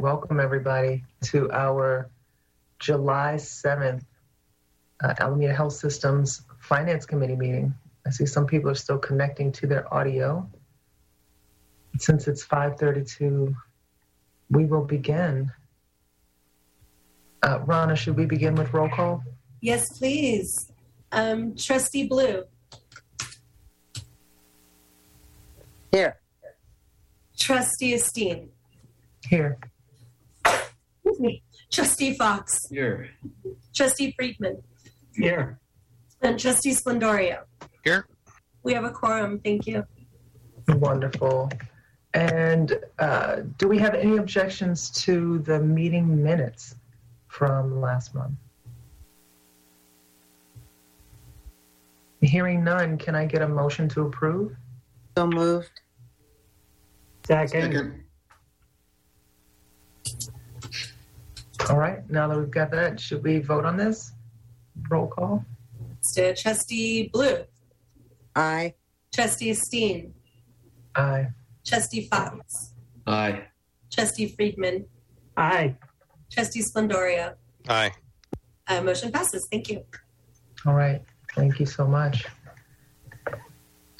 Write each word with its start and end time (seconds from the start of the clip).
welcome 0.00 0.40
everybody 0.40 1.04
to 1.20 1.52
our 1.52 2.08
July 2.78 3.34
7th 3.36 4.02
uh, 5.04 5.14
Alameda 5.20 5.52
Health 5.52 5.74
Systems 5.74 6.40
Finance 6.58 7.04
Committee 7.04 7.36
meeting. 7.36 7.74
I 8.06 8.10
see 8.10 8.24
some 8.24 8.46
people 8.46 8.70
are 8.70 8.74
still 8.74 8.96
connecting 8.96 9.52
to 9.52 9.66
their 9.66 9.92
audio. 9.92 10.48
Since 11.98 12.28
it's 12.28 12.42
5:32, 12.46 13.54
we 14.48 14.64
will 14.64 14.84
begin. 14.84 15.52
Uh, 17.42 17.60
Rana, 17.66 17.94
should 17.94 18.16
we 18.16 18.24
begin 18.24 18.54
with 18.54 18.72
roll 18.72 18.88
call? 18.88 19.22
Yes, 19.60 19.86
please. 19.98 20.72
Um, 21.12 21.54
Trustee 21.56 22.06
Blue, 22.06 22.44
Here. 25.92 26.16
Trustee 27.36 27.94
Esteen, 27.94 28.48
Here. 29.28 29.58
Excuse 31.20 31.42
me, 31.42 31.42
Trustee 31.70 32.14
Fox, 32.14 32.68
Here. 32.70 33.10
Trustee 33.74 34.14
Friedman, 34.16 34.62
Here. 35.14 35.58
and 36.22 36.38
Trustee 36.38 36.72
Splendoria. 36.74 37.42
Here. 37.84 38.06
We 38.62 38.74
have 38.74 38.84
a 38.84 38.90
quorum. 38.90 39.40
Thank 39.40 39.66
you. 39.66 39.84
Wonderful. 40.68 41.50
And 42.12 42.78
uh, 42.98 43.42
do 43.58 43.68
we 43.68 43.78
have 43.78 43.94
any 43.94 44.16
objections 44.16 44.90
to 45.04 45.38
the 45.40 45.60
meeting 45.60 46.22
minutes 46.22 46.74
from 47.28 47.80
last 47.80 48.14
month? 48.14 48.34
Hearing 52.20 52.62
none, 52.64 52.98
can 52.98 53.14
I 53.14 53.24
get 53.24 53.40
a 53.40 53.48
motion 53.48 53.88
to 53.90 54.02
approve? 54.02 54.54
So 55.16 55.26
moved. 55.26 55.80
Second. 57.26 57.99
All 61.70 61.78
right, 61.78 62.08
now 62.10 62.26
that 62.26 62.36
we've 62.36 62.50
got 62.50 62.72
that, 62.72 62.98
should 62.98 63.22
we 63.22 63.38
vote 63.38 63.64
on 63.64 63.76
this? 63.76 64.12
Roll 64.88 65.06
call? 65.06 65.44
So, 66.00 66.32
Trustee 66.34 67.08
Blue, 67.12 67.44
Aye. 68.34 68.74
Trustee 69.14 69.54
Steen. 69.54 70.12
Aye. 70.96 71.28
Trustee 71.64 72.08
Fox, 72.08 72.74
Aye. 73.06 73.44
Trustee 73.88 74.26
Friedman, 74.26 74.86
Aye. 75.36 75.76
Trustee 76.28 76.62
Splendoria. 76.62 77.34
Aye. 77.68 77.92
Uh, 78.66 78.82
motion 78.82 79.12
passes. 79.12 79.46
Thank 79.52 79.68
you. 79.70 79.84
All 80.66 80.74
right, 80.74 81.00
thank 81.36 81.60
you 81.60 81.66
so 81.66 81.86
much. 81.86 82.26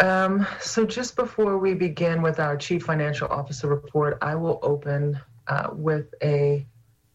Um, 0.00 0.44
so 0.60 0.84
just 0.86 1.14
before 1.14 1.58
we 1.58 1.74
begin 1.74 2.20
with 2.20 2.40
our 2.40 2.56
Chief 2.56 2.82
Financial 2.82 3.28
Officer 3.28 3.68
report, 3.68 4.18
I 4.22 4.34
will 4.34 4.58
open 4.62 5.20
uh, 5.46 5.68
with 5.72 6.12
a 6.20 6.66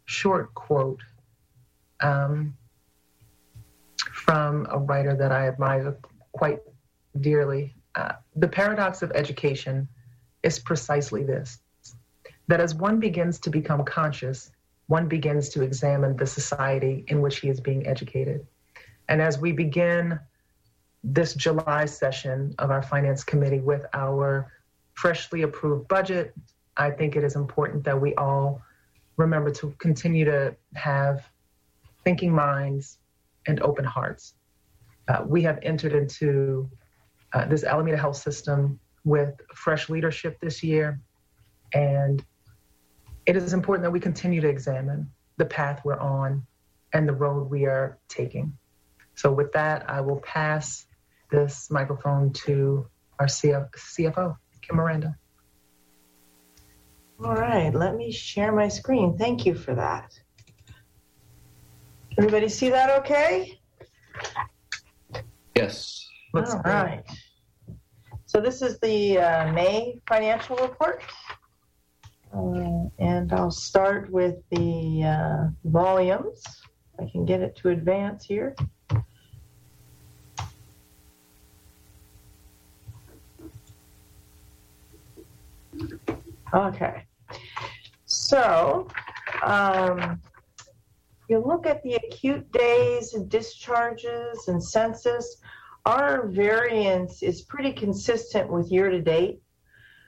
short 0.05 0.53
quote 0.53 1.01
um, 2.01 2.55
from 3.97 4.67
a 4.69 4.77
writer 4.77 5.15
that 5.15 5.31
I 5.31 5.47
admire 5.47 5.97
quite 6.31 6.59
dearly. 7.21 7.73
Uh, 7.95 8.13
the 8.35 8.47
paradox 8.47 9.01
of 9.01 9.11
education 9.11 9.87
is 10.43 10.59
precisely 10.59 11.23
this 11.23 11.59
that 12.47 12.59
as 12.59 12.75
one 12.75 12.99
begins 12.99 13.39
to 13.39 13.49
become 13.49 13.83
conscious, 13.83 14.51
one 14.87 15.07
begins 15.07 15.49
to 15.49 15.63
examine 15.63 16.15
the 16.15 16.27
society 16.27 17.03
in 17.07 17.19
which 17.19 17.39
he 17.39 17.49
is 17.49 17.59
being 17.59 17.87
educated. 17.87 18.45
And 19.09 19.19
as 19.19 19.39
we 19.39 19.51
begin 19.51 20.19
this 21.03 21.33
July 21.33 21.85
session 21.85 22.53
of 22.59 22.69
our 22.69 22.83
Finance 22.83 23.23
Committee 23.23 23.61
with 23.61 23.85
our 23.93 24.51
freshly 24.93 25.41
approved 25.41 25.87
budget, 25.87 26.33
I 26.77 26.91
think 26.91 27.15
it 27.15 27.23
is 27.23 27.35
important 27.35 27.83
that 27.85 27.99
we 27.99 28.13
all 28.15 28.61
remember 29.17 29.51
to 29.51 29.73
continue 29.77 30.25
to 30.25 30.55
have 30.75 31.29
thinking 32.03 32.33
minds 32.33 32.99
and 33.47 33.61
open 33.61 33.85
hearts. 33.85 34.35
Uh, 35.07 35.23
we 35.25 35.41
have 35.43 35.59
entered 35.61 35.93
into 35.93 36.69
uh, 37.33 37.45
this 37.45 37.63
Alameda 37.63 37.97
Health 37.97 38.17
System 38.17 38.79
with 39.03 39.39
fresh 39.53 39.89
leadership 39.89 40.39
this 40.39 40.63
year, 40.63 40.99
and 41.73 42.23
it 43.25 43.35
is 43.35 43.53
important 43.53 43.83
that 43.83 43.91
we 43.91 43.99
continue 43.99 44.41
to 44.41 44.47
examine 44.47 45.09
the 45.37 45.45
path 45.45 45.81
we're 45.83 45.99
on 45.99 46.45
and 46.93 47.07
the 47.07 47.13
road 47.13 47.49
we 47.49 47.65
are 47.65 47.97
taking. 48.07 48.57
So, 49.15 49.31
with 49.31 49.51
that, 49.53 49.89
I 49.89 50.01
will 50.01 50.19
pass 50.21 50.85
this 51.29 51.69
microphone 51.69 52.33
to 52.33 52.87
our 53.19 53.27
CFO, 53.27 54.37
Kim 54.61 54.75
Miranda. 54.75 55.17
All 57.23 57.33
right, 57.33 57.73
let 57.73 57.95
me 57.95 58.11
share 58.11 58.51
my 58.51 58.67
screen. 58.67 59.17
Thank 59.17 59.45
you 59.45 59.55
for 59.55 59.73
that. 59.73 60.19
Everybody 62.17 62.49
see 62.49 62.69
that 62.69 62.89
okay? 62.99 63.59
Yes. 65.55 66.07
Looks 66.33 66.53
All 66.53 66.61
great. 66.61 66.73
right. 66.73 67.03
So 68.25 68.41
this 68.41 68.61
is 68.61 68.77
the 68.79 69.17
uh, 69.19 69.53
May 69.53 70.01
financial 70.07 70.57
report. 70.57 71.01
Uh, 72.33 72.89
and 72.99 73.31
I'll 73.31 73.51
start 73.51 74.11
with 74.11 74.35
the 74.51 75.03
uh, 75.05 75.49
volumes. 75.63 76.43
I 76.99 77.09
can 77.09 77.25
get 77.25 77.41
it 77.41 77.55
to 77.57 77.69
advance 77.69 78.25
here. 78.25 78.55
Okay. 86.55 87.03
So, 88.05 88.87
um, 89.43 90.21
you 91.27 91.43
look 91.45 91.65
at 91.65 91.83
the 91.83 91.95
acute 91.95 92.49
days 92.53 93.13
and 93.13 93.29
discharges 93.29 94.47
and 94.47 94.63
census, 94.63 95.41
our 95.85 96.27
variance 96.27 97.21
is 97.21 97.41
pretty 97.41 97.73
consistent 97.73 98.49
with 98.49 98.71
year 98.71 98.89
to 98.89 99.01
date. 99.01 99.41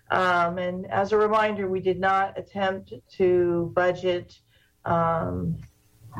Um, 0.09 0.57
and 0.57 0.89
as 0.89 1.11
a 1.11 1.17
reminder, 1.17 1.67
we 1.67 1.81
did 1.81 1.99
not 1.99 2.39
attempt 2.39 2.93
to 3.17 3.71
budget 3.75 4.39
um, 4.85 5.57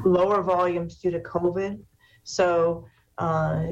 lower 0.03 0.41
volumes 0.41 0.97
due 0.97 1.11
to 1.11 1.21
COVID. 1.21 1.79
So 2.23 2.85
uh, 3.17 3.63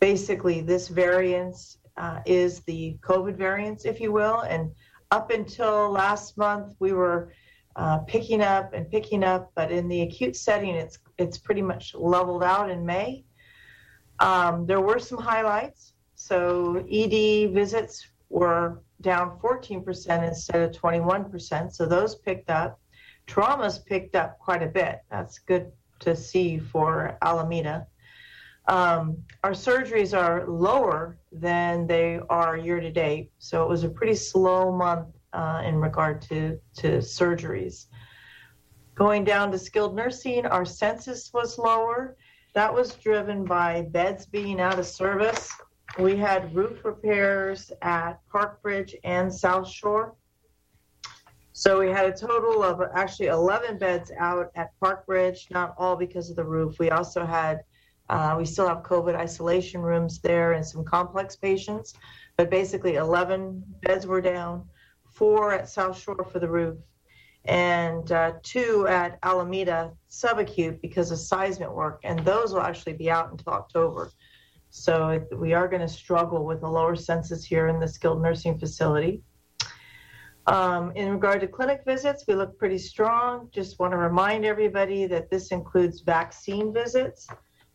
basically, 0.00 0.62
this 0.62 0.88
variance 0.88 1.76
uh, 1.98 2.20
is 2.24 2.60
the 2.60 2.96
COVID 3.02 3.36
variance, 3.36 3.84
if 3.84 4.00
you 4.00 4.12
will. 4.12 4.40
And 4.40 4.70
up 5.10 5.30
until 5.30 5.90
last 5.90 6.36
month, 6.38 6.74
we 6.78 6.92
were 6.92 7.32
uh, 7.76 7.98
picking 7.98 8.40
up 8.40 8.72
and 8.72 8.90
picking 8.90 9.24
up, 9.24 9.50
but 9.54 9.70
in 9.70 9.88
the 9.88 10.02
acute 10.02 10.36
setting, 10.36 10.74
it's 10.74 10.98
it's 11.18 11.38
pretty 11.38 11.62
much 11.62 11.94
leveled 11.94 12.42
out 12.42 12.70
in 12.70 12.84
May. 12.84 13.24
Um, 14.18 14.66
there 14.66 14.80
were 14.80 14.98
some 14.98 15.18
highlights. 15.18 15.94
So 16.14 16.84
ED 16.90 17.52
visits 17.52 18.06
were 18.28 18.82
down 19.00 19.38
14% 19.38 20.28
instead 20.28 20.60
of 20.60 20.72
21%. 20.72 21.72
So 21.72 21.86
those 21.86 22.16
picked 22.16 22.50
up. 22.50 22.78
Traumas 23.26 23.84
picked 23.84 24.14
up 24.14 24.38
quite 24.38 24.62
a 24.62 24.66
bit. 24.66 25.00
That's 25.10 25.38
good 25.38 25.72
to 26.00 26.14
see 26.14 26.58
for 26.58 27.16
Alameda. 27.22 27.86
Um, 28.68 29.18
our 29.42 29.52
surgeries 29.52 30.16
are 30.16 30.46
lower 30.46 31.18
than 31.32 31.86
they 31.86 32.20
are 32.28 32.56
year 32.56 32.80
to 32.80 32.90
date. 32.90 33.32
So 33.38 33.62
it 33.62 33.68
was 33.68 33.84
a 33.84 33.88
pretty 33.88 34.14
slow 34.14 34.70
month 34.76 35.08
uh, 35.32 35.62
in 35.64 35.76
regard 35.76 36.22
to, 36.22 36.58
to 36.76 36.98
surgeries. 36.98 37.86
Going 38.94 39.24
down 39.24 39.50
to 39.52 39.58
skilled 39.58 39.96
nursing, 39.96 40.46
our 40.46 40.64
census 40.64 41.32
was 41.32 41.58
lower. 41.58 42.16
That 42.54 42.72
was 42.72 42.94
driven 42.94 43.44
by 43.44 43.82
beds 43.82 44.26
being 44.26 44.60
out 44.60 44.78
of 44.78 44.86
service. 44.86 45.50
We 45.98 46.16
had 46.16 46.54
roof 46.54 46.84
repairs 46.84 47.72
at 47.82 48.20
Park 48.30 48.62
Bridge 48.62 48.94
and 49.04 49.32
South 49.32 49.68
Shore. 49.68 50.14
So 51.52 51.78
we 51.78 51.90
had 51.90 52.06
a 52.06 52.16
total 52.16 52.62
of 52.62 52.80
actually 52.94 53.26
11 53.26 53.78
beds 53.78 54.10
out 54.18 54.50
at 54.54 54.70
Park 54.80 55.06
Bridge, 55.06 55.48
not 55.50 55.74
all 55.76 55.96
because 55.96 56.30
of 56.30 56.36
the 56.36 56.44
roof. 56.44 56.78
We 56.78 56.90
also 56.90 57.26
had, 57.26 57.60
uh, 58.10 58.34
we 58.36 58.44
still 58.44 58.66
have 58.66 58.82
COVID 58.82 59.14
isolation 59.14 59.80
rooms 59.80 60.18
there 60.18 60.54
and 60.54 60.66
some 60.66 60.84
complex 60.84 61.36
patients, 61.36 61.94
but 62.36 62.50
basically 62.50 62.96
11 62.96 63.62
beds 63.82 64.04
were 64.04 64.20
down, 64.20 64.64
four 65.12 65.52
at 65.52 65.68
South 65.68 65.96
Shore 65.96 66.26
for 66.30 66.40
the 66.40 66.48
roof, 66.48 66.76
and 67.44 68.10
uh, 68.10 68.32
two 68.42 68.84
at 68.88 69.16
Alameda 69.22 69.92
subacute 70.10 70.80
because 70.80 71.12
of 71.12 71.18
seismic 71.18 71.70
work, 71.70 72.00
and 72.02 72.18
those 72.24 72.52
will 72.52 72.62
actually 72.62 72.94
be 72.94 73.08
out 73.08 73.30
until 73.30 73.52
October. 73.52 74.10
So 74.70 75.24
we 75.36 75.52
are 75.52 75.68
going 75.68 75.82
to 75.82 75.88
struggle 75.88 76.44
with 76.44 76.64
a 76.64 76.68
lower 76.68 76.96
census 76.96 77.44
here 77.44 77.68
in 77.68 77.78
the 77.78 77.86
skilled 77.86 78.20
nursing 78.20 78.58
facility. 78.58 79.22
Um, 80.48 80.90
in 80.96 81.12
regard 81.12 81.42
to 81.42 81.46
clinic 81.46 81.82
visits, 81.86 82.24
we 82.26 82.34
look 82.34 82.58
pretty 82.58 82.78
strong. 82.78 83.50
Just 83.52 83.78
want 83.78 83.92
to 83.92 83.98
remind 83.98 84.44
everybody 84.44 85.06
that 85.06 85.30
this 85.30 85.52
includes 85.52 86.00
vaccine 86.00 86.72
visits. 86.72 87.28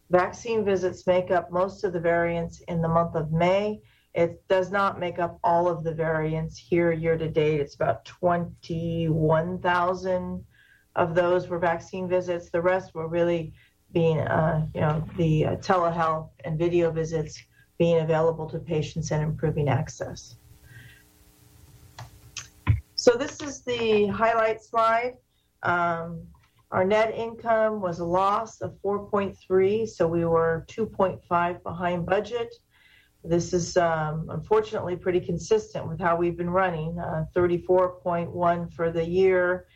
Vaccine 0.10 0.64
visits 0.64 1.06
make 1.08 1.32
up 1.32 1.52
most 1.52 1.84
of 1.84 1.92
the 1.94 2.00
variance 2.00 2.62
in 2.62 2.80
the 2.82 2.88
month 2.88 3.16
of 3.16 3.32
May, 3.32 3.82
It 4.14 4.48
does 4.48 4.70
not 4.72 5.00
make 5.00 5.18
up 5.20 5.40
all 5.44 5.68
of 5.68 5.84
the 5.84 5.94
variance 5.94 6.58
here 6.58 6.92
year 6.92 7.18
to 7.18 7.28
date. 7.28 7.60
It's 7.60 7.76
about 7.76 8.06
21,000 8.06 10.46
of 10.96 11.16
those 11.16 11.50
were 11.50 11.60
vaccine 11.60 12.08
visits. 12.08 12.50
The 12.50 12.62
rest 12.62 12.96
were 12.96 13.10
really 13.10 13.54
being, 13.92 14.20
uh, 14.20 14.66
you 14.74 14.82
know, 14.82 15.04
the 15.18 15.46
uh, 15.46 15.56
telehealth 15.58 16.30
and 16.46 16.58
video 16.58 16.92
visits 16.92 17.44
being 17.78 18.00
available 18.00 18.50
to 18.50 18.60
patients 18.60 19.12
and 19.12 19.22
improving 19.22 19.68
access. 19.68 20.38
So 22.96 23.18
this 23.18 23.42
is 23.42 23.62
the 23.62 24.08
highlight 24.08 24.64
slide. 24.64 25.18
Um, 25.64 26.28
our 26.76 26.84
net 26.84 27.16
income 27.16 27.80
was 27.80 28.00
a 28.00 28.06
loss 28.06 28.60
of 28.60 28.76
4.3, 28.84 29.88
so 29.88 30.10
we 30.10 30.26
were 30.26 30.66
2.5 30.68 31.64
behind 31.64 32.06
budget. 32.06 32.54
This 33.24 33.54
is 33.54 33.78
um, 33.78 34.28
unfortunately 34.30 34.98
pretty 34.98 35.22
consistent 35.22 35.88
with 35.88 36.02
how 36.02 36.18
we've 36.18 36.36
been 36.36 36.50
running. 36.50 37.00
Uh, 37.00 37.28
34.1 37.34 38.74
for 38.74 38.92
the 38.92 39.08
year, 39.08 39.68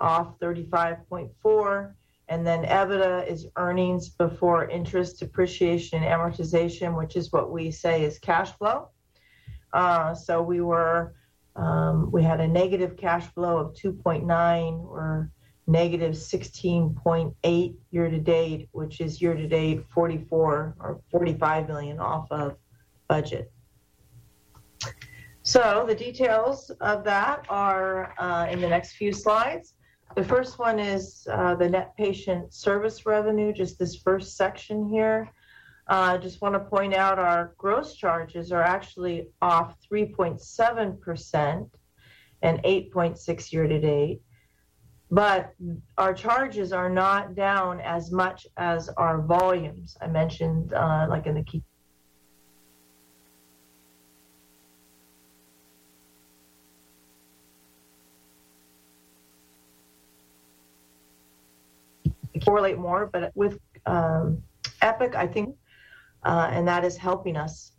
off 0.00 0.36
35.4, 0.40 1.94
and 2.28 2.44
then 2.44 2.64
EBITDA 2.64 3.28
is 3.28 3.46
earnings 3.54 4.08
before 4.08 4.68
interest, 4.68 5.20
depreciation, 5.20 6.02
and 6.02 6.06
amortization, 6.12 6.98
which 6.98 7.14
is 7.14 7.30
what 7.30 7.52
we 7.52 7.70
say 7.70 8.02
is 8.02 8.18
cash 8.18 8.50
flow. 8.58 8.88
Uh, 9.72 10.12
so 10.12 10.42
we 10.42 10.60
were 10.60 11.14
um, 11.54 12.10
we 12.10 12.24
had 12.24 12.40
a 12.40 12.48
negative 12.48 12.96
cash 12.96 13.26
flow 13.26 13.58
of 13.58 13.74
2.9 13.74 14.84
or 14.84 15.30
negative 15.68 16.14
16.8 16.14 17.74
year 17.90 18.10
to 18.10 18.18
date, 18.18 18.68
which 18.72 19.00
is 19.00 19.20
year 19.20 19.34
to 19.34 19.46
date 19.46 19.84
44 19.90 20.74
or 20.80 21.00
45 21.10 21.68
million 21.68 22.00
off 22.00 22.26
of 22.30 22.56
budget. 23.06 23.52
So 25.42 25.84
the 25.86 25.94
details 25.94 26.70
of 26.80 27.04
that 27.04 27.46
are 27.48 28.14
uh, 28.18 28.48
in 28.50 28.60
the 28.60 28.68
next 28.68 28.92
few 28.92 29.12
slides. 29.12 29.74
The 30.16 30.24
first 30.24 30.58
one 30.58 30.78
is 30.78 31.26
uh, 31.30 31.54
the 31.54 31.68
net 31.68 31.94
patient 31.96 32.52
service 32.52 33.04
revenue, 33.04 33.52
just 33.52 33.78
this 33.78 33.96
first 33.96 34.36
section 34.36 34.88
here. 34.88 35.30
I 35.86 36.14
uh, 36.14 36.18
just 36.18 36.42
want 36.42 36.54
to 36.54 36.60
point 36.60 36.94
out 36.94 37.18
our 37.18 37.54
gross 37.56 37.94
charges 37.94 38.52
are 38.52 38.62
actually 38.62 39.28
off 39.40 39.76
3.7% 39.90 41.70
and 42.42 42.62
8.6 42.62 43.52
year 43.52 43.66
to 43.66 43.80
date. 43.80 44.20
But 45.10 45.54
our 45.96 46.12
charges 46.12 46.72
are 46.72 46.90
not 46.90 47.34
down 47.34 47.80
as 47.80 48.12
much 48.12 48.46
as 48.58 48.90
our 48.90 49.22
volumes. 49.22 49.96
I 50.02 50.06
mentioned, 50.06 50.74
uh, 50.74 51.06
like 51.08 51.26
in 51.26 51.34
the 51.34 51.42
key 51.42 51.62
correlate 62.48 62.78
more, 62.78 63.10
but 63.12 63.32
with 63.34 63.58
um, 63.86 64.42
Epic, 64.80 65.14
I 65.14 65.26
think, 65.26 65.56
uh, 66.24 66.48
and 66.50 66.66
that 66.68 66.84
is 66.84 66.96
helping 66.96 67.36
us. 67.36 67.72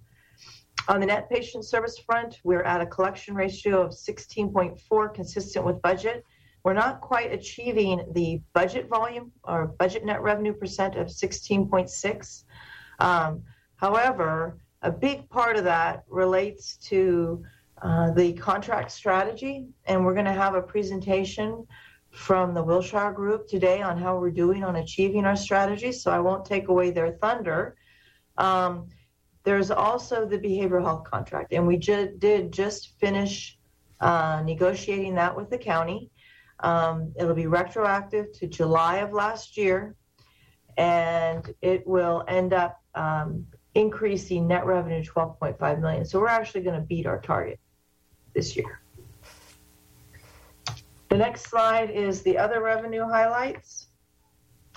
On 0.88 1.00
the 1.00 1.06
net 1.06 1.30
patient 1.30 1.66
service 1.66 2.00
front, 2.00 2.40
we're 2.44 2.64
at 2.64 2.82
a 2.82 2.86
collection 2.86 3.36
ratio 3.36 3.82
of 3.82 3.92
16.4, 3.92 5.14
consistent 5.14 5.66
with 5.66 5.82
budget. 5.82 6.24
We're 6.64 6.74
not 6.74 7.02
quite 7.02 7.32
achieving 7.32 8.06
the 8.14 8.42
budget 8.54 8.90
volume 8.90 9.32
or 9.44 9.68
budget 9.68 10.06
net 10.06 10.22
revenue 10.22 10.54
percent 10.54 10.96
of 10.96 11.08
16.6. 11.08 12.44
Um, 13.00 13.44
however, 13.78 14.60
a 14.82 14.92
big 14.92 15.30
part 15.30 15.58
of 15.58 15.64
that 15.66 16.04
relates 16.10 16.78
to 16.90 17.44
uh, 17.82 18.12
the 18.12 18.34
contract 18.34 18.92
strategy, 18.92 19.68
and 19.86 20.06
we're 20.06 20.14
going 20.14 20.26
to 20.26 20.34
have 20.34 20.56
a 20.56 20.62
presentation 20.62 21.66
from 22.12 22.54
the 22.54 22.64
Wilshire 22.64 23.14
Group 23.14 23.48
today 23.48 23.82
on 23.82 23.98
how 23.98 24.18
we're 24.18 24.32
doing 24.32 24.64
on 24.64 24.78
achieving 24.78 25.26
our 25.26 25.36
strategy, 25.36 25.92
so 25.92 26.12
I 26.12 26.20
won't 26.20 26.44
take 26.44 26.68
away 26.68 26.92
their 26.92 27.12
thunder. 27.12 27.78
Um, 28.38 28.88
there's 29.44 29.72
also 29.72 30.26
the 30.26 30.38
behavioral 30.38 30.84
health 30.84 31.06
contract, 31.10 31.54
and 31.54 31.66
we 31.66 31.78
ju- 31.78 32.14
did 32.18 32.52
just 32.52 33.00
finish 33.00 33.58
uh, 34.02 34.42
negotiating 34.46 35.16
that 35.16 35.36
with 35.36 35.50
the 35.50 35.58
county. 35.58 36.10
Um, 36.62 37.14
it'll 37.18 37.36
be 37.36 37.48
retroactive 37.48 38.32
to 38.34 38.48
July 38.48 38.98
of 38.98 39.14
last 39.14 39.58
year, 39.58 39.96
and 40.78 41.54
it 41.62 41.88
will 41.88 42.24
end 42.28 42.54
up 42.54 42.82
um, 42.96 43.46
increasing 43.76 44.48
net 44.48 44.66
revenue 44.66 45.04
12.5 45.04 45.82
million. 45.82 46.06
So 46.06 46.20
we're 46.20 46.28
actually 46.28 46.62
going 46.62 46.80
to 46.80 46.86
beat 46.86 47.06
our 47.06 47.20
target 47.22 47.60
this 48.34 48.56
year. 48.56 48.82
The 51.10 51.18
next 51.18 51.50
slide 51.50 51.90
is 51.90 52.22
the 52.22 52.38
other 52.38 52.62
revenue 52.62 53.04
highlights. 53.04 53.88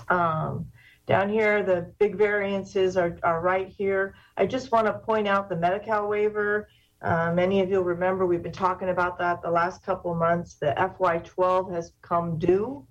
Um, 0.09 0.67
down 1.07 1.29
here, 1.29 1.63
the 1.63 1.93
big 1.99 2.17
variances 2.17 2.97
are, 2.97 3.19
are 3.23 3.41
right 3.41 3.69
here. 3.69 4.15
I 4.37 4.47
just 4.47 4.73
want 4.73 4.87
to 4.87 4.95
point 4.95 5.29
out 5.29 5.49
the 5.49 5.57
Medi-Cal 5.57 6.09
waiver. 6.09 6.69
Uh, 7.03 7.33
many 7.35 7.61
of 7.61 7.69
you 7.69 7.83
remember 7.83 8.27
we've 8.27 8.43
been 8.43 8.53
talking 8.53 8.91
about 8.91 9.19
that 9.19 9.43
the 9.43 9.51
last 9.51 9.83
couple 9.83 10.15
months. 10.15 10.55
The 10.55 10.73
FY12 10.77 11.73
has 11.75 11.93
come 12.01 12.39
due, 12.39 12.87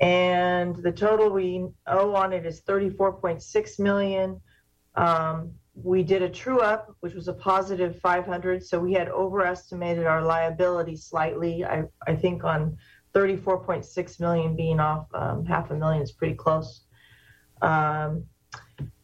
and 0.00 0.76
the 0.76 0.92
total 0.92 1.30
we 1.30 1.66
owe 1.88 2.14
on 2.14 2.32
it 2.32 2.46
is 2.46 2.62
34.6 2.62 3.80
million. 3.80 4.40
Um, 4.94 5.52
we 5.74 6.02
did 6.02 6.22
a 6.22 6.28
true 6.28 6.60
up, 6.60 6.94
which 7.00 7.14
was 7.14 7.28
a 7.28 7.32
positive 7.32 7.98
500. 8.00 8.64
So 8.64 8.78
we 8.78 8.92
had 8.92 9.08
overestimated 9.08 10.04
our 10.06 10.22
liability 10.22 10.96
slightly. 10.96 11.64
I, 11.64 11.84
I 12.06 12.14
think 12.14 12.44
on 12.44 12.76
34.6 13.14 14.20
million 14.20 14.54
being 14.54 14.80
off 14.80 15.06
um, 15.14 15.44
half 15.44 15.70
a 15.70 15.74
million 15.74 16.02
is 16.02 16.12
pretty 16.12 16.34
close. 16.34 16.84
Um, 17.62 18.26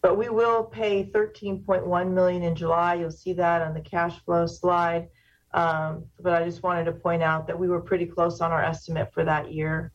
but 0.00 0.16
we 0.16 0.28
will 0.28 0.64
pay 0.64 1.10
13.1 1.12 2.12
million 2.12 2.42
in 2.42 2.54
July. 2.54 2.94
You'll 2.94 3.10
see 3.10 3.32
that 3.34 3.62
on 3.62 3.74
the 3.74 3.80
cash 3.80 4.18
flow 4.24 4.46
slide. 4.46 5.08
Um, 5.54 6.04
but 6.20 6.34
I 6.34 6.44
just 6.44 6.62
wanted 6.62 6.84
to 6.84 6.92
point 6.92 7.22
out 7.22 7.46
that 7.46 7.58
we 7.58 7.68
were 7.68 7.80
pretty 7.80 8.06
close 8.06 8.40
on 8.40 8.52
our 8.52 8.62
estimate 8.62 9.12
for 9.12 9.24
that 9.24 9.52
year. 9.52 9.92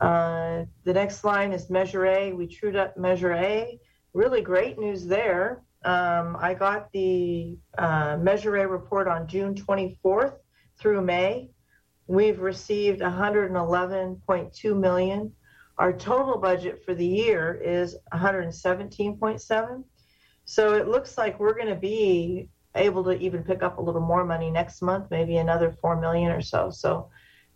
Uh, 0.00 0.64
the 0.84 0.92
next 0.92 1.24
line 1.24 1.52
is 1.52 1.68
Measure 1.68 2.06
A. 2.06 2.32
We 2.32 2.46
trued 2.46 2.76
up 2.76 2.96
Measure 2.96 3.32
A. 3.32 3.78
Really 4.14 4.40
great 4.40 4.78
news 4.78 5.06
there. 5.06 5.62
Um, 5.84 6.36
I 6.38 6.54
got 6.54 6.90
the 6.92 7.58
uh, 7.76 8.16
Measure 8.20 8.56
A 8.56 8.66
report 8.66 9.08
on 9.08 9.26
June 9.26 9.54
24th 9.54 10.36
through 10.78 11.02
May. 11.02 11.50
We've 12.06 12.40
received 12.40 13.00
111.2 13.00 14.78
million. 14.78 15.32
Our 15.78 15.92
total 15.92 16.38
budget 16.38 16.84
for 16.84 16.94
the 16.94 17.06
year 17.06 17.54
is 17.54 17.96
117.7. 18.12 19.84
So 20.44 20.74
it 20.74 20.88
looks 20.88 21.16
like 21.16 21.38
we're 21.38 21.54
going 21.54 21.68
to 21.68 21.76
be 21.76 22.48
able 22.74 23.04
to 23.04 23.12
even 23.18 23.44
pick 23.44 23.62
up 23.62 23.78
a 23.78 23.80
little 23.80 24.00
more 24.00 24.24
money 24.24 24.50
next 24.50 24.82
month, 24.82 25.10
maybe 25.10 25.36
another 25.36 25.70
4 25.80 26.00
million 26.00 26.32
or 26.32 26.40
so. 26.40 26.70
So 26.70 27.10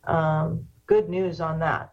um, 0.04 0.66
good 0.86 1.08
news 1.08 1.40
on 1.40 1.58
that. 1.60 1.92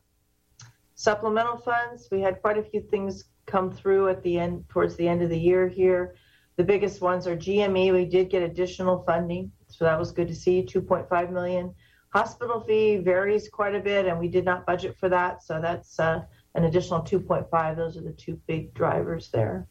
Supplemental 0.95 1.57
funds, 1.57 2.09
we 2.11 2.21
had 2.21 2.41
quite 2.41 2.57
a 2.57 2.63
few 2.63 2.81
things 2.81 3.25
come 3.45 3.71
through 3.71 4.09
at 4.09 4.21
the 4.21 4.37
end, 4.37 4.65
towards 4.69 4.95
the 4.97 5.07
end 5.07 5.21
of 5.21 5.29
the 5.29 5.39
year 5.39 5.67
here. 5.67 6.15
The 6.57 6.63
biggest 6.63 7.01
ones 7.01 7.25
are 7.25 7.37
GME. 7.37 7.93
We 7.93 8.05
did 8.05 8.29
get 8.29 8.43
additional 8.43 9.03
funding, 9.07 9.51
so 9.67 9.85
that 9.85 9.97
was 9.97 10.11
good 10.11 10.27
to 10.27 10.35
see, 10.35 10.61
2.5 10.61 11.31
million. 11.31 11.73
Hospital 12.11 12.59
fee 12.61 12.97
varies 12.97 13.49
quite 13.49 13.75
a 13.75 13.79
bit, 13.79 14.07
and 14.07 14.19
we 14.19 14.27
did 14.27 14.43
not 14.43 14.65
budget 14.65 14.97
for 14.97 15.09
that, 15.09 15.43
so 15.43 15.61
that's 15.61 15.99
uh, 15.99 16.21
an 16.55 16.63
additional 16.63 17.01
2.5. 17.01 17.75
Those 17.75 17.97
are 17.97 18.01
the 18.01 18.13
two 18.13 18.39
big 18.47 18.73
drivers 18.73 19.29
there. 19.29 19.67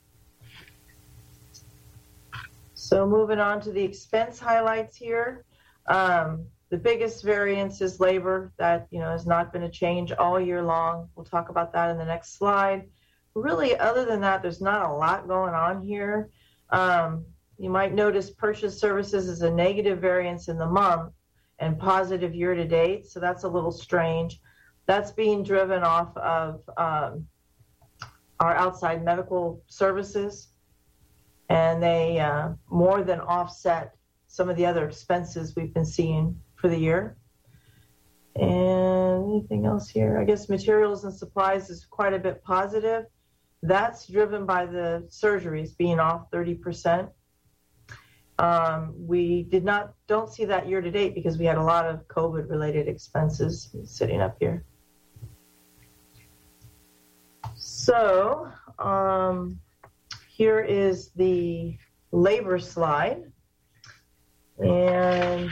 So 2.74 3.06
moving 3.06 3.40
on 3.40 3.60
to 3.62 3.72
the 3.72 3.82
expense 3.82 4.38
highlights 4.38 4.96
here. 4.96 5.44
Um, 5.86 6.46
the 6.70 6.76
biggest 6.76 7.24
variance 7.24 7.80
is 7.80 7.98
labor. 7.98 8.52
That 8.56 8.86
you 8.90 9.00
know 9.00 9.10
has 9.10 9.26
not 9.26 9.52
been 9.52 9.64
a 9.64 9.70
change 9.70 10.12
all 10.12 10.38
year 10.38 10.62
long. 10.62 11.08
We'll 11.16 11.26
talk 11.26 11.48
about 11.48 11.72
that 11.72 11.90
in 11.90 11.98
the 11.98 12.04
next 12.04 12.38
slide. 12.38 12.88
Really, 13.34 13.76
other 13.76 14.04
than 14.04 14.20
that, 14.20 14.42
there's 14.42 14.60
not 14.60 14.88
a 14.88 14.92
lot 14.92 15.26
going 15.26 15.54
on 15.54 15.82
here. 15.82 16.30
Um, 16.70 17.24
you 17.58 17.68
might 17.68 17.94
notice 17.94 18.30
purchase 18.30 18.78
services 18.78 19.28
is 19.28 19.42
a 19.42 19.50
negative 19.50 19.98
variance 19.98 20.48
in 20.48 20.56
the 20.56 20.66
month 20.66 21.12
and 21.58 21.78
positive 21.78 22.34
year 22.34 22.54
to 22.54 22.64
date, 22.64 23.06
so 23.06 23.20
that's 23.20 23.44
a 23.44 23.48
little 23.48 23.72
strange. 23.72 24.40
That's 24.86 25.10
being 25.10 25.42
driven 25.42 25.82
off 25.82 26.16
of 26.16 26.62
um, 26.76 27.26
our 28.40 28.54
outside 28.54 29.04
medical 29.04 29.62
services, 29.66 30.48
and 31.48 31.82
they 31.82 32.18
uh, 32.18 32.50
more 32.70 33.02
than 33.02 33.20
offset 33.20 33.94
some 34.28 34.48
of 34.48 34.56
the 34.56 34.66
other 34.66 34.86
expenses 34.86 35.54
we've 35.56 35.74
been 35.74 35.86
seeing 35.86 36.40
for 36.56 36.68
the 36.68 36.78
year. 36.78 37.16
And 38.36 39.24
anything 39.24 39.66
else 39.66 39.88
here? 39.88 40.18
I 40.18 40.24
guess 40.24 40.48
materials 40.48 41.04
and 41.04 41.12
supplies 41.12 41.70
is 41.70 41.84
quite 41.84 42.14
a 42.14 42.18
bit 42.18 42.42
positive. 42.44 43.06
That's 43.62 44.06
driven 44.06 44.46
by 44.46 44.66
the 44.66 45.08
surgeries 45.08 45.76
being 45.76 45.98
off 45.98 46.30
30%. 46.30 47.10
Um, 48.38 48.94
we 48.96 49.42
did 49.44 49.64
not 49.64 49.94
don't 50.06 50.32
see 50.32 50.44
that 50.44 50.68
year 50.68 50.80
to 50.80 50.90
date 50.90 51.14
because 51.14 51.38
we 51.38 51.44
had 51.44 51.58
a 51.58 51.62
lot 51.62 51.86
of 51.86 52.06
COVID 52.06 52.48
related 52.48 52.86
expenses 52.86 53.74
sitting 53.84 54.20
up 54.20 54.36
here. 54.38 54.64
So 57.56 58.48
um, 58.78 59.58
here 60.28 60.60
is 60.60 61.10
the 61.16 61.76
labor 62.12 62.58
slide. 62.58 63.24
And 64.58 65.50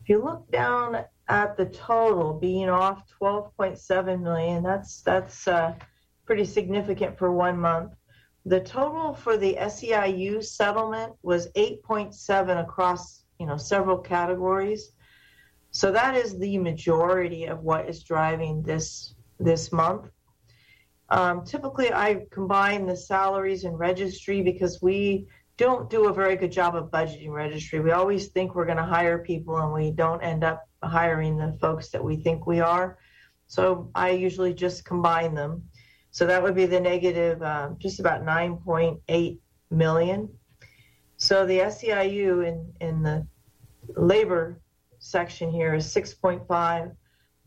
if 0.00 0.08
you 0.08 0.22
look 0.22 0.50
down 0.50 1.04
at 1.28 1.56
the 1.56 1.66
total 1.66 2.34
being 2.34 2.68
off 2.68 3.04
12.7 3.20 4.20
million, 4.20 4.62
that's 4.62 5.02
that's 5.02 5.46
uh, 5.46 5.74
pretty 6.26 6.44
significant 6.44 7.16
for 7.16 7.32
one 7.32 7.58
month. 7.58 7.92
The 8.44 8.60
total 8.60 9.14
for 9.14 9.36
the 9.36 9.54
SEIU 9.54 10.42
settlement 10.42 11.12
was 11.22 11.50
8.7 11.52 12.60
across, 12.60 13.24
you 13.38 13.46
know, 13.46 13.56
several 13.56 13.98
categories. 13.98 14.92
So 15.70 15.92
that 15.92 16.16
is 16.16 16.38
the 16.38 16.58
majority 16.58 17.46
of 17.46 17.62
what 17.62 17.88
is 17.88 18.02
driving 18.02 18.62
this 18.62 19.14
this 19.38 19.72
month. 19.72 20.10
Um, 21.08 21.44
typically, 21.44 21.92
I 21.92 22.26
combine 22.30 22.86
the 22.86 22.96
salaries 22.96 23.64
and 23.64 23.78
registry 23.78 24.42
because 24.42 24.80
we 24.80 25.26
don't 25.56 25.90
do 25.90 26.08
a 26.08 26.12
very 26.12 26.36
good 26.36 26.52
job 26.52 26.74
of 26.74 26.90
budgeting 26.90 27.30
registry. 27.30 27.80
We 27.80 27.92
always 27.92 28.28
think 28.28 28.54
we're 28.54 28.64
going 28.64 28.78
to 28.78 28.82
hire 28.82 29.18
people 29.18 29.58
and 29.58 29.72
we 29.72 29.90
don't 29.90 30.22
end 30.22 30.42
up 30.42 30.66
hiring 30.82 31.36
the 31.36 31.56
folks 31.60 31.90
that 31.90 32.02
we 32.02 32.16
think 32.16 32.46
we 32.46 32.60
are. 32.60 32.98
So 33.46 33.90
I 33.94 34.10
usually 34.10 34.54
just 34.54 34.84
combine 34.84 35.34
them. 35.34 35.64
So 36.12 36.26
that 36.26 36.42
would 36.42 36.54
be 36.54 36.66
the 36.66 36.78
negative, 36.78 37.42
uh, 37.42 37.70
just 37.78 37.98
about 37.98 38.22
9.8 38.22 39.38
million. 39.70 40.28
So 41.16 41.46
the 41.46 41.60
SEIU 41.60 42.46
in, 42.46 42.72
in 42.80 43.02
the 43.02 43.26
labor 43.96 44.60
section 44.98 45.50
here 45.50 45.74
is 45.74 45.86
6.5. 45.86 46.94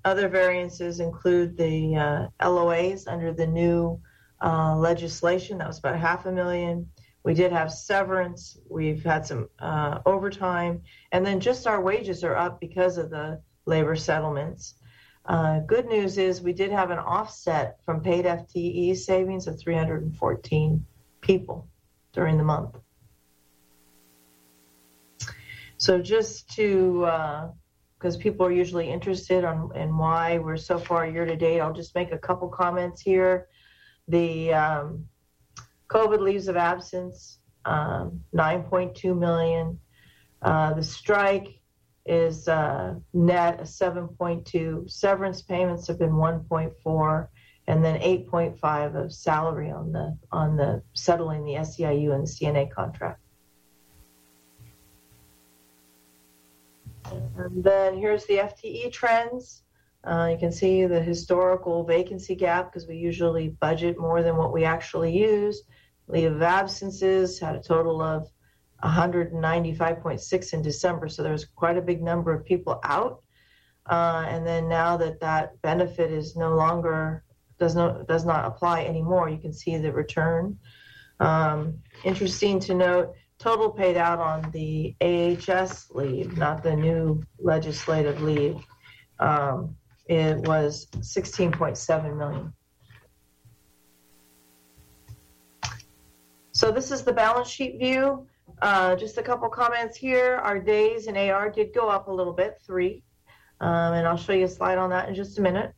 Other 0.03 0.27
variances 0.27 0.99
include 0.99 1.55
the 1.57 1.95
uh, 1.95 2.27
LOAs 2.41 3.07
under 3.07 3.31
the 3.31 3.45
new 3.45 3.99
uh, 4.43 4.75
legislation. 4.75 5.59
That 5.59 5.67
was 5.67 5.77
about 5.77 5.99
half 5.99 6.25
a 6.25 6.31
million. 6.31 6.89
We 7.23 7.35
did 7.35 7.51
have 7.51 7.71
severance. 7.71 8.57
We've 8.67 9.03
had 9.03 9.27
some 9.27 9.47
uh, 9.59 9.99
overtime. 10.07 10.81
And 11.11 11.23
then 11.23 11.39
just 11.39 11.67
our 11.67 11.81
wages 11.81 12.23
are 12.23 12.35
up 12.35 12.59
because 12.59 12.97
of 12.97 13.11
the 13.11 13.41
labor 13.67 13.95
settlements. 13.95 14.75
Uh, 15.27 15.59
good 15.61 15.87
news 15.87 16.17
is 16.17 16.41
we 16.41 16.53
did 16.53 16.71
have 16.71 16.91
an 16.91 16.99
offset 16.99 17.79
from 17.83 18.01
paid 18.01 18.25
FTE 18.25 18.95
savings 18.95 19.47
of 19.47 19.59
314 19.59 20.85
people 21.21 21.67
during 22.13 22.37
the 22.37 22.43
month. 22.43 22.77
So 25.77 25.99
just 25.99 26.49
to, 26.55 26.99
because 27.97 28.15
uh, 28.15 28.19
people 28.19 28.45
are 28.45 28.51
usually 28.51 28.89
interested 28.89 29.43
on 29.43 29.75
in 29.75 29.97
why 29.97 30.37
we're 30.37 30.57
so 30.57 30.77
far 30.77 31.07
year 31.07 31.25
to 31.25 31.35
date, 31.35 31.59
I'll 31.59 31.73
just 31.73 31.95
make 31.95 32.11
a 32.11 32.17
couple 32.17 32.47
comments 32.47 33.01
here. 33.01 33.47
The 34.07 34.53
um, 34.53 35.05
COVID 35.89 36.19
leaves 36.19 36.47
of 36.47 36.55
absence, 36.55 37.39
um, 37.65 38.21
9.2 38.33 39.17
million. 39.17 39.79
Uh, 40.41 40.73
the 40.73 40.83
strike 40.83 41.59
is 42.05 42.47
uh, 42.47 42.95
net 43.13 43.61
7.2. 43.61 44.89
Severance 44.89 45.41
payments 45.41 45.87
have 45.87 45.99
been 45.99 46.11
1.4, 46.11 47.27
and 47.67 47.83
then 47.83 47.99
8.5 47.99 49.05
of 49.05 49.13
salary 49.13 49.71
on 49.71 49.91
the 49.91 50.17
on 50.31 50.55
the 50.55 50.83
settling 50.93 51.45
the 51.45 51.53
SEIU 51.53 52.13
and 52.13 52.27
the 52.27 52.31
CNA 52.31 52.71
contract. 52.71 53.19
And 57.37 57.63
then 57.63 57.97
here's 57.97 58.25
the 58.25 58.37
FTE 58.37 58.91
trends. 58.91 59.63
Uh, 60.03 60.29
you 60.31 60.37
can 60.37 60.51
see 60.51 60.85
the 60.85 61.01
historical 61.01 61.83
vacancy 61.83 62.35
gap 62.35 62.71
because 62.71 62.87
we 62.87 62.95
usually 62.95 63.49
budget 63.49 63.97
more 63.99 64.21
than 64.21 64.37
what 64.37 64.53
we 64.53 64.63
actually 64.63 65.17
use. 65.17 65.63
Leave 66.07 66.31
of 66.31 66.41
absences 66.43 67.39
had 67.39 67.55
a 67.55 67.61
total 67.61 68.01
of 68.01 68.27
195.6 68.83 70.53
in 70.53 70.61
December, 70.61 71.07
so 71.07 71.23
there's 71.23 71.45
quite 71.45 71.77
a 71.77 71.81
big 71.81 72.01
number 72.01 72.33
of 72.33 72.45
people 72.45 72.79
out. 72.83 73.21
Uh, 73.89 74.25
and 74.27 74.45
then 74.45 74.67
now 74.67 74.97
that 74.97 75.19
that 75.19 75.61
benefit 75.61 76.11
is 76.11 76.35
no 76.35 76.55
longer 76.55 77.23
does 77.59 77.75
not 77.75 78.07
does 78.07 78.25
not 78.25 78.45
apply 78.45 78.83
anymore, 78.83 79.29
you 79.29 79.37
can 79.37 79.53
see 79.53 79.77
the 79.77 79.91
return. 79.91 80.57
Um, 81.19 81.79
interesting 82.03 82.59
to 82.61 82.73
note, 82.73 83.13
total 83.37 83.69
paid 83.69 83.95
out 83.95 84.19
on 84.19 84.51
the 84.51 84.95
AHS 85.01 85.91
leave, 85.91 86.37
not 86.37 86.63
the 86.63 86.75
new 86.75 87.23
legislative 87.39 88.21
leave. 88.21 88.57
Um, 89.19 89.75
it 90.07 90.37
was 90.39 90.87
16.7 90.97 92.17
million. 92.17 92.53
So 96.51 96.71
this 96.71 96.91
is 96.91 97.03
the 97.03 97.13
balance 97.13 97.49
sheet 97.49 97.79
view. 97.79 98.27
Uh, 98.61 98.95
just 98.95 99.17
a 99.17 99.23
couple 99.23 99.49
comments 99.49 99.97
here. 99.97 100.35
Our 100.43 100.59
days 100.59 101.07
in 101.07 101.17
AR 101.17 101.49
did 101.49 101.73
go 101.73 101.89
up 101.89 102.07
a 102.07 102.11
little 102.11 102.33
bit, 102.33 102.59
three. 102.65 103.03
Um, 103.59 103.93
and 103.93 104.07
I'll 104.07 104.17
show 104.17 104.33
you 104.33 104.45
a 104.45 104.49
slide 104.49 104.77
on 104.77 104.89
that 104.89 105.09
in 105.09 105.15
just 105.15 105.39
a 105.39 105.41
minute. 105.41 105.73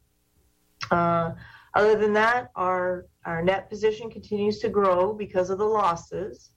Uh, 0.92 1.32
other 1.74 1.96
than 1.96 2.14
that, 2.14 2.50
our, 2.56 3.06
our 3.26 3.44
net 3.44 3.70
position 3.70 4.10
continues 4.10 4.60
to 4.60 4.70
grow 4.70 5.14
because 5.14 5.50
of 5.50 5.58
the 5.58 5.66
losses. 5.66 6.52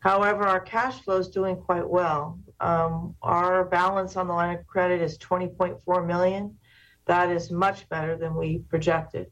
However, 0.00 0.46
our 0.46 0.60
cash 0.60 1.02
flow 1.02 1.18
is 1.18 1.28
doing 1.28 1.56
quite 1.56 1.88
well. 1.88 2.38
Um, 2.60 3.14
our 3.22 3.64
balance 3.64 4.16
on 4.16 4.28
the 4.28 4.32
line 4.32 4.56
of 4.56 4.66
credit 4.66 5.00
is 5.00 5.18
20.4 5.18 6.06
million. 6.06 6.56
That 7.06 7.30
is 7.30 7.50
much 7.50 7.88
better 7.88 8.16
than 8.16 8.34
we 8.34 8.58
projected. 8.68 9.30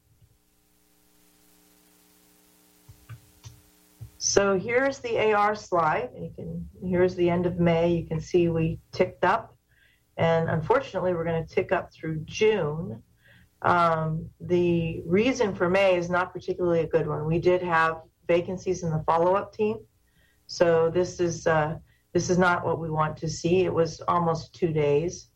So 4.19 4.57
here's 4.57 4.99
the 4.99 5.33
AR 5.33 5.55
slide. 5.55 6.09
You 6.15 6.31
can 6.35 6.67
here's 6.83 7.15
the 7.15 7.29
end 7.29 7.45
of 7.45 7.59
May. 7.59 7.93
You 7.93 8.07
can 8.07 8.19
see 8.19 8.49
we 8.49 8.79
ticked 8.91 9.23
up, 9.23 9.55
and 10.17 10.49
unfortunately, 10.49 11.13
we're 11.13 11.23
going 11.23 11.45
to 11.45 11.55
tick 11.55 11.71
up 11.71 11.93
through 11.93 12.21
June. 12.25 13.03
Um, 13.61 14.27
the 14.39 15.01
reason 15.05 15.53
for 15.53 15.69
May 15.69 15.97
is 15.97 16.09
not 16.09 16.33
particularly 16.33 16.81
a 16.81 16.87
good 16.87 17.07
one. 17.07 17.25
We 17.25 17.39
did 17.39 17.61
have 17.61 18.01
vacancies 18.27 18.83
in 18.83 18.91
the 18.91 19.03
follow-up 19.05 19.53
team, 19.53 19.77
so 20.47 20.89
this 20.89 21.19
is 21.19 21.45
uh, 21.45 21.75
this 22.13 22.31
is 22.31 22.39
not 22.39 22.65
what 22.65 22.79
we 22.79 22.89
want 22.89 23.17
to 23.17 23.29
see. 23.29 23.65
It 23.65 23.73
was 23.73 24.01
almost 24.07 24.55
two 24.55 24.73
days. 24.73 25.29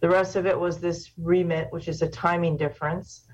The 0.00 0.08
rest 0.08 0.36
of 0.36 0.46
it 0.46 0.58
was 0.58 0.78
this 0.78 1.10
remit, 1.18 1.68
which 1.72 1.88
is 1.88 2.00
a 2.00 2.08
timing 2.08 2.56
difference. 2.56 3.26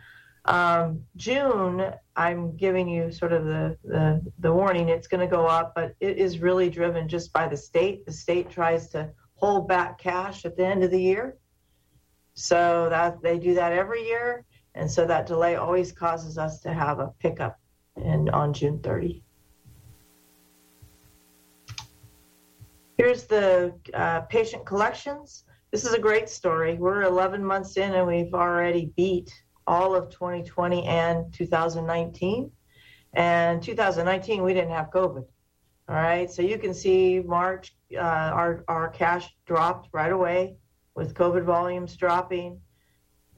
Um, 0.47 1.05
June, 1.17 1.93
I'm 2.17 2.57
giving 2.57 2.89
you 2.89 3.13
sort 3.13 3.33
of 3.33 3.45
the, 3.45 3.77
the, 3.85 4.33
the 4.39 4.53
warning, 4.53 4.89
it's 4.89 5.07
going 5.07 5.21
to 5.21 5.27
go 5.27 5.47
up, 5.47 5.75
but 5.75 5.95
it 6.01 6.17
is 6.17 6.39
really 6.39 6.71
driven 6.71 7.09
just 7.09 7.33
by 7.33 7.47
the 7.47 7.57
state. 7.57 8.07
The 8.07 8.13
state 8.13 8.51
tries 8.51 8.89
to 8.91 9.11
hold 9.35 9.69
back 9.69 9.99
cash 9.99 10.45
at 10.45 10.57
the 10.57 10.67
end 10.67 10.83
of 10.83 10.91
the 10.91 11.01
year. 11.01 11.37
So 12.35 12.89
that 12.91 13.23
they 13.23 13.39
do 13.39 13.55
that 13.55 13.73
every 13.73 14.07
year. 14.07 14.45
And 14.75 14.91
so 14.91 15.07
that 15.07 15.27
delay 15.27 15.57
always 15.57 15.93
causes 15.93 16.39
us 16.39 16.61
to 16.61 16.73
have 16.73 17.01
a 17.01 17.13
pickup 17.19 17.59
in, 17.97 18.29
on 18.31 18.53
June 18.53 18.79
30. 18.81 19.23
Here's 22.97 23.25
the 23.25 23.75
uh, 23.95 24.21
patient 24.23 24.65
collections. 24.67 25.45
This 25.71 25.85
is 25.85 25.95
a 25.95 25.99
great 25.99 26.29
story. 26.29 26.75
We're 26.75 27.03
11 27.03 27.45
months 27.45 27.77
in 27.77 27.95
and 27.95 28.07
we've 28.07 28.35
already 28.35 28.93
beat 28.97 29.33
all 29.71 29.95
of 29.95 30.11
2020 30.11 30.85
and 30.85 31.33
2019. 31.33 32.51
And 33.15 33.63
2019, 33.63 34.43
we 34.43 34.53
didn't 34.53 34.73
have 34.73 34.91
COVID. 34.91 35.25
All 35.89 35.95
right. 35.95 36.29
So 36.29 36.43
you 36.43 36.59
can 36.59 36.75
see 36.75 37.21
March, 37.21 37.77
uh, 37.95 38.01
our, 38.01 38.65
our 38.67 38.89
cash 38.89 39.33
dropped 39.47 39.89
right 39.93 40.11
away 40.11 40.57
with 40.97 41.15
COVID 41.15 41.45
volumes 41.45 41.97
dropping. 41.97 42.61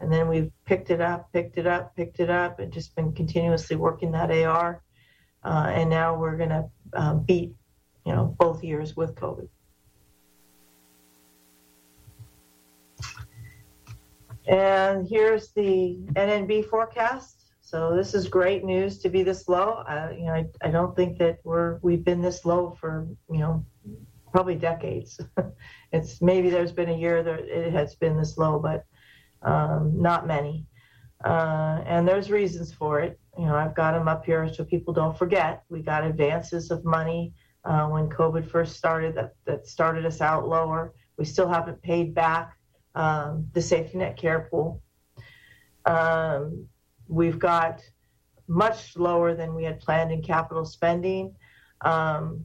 And 0.01 0.11
then 0.11 0.27
we've 0.27 0.51
picked 0.65 0.91
it 0.91 1.03
up, 1.03 1.31
picked 1.35 1.59
it 1.59 1.67
up, 1.67 1.95
picked 1.97 2.19
it 2.19 2.31
up, 2.31 2.61
and 2.61 2.73
just 2.73 2.97
been 2.97 3.13
continuously 3.13 3.77
working 3.77 4.13
that 4.13 4.31
AR. 4.31 4.83
Uh, 5.45 5.67
and 5.69 5.91
now 5.91 6.19
we're 6.19 6.39
going 6.39 6.51
to 6.51 6.65
um, 6.95 7.25
beat, 7.25 7.53
you 8.07 8.13
know, 8.15 8.35
both 8.39 8.65
years 8.65 8.97
with 8.97 9.15
COVID. 9.17 9.49
And 14.47 15.07
here's 15.09 15.53
the 15.53 15.99
NNB 16.15 16.69
forecast. 16.69 17.43
So 17.61 17.95
this 17.97 18.13
is 18.13 18.29
great 18.29 18.65
news 18.65 18.99
to 18.99 19.09
be 19.09 19.23
this 19.23 19.49
low. 19.49 19.85
I, 19.87 20.11
you 20.11 20.25
know, 20.25 20.35
I, 20.35 20.47
I 20.63 20.71
don't 20.71 20.95
think 20.95 21.19
that 21.19 21.39
we're 21.45 21.79
we've 21.83 22.05
been 22.05 22.21
this 22.21 22.45
low 22.45 22.77
for 22.79 23.09
you 23.31 23.39
know 23.39 23.65
probably 24.31 24.57
decades. 24.57 25.21
it's 25.93 26.21
maybe 26.21 26.51
there's 26.51 26.73
been 26.73 26.91
a 26.91 26.99
year 26.99 27.23
that 27.23 27.41
it 27.41 27.73
has 27.73 27.95
been 27.95 28.17
this 28.17 28.37
low, 28.37 28.59
but 28.59 28.85
um, 29.43 29.93
not 29.97 30.27
many. 30.27 30.67
Uh, 31.25 31.83
and 31.87 32.07
there's 32.07 32.31
reasons 32.31 32.73
for 32.73 33.01
it. 33.01 33.19
You 33.39 33.47
know, 33.47 33.55
I've 33.55 33.77
got 33.77 33.93
them 33.93 34.09
up 34.09 34.25
here 34.25 34.53
so 34.53 34.65
people 34.65 34.93
don't 34.93 35.17
forget. 35.17 35.63
We 35.69 35.83
got 35.83 36.05
advances 36.05 36.71
of 36.71 36.85
money 36.85 37.33
uh, 37.65 37.87
when 37.87 38.09
COVID 38.09 38.51
first 38.51 38.77
started. 38.77 39.15
That 39.15 39.35
that 39.47 39.67
started 39.67 40.05
us 40.05 40.21
out 40.21 40.49
lower. 40.49 40.95
We 41.17 41.25
still 41.25 41.49
haven't 41.49 41.81
paid 41.83 42.13
back 42.13 42.57
um, 42.95 43.49
the 43.53 43.63
safety 43.63 43.99
net 43.99 44.17
care 44.17 44.49
pool. 44.51 44.83
Um, 45.85 46.67
we've 47.09 47.39
got 47.39 47.83
much 48.49 48.97
lower 48.97 49.35
than 49.35 49.55
we 49.55 49.65
had 49.65 49.81
planned 49.81 50.13
in 50.13 50.23
capital 50.23 50.65
spending. 50.65 51.35
Um, 51.81 52.45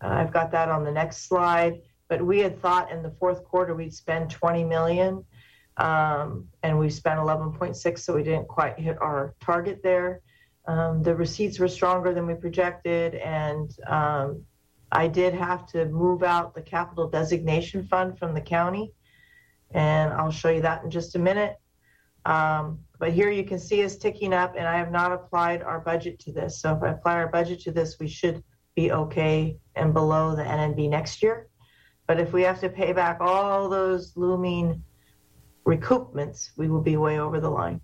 I've 0.00 0.32
got 0.32 0.50
that 0.52 0.68
on 0.68 0.84
the 0.84 0.90
next 0.90 1.28
slide. 1.28 1.82
But 2.10 2.26
we 2.26 2.40
had 2.40 2.60
thought 2.60 2.90
in 2.90 3.04
the 3.04 3.12
fourth 3.12 3.44
quarter 3.44 3.72
we'd 3.74 3.94
spend 3.94 4.30
20 4.30 4.64
million, 4.64 5.24
um, 5.76 6.48
and 6.64 6.76
we 6.76 6.90
spent 6.90 7.20
11.6, 7.20 7.98
so 8.00 8.14
we 8.16 8.24
didn't 8.24 8.48
quite 8.48 8.76
hit 8.78 9.00
our 9.00 9.36
target 9.40 9.80
there. 9.84 10.20
Um, 10.66 11.04
the 11.04 11.14
receipts 11.14 11.60
were 11.60 11.68
stronger 11.68 12.12
than 12.12 12.26
we 12.26 12.34
projected, 12.34 13.14
and 13.14 13.70
um, 13.86 14.42
I 14.90 15.06
did 15.06 15.34
have 15.34 15.68
to 15.68 15.84
move 15.86 16.24
out 16.24 16.52
the 16.52 16.62
capital 16.62 17.08
designation 17.08 17.86
fund 17.86 18.18
from 18.18 18.34
the 18.34 18.40
county, 18.40 18.92
and 19.72 20.12
I'll 20.12 20.30
show 20.30 20.50
you 20.50 20.62
that 20.62 20.84
in 20.84 20.90
just 20.90 21.14
a 21.14 21.18
minute. 21.18 21.56
Um, 22.24 22.80
but 22.98 23.12
here 23.12 23.30
you 23.30 23.44
can 23.44 23.58
see 23.58 23.84
us 23.84 23.96
ticking 23.96 24.32
up, 24.32 24.54
and 24.56 24.66
I 24.66 24.76
have 24.76 24.92
not 24.92 25.12
applied 25.12 25.62
our 25.62 25.80
budget 25.80 26.18
to 26.20 26.32
this. 26.32 26.60
So 26.60 26.74
if 26.74 26.82
I 26.82 26.88
apply 26.90 27.14
our 27.14 27.28
budget 27.28 27.60
to 27.62 27.72
this, 27.72 27.98
we 27.98 28.08
should 28.08 28.42
be 28.76 28.92
okay 28.92 29.56
and 29.74 29.94
below 29.94 30.36
the 30.36 30.42
NNB 30.42 30.88
next 30.90 31.22
year. 31.22 31.48
But 32.06 32.20
if 32.20 32.32
we 32.32 32.42
have 32.42 32.60
to 32.60 32.68
pay 32.68 32.92
back 32.92 33.18
all 33.20 33.68
those 33.68 34.16
looming 34.16 34.82
recoupments, 35.66 36.50
we 36.56 36.68
will 36.68 36.80
be 36.82 36.96
way 36.96 37.20
over 37.20 37.40
the 37.40 37.50
line. 37.50 37.80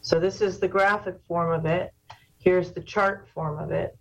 So 0.00 0.20
this 0.20 0.40
is 0.40 0.58
the 0.58 0.68
graphic 0.68 1.16
form 1.26 1.52
of 1.52 1.66
it. 1.66 1.92
Here's 2.38 2.72
the 2.72 2.80
chart 2.80 3.28
form 3.34 3.58
of 3.58 3.72
it. 3.72 3.98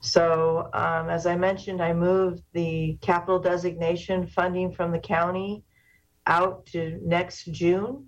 So 0.00 0.70
um, 0.72 1.08
as 1.08 1.26
I 1.26 1.36
mentioned, 1.36 1.82
I 1.82 1.92
moved 1.92 2.42
the 2.52 2.98
capital 3.00 3.38
designation 3.38 4.26
funding 4.26 4.72
from 4.72 4.92
the 4.92 4.98
county 4.98 5.64
out 6.26 6.66
to 6.66 7.00
next 7.02 7.46
June. 7.46 8.06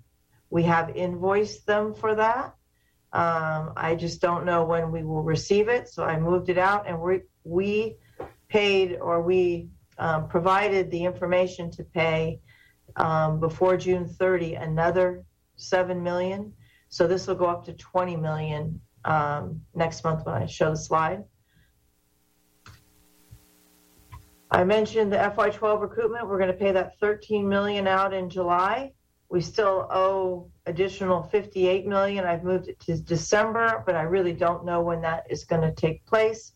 We 0.50 0.62
have 0.64 0.96
invoiced 0.96 1.66
them 1.66 1.94
for 1.94 2.14
that. 2.14 2.54
Um, 3.12 3.72
I 3.76 3.96
just 3.98 4.20
don't 4.20 4.44
know 4.44 4.64
when 4.64 4.92
we 4.92 5.02
will 5.02 5.22
receive 5.22 5.68
it, 5.68 5.88
so 5.88 6.04
I 6.04 6.18
moved 6.18 6.48
it 6.48 6.58
out, 6.58 6.86
and 6.86 7.00
we 7.00 7.22
we 7.42 7.96
paid 8.48 8.98
or 9.00 9.22
we 9.22 9.68
um, 9.98 10.28
provided 10.28 10.90
the 10.90 11.04
information 11.04 11.70
to 11.72 11.84
pay 11.84 12.40
um, 12.96 13.40
before 13.40 13.76
June 13.76 14.06
30 14.06 14.54
another 14.54 15.24
seven 15.56 16.02
million. 16.02 16.52
So 16.88 17.06
this 17.06 17.26
will 17.26 17.36
go 17.36 17.46
up 17.46 17.64
to 17.66 17.72
20 17.72 18.16
million 18.16 18.80
um, 19.04 19.60
next 19.74 20.04
month 20.04 20.26
when 20.26 20.34
I 20.34 20.46
show 20.46 20.70
the 20.70 20.76
slide. 20.76 21.24
I 24.52 24.64
mentioned 24.64 25.12
the 25.12 25.16
FY12 25.16 25.88
recoupment. 25.88 26.26
We're 26.26 26.38
going 26.38 26.50
to 26.50 26.54
pay 26.54 26.72
that 26.72 26.98
13 26.98 27.48
million 27.48 27.86
out 27.86 28.12
in 28.12 28.28
July. 28.28 28.92
We 29.28 29.40
still 29.40 29.86
owe 29.90 30.50
additional 30.66 31.22
58 31.22 31.86
million. 31.86 32.24
I've 32.24 32.42
moved 32.42 32.66
it 32.66 32.80
to 32.80 32.96
December, 33.00 33.84
but 33.86 33.94
I 33.94 34.02
really 34.02 34.32
don't 34.32 34.64
know 34.64 34.82
when 34.82 35.02
that 35.02 35.24
is 35.30 35.44
going 35.44 35.62
to 35.62 35.72
take 35.72 36.04
place. 36.04 36.52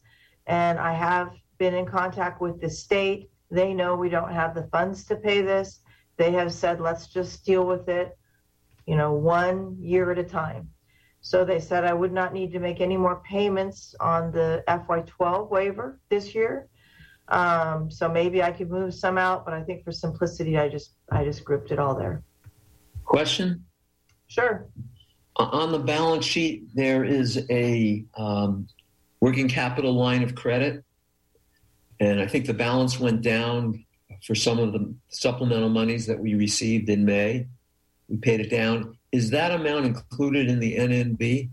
And 0.47 0.81
I 0.81 0.93
have 0.93 1.31
been 1.59 1.73
in 1.73 1.87
contact 1.87 2.41
with 2.41 2.61
the 2.61 2.69
state. 2.69 3.31
They 3.53 3.73
know 3.73 3.95
we 3.95 4.09
don't 4.09 4.33
have 4.33 4.57
the 4.57 4.65
funds 4.73 5.05
to 5.05 5.17
pay 5.17 5.41
this. 5.41 5.81
They 6.17 6.33
have 6.33 6.53
said, 6.53 6.81
let's 6.81 7.07
just 7.07 7.45
deal 7.45 7.65
with 7.65 7.89
it, 7.89 8.19
you 8.87 8.97
know, 8.97 9.13
one 9.13 9.77
year 9.81 10.11
at 10.11 10.19
a 10.19 10.25
time. 10.25 10.71
So 11.21 11.45
they 11.45 11.61
said 11.61 11.85
I 11.85 11.95
would 11.95 12.13
not 12.13 12.35
need 12.35 12.53
to 12.53 12.59
make 12.59 12.81
any 12.81 12.97
more 12.97 13.23
payments 13.25 13.95
on 14.01 14.33
the 14.33 14.65
FY12 14.67 15.49
waiver 15.49 16.01
this 16.09 16.35
year. 16.35 16.69
Um, 17.29 17.91
so 17.91 18.09
maybe 18.09 18.43
I 18.43 18.53
could 18.53 18.71
move 18.71 18.95
some 18.95 19.17
out, 19.17 19.45
but 19.45 19.55
I 19.55 19.63
think 19.63 19.85
for 19.85 19.93
simplicity, 19.93 20.59
I 20.59 20.69
just 20.69 20.95
I 21.11 21.25
just 21.25 21.45
grouped 21.45 21.71
it 21.71 21.79
all 21.79 21.95
there. 21.95 22.23
Question? 23.05 23.65
Sure. 24.27 24.67
On 25.37 25.73
the 25.73 25.79
balance 25.79 26.25
sheet, 26.25 26.65
there 26.75 27.05
is 27.05 27.45
a 27.51 28.05
um, 28.17 28.69
working 29.21 29.49
capital 29.49 29.95
line 29.95 30.23
of 30.23 30.35
credit. 30.35 30.85
And 31.99 32.21
I 32.21 32.27
think 32.27 32.47
the 32.47 32.55
balance 32.55 33.01
went 33.01 33.23
down 33.23 33.85
for 34.23 34.35
some 34.35 34.59
of 34.59 34.73
the 34.73 34.95
supplemental 35.09 35.71
monies 35.71 36.07
that 36.07 36.19
we 36.19 36.35
received 36.35 36.89
in 36.89 37.05
May. 37.05 37.47
We 38.09 38.17
paid 38.19 38.41
it 38.41 38.51
down. 38.51 38.97
Is 39.13 39.31
that 39.31 39.51
amount 39.51 39.87
included 39.87 40.49
in 40.49 40.61
the 40.61 40.77
NNB? 40.77 41.51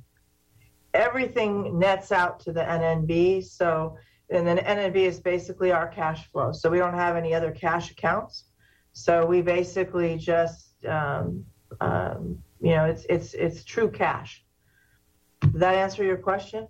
Everything 0.94 1.80
nets 1.80 2.12
out 2.12 2.40
to 2.42 2.52
the 2.52 2.62
NNB. 2.62 3.46
So 3.46 3.98
and 4.32 4.48
then 4.48 4.58
NNB 4.58 4.96
is 4.96 5.20
basically 5.20 5.72
our 5.72 5.88
cash 5.88 6.28
flow. 6.32 6.52
So 6.52 6.70
we 6.70 6.78
don't 6.78 6.94
have 6.94 7.16
any 7.16 7.34
other 7.34 7.52
cash 7.52 7.92
accounts. 7.92 8.46
So 8.94 9.26
we 9.26 9.42
basically 9.42 10.18
just 10.18 10.74
um, 10.86 11.46
um, 11.80 12.40
you 12.62 12.72
know 12.72 12.86
it's 12.86 13.06
it's 13.10 13.34
it's 13.34 13.64
true 13.64 13.90
cash. 13.90 14.44
Did 15.42 15.54
that 15.56 15.76
answer 15.76 16.04
your 16.04 16.18
question? 16.18 16.68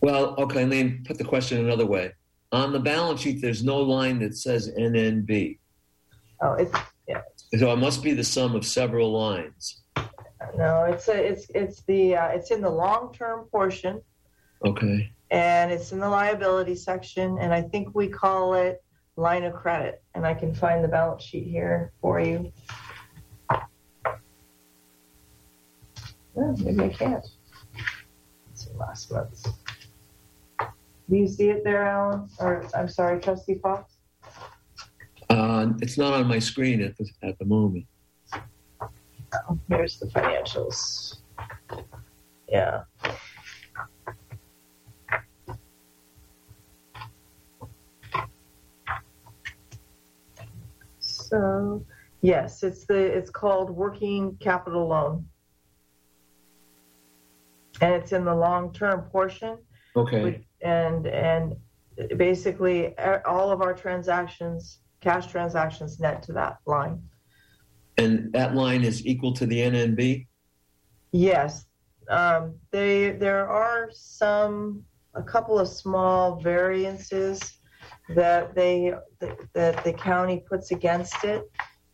Well, 0.00 0.34
okay, 0.38 0.64
let 0.64 0.68
me 0.68 1.00
put 1.04 1.18
the 1.18 1.24
question 1.24 1.64
another 1.64 1.86
way. 1.86 2.12
On 2.52 2.72
the 2.72 2.80
balance 2.80 3.20
sheet, 3.20 3.42
there's 3.42 3.64
no 3.64 3.78
line 3.78 4.20
that 4.20 4.36
says 4.36 4.70
NNB. 4.78 5.58
Oh, 6.40 6.54
it's 6.54 6.72
yeah. 7.08 7.22
So 7.58 7.72
it 7.72 7.76
must 7.76 8.02
be 8.02 8.12
the 8.12 8.24
sum 8.24 8.54
of 8.54 8.64
several 8.64 9.12
lines. 9.12 9.82
no, 10.56 10.84
it's 10.84 11.08
a, 11.08 11.14
it's 11.14 11.46
it's 11.54 11.82
the 11.82 12.16
uh, 12.16 12.28
it's 12.28 12.50
in 12.50 12.60
the 12.60 12.70
long 12.70 13.12
term 13.12 13.46
portion. 13.50 14.00
Okay. 14.64 15.12
and 15.30 15.70
it's 15.70 15.92
in 15.92 15.98
the 15.98 16.08
liability 16.08 16.74
section, 16.74 17.38
and 17.38 17.52
I 17.52 17.62
think 17.62 17.94
we 17.94 18.08
call 18.08 18.54
it 18.54 18.82
line 19.16 19.44
of 19.44 19.54
credit. 19.54 20.02
And 20.14 20.26
I 20.26 20.34
can 20.34 20.54
find 20.54 20.82
the 20.82 20.88
balance 20.88 21.22
sheet 21.22 21.46
here 21.46 21.92
for 22.00 22.20
you. 22.20 22.52
Oh, 26.36 26.56
maybe 26.58 26.84
I 26.84 26.88
can't. 26.88 27.24
Let's 28.48 28.64
see, 28.64 28.70
last 28.76 29.12
month's. 29.12 29.44
Do 31.08 31.16
you 31.16 31.28
see 31.28 31.50
it 31.50 31.62
there, 31.64 31.84
Alan? 31.84 32.28
Or 32.40 32.66
I'm 32.74 32.88
sorry, 32.88 33.20
Trustee 33.20 33.58
Fox? 33.62 33.92
Uh, 35.28 35.68
it's 35.80 35.98
not 35.98 36.14
on 36.14 36.26
my 36.26 36.38
screen 36.38 36.80
at 36.82 36.96
the, 36.96 37.08
at 37.22 37.38
the 37.38 37.44
moment. 37.44 37.86
Oh, 38.32 39.58
here's 39.68 39.98
the 39.98 40.06
financials. 40.06 41.18
Yeah. 42.48 42.84
So, 51.34 51.84
yes, 52.22 52.62
it's 52.62 52.86
the 52.86 52.94
it's 52.94 53.30
called 53.30 53.70
working 53.70 54.36
capital 54.40 54.86
loan. 54.88 55.26
And 57.80 57.92
it's 57.92 58.12
in 58.12 58.24
the 58.24 58.34
long-term 58.34 59.02
portion 59.10 59.58
Okay. 59.96 60.46
and 60.60 61.06
and 61.06 61.56
basically 62.16 62.96
all 63.26 63.50
of 63.50 63.62
our 63.62 63.74
transactions, 63.74 64.78
cash 65.00 65.26
transactions 65.26 65.98
net 65.98 66.22
to 66.24 66.32
that 66.34 66.58
line. 66.66 67.02
And 67.98 68.32
that 68.32 68.54
line 68.54 68.84
is 68.84 69.04
equal 69.04 69.32
to 69.34 69.46
the 69.46 69.58
NNB? 69.58 70.26
Yes, 71.10 71.66
um, 72.08 72.54
they 72.70 73.10
there 73.10 73.48
are 73.48 73.90
some 73.92 74.84
a 75.14 75.22
couple 75.22 75.58
of 75.58 75.68
small 75.68 76.40
variances 76.40 77.58
that 78.10 78.54
they 78.54 78.94
that, 79.54 79.84
the 79.84 79.92
county 79.92 80.44
puts 80.48 80.70
against 80.70 81.24
it. 81.24 81.50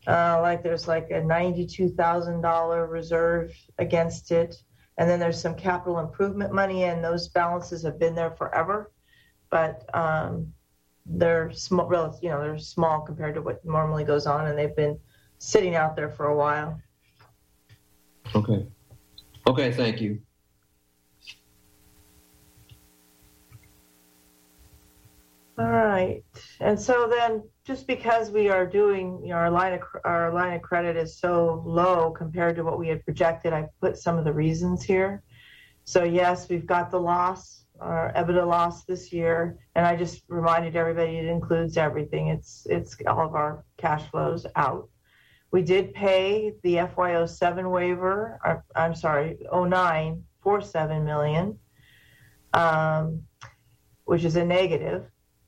Uh, 0.07 0.38
like 0.40 0.62
there's 0.62 0.88
like 0.88 1.11
a 1.11 1.20
ninety-two 1.20 1.90
thousand 1.90 2.40
dollar 2.40 2.87
reserve 2.87 3.53
against 3.79 4.31
it, 4.31 4.57
and 4.99 5.09
then 5.09 5.20
there's 5.20 5.40
some 5.40 5.55
capital 5.55 5.99
improvement 5.99 6.53
money, 6.53 6.85
and 6.85 7.05
those 7.05 7.29
balances 7.29 7.85
have 7.85 7.99
been 7.99 8.14
there 8.14 8.31
forever, 8.31 8.92
but 9.51 9.85
um, 9.94 10.53
they're 11.07 11.53
small. 11.53 12.18
You 12.23 12.31
know, 12.31 12.40
they're 12.40 12.59
small 12.59 13.03
compared 13.03 13.35
to 13.35 13.42
what 13.42 13.64
normally 13.64 14.05
goes 14.05 14.27
on, 14.27 14.46
and 14.46 14.59
they've 14.59 14.75
been 14.75 14.99
sitting 15.38 15.75
out 15.75 15.96
there 15.96 16.11
for 16.11 16.27
a 16.27 16.37
while. 16.37 16.81
Okay. 18.35 18.66
Okay, 19.46 19.73
thank 19.73 20.01
you. 20.01 20.20
All 25.61 25.70
right, 25.70 26.25
and 26.61 26.81
so 26.81 27.07
then, 27.07 27.42
just 27.66 27.87
because 27.87 28.31
we 28.31 28.49
are 28.49 28.64
doing, 28.66 29.20
you 29.23 29.29
know, 29.29 29.35
our 29.35 29.51
line 29.51 29.75
of 29.75 29.83
our 30.07 30.33
line 30.33 30.55
of 30.55 30.62
credit 30.62 30.96
is 30.96 31.18
so 31.18 31.62
low 31.66 32.12
compared 32.12 32.57
to 32.57 32.64
what 32.64 32.79
we 32.79 32.88
had 32.88 33.05
projected, 33.05 33.53
I 33.53 33.68
put 33.79 33.99
some 33.99 34.16
of 34.16 34.25
the 34.25 34.33
reasons 34.33 34.83
here. 34.83 35.23
So 35.85 36.03
yes, 36.05 36.49
we've 36.49 36.64
got 36.64 36.90
the 36.90 36.99
loss, 36.99 37.66
our 37.79 38.11
EBITDA 38.16 38.46
loss 38.46 38.85
this 38.87 39.12
year, 39.12 39.59
and 39.75 39.85
I 39.85 39.96
just 39.96 40.23
reminded 40.29 40.77
everybody 40.77 41.18
it 41.18 41.27
includes 41.27 41.77
everything. 41.77 42.29
It's 42.29 42.66
it's 42.70 42.96
all 43.07 43.27
of 43.27 43.35
our 43.35 43.62
cash 43.77 44.11
flows 44.11 44.46
out. 44.57 44.88
We 45.51 45.61
did 45.61 45.92
pay 45.92 46.55
the 46.62 46.77
FY07 46.77 47.70
waiver. 47.70 48.40
Or, 48.42 48.64
I'm 48.75 48.94
sorry, 48.94 49.37
09 49.53 50.25
for 50.42 50.62
seven 50.62 51.05
million. 51.05 51.59
Um, 52.55 53.25
which 54.11 54.25
is 54.25 54.35
a 54.35 54.44
negative, 54.44 55.05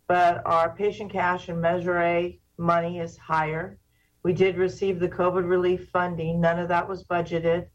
but 0.08 0.42
our 0.46 0.74
patient 0.74 1.12
cash 1.12 1.48
and 1.48 1.60
Measure 1.60 2.00
A 2.00 2.38
money 2.58 2.98
is 2.98 3.16
higher. 3.16 3.78
We 4.22 4.32
did 4.32 4.56
receive 4.56 5.00
the 5.00 5.08
COVID 5.08 5.48
relief 5.48 5.88
funding. 5.90 6.40
None 6.40 6.58
of 6.58 6.68
that 6.68 6.88
was 6.88 7.04
budgeted. 7.04 7.66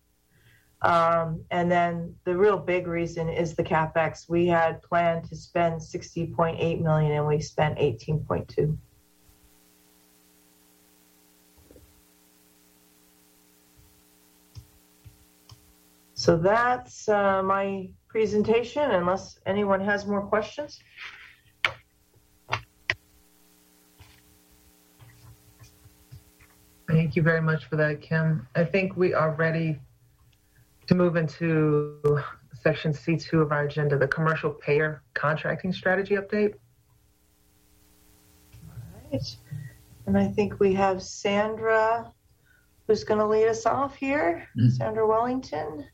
Um, 0.81 1.43
and 1.49 1.71
then 1.71 2.15
the 2.23 2.37
real 2.37 2.57
big 2.57 2.87
reason 2.87 3.29
is 3.29 3.55
the 3.55 3.63
capex. 3.63 4.29
We 4.29 4.47
had 4.47 4.81
planned 4.83 5.27
to 5.29 5.35
spend 5.35 5.81
60.8 5.81 6.81
million 6.81 7.11
and 7.13 7.25
we 7.25 7.41
spent 7.41 7.79
18.2. 7.79 8.77
So 16.13 16.35
that's 16.35 17.07
uh, 17.07 17.41
my 17.43 17.89
presentation, 18.07 18.91
unless 18.91 19.39
anyone 19.45 19.81
has 19.81 20.05
more 20.05 20.21
questions. 20.21 20.79
Thank 27.07 27.15
you 27.15 27.23
very 27.23 27.39
much 27.39 27.63
for 27.69 27.77
that, 27.77 28.01
Kim. 28.01 28.45
I 28.53 28.65
think 28.65 28.97
we 28.97 29.13
are 29.13 29.31
ready 29.31 29.79
to 30.87 30.93
move 30.93 31.15
into 31.15 32.01
section 32.51 32.91
C2 32.91 33.43
of 33.43 33.53
our 33.53 33.63
agenda, 33.63 33.97
the 33.97 34.09
commercial 34.09 34.51
payer 34.51 35.01
contracting 35.13 35.71
strategy 35.71 36.15
update. 36.15 36.55
Right. 39.09 39.37
And 40.05 40.17
I 40.17 40.27
think 40.27 40.59
we 40.59 40.73
have 40.73 41.01
Sandra 41.01 42.11
who's 42.87 43.05
going 43.05 43.21
to 43.21 43.25
lead 43.25 43.47
us 43.47 43.65
off 43.65 43.95
here. 43.95 44.45
Mhm. 44.59 44.71
Sandra 44.71 45.07
Wellington. 45.07 45.85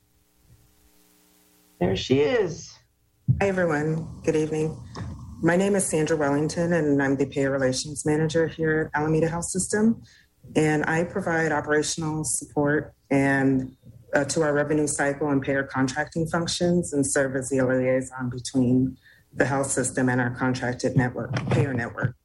There 1.80 1.96
she 1.96 2.22
is. 2.22 2.74
Hi, 3.40 3.50
everyone. 3.50 4.20
Good 4.24 4.36
evening. 4.36 4.76
My 5.44 5.58
name 5.58 5.76
is 5.76 5.86
Sandra 5.86 6.18
Wellington, 6.18 6.74
and 6.74 7.04
I'm 7.04 7.18
the 7.18 7.28
Payer 7.28 7.52
Relations 7.52 8.04
Manager 8.04 8.48
here 8.48 8.90
at 8.96 9.00
Alameda 9.00 9.28
Health 9.28 9.46
System. 9.46 10.02
And 10.56 10.86
I 10.86 11.04
provide 11.04 11.52
operational 11.52 12.24
support 12.26 12.94
and 13.10 13.76
uh, 14.14 14.24
to 14.26 14.42
our 14.44 14.54
revenue 14.54 14.88
cycle 14.88 15.30
and 15.30 15.42
payer 15.42 15.64
contracting 15.64 16.28
functions, 16.28 16.94
and 16.94 17.06
serve 17.06 17.36
as 17.36 17.50
the 17.50 17.62
liaison 17.62 18.30
between 18.30 18.98
the 19.36 19.46
health 19.46 19.72
system 19.72 20.10
and 20.10 20.22
our 20.22 20.30
contracted 20.30 20.96
network, 20.96 21.34
payer 21.50 21.74
network. 21.74 22.16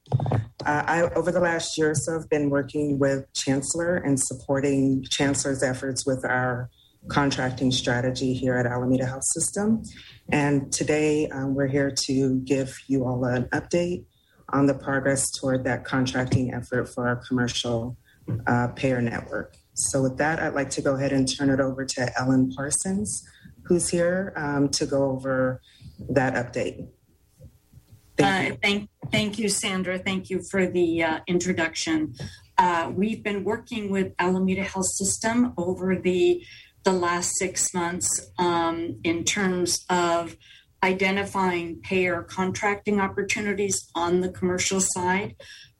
Uh, 0.67 0.85
I, 0.87 1.03
over 1.17 1.33
the 1.33 1.41
last 1.41 1.79
year 1.79 1.91
or 1.91 1.95
so, 1.95 2.13
have 2.13 2.29
been 2.29 2.51
working 2.51 2.99
with 2.99 3.33
Chancellor 3.33 3.97
and 3.97 4.21
supporting 4.21 5.05
Chancellor's 5.05 5.63
efforts 5.63 6.05
with 6.05 6.25
our 6.25 6.69
contracting 7.09 7.71
strategy 7.71 8.35
here 8.35 8.55
at 8.55 8.67
Alameda 8.67 9.07
Health 9.07 9.25
System. 9.25 9.83
And 10.31 10.71
today 10.71 11.29
um, 11.29 11.55
we're 11.55 11.69
here 11.69 11.91
to 11.91 12.41
give 12.41 12.77
you 12.87 13.05
all 13.07 13.25
an 13.25 13.45
update 13.45 14.05
on 14.51 14.67
the 14.67 14.75
progress 14.75 15.31
toward 15.31 15.65
that 15.65 15.85
contracting 15.85 16.53
effort 16.53 16.87
for 16.87 17.09
our 17.09 17.17
commercial 17.17 17.97
uh, 18.47 18.69
payer 18.69 19.01
network. 19.01 19.57
So, 19.75 20.03
with 20.03 20.19
that, 20.19 20.41
I'd 20.41 20.55
like 20.55 20.71
to 20.71 20.83
go 20.83 20.97
ahead 20.97 21.13
and 21.13 21.29
turn 21.29 21.51
it 21.51 21.61
over 21.61 21.85
to 21.85 22.19
Ellen 22.19 22.51
Parsons, 22.51 23.27
who's 23.63 23.89
here 23.89 24.33
um, 24.37 24.69
to 24.71 24.87
go 24.87 25.11
over 25.11 25.61
that 26.11 26.35
update. 26.35 26.89
Thank 28.17 28.49
you. 28.49 28.55
Uh, 28.55 28.57
thank, 28.63 28.91
thank 29.13 29.39
you, 29.39 29.49
Sandra. 29.49 29.99
Thank 29.99 30.31
you 30.31 30.43
for 30.51 30.67
the 30.67 31.03
uh, 31.05 31.19
introduction. 31.29 32.15
Uh, 32.57 32.91
we've 32.93 33.23
been 33.23 33.45
working 33.45 33.91
with 33.91 34.13
Alameda 34.19 34.65
Health 34.65 34.89
System 34.89 35.55
over 35.57 35.97
the 35.97 36.45
the 36.85 36.93
last 36.93 37.37
six 37.39 37.75
months 37.75 38.31
um, 38.39 38.99
in 39.05 39.25
terms 39.25 39.85
of 39.91 40.37
identifying 40.83 41.81
payer 41.83 42.23
contracting 42.23 43.01
opportunities 43.01 43.91
on 43.95 44.21
the 44.21 44.31
commercial 44.31 44.81
side. 44.81 45.35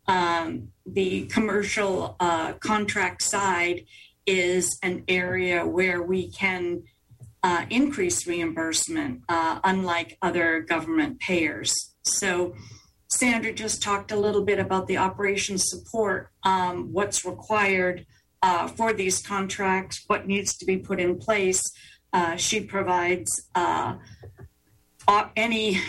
Um, 0.09 0.69
the 0.87 1.27
commercial 1.27 2.17
uh, 2.19 2.55
contract 2.55 3.23
side 3.23 3.85
is 4.27 4.79
an 4.83 5.05
area 5.07 5.67
where 5.67 6.03
we 6.03 6.31
can 6.31 6.83
uh, 7.43 7.67
increase 7.71 8.27
reimbursement, 8.27 9.23
uh, 9.29 9.61
unlike 9.65 10.19
other 10.23 10.61
government 10.61 11.21
payers. 11.21 11.73
So, 12.03 12.55
Sandra 13.11 13.53
just 13.55 13.83
talked 13.83 14.13
a 14.13 14.17
little 14.17 14.45
bit 14.45 14.59
about 14.59 14.87
the 14.87 14.99
operations 14.99 15.65
support, 15.67 16.31
um, 16.43 16.93
what's 16.93 17.25
required 17.25 18.05
uh, 18.43 18.69
for 18.69 18.93
these 18.93 19.23
contracts, 19.23 20.05
what 20.09 20.27
needs 20.27 20.57
to 20.59 20.67
be 20.67 20.77
put 20.77 21.01
in 21.01 21.17
place. 21.19 21.63
Uh, 22.13 22.37
she 22.37 22.61
provides 22.61 23.49
uh, 23.55 23.95
any 25.37 25.81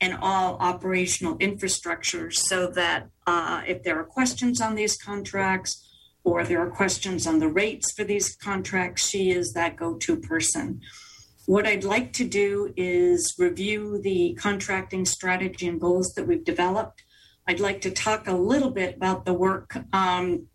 and 0.00 0.16
all 0.22 0.56
operational 0.60 1.36
infrastructure 1.38 2.30
so 2.30 2.68
that 2.68 3.08
uh, 3.28 3.60
if 3.66 3.82
there 3.82 4.00
are 4.00 4.04
questions 4.04 4.58
on 4.58 4.74
these 4.74 4.96
contracts 4.96 5.86
or 6.24 6.44
there 6.44 6.60
are 6.60 6.70
questions 6.70 7.26
on 7.26 7.38
the 7.38 7.48
rates 7.62 7.92
for 7.92 8.02
these 8.02 8.34
contracts, 8.36 9.06
she 9.06 9.30
is 9.30 9.52
that 9.52 9.76
go 9.76 9.96
to 9.96 10.16
person. 10.16 10.80
What 11.44 11.66
I'd 11.66 11.84
like 11.84 12.14
to 12.14 12.26
do 12.26 12.72
is 12.74 13.34
review 13.38 14.00
the 14.02 14.34
contracting 14.40 15.04
strategy 15.04 15.68
and 15.68 15.78
goals 15.78 16.14
that 16.14 16.26
we've 16.26 16.44
developed. 16.44 17.02
I'd 17.46 17.60
like 17.60 17.82
to 17.82 17.90
talk 17.90 18.28
a 18.28 18.32
little 18.52 18.70
bit 18.70 18.96
about 18.96 19.26
the 19.26 19.34
work 19.34 19.76
um, 19.92 20.46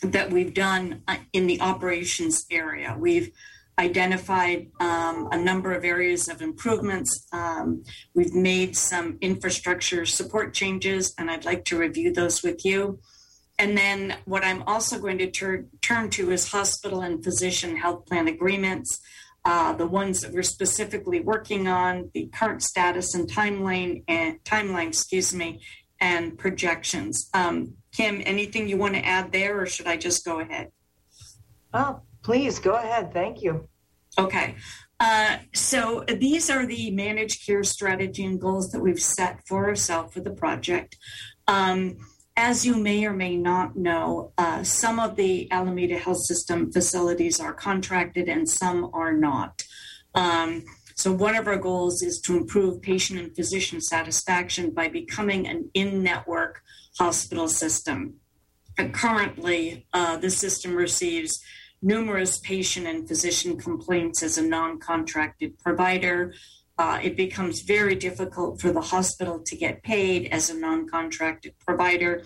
that 0.00 0.30
we've 0.30 0.54
done 0.54 1.02
uh, 1.08 1.16
in 1.32 1.48
the 1.48 1.60
operations 1.60 2.46
area. 2.48 2.96
We've 2.96 3.32
identified 3.78 4.68
um, 4.80 5.28
a 5.32 5.38
number 5.38 5.72
of 5.72 5.84
areas 5.84 6.28
of 6.28 6.42
improvements. 6.42 7.26
Um, 7.32 7.82
we've 8.14 8.34
made 8.34 8.76
some 8.76 9.18
infrastructure 9.20 10.04
support 10.04 10.52
changes, 10.52 11.14
and 11.18 11.30
I'd 11.30 11.44
like 11.44 11.64
to 11.66 11.78
review 11.78 12.12
those 12.12 12.42
with 12.42 12.64
you. 12.64 13.00
And 13.58 13.76
then 13.76 14.16
what 14.24 14.44
I'm 14.44 14.62
also 14.62 14.98
going 14.98 15.18
to 15.18 15.30
tur- 15.30 15.66
turn 15.82 16.08
to 16.10 16.30
is 16.30 16.50
hospital 16.50 17.02
and 17.02 17.22
physician 17.22 17.76
health 17.76 18.06
plan 18.06 18.26
agreements, 18.26 19.00
uh, 19.44 19.74
the 19.74 19.86
ones 19.86 20.20
that 20.20 20.32
we're 20.32 20.42
specifically 20.42 21.20
working 21.20 21.68
on, 21.68 22.10
the 22.14 22.26
current 22.34 22.62
status 22.62 23.14
and 23.14 23.30
timeline 23.30 24.02
and 24.08 24.42
timeline, 24.44 24.88
excuse 24.88 25.34
me, 25.34 25.60
and 26.00 26.38
projections. 26.38 27.28
Um, 27.34 27.74
Kim, 27.92 28.22
anything 28.24 28.68
you 28.68 28.76
want 28.76 28.94
to 28.94 29.04
add 29.04 29.32
there, 29.32 29.60
or 29.60 29.66
should 29.66 29.86
I 29.86 29.96
just 29.96 30.24
go 30.24 30.40
ahead? 30.40 30.70
Oh, 31.72 32.00
please 32.22 32.58
go 32.58 32.74
ahead. 32.74 33.12
Thank 33.12 33.42
you. 33.42 33.68
Okay. 34.18 34.56
Uh, 34.98 35.38
so 35.54 36.04
these 36.06 36.50
are 36.50 36.66
the 36.66 36.90
managed 36.90 37.46
care 37.46 37.64
strategy 37.64 38.24
and 38.24 38.40
goals 38.40 38.70
that 38.70 38.80
we've 38.80 39.00
set 39.00 39.40
for 39.46 39.66
ourselves 39.66 40.12
for 40.12 40.20
the 40.20 40.30
project. 40.30 40.96
Um, 41.48 41.96
as 42.36 42.64
you 42.64 42.76
may 42.76 43.04
or 43.04 43.12
may 43.12 43.36
not 43.36 43.76
know, 43.76 44.32
uh, 44.38 44.62
some 44.62 45.00
of 45.00 45.16
the 45.16 45.50
Alameda 45.50 45.98
Health 45.98 46.22
System 46.24 46.70
facilities 46.70 47.40
are 47.40 47.52
contracted 47.52 48.28
and 48.28 48.48
some 48.48 48.90
are 48.92 49.12
not. 49.12 49.64
Um, 50.14 50.64
so, 50.94 51.12
one 51.12 51.34
of 51.34 51.46
our 51.46 51.56
goals 51.56 52.02
is 52.02 52.20
to 52.22 52.36
improve 52.36 52.82
patient 52.82 53.20
and 53.20 53.34
physician 53.34 53.80
satisfaction 53.80 54.70
by 54.70 54.88
becoming 54.88 55.46
an 55.46 55.70
in 55.72 56.02
network 56.02 56.62
hospital 56.98 57.48
system. 57.48 58.16
Currently, 58.76 59.86
uh, 59.92 60.16
the 60.18 60.30
system 60.30 60.74
receives 60.74 61.42
numerous 61.82 62.38
patient 62.38 62.86
and 62.86 63.08
physician 63.08 63.56
complaints 63.56 64.22
as 64.22 64.38
a 64.38 64.42
non 64.42 64.78
contracted 64.78 65.58
provider. 65.58 66.34
Uh, 66.78 66.98
it 67.02 67.16
becomes 67.16 67.60
very 67.60 67.94
difficult 67.94 68.60
for 68.60 68.72
the 68.72 68.80
hospital 68.80 69.38
to 69.40 69.56
get 69.56 69.82
paid 69.82 70.28
as 70.32 70.50
a 70.50 70.58
non 70.58 70.88
contracted 70.88 71.54
provider. 71.58 72.22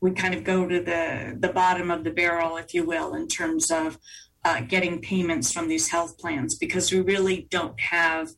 We 0.00 0.12
kind 0.12 0.34
of 0.34 0.44
go 0.44 0.66
to 0.66 0.80
the, 0.80 1.36
the 1.38 1.48
bottom 1.48 1.90
of 1.90 2.04
the 2.04 2.10
barrel, 2.10 2.56
if 2.56 2.72
you 2.72 2.84
will, 2.84 3.14
in 3.14 3.26
terms 3.28 3.70
of 3.70 3.98
uh, 4.44 4.60
getting 4.60 5.00
payments 5.00 5.52
from 5.52 5.68
these 5.68 5.90
health 5.90 6.18
plans 6.18 6.54
because 6.54 6.92
we 6.92 7.00
really 7.00 7.48
don't 7.50 7.78
have 7.80 8.30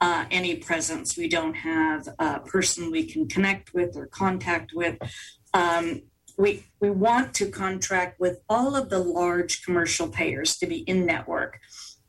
uh, 0.00 0.24
any 0.30 0.56
presence. 0.56 1.16
We 1.16 1.28
don't 1.28 1.54
have 1.54 2.08
a 2.18 2.40
person 2.40 2.90
we 2.90 3.04
can 3.04 3.28
connect 3.28 3.74
with 3.74 3.96
or 3.96 4.06
contact 4.06 4.72
with. 4.74 4.96
Um, 5.52 6.02
we 6.36 6.64
we 6.80 6.90
want 6.90 7.34
to 7.34 7.50
contract 7.50 8.20
with 8.20 8.38
all 8.48 8.74
of 8.76 8.90
the 8.90 8.98
large 8.98 9.62
commercial 9.64 10.08
payers 10.08 10.56
to 10.58 10.66
be 10.66 10.78
in 10.78 11.06
network. 11.06 11.60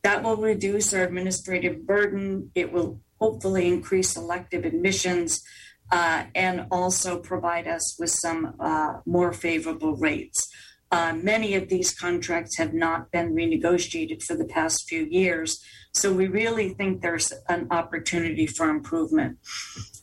That 0.02 0.22
will 0.22 0.36
reduce 0.36 0.92
our 0.94 1.02
administrative 1.02 1.86
burden. 1.86 2.50
It 2.54 2.72
will 2.72 3.00
hopefully 3.20 3.66
increase 3.68 4.16
elective 4.16 4.64
admissions 4.64 5.42
uh, 5.90 6.24
and 6.34 6.66
also 6.70 7.18
provide 7.18 7.66
us 7.66 7.96
with 7.98 8.10
some 8.10 8.54
uh, 8.58 9.00
more 9.06 9.32
favorable 9.32 9.96
rates. 9.96 10.48
Uh, 10.92 11.12
many 11.12 11.54
of 11.54 11.68
these 11.68 11.92
contracts 11.92 12.58
have 12.58 12.72
not 12.72 13.10
been 13.10 13.34
renegotiated 13.34 14.22
for 14.22 14.36
the 14.36 14.44
past 14.44 14.88
few 14.88 15.04
years, 15.04 15.60
so 15.92 16.12
we 16.12 16.26
really 16.26 16.68
think 16.68 17.00
there's 17.00 17.32
an 17.48 17.66
opportunity 17.70 18.46
for 18.46 18.68
improvement. 18.68 19.38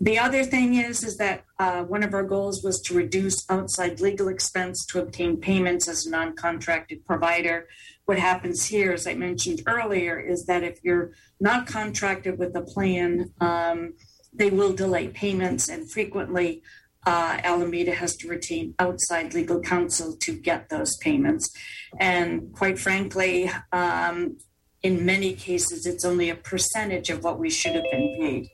The 0.02 0.19
other 0.19 0.43
thing 0.43 0.76
is, 0.76 1.04
is 1.04 1.17
that 1.17 1.46
uh, 1.60 1.84
one 1.84 2.04
of 2.04 2.13
our 2.13 2.24
goals 2.24 2.63
was 2.63 2.82
to 2.82 2.96
reduce 2.96 3.50
outside 3.50 4.02
legal 4.02 4.28
expense 4.28 4.86
to 4.88 5.00
obtain 5.00 5.38
payments 5.38 5.88
as 5.88 6.06
a 6.06 6.10
non-contracted 6.10 7.06
provider. 7.06 7.67
What 8.06 8.19
happens 8.19 8.65
here, 8.65 8.91
as 8.91 9.08
I 9.08 9.13
mentioned 9.13 9.62
earlier, 9.67 10.19
is 10.19 10.46
that 10.48 10.63
if 10.63 10.80
you're 10.84 11.12
not 11.39 11.67
contracted 11.67 12.39
with 12.39 12.56
a 12.56 12.62
plan, 12.62 13.32
um, 13.39 13.93
they 14.34 14.50
will 14.50 14.74
delay 14.74 15.08
payments, 15.10 15.69
and 15.69 15.89
frequently 15.89 16.63
uh, 17.05 17.39
Alameda 17.43 17.93
has 17.93 18.15
to 18.17 18.27
retain 18.27 18.75
outside 18.79 19.33
legal 19.33 19.59
counsel 19.59 20.15
to 20.17 20.33
get 20.33 20.69
those 20.69 20.95
payments. 20.97 21.51
And 21.99 22.53
quite 22.53 22.79
frankly, 22.79 23.51
um, 23.71 24.37
in 24.81 25.05
many 25.05 25.33
cases, 25.33 25.85
it's 25.85 26.05
only 26.05 26.29
a 26.29 26.35
percentage 26.35 27.09
of 27.09 27.23
what 27.23 27.39
we 27.39 27.49
should 27.49 27.75
have 27.75 27.85
been 27.91 28.17
paid. 28.19 28.49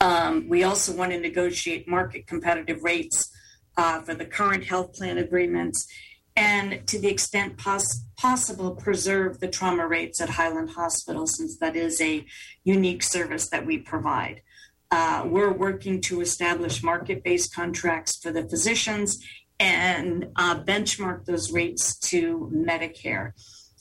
Um, 0.00 0.48
we 0.48 0.62
also 0.62 0.94
want 0.94 1.12
to 1.12 1.20
negotiate 1.20 1.86
market 1.86 2.26
competitive 2.26 2.82
rates 2.82 3.30
uh, 3.76 4.00
for 4.00 4.14
the 4.14 4.24
current 4.24 4.64
health 4.64 4.94
plan 4.94 5.18
agreements 5.18 5.86
and 6.36 6.86
to 6.86 6.98
the 6.98 7.08
extent 7.08 7.58
pos- 7.58 8.04
possible 8.16 8.70
preserve 8.74 9.40
the 9.40 9.48
trauma 9.48 9.86
rates 9.86 10.20
at 10.20 10.30
Highland 10.30 10.70
Hospital 10.70 11.26
since 11.26 11.58
that 11.58 11.76
is 11.76 12.00
a 12.00 12.24
unique 12.64 13.02
service 13.02 13.48
that 13.50 13.66
we 13.66 13.78
provide. 13.78 14.42
Uh, 14.90 15.24
we're 15.26 15.52
working 15.52 16.00
to 16.00 16.20
establish 16.20 16.82
market 16.82 17.22
based 17.22 17.54
contracts 17.54 18.16
for 18.16 18.32
the 18.32 18.48
physicians 18.48 19.24
and 19.60 20.28
uh, 20.36 20.58
benchmark 20.62 21.26
those 21.26 21.52
rates 21.52 21.96
to 21.98 22.50
Medicare. 22.52 23.32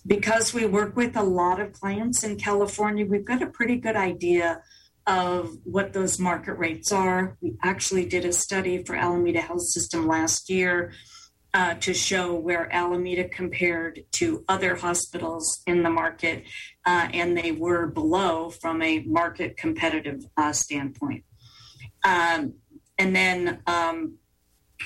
Because 0.06 0.54
we 0.54 0.65
work 0.65 0.95
with 0.95 1.15
a 1.15 1.24
lot 1.24 1.60
of 1.60 1.74
clients 1.74 2.24
in 2.24 2.38
California, 2.38 3.06
we've 3.06 3.26
got 3.26 3.41
a 3.41 3.48
pretty 3.48 3.78
good 3.78 3.95
idea 3.95 4.62
of 5.08 5.58
what 5.63 5.93
those 5.93 6.19
market 6.19 6.54
rates 6.54 6.91
are. 6.91 7.38
We 7.41 7.56
actually 7.63 8.06
did 8.06 8.26
a 8.26 8.34
study 8.34 8.84
for 8.84 8.95
Alameda 8.95 9.41
Health 9.41 9.63
System 9.63 10.06
last 10.08 10.50
year 10.50 10.93
uh, 11.54 11.74
to 11.76 11.93
show 11.93 12.36
where 12.36 12.72
Alameda 12.74 13.28
compared 13.28 14.04
to 14.13 14.43
other 14.48 14.76
hospitals 14.76 15.63
in 15.65 15.82
the 15.82 15.89
market, 15.89 16.43
uh, 16.89 17.08
and 17.13 17.38
they 17.38 17.52
were 17.52 17.86
below 17.86 18.49
from 18.49 18.82
a 18.82 19.04
market 19.04 19.56
competitive 19.58 20.25
uh, 20.38 20.52
standpoint. 20.52 21.23
Um, 22.04 22.56
and 22.97 23.15
then 23.15 23.62
um, 23.67 24.15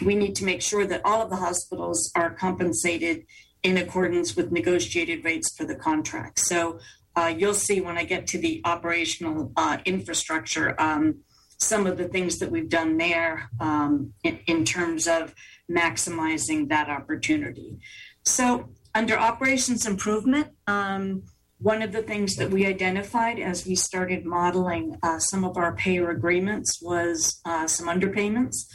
we 0.03 0.13
need 0.13 0.35
to 0.35 0.43
make 0.43 0.61
sure 0.61 0.85
that 0.85 0.99
all 1.05 1.21
of 1.21 1.29
the 1.29 1.37
hospitals 1.37 2.11
are 2.13 2.29
compensated 2.29 3.25
in 3.63 3.77
accordance 3.77 4.35
with 4.35 4.51
negotiated 4.51 5.23
rates 5.23 5.55
for 5.55 5.63
the 5.63 5.75
contract. 5.75 6.39
So 6.39 6.77
uh, 7.15 7.33
you'll 7.37 7.53
see 7.53 7.79
when 7.79 7.97
I 7.97 8.03
get 8.03 8.27
to 8.27 8.37
the 8.37 8.59
operational 8.65 9.53
uh, 9.55 9.77
infrastructure. 9.85 10.75
Um, 10.81 11.21
some 11.57 11.87
of 11.87 11.97
the 11.97 12.09
things 12.09 12.39
that 12.39 12.51
we've 12.51 12.67
done 12.67 12.97
there 12.97 13.49
um, 13.61 14.11
in, 14.25 14.39
in, 14.47 14.65
terms 14.65 15.07
of 15.07 15.33
maximizing 15.71 16.67
that 16.67 16.89
opportunity. 16.89 17.77
So, 18.25 18.67
under 18.93 19.17
operations 19.17 19.85
improvement, 19.85 20.49
um, 20.67 21.23
one 21.63 21.81
of 21.81 21.93
the 21.93 22.01
things 22.01 22.35
that 22.35 22.51
we 22.51 22.65
identified 22.65 23.39
as 23.39 23.65
we 23.65 23.73
started 23.73 24.25
modeling 24.25 24.97
uh, 25.01 25.17
some 25.17 25.45
of 25.45 25.55
our 25.55 25.73
payer 25.73 26.09
agreements 26.09 26.81
was 26.81 27.39
uh, 27.45 27.65
some 27.65 27.87
underpayments. 27.87 28.65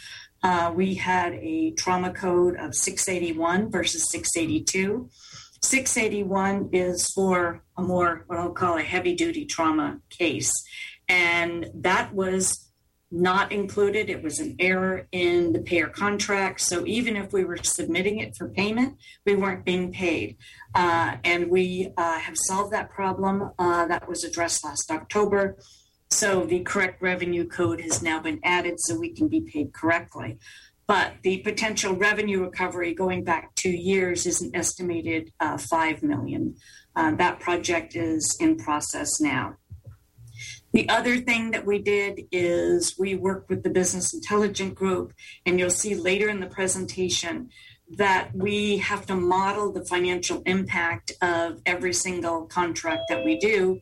Uh, 0.42 0.72
we 0.74 0.94
had 0.94 1.34
a 1.34 1.72
trauma 1.72 2.10
code 2.10 2.56
of 2.56 2.74
681 2.74 3.70
versus 3.70 4.10
682. 4.10 5.06
681 5.62 6.70
is 6.72 7.06
for 7.14 7.62
a 7.76 7.82
more, 7.82 8.24
what 8.26 8.38
I'll 8.38 8.52
call 8.52 8.78
a 8.78 8.82
heavy 8.82 9.14
duty 9.14 9.44
trauma 9.44 10.00
case. 10.08 10.50
And 11.10 11.68
that 11.74 12.14
was 12.14 12.67
not 13.10 13.52
included. 13.52 14.10
It 14.10 14.22
was 14.22 14.38
an 14.38 14.56
error 14.58 15.06
in 15.12 15.52
the 15.52 15.60
payer 15.60 15.88
contract. 15.88 16.60
So 16.60 16.86
even 16.86 17.16
if 17.16 17.32
we 17.32 17.44
were 17.44 17.56
submitting 17.56 18.18
it 18.18 18.36
for 18.36 18.48
payment, 18.48 18.98
we 19.24 19.34
weren't 19.34 19.64
being 19.64 19.92
paid. 19.92 20.36
Uh, 20.74 21.16
and 21.24 21.50
we 21.50 21.92
uh, 21.96 22.18
have 22.18 22.36
solved 22.36 22.72
that 22.72 22.90
problem. 22.90 23.50
Uh, 23.58 23.86
that 23.86 24.08
was 24.08 24.24
addressed 24.24 24.64
last 24.64 24.90
October. 24.90 25.56
So 26.10 26.44
the 26.44 26.60
correct 26.60 27.00
revenue 27.02 27.46
code 27.46 27.80
has 27.80 28.02
now 28.02 28.20
been 28.20 28.40
added 28.44 28.78
so 28.78 28.98
we 28.98 29.10
can 29.10 29.28
be 29.28 29.40
paid 29.40 29.72
correctly. 29.72 30.38
But 30.86 31.14
the 31.22 31.38
potential 31.38 31.94
revenue 31.94 32.42
recovery 32.42 32.94
going 32.94 33.22
back 33.22 33.54
two 33.54 33.70
years 33.70 34.26
is 34.26 34.40
an 34.40 34.50
estimated 34.54 35.32
uh, 35.38 35.58
five 35.58 36.02
million. 36.02 36.56
Uh, 36.96 37.14
that 37.16 37.40
project 37.40 37.94
is 37.94 38.36
in 38.40 38.56
process 38.56 39.20
now. 39.20 39.56
The 40.72 40.88
other 40.88 41.16
thing 41.18 41.52
that 41.52 41.64
we 41.64 41.78
did 41.78 42.26
is 42.30 42.94
we 42.98 43.14
worked 43.14 43.48
with 43.48 43.62
the 43.62 43.70
Business 43.70 44.12
Intelligence 44.12 44.74
Group, 44.74 45.14
and 45.46 45.58
you'll 45.58 45.70
see 45.70 45.94
later 45.94 46.28
in 46.28 46.40
the 46.40 46.46
presentation 46.46 47.48
that 47.96 48.30
we 48.34 48.78
have 48.78 49.06
to 49.06 49.14
model 49.14 49.72
the 49.72 49.84
financial 49.84 50.42
impact 50.44 51.12
of 51.22 51.60
every 51.64 51.94
single 51.94 52.44
contract 52.44 53.04
that 53.08 53.24
we 53.24 53.38
do 53.38 53.80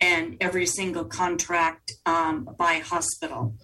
and 0.00 0.36
every 0.40 0.66
single 0.66 1.04
contract 1.04 1.92
um, 2.04 2.48
by 2.58 2.74
hospital. 2.74 3.54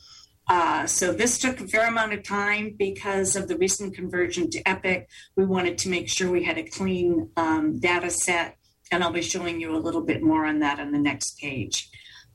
Uh, 0.47 0.87
so 0.87 1.13
this 1.13 1.39
took 1.39 1.61
a 1.61 1.67
fair 1.67 1.89
amount 1.89 2.13
of 2.13 2.23
time 2.23 2.75
because 2.79 3.37
of 3.37 3.49
the 3.49 3.57
recent 3.57 3.95
conversion 3.95 4.49
to 4.51 4.63
Epic. 4.69 5.09
We 5.37 5.45
wanted 5.45 5.79
to 5.79 5.89
make 5.89 6.09
sure 6.09 6.31
we 6.31 6.45
had 6.45 6.59
a 6.59 6.65
clean 6.65 7.31
um, 7.37 7.79
data 7.79 8.11
set, 8.11 8.57
and 8.93 9.03
I'll 9.03 9.13
be 9.13 9.23
showing 9.23 9.61
you 9.61 9.77
a 9.77 9.79
little 9.79 10.03
bit 10.03 10.23
more 10.23 10.47
on 10.47 10.61
that 10.61 10.79
on 10.79 10.93
the 10.93 10.99
next 10.99 11.39
page. 11.39 11.91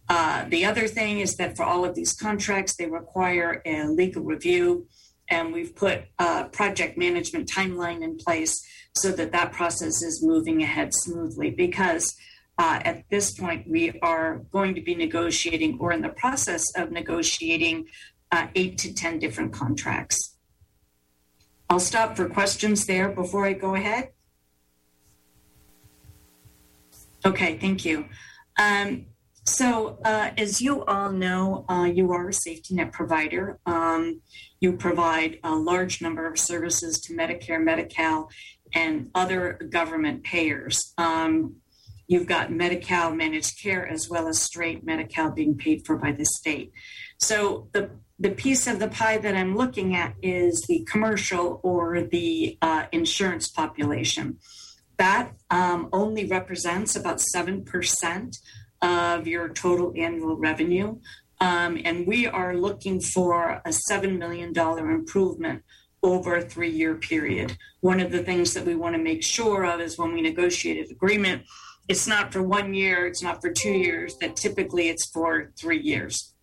Uh, 0.08 0.46
the 0.50 0.65
other 0.65 0.88
thing 0.88 1.20
is 1.20 1.36
that 1.36 1.56
for 1.58 1.63
all 1.63 1.84
of 1.84 1.96
these 1.96 2.13
contracts, 2.13 2.76
they 2.76 2.86
require 2.86 3.62
a 3.65 3.88
legal 3.88 4.24
review, 4.24 4.88
and 5.30 5.52
we've 5.52 5.76
put 5.76 6.04
a 6.20 6.46
project 6.46 6.98
management 6.98 7.50
timeline 7.50 8.04
in 8.04 8.15
place 8.18 8.63
so 8.94 9.12
that 9.12 9.32
that 9.32 9.52
process 9.52 10.02
is 10.04 10.24
moving 10.24 10.62
ahead 10.62 10.94
smoothly. 10.94 11.50
Because 11.50 12.15
uh, 12.58 12.80
at 12.86 13.04
this 13.10 13.32
point, 13.32 13.68
we 13.68 14.00
are 14.02 14.44
going 14.52 14.76
to 14.76 14.82
be 14.82 14.96
negotiating 14.96 15.78
or 15.80 15.91
in 15.91 16.02
the 16.02 16.10
process 16.10 16.63
of 16.76 16.91
negotiating 16.91 17.88
uh, 18.32 18.48
eight 18.56 18.78
to 18.78 18.94
10 18.94 19.20
different 19.20 19.52
contracts. 19.52 20.38
I'll 21.70 21.80
stop 21.80 22.15
for 22.15 22.30
questions 22.30 22.86
there 22.86 23.10
before 23.10 23.46
I 23.46 23.54
go 23.54 23.76
ahead. 23.76 24.10
Okay, 27.26 27.58
thank 27.58 27.84
you. 27.84 28.06
Um, 28.58 29.08
so, 29.45 29.99
uh, 30.03 30.31
as 30.38 30.60
you 30.60 30.84
all 30.86 31.12
know, 31.12 31.65
uh, 31.69 31.84
you 31.86 32.12
are 32.12 32.29
a 32.29 32.34
safety 32.34 32.73
net 32.73 32.91
provider. 32.91 33.60
Um, 33.65 34.21
you 34.60 34.73
provide 34.73 35.39
a 35.43 35.55
large 35.55 36.01
number 36.01 36.25
of 36.25 36.39
services 36.39 36.99
to 37.01 37.13
Medicare, 37.13 37.63
Medi-Cal, 37.63 38.29
and 38.73 39.12
other 39.13 39.60
government 39.69 40.23
payers. 40.23 40.93
Um, 40.97 41.58
you've 42.08 42.25
got 42.25 42.51
Medi-Cal 42.51 43.13
managed 43.13 43.62
care 43.62 43.88
as 43.88 44.10
well 44.10 44.27
as 44.27 44.41
straight 44.41 44.84
Medi-Cal 44.84 45.31
being 45.31 45.55
paid 45.55 45.86
for 45.86 45.95
by 45.95 46.12
the 46.12 46.25
state. 46.25 46.71
So, 47.19 47.69
the 47.71 47.91
the 48.17 48.31
piece 48.31 48.65
of 48.65 48.79
the 48.79 48.88
pie 48.88 49.17
that 49.17 49.36
I'm 49.36 49.58
looking 49.58 49.93
at 49.93 50.15
is 50.21 50.65
the 50.69 50.88
commercial 50.89 51.60
or 51.63 52.01
the 52.01 52.58
uh, 52.62 52.86
insurance 52.93 53.49
population. 53.49 54.38
That 54.97 55.34
um, 55.51 55.89
only 55.91 56.25
represents 56.25 56.95
about 56.95 57.17
7% 57.17 58.38
of 58.86 59.28
your 59.28 59.50
total 59.50 59.91
annual 59.98 60.38
revenue. 60.38 60.98
Um, 61.41 61.82
and 61.84 62.08
we 62.08 62.28
are 62.28 62.56
looking 62.56 63.02
for 63.02 63.62
a 63.65 63.71
$7 63.91 64.17
million 64.17 64.56
improvement 64.56 65.63
over 66.04 66.36
a 66.36 66.41
three 66.41 66.69
year 66.69 66.95
period. 66.95 67.58
One 67.82 68.00
of 68.00 68.12
the 68.12 68.24
things 68.24 68.54
that 68.54 68.65
we 68.65 68.76
want 68.76 68.95
to 68.95 69.02
make 69.02 69.24
sure 69.24 69.65
of 69.65 69.82
is 69.82 69.98
when 69.98 70.13
we 70.13 70.21
negotiate 70.21 70.86
an 70.86 70.91
agreement, 70.91 71.43
it's 71.88 72.08
not 72.08 72.32
for 72.32 72.43
one 72.43 72.74
year, 72.74 73.08
it's 73.08 73.24
not 73.24 73.41
for 73.41 73.52
two 73.52 73.71
years, 73.71 74.15
that 74.21 74.36
typically 74.36 74.88
it's 74.89 75.10
for 75.10 75.52
three 75.60 75.82
years. 75.82 76.34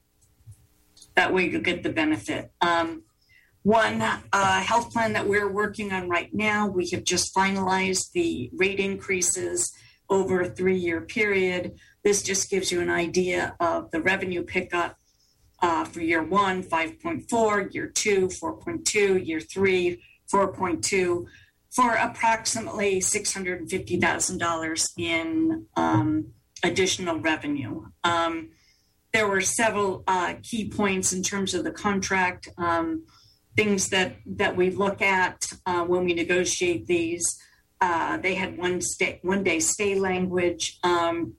That 1.15 1.33
way 1.33 1.49
you 1.49 1.61
get 1.61 1.83
the 1.83 1.93
benefit. 1.93 2.51
Um, 2.61 3.05
one 3.63 4.03
uh, 4.03 4.61
health 4.61 4.93
plan 4.93 5.13
that 5.13 5.29
we're 5.29 5.51
working 5.51 5.93
on 5.93 6.09
right 6.09 6.31
now, 6.33 6.67
we 6.67 6.91
have 6.91 7.05
just 7.05 7.35
finalized 7.35 8.11
the 8.13 8.51
rate 8.55 8.81
increases 8.81 9.73
over 10.11 10.43
a 10.43 10.51
three 10.51 10.77
year 10.77 11.01
period. 11.01 11.73
This 12.05 12.23
just 12.23 12.51
gives 12.51 12.73
you 12.73 12.81
an 12.81 12.91
idea 12.91 13.55
of 13.61 13.91
the 13.91 14.01
revenue 14.01 14.43
pickup 14.43 14.97
uh, 15.61 15.85
for 15.85 16.01
year 16.01 16.23
one, 16.23 16.63
5.4, 16.63 17.73
year 17.73 17.87
two, 17.87 18.27
4.2, 18.29 19.25
year 19.25 19.41
three, 19.41 20.03
4.2, 20.33 21.25
for 21.71 21.95
approximately 21.95 23.01
$650,000 23.01 24.93
in 24.99 25.67
um, 25.77 26.33
additional 26.63 27.21
revenue. 27.21 27.87
Um, 28.03 28.51
there 29.13 29.29
were 29.29 29.41
several 29.41 30.05
uh, 30.09 30.35
key 30.43 30.69
points 30.69 31.13
in 31.13 31.23
terms 31.23 31.55
of 31.55 31.65
the 31.65 31.71
contract, 31.71 32.49
um, 32.59 33.05
things 33.57 33.91
that, 33.91 34.17
that 34.27 34.57
we 34.57 34.71
look 34.71 35.01
at 35.01 35.45
uh, 35.67 35.85
when 35.85 36.05
we 36.05 36.15
negotiate 36.15 36.87
these. 36.87 37.23
Uh, 37.81 38.17
they 38.17 38.35
had 38.35 38.57
one, 38.59 38.81
stay, 38.81 39.21
one 39.23 39.43
day 39.43 39.61
stay 39.61 39.95
language. 39.95 40.79
Um, 40.83 41.35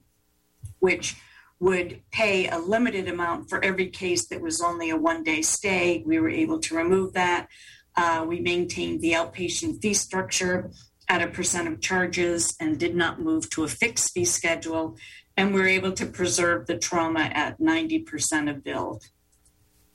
which 0.84 1.16
would 1.60 2.02
pay 2.10 2.46
a 2.46 2.58
limited 2.58 3.08
amount 3.08 3.48
for 3.48 3.64
every 3.64 3.88
case 3.88 4.26
that 4.28 4.42
was 4.42 4.60
only 4.60 4.90
a 4.90 4.96
one 4.96 5.24
day 5.24 5.40
stay. 5.40 6.02
We 6.04 6.20
were 6.20 6.28
able 6.28 6.58
to 6.60 6.76
remove 6.76 7.14
that. 7.14 7.48
Uh, 7.96 8.26
we 8.28 8.38
maintained 8.40 9.00
the 9.00 9.12
outpatient 9.12 9.80
fee 9.80 9.94
structure 9.94 10.70
at 11.08 11.22
a 11.22 11.28
percent 11.28 11.68
of 11.68 11.80
charges 11.80 12.54
and 12.60 12.78
did 12.78 12.94
not 12.94 13.18
move 13.18 13.48
to 13.50 13.64
a 13.64 13.68
fixed 13.68 14.12
fee 14.12 14.26
schedule. 14.26 14.98
and 15.38 15.52
we're 15.54 15.76
able 15.78 15.90
to 16.00 16.06
preserve 16.06 16.66
the 16.66 16.78
trauma 16.78 17.24
at 17.44 17.58
90% 17.58 18.48
of 18.50 18.62
billed. 18.62 19.02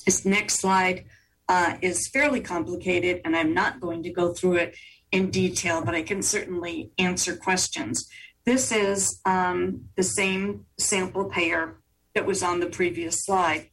This 0.05 0.25
next 0.25 0.55
slide 0.55 1.05
uh, 1.47 1.77
is 1.81 2.09
fairly 2.09 2.41
complicated, 2.41 3.21
and 3.23 3.37
I'm 3.37 3.53
not 3.53 3.79
going 3.79 4.01
to 4.03 4.09
go 4.09 4.33
through 4.33 4.57
it 4.63 4.75
in 5.11 5.31
detail, 5.31 5.81
but 5.85 5.95
I 5.95 6.03
can 6.03 6.21
certainly 6.21 6.91
answer 6.97 7.37
questions. 7.37 8.09
This 8.45 8.71
is 8.71 9.19
um, 9.25 9.85
the 9.95 10.03
same 10.03 10.65
sample 10.77 11.25
payer 11.25 11.77
that 12.15 12.25
was 12.25 12.41
on 12.41 12.59
the 12.59 12.67
previous 12.67 13.23
slide. 13.25 13.69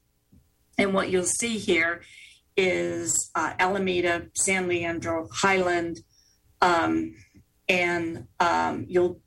And 0.79 0.93
what 0.93 1.11
you'll 1.11 1.25
see 1.25 1.59
here 1.59 2.03
is 2.57 3.31
uh, 3.35 3.55
Alameda, 3.59 4.27
San 4.35 4.69
Leandro, 4.69 5.29
Highland, 5.33 6.01
um, 6.61 7.15
and 7.69 8.27
um, 8.41 8.87
you'll 8.89 9.21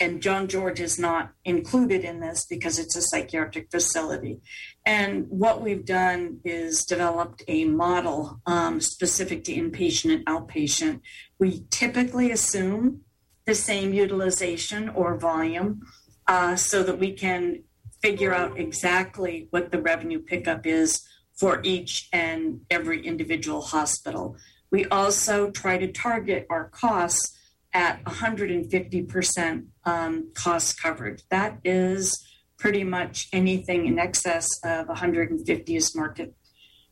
and 0.00 0.20
John 0.20 0.46
George 0.46 0.80
is 0.80 0.98
not 0.98 1.32
included 1.44 2.04
in 2.04 2.20
this 2.20 2.44
because 2.44 2.78
it's 2.78 2.96
a 2.96 3.02
psychiatric 3.02 3.70
facility. 3.70 4.40
And 4.84 5.26
what 5.28 5.62
we've 5.62 5.84
done 5.86 6.40
is 6.44 6.84
developed 6.84 7.42
a 7.48 7.64
model 7.64 8.40
um, 8.46 8.80
specific 8.80 9.44
to 9.44 9.54
inpatient 9.54 10.12
and 10.12 10.26
outpatient. 10.26 11.00
We 11.38 11.64
typically 11.70 12.30
assume 12.30 13.05
the 13.46 13.54
same 13.54 13.94
utilization 13.94 14.88
or 14.90 15.16
volume 15.16 15.82
uh, 16.26 16.56
so 16.56 16.82
that 16.82 16.98
we 16.98 17.12
can 17.12 17.62
figure 18.02 18.34
out 18.34 18.58
exactly 18.58 19.46
what 19.50 19.70
the 19.70 19.80
revenue 19.80 20.18
pickup 20.18 20.66
is 20.66 21.06
for 21.34 21.60
each 21.62 22.08
and 22.12 22.60
every 22.70 23.06
individual 23.06 23.60
hospital. 23.60 24.36
We 24.70 24.84
also 24.86 25.50
try 25.50 25.78
to 25.78 25.90
target 25.92 26.46
our 26.50 26.68
costs 26.68 27.36
at 27.72 28.02
150% 28.04 29.66
um, 29.84 30.30
cost 30.34 30.80
coverage. 30.80 31.22
That 31.30 31.58
is 31.62 32.26
pretty 32.58 32.84
much 32.84 33.28
anything 33.32 33.86
in 33.86 33.98
excess 33.98 34.48
of 34.64 34.88
150 34.88 35.76
is 35.76 35.94
market 35.94 36.34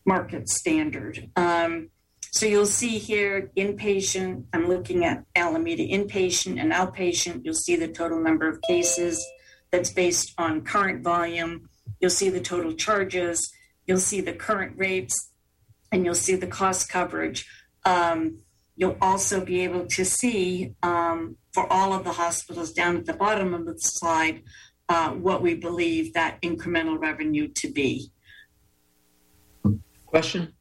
market 0.06 0.48
standard. 0.50 1.30
Um, 1.36 1.88
so 2.34 2.46
you'll 2.46 2.66
see 2.66 2.98
here 2.98 3.52
inpatient. 3.56 4.46
I'm 4.52 4.66
looking 4.66 5.04
at 5.04 5.24
Alameda 5.36 5.84
inpatient 5.84 6.60
and 6.60 6.72
outpatient. 6.72 7.44
You'll 7.44 7.54
see 7.54 7.76
the 7.76 7.86
total 7.86 8.20
number 8.20 8.48
of 8.48 8.60
cases 8.62 9.24
that's 9.70 9.92
based 9.92 10.34
on 10.36 10.62
current 10.62 11.04
volume. 11.04 11.68
You'll 12.00 12.10
see 12.10 12.30
the 12.30 12.40
total 12.40 12.72
charges. 12.72 13.52
You'll 13.86 13.98
see 13.98 14.20
the 14.20 14.32
current 14.32 14.72
rates, 14.76 15.30
and 15.92 16.04
you'll 16.04 16.16
see 16.16 16.34
the 16.34 16.48
cost 16.48 16.88
coverage. 16.88 17.46
Um, 17.84 18.38
You'll 18.76 18.96
also 19.00 19.44
be 19.44 19.60
able 19.60 19.86
to 19.86 20.04
see 20.04 20.74
um, 20.82 21.36
for 21.52 21.72
all 21.72 21.92
of 21.92 22.02
the 22.02 22.12
hospitals 22.12 22.72
down 22.72 22.96
at 22.96 23.06
the 23.06 23.12
bottom 23.12 23.54
of 23.54 23.66
the 23.66 23.76
slide 23.78 24.42
uh, 24.88 25.10
what 25.10 25.42
we 25.42 25.54
believe 25.54 26.12
that 26.14 26.42
incremental 26.42 26.98
revenue 26.98 27.46
to 27.48 27.72
be. 27.72 28.10
Question? 30.06 30.54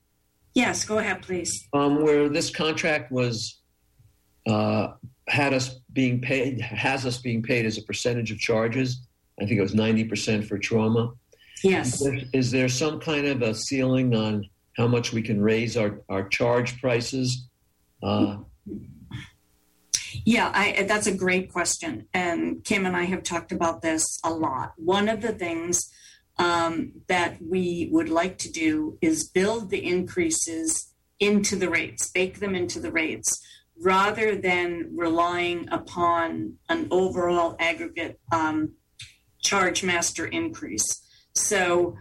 Yes, 0.54 0.86
go 0.86 1.00
ahead, 1.00 1.22
please. 1.22 1.68
Um, 1.74 2.04
where 2.04 2.30
this 2.30 2.50
contract 2.50 3.12
was 3.12 3.60
uh, 4.48 4.90
had 5.28 5.54
us 5.54 5.80
being 5.94 6.22
paid, 6.22 6.62
has 6.62 7.06
us 7.06 7.18
being 7.18 7.42
paid 7.42 7.66
as 7.66 7.78
a 7.78 7.82
percentage 7.84 8.32
of 8.32 8.40
charges. 8.40 9.08
I 9.40 9.46
think 9.46 9.58
it 9.58 9.62
was 9.62 9.74
90% 9.74 10.48
for 10.48 10.58
trauma. 10.58 11.14
Yes. 11.64 11.94
Is 11.94 12.00
there, 12.00 12.20
is 12.34 12.52
there 12.52 12.70
some 12.70 13.00
kind 13.00 13.26
of 13.26 13.42
a 13.42 13.56
ceiling 13.56 14.14
on 14.14 14.48
how 14.78 14.88
much 14.88 15.14
we 15.14 15.22
can 15.22 15.42
raise 15.42 15.78
our, 15.78 16.02
our 16.10 16.28
charge 16.28 16.80
prices? 16.82 17.48
Uh, 18.02 18.38
yeah, 20.26 20.52
I, 20.54 20.84
that's 20.84 21.08
a 21.08 21.16
great 21.16 21.52
question. 21.52 22.08
And 22.14 22.64
Kim 22.64 22.86
and 22.86 22.96
I 22.96 23.04
have 23.04 23.24
talked 23.24 23.52
about 23.52 23.82
this 23.82 24.20
a 24.24 24.30
lot. 24.32 24.74
One 24.78 25.10
of 25.10 25.22
the 25.22 25.32
things 25.32 25.90
um, 26.38 26.94
that 27.08 27.38
we 27.42 27.90
would 27.92 28.10
like 28.10 28.38
to 28.40 28.52
do 28.52 28.98
is 29.02 29.30
build 29.30 29.70
the 29.70 29.86
increases 29.86 30.94
into 31.20 31.56
the 31.56 31.70
rates, 31.70 32.10
bake 32.10 32.40
them 32.40 32.56
into 32.56 32.80
the 32.80 32.92
rates, 32.92 33.42
rather 33.82 34.36
than 34.36 34.92
relying 34.96 35.68
upon 35.72 36.56
an 36.70 36.88
overall 36.92 37.56
aggregate 37.60 38.20
um, 38.32 38.74
charge 39.42 39.84
master 39.84 40.26
increase. 40.26 41.02
So 41.36 41.98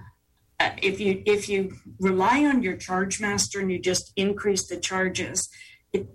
uh, 0.61 0.71
if 0.83 1.01
you 1.01 1.23
if 1.27 1.49
you 1.49 1.73
rely 1.99 2.45
on 2.45 2.63
your 2.63 2.77
charge 2.77 3.21
master 3.21 3.61
and 3.61 3.71
you 3.71 3.79
just 3.79 4.13
increase 4.17 4.67
the 4.67 4.79
charges, 4.79 5.49
it 5.93 6.07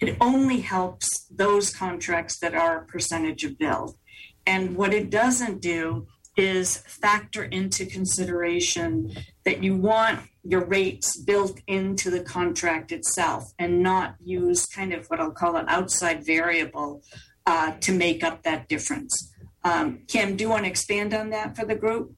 it 0.00 0.16
only 0.20 0.60
helps 0.60 1.26
those 1.30 1.74
contracts 1.74 2.38
that 2.40 2.54
are 2.54 2.78
a 2.78 2.86
percentage 2.86 3.44
of 3.44 3.58
bill. 3.58 3.98
And 4.44 4.76
what 4.76 4.92
it 4.92 5.10
doesn't 5.10 5.60
do 5.60 6.08
is 6.36 6.78
factor 6.78 7.44
into 7.44 7.84
consideration 7.86 9.12
that 9.44 9.62
you 9.62 9.76
want 9.76 10.20
your 10.44 10.64
rates 10.64 11.16
built 11.16 11.60
into 11.66 12.10
the 12.10 12.20
contract 12.20 12.90
itself 12.90 13.52
and 13.58 13.82
not 13.82 14.16
use 14.24 14.66
kind 14.66 14.92
of 14.92 15.06
what 15.08 15.20
I'll 15.20 15.30
call 15.30 15.56
an 15.56 15.66
outside 15.68 16.24
variable 16.24 17.02
uh, 17.46 17.72
to 17.80 17.92
make 17.92 18.24
up 18.24 18.42
that 18.42 18.68
difference. 18.68 19.32
Um, 19.64 20.00
Kim, 20.08 20.36
do 20.36 20.44
you 20.44 20.50
want 20.50 20.64
to 20.64 20.70
expand 20.70 21.14
on 21.14 21.30
that 21.30 21.54
for 21.56 21.64
the 21.64 21.76
group? 21.76 22.14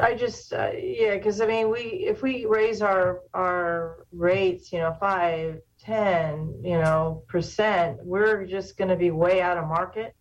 I 0.00 0.14
just, 0.14 0.52
uh, 0.52 0.70
yeah, 0.76 1.14
because 1.14 1.40
I 1.40 1.46
mean, 1.46 1.70
we 1.70 1.80
if 1.80 2.20
we 2.20 2.46
raise 2.46 2.82
our 2.82 3.20
our 3.32 4.06
rates, 4.10 4.72
you 4.72 4.80
know, 4.80 4.96
five, 4.98 5.60
ten, 5.78 6.62
you 6.64 6.78
know, 6.80 7.22
percent, 7.28 7.98
we're 8.02 8.44
just 8.44 8.76
going 8.76 8.88
to 8.88 8.96
be 8.96 9.12
way 9.12 9.40
out 9.40 9.56
of 9.56 9.68
market 9.68 10.16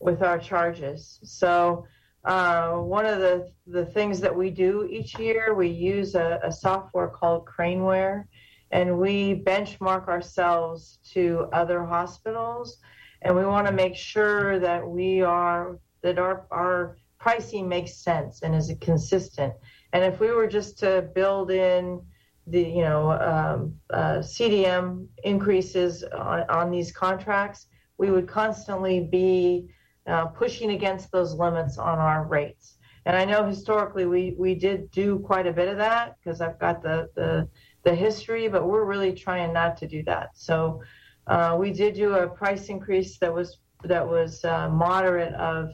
with 0.00 0.22
our 0.22 0.38
charges. 0.38 1.20
So, 1.22 1.86
uh, 2.24 2.72
one 2.72 3.06
of 3.06 3.18
the 3.20 3.50
the 3.66 3.86
things 3.86 4.20
that 4.20 4.36
we 4.36 4.50
do 4.50 4.86
each 4.90 5.18
year, 5.18 5.54
we 5.54 5.68
use 5.68 6.14
a, 6.14 6.40
a 6.42 6.52
software 6.52 7.08
called 7.08 7.46
Craneware, 7.46 8.24
and 8.70 8.98
we 8.98 9.42
benchmark 9.42 10.08
ourselves 10.08 10.98
to 11.12 11.48
other 11.52 11.84
hospitals, 11.84 12.78
and 13.22 13.34
we 13.34 13.44
want 13.44 13.66
to 13.66 13.72
make 13.72 13.96
sure 13.96 14.58
that 14.58 14.86
we 14.86 15.22
are 15.22 15.78
that 16.02 16.18
our 16.18 16.46
our 16.50 16.96
pricing 17.18 17.68
makes 17.68 18.02
sense 18.02 18.42
and 18.42 18.54
is 18.54 18.72
consistent. 18.80 19.52
And 19.92 20.04
if 20.04 20.20
we 20.20 20.30
were 20.30 20.46
just 20.46 20.78
to 20.80 21.08
build 21.14 21.50
in 21.50 22.02
the 22.46 22.62
you 22.62 22.82
know 22.82 23.12
um, 23.12 23.74
uh, 23.90 24.18
CDM 24.18 25.06
increases 25.24 26.04
on, 26.04 26.42
on, 26.50 26.70
these 26.70 26.92
contracts, 26.92 27.66
we 27.98 28.10
would 28.10 28.28
constantly 28.28 29.00
be 29.00 29.68
uh, 30.06 30.26
pushing 30.26 30.70
against 30.70 31.10
those 31.12 31.34
limits 31.34 31.78
on 31.78 31.98
our 31.98 32.24
rates. 32.26 32.78
And 33.06 33.16
I 33.16 33.24
know 33.24 33.46
historically 33.46 34.06
we 34.06 34.34
we 34.38 34.54
did 34.54 34.90
do 34.90 35.18
quite 35.20 35.46
a 35.46 35.52
bit 35.52 35.68
of 35.68 35.78
that 35.78 36.16
because 36.18 36.40
I've 36.40 36.58
got 36.58 36.82
the 36.82 37.08
the 37.14 37.48
the 37.82 37.94
history, 37.94 38.48
but 38.48 38.66
we're 38.66 38.84
really 38.84 39.12
trying 39.12 39.52
not 39.52 39.76
to 39.78 39.86
do 39.86 40.02
that. 40.04 40.30
So 40.34 40.82
uh, 41.26 41.56
we 41.58 41.72
did 41.72 41.94
do 41.94 42.14
a 42.14 42.28
price 42.28 42.66
increase 42.66 43.18
that 43.18 43.32
was 43.32 43.58
that 43.84 44.06
was 44.06 44.44
uh, 44.44 44.68
moderate 44.68 45.34
of 45.34 45.70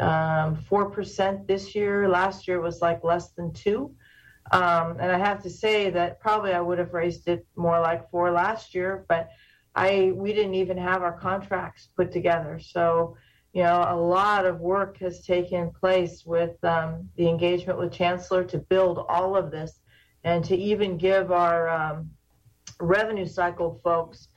um, 0.00 0.56
4% 0.70 1.46
this 1.46 1.74
year. 1.74 2.08
Last 2.08 2.48
year 2.48 2.60
was 2.60 2.80
like 2.80 3.04
less 3.04 3.30
than 3.32 3.52
two. 3.52 3.94
Um, 4.52 4.96
and 4.98 5.12
I 5.12 5.18
have 5.18 5.42
to 5.42 5.50
say 5.50 5.90
that 5.90 6.20
probably 6.20 6.52
I 6.52 6.60
would 6.60 6.78
have 6.78 6.92
raised 6.92 7.28
it 7.28 7.46
more 7.56 7.78
like 7.80 8.10
four 8.10 8.32
last 8.32 8.74
year, 8.74 9.04
but 9.08 9.28
I 9.74 10.12
we 10.14 10.32
didn't 10.32 10.54
even 10.54 10.76
have 10.78 11.02
our 11.02 11.16
contracts 11.18 11.88
put 11.96 12.10
together. 12.10 12.58
So, 12.58 13.16
you 13.52 13.62
know, 13.62 13.86
a 13.88 13.96
lot 13.96 14.46
of 14.46 14.60
work 14.60 14.98
has 14.98 15.24
taken 15.24 15.70
place 15.70 16.24
with 16.24 16.62
um, 16.64 17.08
the 17.16 17.28
engagement 17.28 17.78
with 17.78 17.92
Chancellor 17.92 18.44
to 18.44 18.58
build 18.58 19.04
all 19.08 19.36
of 19.36 19.50
this 19.50 19.80
and 20.24 20.44
to 20.44 20.56
even 20.56 20.96
give 20.96 21.32
our 21.32 21.68
um, 21.68 22.10
revenue 22.80 23.26
cycle 23.26 23.80
folks 23.82 24.28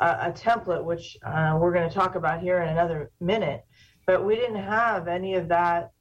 a 0.00 0.30
template, 0.30 0.84
which 0.84 1.16
uh, 1.24 1.58
we're 1.60 1.72
going 1.72 1.88
to 1.88 1.94
talk 1.94 2.14
about 2.14 2.40
here 2.40 2.62
in 2.62 2.68
another 2.68 3.10
minute 3.20 3.64
but 4.08 4.24
we 4.24 4.34
didn't 4.36 4.56
have 4.56 5.06
any 5.06 5.34
of 5.34 5.48
that 5.48 5.92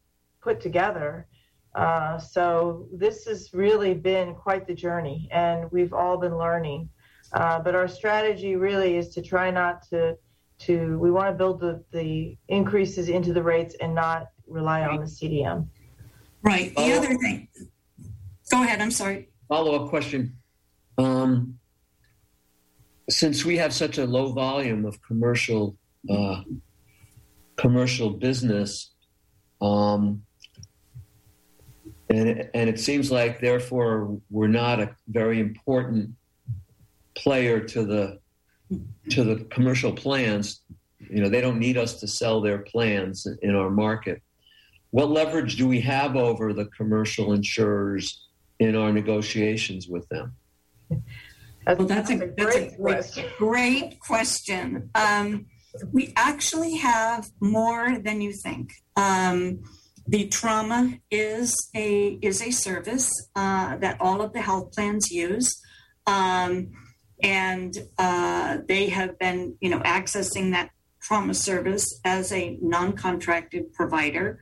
put 0.41 0.61
together. 0.61 1.27
Uh, 1.75 2.17
so 2.17 2.87
this 2.93 3.25
has 3.25 3.53
really 3.53 3.93
been 3.93 4.33
quite 4.33 4.65
the 4.65 4.73
journey, 4.73 5.27
and 5.29 5.69
we've 5.73 5.91
all 5.91 6.15
been 6.15 6.37
learning. 6.37 6.89
Uh, 7.33 7.59
but 7.59 7.75
our 7.75 7.89
strategy 7.89 8.55
really 8.55 8.95
is 8.95 9.09
to 9.09 9.21
try 9.21 9.51
not 9.51 9.85
to 9.89 10.17
to 10.59 10.97
we 10.99 11.11
want 11.11 11.27
to 11.27 11.33
build 11.33 11.59
the, 11.59 11.83
the 11.91 12.37
increases 12.47 13.09
into 13.09 13.33
the 13.33 13.43
rates 13.43 13.75
and 13.81 13.93
not 13.93 14.27
rely 14.47 14.85
on 14.85 14.99
the 14.99 15.05
CDM. 15.05 15.67
Right. 16.41 16.75
The 16.75 16.93
other 16.93 17.15
thing. 17.15 17.47
Go 18.49 18.63
ahead. 18.63 18.81
I'm 18.81 18.91
sorry. 18.91 19.29
Follow 19.49 19.83
up 19.83 19.89
question. 19.89 20.37
Um, 20.97 21.59
since 23.09 23.45
we 23.45 23.57
have 23.57 23.73
such 23.73 23.97
a 23.97 24.05
low 24.05 24.31
volume 24.31 24.85
of 24.85 25.01
commercial 25.01 25.77
uh, 26.09 26.41
commercial 27.57 28.11
business. 28.11 28.93
Um, 29.59 30.23
and, 32.09 32.49
and 32.53 32.69
it 32.69 32.79
seems 32.79 33.11
like, 33.11 33.41
therefore, 33.41 34.21
we're 34.29 34.47
not 34.47 34.79
a 34.79 34.95
very 35.09 35.41
important 35.41 36.11
player 37.15 37.59
to 37.59 37.83
the 37.83 38.19
to 39.09 39.23
the 39.23 39.45
commercial 39.45 39.93
plans. 39.93 40.61
you 40.99 41.21
know, 41.21 41.29
they 41.29 41.41
don't 41.41 41.59
need 41.59 41.77
us 41.77 41.99
to 42.01 42.07
sell 42.07 42.41
their 42.41 42.59
plans 42.59 43.27
in 43.41 43.55
our 43.55 43.69
market. 43.69 44.21
What 44.91 45.09
leverage 45.09 45.57
do 45.57 45.67
we 45.67 45.81
have 45.81 46.15
over 46.15 46.53
the 46.53 46.65
commercial 46.65 47.33
insurers 47.33 48.27
in 48.59 48.75
our 48.75 48.91
negotiations 48.91 49.87
with 49.87 50.07
them? 50.09 50.35
Well, 50.89 51.85
that's 51.85 52.09
a, 52.09 52.17
that's 52.17 52.29
a 52.39 52.43
great 52.43 52.77
great, 52.77 52.77
question. 52.77 53.25
great 53.37 53.99
question. 53.99 54.89
Um, 54.95 55.47
we 55.91 56.13
actually 56.15 56.77
have 56.77 57.27
more 57.41 57.99
than 57.99 58.21
you 58.21 58.31
think. 58.33 58.71
Um, 58.95 59.63
the 60.07 60.27
trauma 60.27 60.97
is 61.11 61.53
a 61.75 62.17
is 62.21 62.41
a 62.41 62.51
service 62.51 63.11
uh, 63.35 63.75
that 63.77 63.97
all 63.99 64.21
of 64.21 64.31
the 64.31 64.41
health 64.41 64.71
plans 64.71 65.11
use, 65.11 65.61
um, 66.05 66.71
and 67.21 67.77
uh, 67.97 68.57
they 68.67 68.89
have 68.89 69.17
been 69.19 69.57
you 69.59 69.69
know 69.69 69.79
accessing 69.79 70.51
that 70.51 70.71
trauma 71.01 71.33
service 71.33 71.99
as 72.03 72.31
a 72.31 72.57
non-contracted 72.61 73.73
provider. 73.73 74.39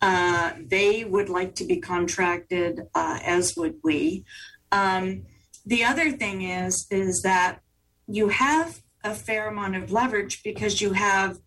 Uh, 0.00 0.52
they 0.64 1.04
would 1.04 1.28
like 1.28 1.54
to 1.56 1.64
be 1.64 1.80
contracted, 1.80 2.80
uh, 2.94 3.18
as 3.24 3.56
would 3.56 3.74
we. 3.82 4.24
Um, 4.70 5.24
the 5.64 5.84
other 5.84 6.10
thing 6.12 6.42
is 6.42 6.86
is 6.90 7.22
that 7.22 7.60
you 8.06 8.28
have 8.28 8.80
a 9.04 9.14
fair 9.14 9.48
amount 9.48 9.76
of 9.76 9.92
leverage 9.92 10.42
because 10.42 10.80
you 10.80 10.92
have 10.94 11.38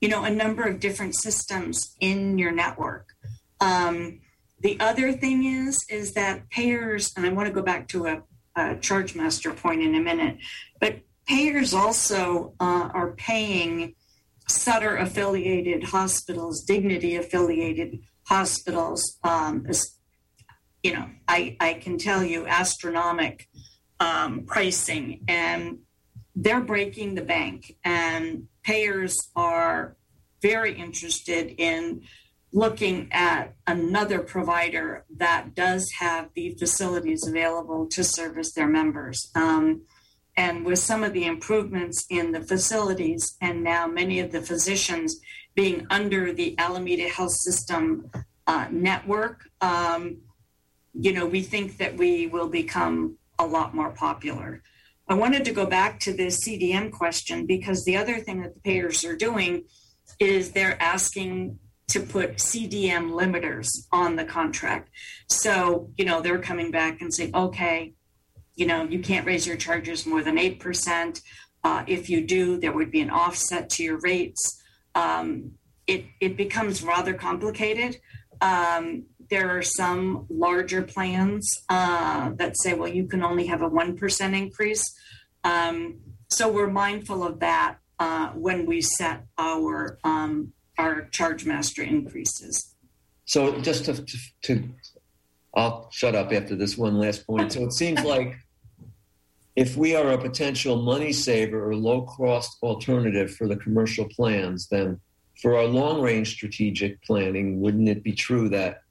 you 0.00 0.08
know 0.08 0.24
a 0.24 0.30
number 0.30 0.62
of 0.64 0.78
different 0.78 1.14
systems 1.14 1.96
in 2.00 2.38
your 2.38 2.52
network 2.52 3.08
um, 3.60 4.20
the 4.60 4.78
other 4.78 5.12
thing 5.12 5.44
is 5.44 5.78
is 5.88 6.12
that 6.14 6.48
payers 6.50 7.12
and 7.16 7.26
i 7.26 7.30
want 7.30 7.46
to 7.46 7.52
go 7.52 7.62
back 7.62 7.88
to 7.88 8.06
a, 8.06 8.22
a 8.56 8.76
charge 8.76 9.14
master 9.14 9.52
point 9.52 9.82
in 9.82 9.94
a 9.94 10.00
minute. 10.00 10.38
But 10.80 11.00
payers 11.26 11.72
also 11.74 12.54
uh, 12.60 12.90
are 12.92 13.12
paying 13.12 13.94
sutter 14.48 14.96
affiliated 14.96 15.84
hospitals 15.84 16.62
dignity 16.64 17.16
affiliated 17.16 18.00
hospitals 18.24 19.18
um, 19.22 19.64
as, 19.68 19.96
you 20.82 20.92
know 20.92 21.08
I, 21.28 21.56
I 21.60 21.74
can 21.74 21.96
tell 21.96 22.22
you 22.24 22.46
astronomic 22.46 23.48
um, 24.00 24.44
pricing 24.46 25.22
and 25.28 25.78
they're 26.34 26.60
breaking 26.60 27.14
the 27.14 27.22
bank. 27.22 27.76
And 27.84 28.48
payers 28.62 29.16
are 29.36 29.96
very 30.40 30.74
interested 30.74 31.54
in 31.58 32.02
looking 32.52 33.08
at 33.12 33.54
another 33.66 34.18
provider 34.20 35.04
that 35.16 35.54
does 35.54 35.90
have 35.98 36.28
the 36.34 36.54
facilities 36.58 37.26
available 37.26 37.86
to 37.86 38.04
service 38.04 38.52
their 38.52 38.68
members. 38.68 39.30
Um, 39.34 39.82
and 40.36 40.64
with 40.64 40.78
some 40.78 41.02
of 41.02 41.12
the 41.12 41.26
improvements 41.26 42.06
in 42.10 42.32
the 42.32 42.42
facilities 42.42 43.36
and 43.40 43.62
now 43.62 43.86
many 43.86 44.20
of 44.20 44.32
the 44.32 44.40
physicians 44.40 45.20
being 45.54 45.86
under 45.90 46.32
the 46.32 46.58
alameda 46.58 47.08
health 47.08 47.32
system 47.32 48.10
uh, 48.46 48.66
network 48.70 49.42
um, 49.60 50.18
you 50.94 51.12
know 51.12 51.26
we 51.26 51.42
think 51.42 51.76
that 51.76 51.96
we 51.96 52.26
will 52.26 52.48
become 52.48 53.18
a 53.38 53.46
lot 53.46 53.74
more 53.74 53.90
popular. 53.90 54.62
I 55.08 55.14
wanted 55.14 55.44
to 55.46 55.52
go 55.52 55.66
back 55.66 56.00
to 56.00 56.12
the 56.12 56.28
CDM 56.28 56.92
question 56.92 57.46
because 57.46 57.84
the 57.84 57.96
other 57.96 58.18
thing 58.20 58.42
that 58.42 58.54
the 58.54 58.60
payers 58.60 59.04
are 59.04 59.16
doing 59.16 59.64
is 60.20 60.52
they're 60.52 60.80
asking 60.80 61.58
to 61.92 62.00
put 62.00 62.36
CDM 62.36 63.12
limiters 63.12 63.68
on 63.92 64.16
the 64.16 64.24
contract. 64.24 64.88
So, 65.28 65.90
you 65.98 66.06
know, 66.06 66.22
they're 66.22 66.38
coming 66.38 66.70
back 66.70 67.02
and 67.02 67.12
saying, 67.12 67.34
okay, 67.34 67.92
you 68.54 68.66
know, 68.66 68.84
you 68.84 69.00
can't 69.00 69.26
raise 69.26 69.46
your 69.46 69.56
charges 69.56 70.06
more 70.06 70.22
than 70.22 70.38
8%. 70.38 71.20
Uh, 71.64 71.84
if 71.86 72.08
you 72.08 72.26
do, 72.26 72.58
there 72.58 72.72
would 72.72 72.90
be 72.90 73.02
an 73.02 73.10
offset 73.10 73.68
to 73.70 73.82
your 73.82 73.98
rates. 73.98 74.62
Um, 74.94 75.52
it, 75.86 76.06
it 76.18 76.36
becomes 76.38 76.82
rather 76.82 77.12
complicated. 77.12 77.98
Um, 78.40 79.04
there 79.28 79.50
are 79.50 79.62
some 79.62 80.26
larger 80.30 80.80
plans 80.80 81.46
uh, 81.68 82.30
that 82.36 82.58
say, 82.58 82.72
well, 82.72 82.88
you 82.88 83.06
can 83.06 83.22
only 83.22 83.46
have 83.46 83.60
a 83.60 83.68
1% 83.68 84.36
increase. 84.36 84.94
Um, 85.44 86.00
so 86.28 86.50
we're 86.50 86.70
mindful 86.70 87.22
of 87.22 87.40
that 87.40 87.76
uh, 87.98 88.28
when 88.30 88.64
we 88.64 88.80
set 88.80 89.26
our, 89.36 89.98
um, 90.04 90.54
our 90.78 91.02
charge 91.10 91.44
master 91.44 91.82
increases. 91.82 92.74
So 93.24 93.60
just 93.60 93.84
to, 93.86 93.94
to, 93.94 94.18
to, 94.42 94.68
I'll 95.54 95.88
shut 95.90 96.14
up 96.14 96.32
after 96.32 96.56
this 96.56 96.76
one 96.76 96.98
last 96.98 97.26
point. 97.26 97.52
So 97.52 97.64
it 97.64 97.72
seems 97.72 98.02
like 98.02 98.36
if 99.54 99.76
we 99.76 99.94
are 99.94 100.12
a 100.12 100.18
potential 100.18 100.82
money 100.82 101.12
saver 101.12 101.68
or 101.68 101.76
low 101.76 102.02
cost 102.02 102.58
alternative 102.62 103.34
for 103.34 103.46
the 103.46 103.56
commercial 103.56 104.06
plans, 104.08 104.68
then 104.68 105.00
for 105.40 105.56
our 105.56 105.64
long 105.64 106.00
range 106.00 106.32
strategic 106.32 107.02
planning, 107.02 107.60
wouldn't 107.60 107.88
it 107.88 108.02
be 108.02 108.12
true 108.12 108.48
that 108.50 108.82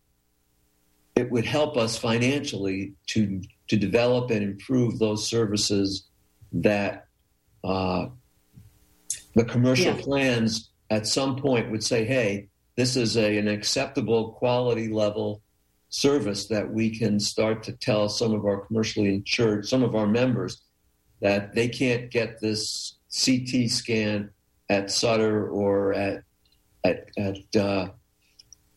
it 1.15 1.29
would 1.31 1.45
help 1.45 1.77
us 1.77 1.97
financially 1.97 2.93
to 3.07 3.41
to 3.67 3.77
develop 3.77 4.31
and 4.31 4.43
improve 4.43 4.99
those 4.99 5.27
services 5.27 6.07
that 6.51 7.07
uh, 7.63 8.07
the 9.35 9.45
commercial 9.45 9.95
Yeah. 9.95 10.01
plans 10.01 10.70
at 10.91 11.07
some 11.07 11.37
point 11.37 11.71
would 11.71 11.83
say, 11.83 12.05
"Hey, 12.05 12.49
this 12.75 12.95
is 12.95 13.15
a, 13.17 13.37
an 13.37 13.47
acceptable 13.47 14.33
quality 14.33 14.89
level 14.89 15.41
service 15.89 16.45
that 16.47 16.71
we 16.71 16.89
can 16.97 17.19
start 17.19 17.63
to 17.63 17.71
tell 17.73 18.07
some 18.09 18.33
of 18.33 18.45
our 18.45 18.57
commercially 18.65 19.07
insured, 19.09 19.67
some 19.67 19.83
of 19.83 19.95
our 19.95 20.05
members, 20.07 20.61
that 21.21 21.53
they 21.55 21.67
can't 21.67 22.11
get 22.11 22.39
this 22.41 22.97
CT 23.25 23.69
scan 23.69 24.29
at 24.69 24.91
Sutter 24.91 25.49
or 25.49 25.93
at 25.93 26.23
at, 26.83 27.09
at 27.17 27.55
uh, 27.55 27.87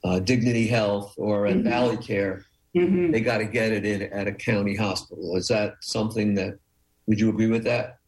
uh, 0.04 0.18
Dignity 0.20 0.66
Health 0.68 1.14
or 1.16 1.46
at 1.46 1.56
Mhm. 1.56 1.64
Valley 1.64 1.96
Care. 1.96 2.44
Mhm. 2.76 3.12
They 3.12 3.20
got 3.20 3.38
to 3.38 3.46
get 3.46 3.72
it 3.72 3.84
in 3.86 4.02
at 4.02 4.26
a 4.28 4.32
county 4.32 4.76
hospital. 4.76 5.36
Is 5.36 5.48
that 5.48 5.74
something 5.80 6.34
that? 6.34 6.58
Would 7.06 7.18
you 7.20 7.28
agree 7.30 7.48
with 7.48 7.64
that? 7.64 7.98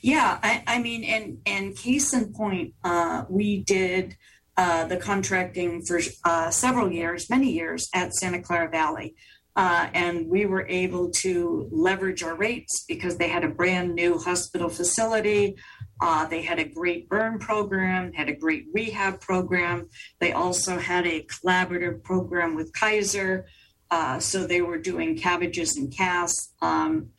Yeah, 0.00 0.38
I, 0.42 0.62
I 0.66 0.78
mean, 0.80 1.04
and 1.04 1.38
and 1.46 1.76
case 1.76 2.12
in 2.12 2.32
point, 2.32 2.74
uh, 2.84 3.24
we 3.28 3.62
did 3.62 4.16
uh, 4.56 4.84
the 4.86 4.96
contracting 4.96 5.82
for 5.82 6.00
uh, 6.24 6.50
several 6.50 6.90
years, 6.90 7.30
many 7.30 7.50
years 7.50 7.88
at 7.94 8.14
Santa 8.14 8.42
Clara 8.42 8.68
Valley, 8.68 9.14
uh, 9.54 9.88
and 9.92 10.28
we 10.28 10.46
were 10.46 10.66
able 10.68 11.10
to 11.10 11.68
leverage 11.70 12.22
our 12.22 12.34
rates 12.34 12.84
because 12.88 13.16
they 13.16 13.28
had 13.28 13.44
a 13.44 13.48
brand 13.48 13.94
new 13.94 14.18
hospital 14.18 14.68
facility. 14.68 15.56
Uh, 16.00 16.26
they 16.26 16.42
had 16.42 16.58
a 16.58 16.64
great 16.64 17.08
burn 17.08 17.38
program, 17.38 18.12
had 18.12 18.28
a 18.28 18.34
great 18.34 18.66
rehab 18.72 19.20
program. 19.20 19.88
They 20.20 20.32
also 20.32 20.78
had 20.78 21.06
a 21.06 21.24
collaborative 21.24 22.02
program 22.02 22.54
with 22.54 22.72
Kaiser. 22.72 23.46
Uh, 23.90 24.18
so 24.18 24.46
they 24.46 24.62
were 24.62 24.78
doing 24.78 25.18
CABGs 25.18 25.76
and 25.76 25.92
caths. 25.92 26.54
Um, 26.62 27.10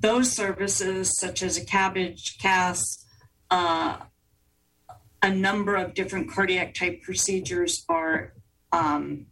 those 0.00 0.32
services, 0.32 1.16
such 1.18 1.42
as 1.42 1.56
a 1.56 1.64
CABG 1.64 2.38
cath, 2.38 2.82
uh, 3.50 3.98
a 5.22 5.30
number 5.30 5.76
of 5.76 5.94
different 5.94 6.30
cardiac 6.30 6.74
type 6.74 7.02
procedures, 7.02 7.84
are 7.88 8.32
um, 8.72 9.26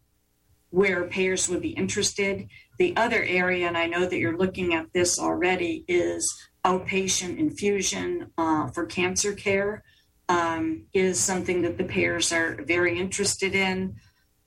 where 0.71 1.05
payers 1.05 1.49
would 1.49 1.63
be 1.63 1.71
interested. 1.71 2.49
The 2.79 2.95
other 2.97 3.23
area, 3.23 3.67
and 3.67 3.77
I 3.77 3.87
know 3.87 4.07
that 4.07 4.19
you're 4.19 4.37
looking 4.37 4.75
at 4.75 4.93
this 4.93 5.19
already, 5.19 5.85
is 5.89 6.31
outpatient 6.65 7.39
infusion 7.39 8.31
uh, 8.37 8.69
for 8.69 8.85
cancer 8.87 9.33
care. 9.33 9.83
Um, 10.31 10.85
is 10.93 11.19
something 11.19 11.63
that 11.63 11.79
the 11.79 11.85
payers 11.85 12.33
are 12.33 12.63
very 12.67 12.99
interested 12.99 13.55
in. 13.55 13.97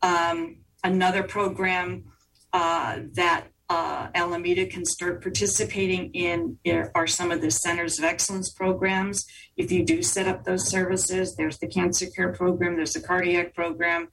Um, 0.03 0.57
another 0.83 1.23
program 1.23 2.03
uh, 2.53 2.99
that 3.13 3.47
uh, 3.71 4.09
Alameda 4.15 4.65
can 4.65 4.83
start 4.83 5.21
participating 5.21 6.11
in 6.13 6.57
are 6.93 7.07
some 7.07 7.31
of 7.31 7.39
the 7.39 7.49
centers 7.49 7.97
of 7.99 8.03
excellence 8.03 8.51
programs. 8.51 9.25
If 9.55 9.71
you 9.71 9.85
do 9.85 10.03
set 10.03 10.27
up 10.27 10.43
those 10.43 10.69
services, 10.69 11.35
there's 11.37 11.57
the 11.59 11.69
cancer 11.69 12.07
care 12.13 12.33
program, 12.33 12.75
there's 12.75 12.91
the 12.91 12.99
cardiac 12.99 13.55
program, 13.55 14.09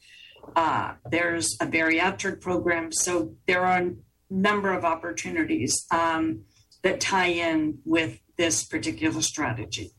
uh, 0.55 0.93
there's 1.11 1.57
a 1.61 1.67
bariatric 1.67 2.41
program. 2.41 2.93
So 2.93 3.35
there 3.49 3.67
are 3.67 3.79
a 3.79 3.91
number 4.31 4.73
of 4.73 4.85
opportunities 4.85 5.75
um, 5.91 6.45
that 6.85 7.01
tie 7.01 7.33
in 7.49 7.81
with 7.85 8.21
this 8.37 8.65
particular 8.65 9.23
strategy. 9.23 9.91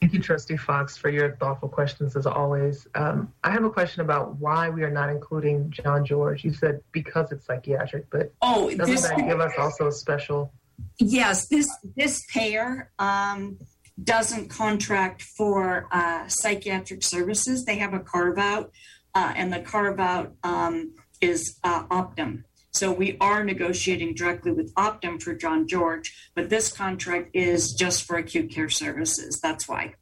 Thank 0.00 0.14
you, 0.14 0.20
Trustee 0.20 0.56
Fox, 0.56 0.96
for 0.96 1.10
your 1.10 1.36
thoughtful 1.36 1.68
questions 1.68 2.16
as 2.16 2.24
always. 2.24 2.88
Um, 2.94 3.32
I 3.44 3.50
have 3.50 3.64
a 3.64 3.70
question 3.70 4.00
about 4.00 4.36
why 4.36 4.70
we 4.70 4.82
are 4.82 4.90
not 4.90 5.10
including 5.10 5.70
John 5.70 6.06
George. 6.06 6.42
You 6.42 6.54
said 6.54 6.80
because 6.90 7.30
it's 7.32 7.44
psychiatric, 7.44 8.06
but 8.10 8.32
Oh, 8.40 8.70
doesn't 8.74 8.94
this 8.94 9.06
that 9.06 9.18
give 9.18 9.40
us 9.40 9.52
also 9.58 9.88
a 9.88 9.92
special? 9.92 10.54
Yes, 10.98 11.48
this 11.48 11.68
this 11.96 12.24
payer 12.32 12.90
um, 12.98 13.58
doesn't 14.02 14.48
contract 14.48 15.20
for 15.20 15.86
uh, 15.92 16.26
psychiatric 16.28 17.02
services. 17.02 17.66
They 17.66 17.76
have 17.76 17.92
a 17.92 18.00
carve 18.00 18.38
out, 18.38 18.72
uh, 19.14 19.34
and 19.36 19.52
the 19.52 19.60
carve 19.60 20.00
out 20.00 20.32
um, 20.42 20.94
is 21.20 21.58
uh, 21.62 21.84
Optum. 21.88 22.44
So 22.72 22.92
we 22.92 23.16
are 23.20 23.42
negotiating 23.42 24.14
directly 24.14 24.52
with 24.52 24.72
Optum 24.74 25.20
for 25.20 25.34
John 25.34 25.66
George, 25.66 26.30
but 26.34 26.50
this 26.50 26.72
contract 26.72 27.30
is 27.34 27.74
just 27.74 28.04
for 28.04 28.16
acute 28.16 28.50
care 28.50 28.68
services. 28.68 29.40
That's 29.40 29.68
why. 29.68 29.94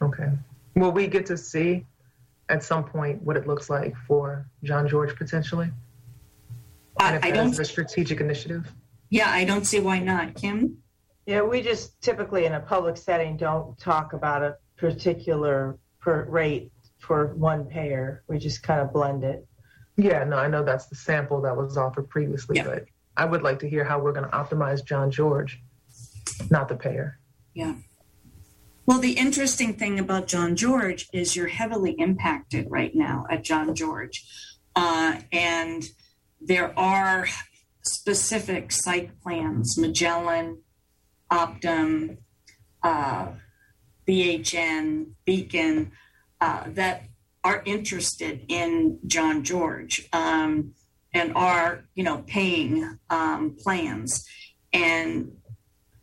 Okay. 0.00 0.30
Will 0.76 0.92
we 0.92 1.06
get 1.06 1.26
to 1.26 1.36
see 1.36 1.84
at 2.48 2.62
some 2.62 2.84
point 2.84 3.22
what 3.22 3.36
it 3.36 3.46
looks 3.46 3.68
like 3.70 3.94
for 4.06 4.46
John 4.62 4.88
George 4.88 5.16
potentially? 5.16 5.70
And 7.00 7.24
I, 7.24 7.28
I 7.28 7.30
don't. 7.32 7.58
a 7.58 7.64
strategic 7.64 8.20
initiative? 8.20 8.70
Yeah, 9.10 9.30
I 9.30 9.44
don't 9.44 9.64
see 9.64 9.80
why 9.80 9.98
not. 9.98 10.34
Kim. 10.34 10.78
Yeah, 11.26 11.42
we 11.42 11.62
just 11.62 12.00
typically 12.00 12.44
in 12.44 12.52
a 12.52 12.60
public 12.60 12.96
setting 12.96 13.36
don't 13.36 13.76
talk 13.78 14.12
about 14.12 14.42
a 14.42 14.56
particular 14.76 15.78
per 16.00 16.24
rate 16.24 16.70
for 16.98 17.34
one 17.34 17.64
payer. 17.64 18.22
We 18.28 18.38
just 18.38 18.62
kind 18.62 18.80
of 18.80 18.92
blend 18.92 19.24
it. 19.24 19.46
Yeah, 19.96 20.24
no, 20.24 20.36
I 20.36 20.48
know 20.48 20.64
that's 20.64 20.86
the 20.86 20.96
sample 20.96 21.40
that 21.42 21.56
was 21.56 21.76
offered 21.76 22.08
previously, 22.08 22.56
Yeah. 22.56 22.64
but 22.64 22.86
I 23.16 23.24
would 23.24 23.42
like 23.42 23.60
to 23.60 23.68
hear 23.68 23.84
how 23.84 24.00
we're 24.00 24.12
going 24.12 24.28
to 24.28 24.36
optimize 24.36 24.84
John 24.84 25.10
George, 25.10 25.62
not 26.50 26.68
the 26.68 26.74
payer. 26.76 27.20
Yeah. 27.54 27.76
Well, 28.86 28.98
the 28.98 29.12
interesting 29.12 29.74
thing 29.74 29.98
about 29.98 30.26
John 30.26 30.56
George 30.56 31.08
is 31.12 31.36
you're 31.36 31.48
heavily 31.48 31.92
impacted 31.92 32.66
right 32.70 32.94
now 32.94 33.24
at 33.30 33.44
John 33.44 33.74
George. 33.74 34.24
Uh, 34.76 35.20
and 35.32 35.84
there 36.40 36.76
are 36.78 37.26
specific 37.82 38.72
site 38.72 39.18
plans, 39.22 39.78
Magellan, 39.78 40.62
Optum, 41.30 42.18
uh, 42.82 43.28
BHN, 44.06 45.12
Beacon, 45.24 45.92
uh, 46.40 46.64
that 46.68 47.04
are 47.44 47.62
interested 47.66 48.44
in 48.48 48.98
John 49.06 49.44
George 49.44 50.08
um, 50.12 50.72
and 51.12 51.32
are, 51.36 51.84
you 51.94 52.02
know, 52.02 52.24
paying 52.26 52.98
um, 53.10 53.54
plans. 53.62 54.26
And 54.72 55.32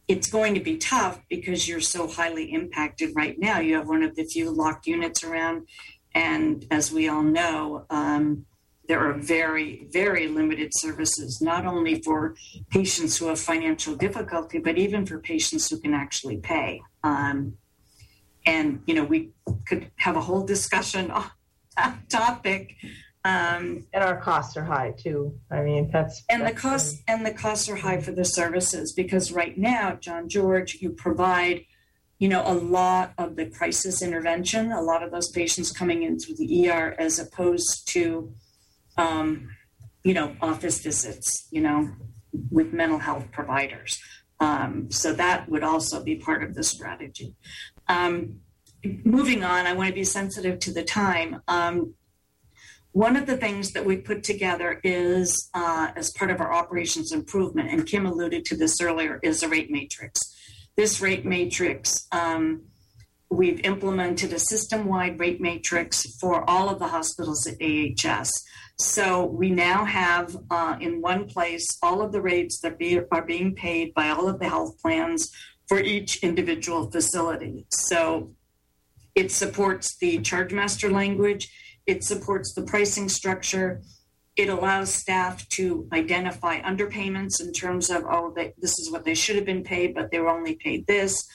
it's 0.07 0.29
going 0.29 0.53
to 0.53 0.59
be 0.59 0.77
tough 0.77 1.19
because 1.29 1.67
you're 1.67 1.81
so 1.81 2.07
highly 2.07 2.53
impacted 2.53 3.11
right 3.15 3.37
now. 3.39 3.59
You 3.59 3.75
have 3.75 3.87
one 3.87 4.03
of 4.03 4.15
the 4.15 4.23
few 4.23 4.51
locked 4.51 4.85
units 4.85 5.23
around. 5.23 5.67
And 6.13 6.65
as 6.69 6.91
we 6.91 7.09
all 7.09 7.23
know, 7.23 7.85
um, 7.89 8.45
there 8.87 8.99
are 8.99 9.13
very, 9.13 9.87
very 9.91 10.27
limited 10.27 10.71
services, 10.73 11.41
not 11.41 11.65
only 11.65 12.01
for 12.01 12.35
patients 12.69 13.17
who 13.17 13.27
have 13.27 13.39
financial 13.39 13.95
difficulty, 13.95 14.59
but 14.59 14.77
even 14.77 15.05
for 15.05 15.19
patients 15.19 15.69
who 15.69 15.79
can 15.79 15.93
actually 15.93 16.37
pay. 16.37 16.81
Um, 17.03 17.53
and, 18.45 18.81
you 18.87 18.93
know, 18.95 19.03
we 19.03 19.31
could 19.67 19.91
have 19.97 20.15
a 20.15 20.21
whole 20.21 20.43
discussion 20.45 21.11
on 21.11 21.29
that 21.77 22.09
topic. 22.09 22.75
Um, 23.23 23.85
And 23.93 24.03
our 24.03 24.19
costs 24.19 24.57
are 24.57 24.63
high 24.63 24.95
too. 24.97 25.37
I 25.51 25.61
mean, 25.61 25.91
that's. 25.91 26.23
and 26.27 26.41
the 26.41 26.45
that's- 26.45 26.61
costs 26.61 27.03
and 27.07 27.23
the 27.25 27.31
costs 27.31 27.69
are 27.69 27.75
high 27.75 28.01
for 28.01 28.11
the 28.11 28.25
services 28.25 28.93
because 28.93 29.31
right 29.31 29.55
now 29.57 29.95
john 30.01 30.27
george 30.27 30.77
you 30.81 30.89
provide 30.89 31.65
you 32.17 32.27
know 32.27 32.41
a 32.45 32.53
lot 32.53 33.13
of 33.17 33.35
the 33.35 33.45
crisis 33.45 34.01
intervention 34.01 34.71
a 34.71 34.81
lot 34.81 35.03
of 35.03 35.11
those 35.11 35.29
patients 35.29 35.71
coming 35.71 36.01
in 36.01 36.17
through 36.19 36.35
the 36.35 36.69
er 36.69 36.95
as 36.97 37.19
opposed 37.19 37.87
to 37.87 38.33
um, 38.97 39.49
you 40.03 40.13
know 40.15 40.35
office 40.41 40.79
visits 40.81 41.47
you 41.51 41.61
know 41.61 41.89
with 42.49 42.73
mental 42.73 42.97
health 42.99 43.25
providers 43.31 43.99
um, 44.39 44.89
so 44.89 45.13
that 45.13 45.47
would 45.47 45.63
also 45.63 46.03
be 46.03 46.15
part 46.15 46.43
of 46.43 46.55
the 46.55 46.63
strategy 46.63 47.35
um, 47.87 48.39
moving 49.03 49.43
on 49.43 49.65
i 49.65 49.73
want 49.73 49.89
to 49.89 49.95
be 49.95 50.03
sensitive 50.03 50.59
to 50.59 50.71
the 50.73 50.83
time 50.83 51.41
um, 51.47 51.93
one 52.93 53.15
of 53.15 53.25
the 53.25 53.37
things 53.37 53.71
that 53.71 53.85
we 53.85 53.97
put 53.97 54.23
together 54.23 54.81
is, 54.83 55.49
uh, 55.53 55.91
as 55.95 56.11
part 56.11 56.29
of 56.29 56.41
our 56.41 56.51
operations 56.51 57.13
improvement, 57.13 57.69
and 57.69 57.87
Kim 57.87 58.05
alluded 58.05 58.43
to 58.45 58.57
this 58.57 58.81
earlier, 58.81 59.19
is 59.23 59.43
a 59.43 59.47
rate 59.47 59.71
matrix. 59.71 60.19
This 60.75 60.99
rate 60.99 61.25
matrix, 61.25 62.07
um, 62.11 62.63
we've 63.29 63.61
implemented 63.61 64.33
a 64.33 64.39
system 64.39 64.87
wide 64.87 65.19
rate 65.19 65.39
matrix 65.39 66.17
for 66.17 66.49
all 66.49 66.67
of 66.67 66.79
the 66.79 66.87
hospitals 66.87 67.47
at 67.47 67.55
AHS. 67.61 68.29
So 68.77 69.23
we 69.23 69.51
now 69.51 69.85
have 69.85 70.35
uh, 70.49 70.75
in 70.81 71.01
one 71.01 71.27
place 71.27 71.65
all 71.81 72.01
of 72.01 72.11
the 72.11 72.21
rates 72.21 72.59
that 72.59 72.77
be, 72.77 72.99
are 73.11 73.25
being 73.25 73.55
paid 73.55 73.93
by 73.93 74.09
all 74.09 74.27
of 74.27 74.39
the 74.39 74.49
health 74.49 74.81
plans 74.81 75.31
for 75.71 75.79
each 75.79 76.21
individual 76.21 76.91
facility. 76.91 77.65
So 77.69 78.31
it 79.15 79.31
supports 79.31 79.95
the 79.95 80.19
charge 80.19 80.51
master 80.51 80.89
language 80.91 81.49
it 81.85 82.03
supports 82.03 82.53
the 82.53 82.61
pricing 82.61 83.09
structure. 83.09 83.81
It 84.35 84.49
allows 84.49 84.93
staff 84.93 85.47
to 85.49 85.87
identify 85.91 86.61
underpayments 86.61 87.41
in 87.41 87.51
terms 87.51 87.89
of, 87.89 88.03
oh, 88.09 88.31
they, 88.35 88.53
this 88.59 88.79
is 88.79 88.91
what 88.91 89.03
they 89.03 89.15
should 89.15 89.35
have 89.35 89.45
been 89.45 89.63
paid, 89.63 89.95
but 89.95 90.11
they 90.11 90.19
were 90.19 90.29
only 90.29 90.55
paid 90.55 90.85
this. 90.87 91.27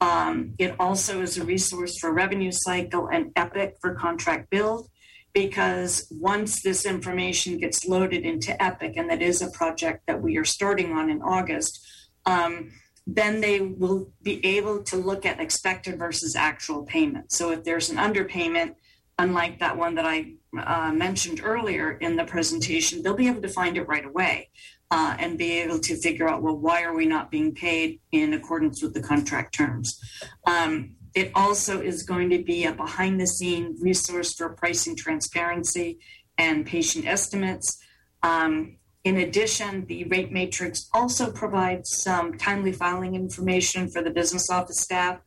Um, 0.00 0.54
it 0.58 0.74
also 0.80 1.22
is 1.22 1.38
a 1.38 1.44
resource 1.44 1.98
for 1.98 2.12
revenue 2.12 2.50
cycle 2.52 3.08
and 3.08 3.30
Epic 3.36 3.76
for 3.80 3.94
contract 3.94 4.50
build, 4.50 4.88
because 5.32 6.06
once 6.10 6.62
this 6.62 6.84
information 6.84 7.58
gets 7.58 7.86
loaded 7.86 8.24
into 8.24 8.60
Epic, 8.62 8.94
and 8.96 9.08
that 9.08 9.22
is 9.22 9.40
a 9.40 9.50
project 9.52 10.06
that 10.08 10.20
we 10.20 10.36
are 10.36 10.44
starting 10.44 10.92
on 10.92 11.08
in 11.08 11.22
August, 11.22 11.80
um, 12.26 12.72
then 13.06 13.40
they 13.40 13.60
will 13.60 14.10
be 14.22 14.44
able 14.44 14.82
to 14.84 14.96
look 14.96 15.26
at 15.26 15.40
expected 15.40 15.98
versus 15.98 16.36
actual 16.36 16.84
payment. 16.84 17.32
So 17.32 17.50
if 17.50 17.64
there's 17.64 17.90
an 17.90 17.96
underpayment, 17.96 18.74
unlike 19.18 19.58
that 19.60 19.76
one 19.76 19.94
that 19.96 20.06
I 20.06 20.34
uh, 20.56 20.92
mentioned 20.92 21.40
earlier 21.42 21.92
in 21.92 22.16
the 22.16 22.24
presentation, 22.24 23.02
they'll 23.02 23.14
be 23.14 23.28
able 23.28 23.42
to 23.42 23.48
find 23.48 23.76
it 23.76 23.88
right 23.88 24.04
away 24.04 24.50
uh, 24.90 25.16
and 25.18 25.38
be 25.38 25.60
able 25.60 25.78
to 25.80 25.96
figure 25.96 26.28
out, 26.28 26.42
well, 26.42 26.56
why 26.56 26.82
are 26.82 26.94
we 26.94 27.06
not 27.06 27.30
being 27.30 27.54
paid 27.54 28.00
in 28.12 28.34
accordance 28.34 28.82
with 28.82 28.94
the 28.94 29.02
contract 29.02 29.54
terms? 29.54 29.98
Um, 30.46 30.96
it 31.14 31.30
also 31.34 31.80
is 31.80 32.02
going 32.02 32.30
to 32.30 32.42
be 32.42 32.64
a 32.64 32.72
behind 32.72 33.20
the 33.20 33.26
scene 33.26 33.76
resource 33.80 34.34
for 34.34 34.50
pricing 34.50 34.96
transparency 34.96 35.98
and 36.38 36.64
patient 36.64 37.06
estimates. 37.06 37.78
Um, 38.22 38.76
in 39.04 39.18
addition, 39.18 39.84
the 39.86 40.04
rate 40.04 40.32
matrix 40.32 40.88
also 40.92 41.30
provides 41.32 41.90
some 42.02 42.38
timely 42.38 42.72
filing 42.72 43.14
information 43.14 43.88
for 43.88 44.02
the 44.02 44.10
business 44.10 44.48
office 44.50 44.80
staff 44.80 45.18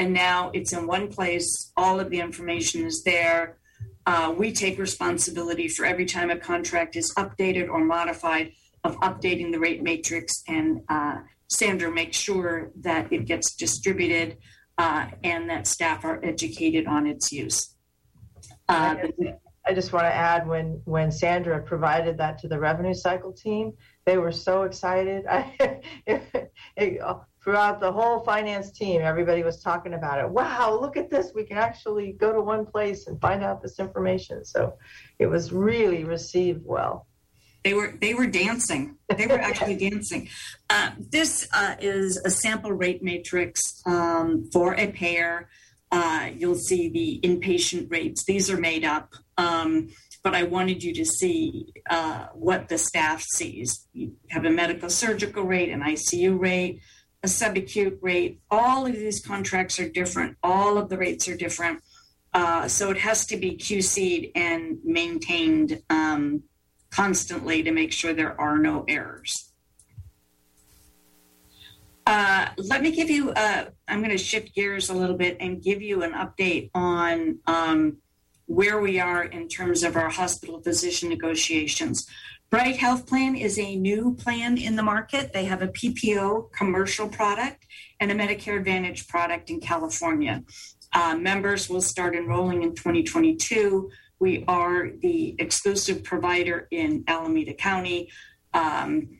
and 0.00 0.14
now 0.14 0.50
it's 0.54 0.72
in 0.72 0.86
one 0.86 1.08
place. 1.08 1.72
All 1.76 2.00
of 2.00 2.08
the 2.08 2.20
information 2.20 2.86
is 2.86 3.04
there. 3.04 3.58
Uh, 4.06 4.34
we 4.36 4.50
take 4.50 4.78
responsibility 4.78 5.68
for 5.68 5.84
every 5.84 6.06
time 6.06 6.30
a 6.30 6.38
contract 6.38 6.96
is 6.96 7.12
updated 7.18 7.68
or 7.68 7.84
modified 7.84 8.52
of 8.82 8.96
updating 9.00 9.52
the 9.52 9.60
rate 9.60 9.82
matrix, 9.82 10.42
and 10.48 10.80
uh, 10.88 11.18
Sandra 11.48 11.90
makes 11.90 12.16
sure 12.16 12.70
that 12.80 13.12
it 13.12 13.26
gets 13.26 13.54
distributed 13.54 14.38
uh, 14.78 15.08
and 15.22 15.50
that 15.50 15.66
staff 15.66 16.02
are 16.02 16.24
educated 16.24 16.86
on 16.86 17.06
its 17.06 17.30
use. 17.30 17.74
Uh, 18.70 18.96
I 19.70 19.72
just 19.72 19.92
want 19.92 20.06
to 20.06 20.12
add 20.12 20.48
when 20.48 20.82
when 20.84 21.12
Sandra 21.12 21.62
provided 21.62 22.18
that 22.18 22.38
to 22.38 22.48
the 22.48 22.58
revenue 22.58 22.92
cycle 22.92 23.32
team, 23.32 23.74
they 24.04 24.18
were 24.18 24.32
so 24.32 24.64
excited. 24.64 25.26
I, 25.30 25.80
it, 26.08 26.52
it, 26.76 27.00
throughout 27.44 27.78
the 27.78 27.92
whole 27.92 28.24
finance 28.24 28.72
team, 28.72 29.00
everybody 29.00 29.44
was 29.44 29.62
talking 29.62 29.94
about 29.94 30.18
it. 30.18 30.28
Wow, 30.28 30.76
look 30.80 30.96
at 30.96 31.08
this! 31.08 31.30
We 31.36 31.44
can 31.44 31.56
actually 31.56 32.10
go 32.10 32.32
to 32.32 32.40
one 32.40 32.66
place 32.66 33.06
and 33.06 33.20
find 33.20 33.44
out 33.44 33.62
this 33.62 33.78
information. 33.78 34.44
So 34.44 34.76
it 35.20 35.26
was 35.26 35.52
really 35.52 36.02
received 36.02 36.62
well. 36.64 37.06
they 37.62 37.72
were 37.72 37.94
they 38.00 38.12
were 38.12 38.26
dancing. 38.26 38.96
They 39.16 39.28
were 39.28 39.38
actually 39.38 39.76
dancing. 39.88 40.30
Uh, 40.68 40.90
this 40.98 41.46
uh, 41.52 41.76
is 41.78 42.16
a 42.24 42.30
sample 42.30 42.72
rate 42.72 43.04
matrix 43.04 43.80
um, 43.86 44.50
for 44.52 44.74
a 44.74 44.88
payer. 44.88 45.48
Uh, 45.92 46.30
you'll 46.36 46.54
see 46.70 46.88
the 46.88 47.20
inpatient 47.28 47.90
rates. 47.90 48.24
These 48.24 48.48
are 48.50 48.56
made 48.56 48.84
up, 48.84 49.14
um, 49.40 49.88
but 50.22 50.34
I 50.34 50.42
wanted 50.42 50.82
you 50.82 50.92
to 50.94 51.04
see 51.04 51.72
uh, 51.88 52.26
what 52.34 52.68
the 52.68 52.76
staff 52.76 53.22
sees. 53.22 53.86
You 53.94 54.16
have 54.28 54.44
a 54.44 54.50
medical 54.50 54.90
surgical 54.90 55.44
rate, 55.44 55.70
an 55.70 55.80
ICU 55.80 56.38
rate, 56.38 56.80
a 57.22 57.26
subacute 57.26 57.98
rate. 58.02 58.40
All 58.50 58.86
of 58.86 58.92
these 58.92 59.24
contracts 59.24 59.80
are 59.80 59.88
different. 59.88 60.36
All 60.42 60.76
of 60.76 60.90
the 60.90 60.98
rates 60.98 61.26
are 61.26 61.36
different. 61.36 61.82
Uh, 62.34 62.68
so 62.68 62.90
it 62.90 62.98
has 62.98 63.26
to 63.26 63.36
be 63.36 63.56
QC'd 63.56 64.30
and 64.34 64.78
maintained 64.84 65.82
um, 65.88 66.42
constantly 66.90 67.62
to 67.62 67.72
make 67.72 67.92
sure 67.92 68.12
there 68.12 68.38
are 68.38 68.58
no 68.58 68.84
errors. 68.88 69.52
Uh, 72.06 72.48
let 72.58 72.82
me 72.82 72.90
give 72.90 73.08
you, 73.08 73.30
uh, 73.30 73.66
I'm 73.88 74.00
going 74.00 74.10
to 74.10 74.18
shift 74.18 74.54
gears 74.54 74.90
a 74.90 74.94
little 74.94 75.16
bit 75.16 75.36
and 75.40 75.62
give 75.62 75.80
you 75.80 76.02
an 76.02 76.12
update 76.12 76.70
on 76.74 77.38
um, 77.46 77.98
where 78.50 78.80
we 78.80 78.98
are 78.98 79.22
in 79.22 79.46
terms 79.46 79.84
of 79.84 79.94
our 79.94 80.08
hospital 80.08 80.60
physician 80.60 81.08
negotiations. 81.08 82.04
Bright 82.50 82.78
Health 82.78 83.06
Plan 83.06 83.36
is 83.36 83.56
a 83.60 83.76
new 83.76 84.16
plan 84.16 84.58
in 84.58 84.74
the 84.74 84.82
market. 84.82 85.32
They 85.32 85.44
have 85.44 85.62
a 85.62 85.68
PPO 85.68 86.50
commercial 86.50 87.06
product 87.06 87.64
and 88.00 88.10
a 88.10 88.14
Medicare 88.14 88.58
Advantage 88.58 89.06
product 89.06 89.50
in 89.50 89.60
California. 89.60 90.42
Uh, 90.92 91.14
members 91.14 91.70
will 91.70 91.80
start 91.80 92.16
enrolling 92.16 92.64
in 92.64 92.74
2022. 92.74 93.88
We 94.18 94.44
are 94.48 94.90
the 95.00 95.36
exclusive 95.38 96.02
provider 96.02 96.66
in 96.72 97.04
Alameda 97.06 97.54
County. 97.54 98.10
Um, 98.52 99.10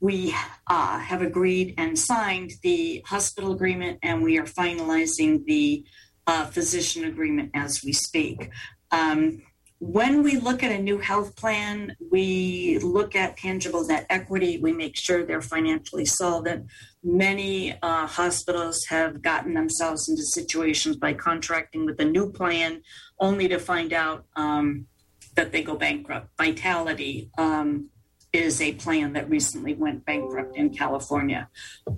we 0.00 0.34
uh, 0.66 0.98
have 0.98 1.20
agreed 1.20 1.74
and 1.76 1.98
signed 1.98 2.52
the 2.62 3.02
hospital 3.04 3.52
agreement, 3.52 3.98
and 4.02 4.22
we 4.22 4.38
are 4.38 4.46
finalizing 4.46 5.44
the 5.44 5.84
uh, 6.26 6.46
physician 6.46 7.04
agreement 7.04 7.50
as 7.54 7.82
we 7.84 7.92
speak. 7.92 8.50
Um, 8.90 9.42
when 9.80 10.24
we 10.24 10.38
look 10.38 10.64
at 10.64 10.72
a 10.72 10.82
new 10.82 10.98
health 10.98 11.36
plan, 11.36 11.96
we 12.10 12.80
look 12.80 13.14
at 13.14 13.36
tangible 13.36 13.86
net 13.86 14.06
equity. 14.10 14.58
We 14.58 14.72
make 14.72 14.96
sure 14.96 15.24
they're 15.24 15.40
financially 15.40 16.04
solvent. 16.04 16.66
Many 17.04 17.78
uh, 17.80 18.06
hospitals 18.06 18.84
have 18.86 19.22
gotten 19.22 19.54
themselves 19.54 20.08
into 20.08 20.22
situations 20.22 20.96
by 20.96 21.12
contracting 21.12 21.86
with 21.86 22.00
a 22.00 22.04
new 22.04 22.32
plan 22.32 22.82
only 23.20 23.46
to 23.48 23.60
find 23.60 23.92
out 23.92 24.24
um, 24.34 24.86
that 25.36 25.52
they 25.52 25.62
go 25.62 25.76
bankrupt. 25.76 26.30
Vitality 26.36 27.30
um, 27.38 27.88
is 28.32 28.60
a 28.60 28.72
plan 28.74 29.12
that 29.12 29.30
recently 29.30 29.74
went 29.74 30.04
bankrupt 30.04 30.56
in 30.56 30.70
California. 30.70 31.48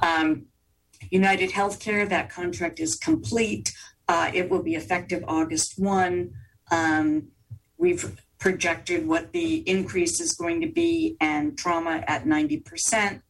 Um, 0.01 0.47
United 1.11 1.51
Healthcare, 1.51 2.07
that 2.11 2.29
contract 2.29 2.79
is 2.79 2.95
complete. 2.97 3.73
Uh, 4.07 4.31
it 4.35 4.51
will 4.51 4.63
be 4.63 4.75
effective 4.75 5.25
August 5.27 5.79
1. 5.79 6.31
Um, 6.71 7.29
we've 7.77 8.21
projected 8.39 9.07
what 9.07 9.33
the 9.33 9.57
increase 9.69 10.21
is 10.21 10.33
going 10.33 10.61
to 10.63 10.67
be 10.67 11.17
and 11.21 11.57
trauma 11.57 12.03
at 12.07 12.25
90%. 12.25 13.23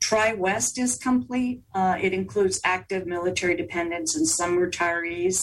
Tri 0.00 0.32
West 0.32 0.78
is 0.78 0.96
complete. 0.96 1.62
Uh, 1.74 1.96
it 2.00 2.12
includes 2.12 2.60
active 2.64 3.06
military 3.06 3.54
dependents 3.54 4.16
and 4.16 4.26
some 4.26 4.58
retirees. 4.58 5.40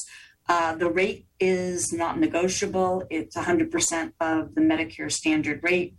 Uh, 0.50 0.76
the 0.76 0.90
rate 0.90 1.26
is 1.40 1.94
not 1.94 2.20
negotiable. 2.20 3.04
It's 3.10 3.36
100% 3.36 4.14
of 4.20 4.56
the 4.56 4.62
Medicare 4.62 5.12
standard 5.12 5.62
rate. 5.64 5.96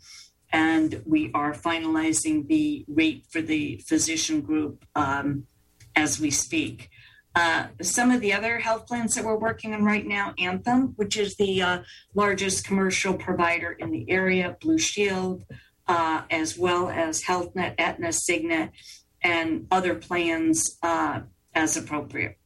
And 0.51 1.03
we 1.07 1.31
are 1.35 1.53
finalizing 1.53 2.49
the 2.49 2.85
rate 2.89 3.27
for 3.31 3.43
the 3.43 3.83
physician 3.87 4.41
group 4.41 4.85
um, 4.95 5.47
as 5.95 6.19
we 6.19 6.31
speak. 6.31 6.91
Uh, 7.39 7.69
some 7.81 8.11
of 8.11 8.21
the 8.21 8.33
other 8.33 8.59
health 8.59 8.85
plans 8.89 9.15
that 9.15 9.25
we're 9.25 9.39
working 9.39 9.73
on 9.73 9.85
right 9.85 10.05
now 10.05 10.35
Anthem, 10.39 10.93
which 10.97 11.17
is 11.17 11.37
the 11.37 11.63
uh, 11.63 11.79
largest 12.13 12.65
commercial 12.65 13.15
provider 13.15 13.71
in 13.71 13.93
the 13.93 14.11
area, 14.11 14.57
Blue 14.61 14.77
Shield, 14.77 15.45
uh, 15.87 16.23
as 16.33 16.59
well 16.59 16.89
as 16.89 17.23
HealthNet, 17.23 17.77
Aetna, 17.79 18.09
Cigna, 18.09 18.71
and 19.23 19.69
other 19.71 19.95
plans 19.95 20.79
uh, 20.83 21.21
as 21.55 21.77
appropriate. 21.77 22.39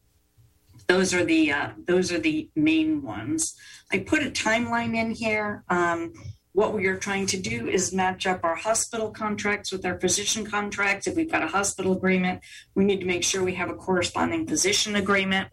Those 0.88 1.14
are 1.14 1.24
the 1.24 1.52
uh, 1.52 1.70
those 1.86 2.12
are 2.12 2.18
the 2.18 2.50
main 2.54 3.00
ones. 3.00 3.54
I 3.90 4.00
put 4.00 4.22
a 4.22 4.30
timeline 4.30 4.94
in 4.94 5.12
here. 5.12 5.64
Um, 5.70 6.12
what 6.52 6.74
we 6.74 6.86
are 6.86 6.98
trying 6.98 7.26
to 7.26 7.40
do 7.40 7.66
is 7.66 7.94
match 7.94 8.26
up 8.26 8.44
our 8.44 8.54
hospital 8.54 9.10
contracts 9.10 9.72
with 9.72 9.86
our 9.86 9.98
physician 9.98 10.44
contracts. 10.44 11.06
If 11.06 11.16
we've 11.16 11.30
got 11.30 11.42
a 11.42 11.46
hospital 11.48 11.92
agreement, 11.92 12.42
we 12.74 12.84
need 12.84 13.00
to 13.00 13.06
make 13.06 13.24
sure 13.24 13.42
we 13.42 13.54
have 13.54 13.70
a 13.70 13.74
corresponding 13.74 14.46
physician 14.46 14.96
agreement. 14.96 15.48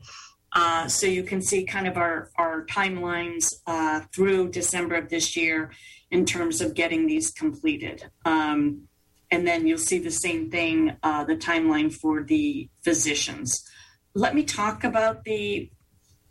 Uh, 0.52 0.88
so 0.88 1.06
you 1.06 1.24
can 1.24 1.42
see 1.42 1.64
kind 1.64 1.88
of 1.88 1.96
our, 1.96 2.32
our 2.36 2.66
timelines 2.66 3.54
uh, 3.66 4.02
through 4.14 4.50
December 4.50 4.96
of 4.96 5.10
this 5.10 5.38
year 5.38 5.72
in 6.12 6.26
terms 6.26 6.60
of 6.60 6.74
getting 6.74 7.08
these 7.08 7.32
completed. 7.32 8.10
Um, 8.26 8.88
and 9.32 9.48
then 9.48 9.68
you'll 9.68 9.78
see 9.78 10.00
the 10.00 10.12
same 10.12 10.50
thing, 10.50 10.98
uh, 11.04 11.24
the 11.24 11.36
timeline 11.38 11.94
for 11.94 12.24
the 12.24 12.68
physicians. 12.84 13.64
Let 14.16 14.34
me 14.34 14.44
talk 14.44 14.84
about 14.84 15.24
the 15.24 15.70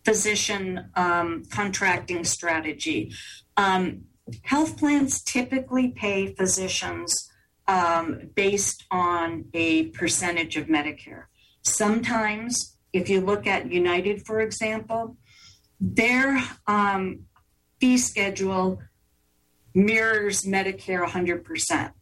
physician 0.04 0.90
um, 0.96 1.44
contracting 1.50 2.24
strategy. 2.24 3.12
Um, 3.56 4.07
health 4.42 4.76
plans 4.78 5.22
typically 5.22 5.88
pay 5.88 6.34
physicians 6.34 7.30
um, 7.66 8.30
based 8.34 8.84
on 8.90 9.46
a 9.54 9.88
percentage 9.88 10.56
of 10.56 10.66
Medicare. 10.66 11.24
Sometimes, 11.62 12.76
if 12.92 13.08
you 13.08 13.20
look 13.20 13.46
at 13.46 13.70
United, 13.70 14.26
for 14.26 14.40
example, 14.40 15.16
their 15.80 16.42
um, 16.66 17.20
fee 17.80 17.98
schedule 17.98 18.80
mirrors 19.74 20.42
Medicare 20.42 21.06
100%. 21.06 21.92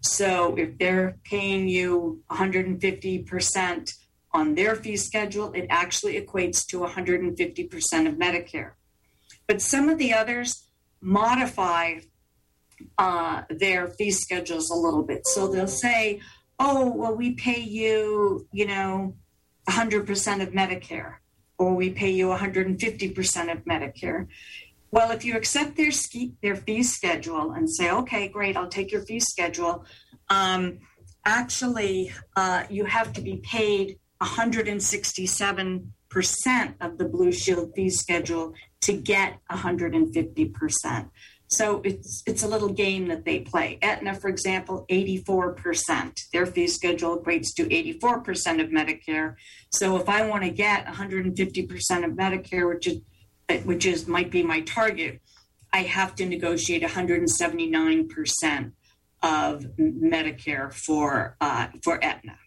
So 0.00 0.54
if 0.56 0.78
they're 0.78 1.18
paying 1.24 1.68
you 1.68 2.22
150% 2.30 3.92
on 4.32 4.54
their 4.54 4.76
fee 4.76 4.96
schedule, 4.96 5.52
it 5.52 5.66
actually 5.68 6.20
equates 6.20 6.64
to 6.66 6.80
150% 6.80 8.08
of 8.08 8.14
Medicare. 8.14 8.72
But 9.46 9.60
some 9.60 9.88
of 9.88 9.98
the 9.98 10.12
others, 10.12 10.65
modify 11.06 12.00
uh, 12.98 13.42
their 13.48 13.86
fee 13.86 14.10
schedules 14.10 14.68
a 14.70 14.74
little 14.74 15.04
bit. 15.04 15.26
So 15.26 15.46
they'll 15.46 15.68
say, 15.68 16.20
oh, 16.58 16.92
well, 16.92 17.14
we 17.14 17.34
pay 17.34 17.60
you, 17.60 18.48
you 18.52 18.66
know, 18.66 19.14
100% 19.68 20.42
of 20.42 20.50
Medicare, 20.50 21.14
or 21.58 21.74
we 21.74 21.90
pay 21.90 22.10
you 22.10 22.26
150% 22.28 23.52
of 23.52 23.64
Medicare. 23.64 24.26
Well, 24.90 25.12
if 25.12 25.24
you 25.24 25.36
accept 25.36 25.76
their 25.76 25.92
ski, 25.92 26.34
their 26.42 26.56
fee 26.56 26.82
schedule 26.82 27.52
and 27.52 27.70
say, 27.70 27.90
okay, 27.90 28.28
great, 28.28 28.56
I'll 28.56 28.68
take 28.68 28.90
your 28.90 29.02
fee 29.02 29.20
schedule, 29.20 29.84
um, 30.28 30.80
actually, 31.24 32.12
uh, 32.36 32.64
you 32.68 32.84
have 32.84 33.12
to 33.12 33.20
be 33.20 33.36
paid 33.36 34.00
167% 34.22 36.74
of 36.80 36.98
the 36.98 37.04
Blue 37.04 37.30
Shield 37.30 37.72
fee 37.76 37.90
schedule 37.90 38.54
to 38.86 38.92
get 38.92 39.38
150%. 39.50 41.10
So 41.48 41.80
it's 41.84 42.22
it's 42.26 42.42
a 42.42 42.48
little 42.48 42.70
game 42.70 43.06
that 43.08 43.24
they 43.24 43.40
play. 43.40 43.78
Aetna, 43.82 44.14
for 44.14 44.28
example, 44.28 44.84
84%. 44.90 46.18
Their 46.32 46.46
fee 46.46 46.66
schedule 46.66 47.18
equates 47.18 47.54
to 47.56 47.66
84% 47.66 48.60
of 48.60 48.70
Medicare. 48.70 49.36
So 49.70 49.96
if 49.96 50.08
I 50.08 50.26
want 50.28 50.42
to 50.42 50.50
get 50.50 50.86
150% 50.86 52.04
of 52.04 52.12
Medicare, 52.12 52.68
which 52.68 52.86
is 52.88 53.00
which 53.64 53.86
is 53.86 54.08
might 54.08 54.30
be 54.30 54.42
my 54.42 54.60
target, 54.62 55.20
I 55.72 55.82
have 55.82 56.16
to 56.16 56.26
negotiate 56.26 56.82
179% 56.82 58.72
of 59.22 59.66
Medicare 59.78 60.72
for 60.72 61.36
uh, 61.40 61.68
for 61.84 62.02
Aetna. 62.04 62.38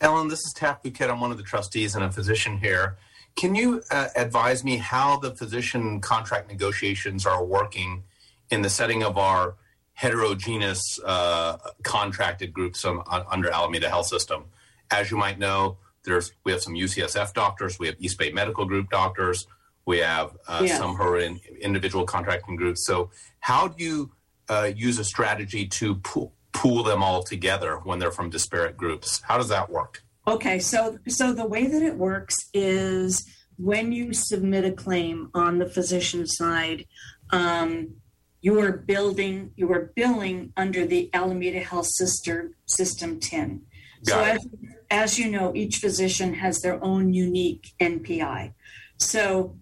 Ellen, 0.00 0.28
this 0.28 0.40
is 0.40 0.52
Taft 0.54 0.84
Bhuket. 0.84 1.10
I'm 1.10 1.20
one 1.20 1.32
of 1.32 1.38
the 1.38 1.42
trustees 1.42 1.94
and 1.94 2.04
a 2.04 2.10
physician 2.10 2.58
here. 2.58 2.96
Can 3.36 3.54
you 3.54 3.82
uh, 3.90 4.08
advise 4.16 4.64
me 4.64 4.78
how 4.78 5.18
the 5.18 5.34
physician 5.34 6.00
contract 6.00 6.48
negotiations 6.48 7.26
are 7.26 7.44
working 7.44 8.02
in 8.50 8.62
the 8.62 8.70
setting 8.70 9.02
of 9.02 9.18
our 9.18 9.56
heterogeneous 9.92 10.98
uh, 11.04 11.58
contracted 11.82 12.52
groups 12.54 12.84
um, 12.84 13.02
under 13.06 13.50
Alameda 13.50 13.90
Health 13.90 14.06
System? 14.06 14.44
As 14.90 15.10
you 15.10 15.18
might 15.18 15.38
know, 15.38 15.76
there's 16.04 16.32
we 16.44 16.52
have 16.52 16.62
some 16.62 16.74
UCSF 16.74 17.34
doctors, 17.34 17.78
we 17.78 17.88
have 17.88 17.96
East 17.98 18.18
Bay 18.18 18.32
Medical 18.32 18.64
Group 18.64 18.88
doctors, 18.88 19.46
we 19.84 19.98
have 19.98 20.36
uh, 20.48 20.62
yes. 20.64 20.78
some 20.78 20.94
who 20.94 21.02
are 21.02 21.18
in 21.18 21.38
individual 21.60 22.06
contracting 22.06 22.56
groups. 22.56 22.86
So, 22.86 23.10
how 23.40 23.68
do 23.68 23.84
you 23.84 24.12
uh, 24.48 24.70
use 24.74 24.98
a 24.98 25.04
strategy 25.04 25.66
to 25.66 25.96
pool, 25.96 26.32
pool 26.52 26.82
them 26.84 27.02
all 27.02 27.22
together 27.22 27.76
when 27.84 27.98
they're 27.98 28.10
from 28.12 28.30
disparate 28.30 28.78
groups? 28.78 29.20
How 29.22 29.36
does 29.36 29.48
that 29.48 29.68
work? 29.68 30.02
Okay, 30.28 30.58
so 30.58 30.98
so 31.06 31.32
the 31.32 31.46
way 31.46 31.66
that 31.66 31.82
it 31.82 31.96
works 31.96 32.36
is 32.52 33.24
when 33.58 33.92
you 33.92 34.12
submit 34.12 34.64
a 34.64 34.72
claim 34.72 35.30
on 35.34 35.58
the 35.58 35.68
physician 35.68 36.26
side, 36.26 36.84
um, 37.30 37.94
you 38.40 38.58
are 38.60 38.72
building, 38.72 39.52
you 39.56 39.72
are 39.72 39.92
billing 39.94 40.52
under 40.56 40.84
the 40.84 41.10
Alameda 41.14 41.60
Health 41.60 41.86
Sister 41.86 42.50
System 42.66 43.20
TIN. 43.20 43.62
Got 44.04 44.14
so 44.14 44.22
as, 44.24 44.46
as 44.90 45.18
you 45.18 45.30
know, 45.30 45.54
each 45.54 45.78
physician 45.78 46.34
has 46.34 46.60
their 46.60 46.82
own 46.82 47.14
unique 47.14 47.72
NPI. 47.80 48.52
So 48.98 49.56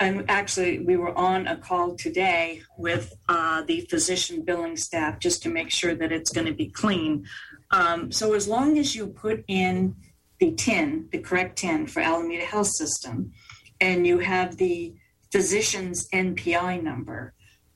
and 0.00 0.24
actually 0.28 0.80
we 0.80 0.96
were 0.96 1.16
on 1.16 1.46
a 1.46 1.56
call 1.56 1.94
today 1.96 2.62
with 2.76 3.12
uh, 3.28 3.62
the 3.62 3.82
physician 3.82 4.42
billing 4.42 4.76
staff 4.76 5.18
just 5.18 5.42
to 5.42 5.48
make 5.48 5.70
sure 5.70 5.94
that 5.94 6.10
it's 6.12 6.32
going 6.32 6.46
to 6.46 6.52
be 6.52 6.68
clean 6.68 7.24
um, 7.70 8.10
so 8.10 8.34
as 8.34 8.48
long 8.48 8.78
as 8.78 8.94
you 8.94 9.06
put 9.06 9.44
in 9.46 9.94
the 10.44 10.54
TIN, 10.56 11.08
the 11.10 11.18
correct 11.18 11.56
TIN 11.56 11.86
for 11.86 12.00
Alameda 12.00 12.44
Health 12.44 12.68
System, 12.68 13.32
and 13.80 14.06
you 14.06 14.18
have 14.18 14.58
the 14.58 14.94
physician's 15.32 16.06
NPI 16.10 16.82
number, 16.82 17.32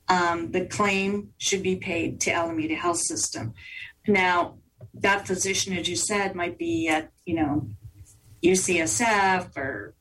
um, 0.09 0.53
the 0.53 0.66
claim 0.66 1.31
should 1.39 1.62
be 1.62 1.77
paid 1.77 2.21
to 2.21 2.31
Alameda 2.31 2.75
Health 2.75 2.99
System. 2.99 3.55
Now, 4.07 4.59
that 4.95 5.27
physician, 5.27 5.77
as 5.77 5.89
you 5.89 5.97
said, 5.97 6.35
might 6.35 6.59
be 6.59 6.89
at, 6.89 7.11
you 7.25 7.37
know, 7.37 7.69
UCSF 8.43 9.57
or 9.57 9.95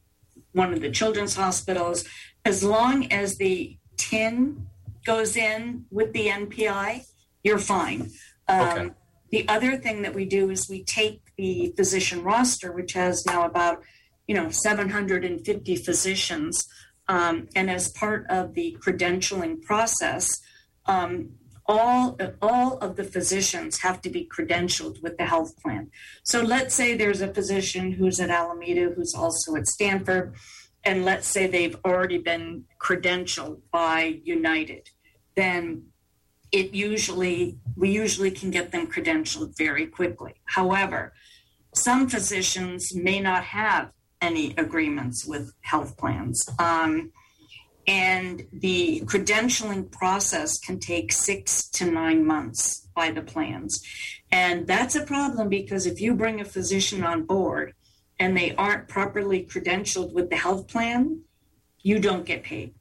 one 0.52 0.74
of 0.74 0.82
the 0.82 0.92
children's 0.92 1.36
hospitals. 1.36 2.04
As 2.44 2.64
long 2.64 3.12
as 3.12 3.38
the 3.38 3.78
TIN 3.96 4.68
goes 5.06 5.38
in 5.38 5.86
with 5.90 6.12
the 6.14 6.28
NPI, 6.28 7.06
you're 7.44 7.60
fine. 7.60 8.12
Um, 8.48 8.60
okay. 8.60 8.90
The 9.32 9.48
other 9.48 9.78
thing 9.78 10.02
that 10.04 10.14
we 10.14 10.26
do 10.26 10.50
is 10.50 10.70
we 10.70 10.84
take 10.84 11.27
the 11.38 11.74
physician 11.76 12.24
roster, 12.24 12.72
which 12.72 12.94
has 12.94 13.26
now 13.26 13.46
about 13.46 13.82
you 14.28 14.36
know 14.36 14.50
750 14.50 15.76
physicians, 15.78 16.68
um, 17.08 17.48
and 17.56 17.70
as 17.70 17.90
part 17.90 18.26
of 18.30 18.54
the 18.54 18.78
credentialing 18.82 19.62
process, 19.62 20.30
um, 20.86 21.30
all 21.66 22.18
all 22.42 22.78
of 22.80 22.96
the 22.96 23.04
physicians 23.04 23.80
have 23.80 24.02
to 24.02 24.10
be 24.10 24.28
credentialed 24.28 25.02
with 25.02 25.18
the 25.18 25.26
health 25.26 25.62
plan. 25.62 25.92
So 26.24 26.42
let's 26.42 26.74
say 26.74 26.96
there's 26.96 27.22
a 27.22 27.34
physician 27.34 27.92
who's 27.94 28.20
at 28.20 28.30
Alameda 28.30 28.94
who's 28.96 29.14
also 29.14 29.56
at 29.56 29.68
Stanford 29.68 30.36
and 30.88 31.04
let's 31.04 31.28
say 31.28 31.48
they've 31.48 31.76
already 31.84 32.18
been 32.18 32.64
credentialed 32.82 33.60
by 33.72 34.22
United, 34.24 34.90
then 35.36 35.88
it 36.54 36.74
usually 36.74 37.58
we 37.76 37.90
usually 37.90 38.32
can 38.32 38.52
get 38.52 38.72
them 38.72 38.88
credentialed 38.88 39.58
very 39.58 39.86
quickly. 39.86 40.36
However, 40.46 41.14
some 41.84 42.08
physicians 42.08 42.94
may 42.96 43.20
not 43.20 43.44
have 43.44 43.92
any 44.22 44.54
agreements 44.58 45.26
with 45.26 45.54
health 45.62 45.98
plans. 45.98 46.44
Um, 46.60 47.12
and 47.88 48.46
the 48.52 49.02
credentialing 49.06 49.92
process 49.92 50.60
can 50.60 50.80
take 50.80 51.14
six 51.14 51.70
to 51.70 51.90
nine 51.90 52.26
months 52.26 52.88
by 52.96 53.12
the 53.12 53.22
plans. 53.22 53.82
And 54.32 54.68
that's 54.68 54.96
a 54.96 55.06
problem 55.06 55.48
because 55.48 55.86
if 55.86 56.02
you 56.02 56.14
bring 56.14 56.42
a 56.42 56.46
physician 56.46 57.04
on 57.04 57.24
board 57.24 57.74
and 58.20 58.36
they 58.36 58.54
aren't 58.56 58.90
properly 58.90 59.46
credentialed 59.46 60.12
with 60.14 60.30
the 60.30 60.36
health 60.36 60.68
plan, 60.68 61.22
you 61.82 62.00
don't 62.00 62.26
get 62.26 62.44
paid. 62.44 62.74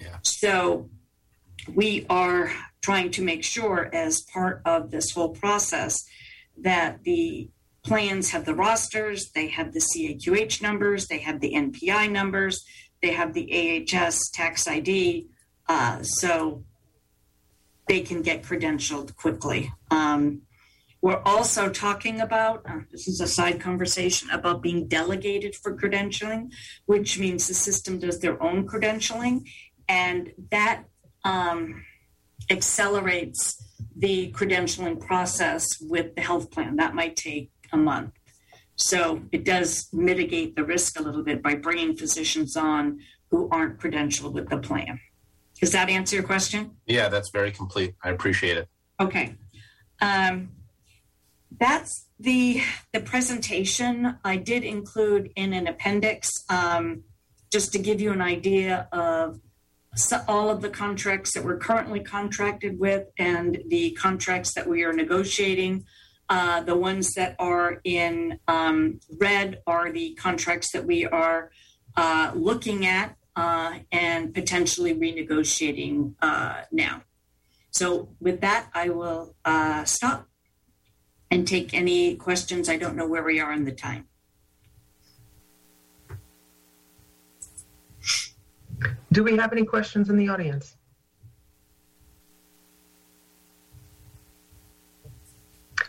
Yeah. 0.00 0.18
So 0.22 0.90
we 1.72 2.06
are 2.08 2.52
trying 2.82 3.10
to 3.12 3.22
make 3.22 3.42
sure, 3.42 3.88
as 3.92 4.20
part 4.20 4.60
of 4.64 4.90
this 4.90 5.10
whole 5.10 5.30
process, 5.30 6.04
that 6.58 7.02
the 7.02 7.48
plans 7.84 8.30
have 8.30 8.44
the 8.44 8.54
rosters, 8.54 9.30
they 9.32 9.48
have 9.48 9.72
the 9.72 9.80
CAQH 9.80 10.62
numbers, 10.62 11.06
they 11.06 11.18
have 11.18 11.40
the 11.40 11.52
NPI 11.52 12.10
numbers, 12.10 12.64
they 13.02 13.12
have 13.12 13.34
the 13.34 13.86
AHS 13.92 14.30
tax 14.32 14.66
ID, 14.66 15.28
uh, 15.68 16.02
so 16.02 16.64
they 17.86 18.00
can 18.00 18.22
get 18.22 18.42
credentialed 18.42 19.14
quickly. 19.16 19.72
Um, 19.90 20.42
we're 21.02 21.20
also 21.26 21.68
talking 21.68 22.22
about, 22.22 22.62
uh, 22.66 22.80
this 22.90 23.06
is 23.06 23.20
a 23.20 23.26
side 23.26 23.60
conversation, 23.60 24.30
about 24.30 24.62
being 24.62 24.88
delegated 24.88 25.54
for 25.54 25.76
credentialing, 25.76 26.50
which 26.86 27.18
means 27.18 27.46
the 27.46 27.52
system 27.52 27.98
does 27.98 28.20
their 28.20 28.42
own 28.42 28.66
credentialing. 28.66 29.46
And 29.86 30.32
that 30.50 30.84
um, 31.22 31.84
accelerates 32.50 33.62
the 33.94 34.32
credentialing 34.32 34.98
process 34.98 35.78
with 35.78 36.14
the 36.14 36.22
health 36.22 36.50
plan. 36.50 36.76
That 36.76 36.94
might 36.94 37.16
take 37.16 37.50
a 37.74 37.76
month. 37.76 38.12
So 38.76 39.22
it 39.30 39.44
does 39.44 39.88
mitigate 39.92 40.56
the 40.56 40.64
risk 40.64 40.98
a 40.98 41.02
little 41.02 41.22
bit 41.22 41.42
by 41.42 41.54
bringing 41.56 41.96
physicians 41.96 42.56
on 42.56 43.00
who 43.30 43.48
aren't 43.50 43.78
credentialed 43.78 44.32
with 44.32 44.48
the 44.48 44.58
plan. 44.58 45.00
Does 45.60 45.72
that 45.72 45.88
answer 45.88 46.16
your 46.16 46.24
question? 46.24 46.76
Yeah, 46.86 47.08
that's 47.08 47.30
very 47.30 47.52
complete. 47.52 47.94
I 48.02 48.10
appreciate 48.10 48.56
it. 48.56 48.68
Okay. 49.00 49.36
Um, 50.00 50.50
that's 51.58 52.06
the 52.18 52.62
the 52.92 53.00
presentation. 53.00 54.18
I 54.24 54.36
did 54.36 54.64
include 54.64 55.30
in 55.36 55.52
an 55.52 55.68
appendix 55.68 56.30
um, 56.48 57.04
just 57.52 57.72
to 57.72 57.78
give 57.78 58.00
you 58.00 58.12
an 58.12 58.20
idea 58.20 58.88
of 58.92 59.38
so 59.94 60.20
all 60.26 60.50
of 60.50 60.60
the 60.60 60.70
contracts 60.70 61.34
that 61.34 61.44
we're 61.44 61.58
currently 61.58 62.00
contracted 62.00 62.80
with 62.80 63.06
and 63.16 63.62
the 63.68 63.92
contracts 63.92 64.52
that 64.54 64.66
we 64.66 64.82
are 64.82 64.92
negotiating. 64.92 65.84
Uh, 66.28 66.62
the 66.62 66.74
ones 66.74 67.14
that 67.14 67.36
are 67.38 67.80
in 67.84 68.38
um, 68.48 68.98
red 69.18 69.60
are 69.66 69.92
the 69.92 70.14
contracts 70.14 70.70
that 70.72 70.86
we 70.86 71.04
are 71.04 71.50
uh, 71.96 72.32
looking 72.34 72.86
at 72.86 73.16
uh, 73.36 73.78
and 73.92 74.32
potentially 74.32 74.94
renegotiating 74.94 76.14
uh, 76.22 76.62
now. 76.72 77.02
So, 77.70 78.08
with 78.20 78.40
that, 78.40 78.68
I 78.72 78.88
will 78.88 79.34
uh, 79.44 79.84
stop 79.84 80.28
and 81.30 81.46
take 81.46 81.74
any 81.74 82.14
questions. 82.14 82.68
I 82.68 82.76
don't 82.76 82.96
know 82.96 83.08
where 83.08 83.24
we 83.24 83.40
are 83.40 83.52
in 83.52 83.64
the 83.64 83.72
time. 83.72 84.06
Do 89.12 89.22
we 89.22 89.36
have 89.36 89.52
any 89.52 89.64
questions 89.64 90.08
in 90.08 90.16
the 90.16 90.28
audience? 90.28 90.76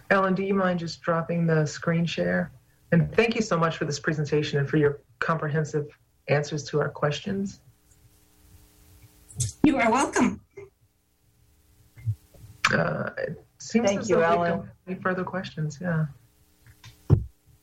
Ellen, 0.10 0.36
do 0.36 0.44
you 0.44 0.54
mind 0.54 0.80
just 0.80 1.02
dropping 1.02 1.48
the 1.48 1.66
screen 1.66 2.06
share? 2.06 2.52
And 2.92 3.14
thank 3.16 3.36
you 3.36 3.42
so 3.42 3.58
much 3.58 3.78
for 3.78 3.86
this 3.86 4.00
presentation 4.00 4.60
and 4.60 4.70
for 4.70 4.78
your 4.78 5.02
comprehensive 5.20 5.88
answers 6.28 6.64
to 6.66 6.80
our 6.80 6.90
questions. 6.90 7.62
You 9.64 9.78
are 9.78 9.92
welcome. 9.92 10.42
Uh, 12.74 13.10
it 13.18 13.46
seems 13.60 13.90
Thank 13.90 14.10
you, 14.10 14.24
Ellen. 14.24 14.70
any 14.88 15.00
further 15.00 15.24
questions. 15.24 15.80
Yeah. 15.82 16.06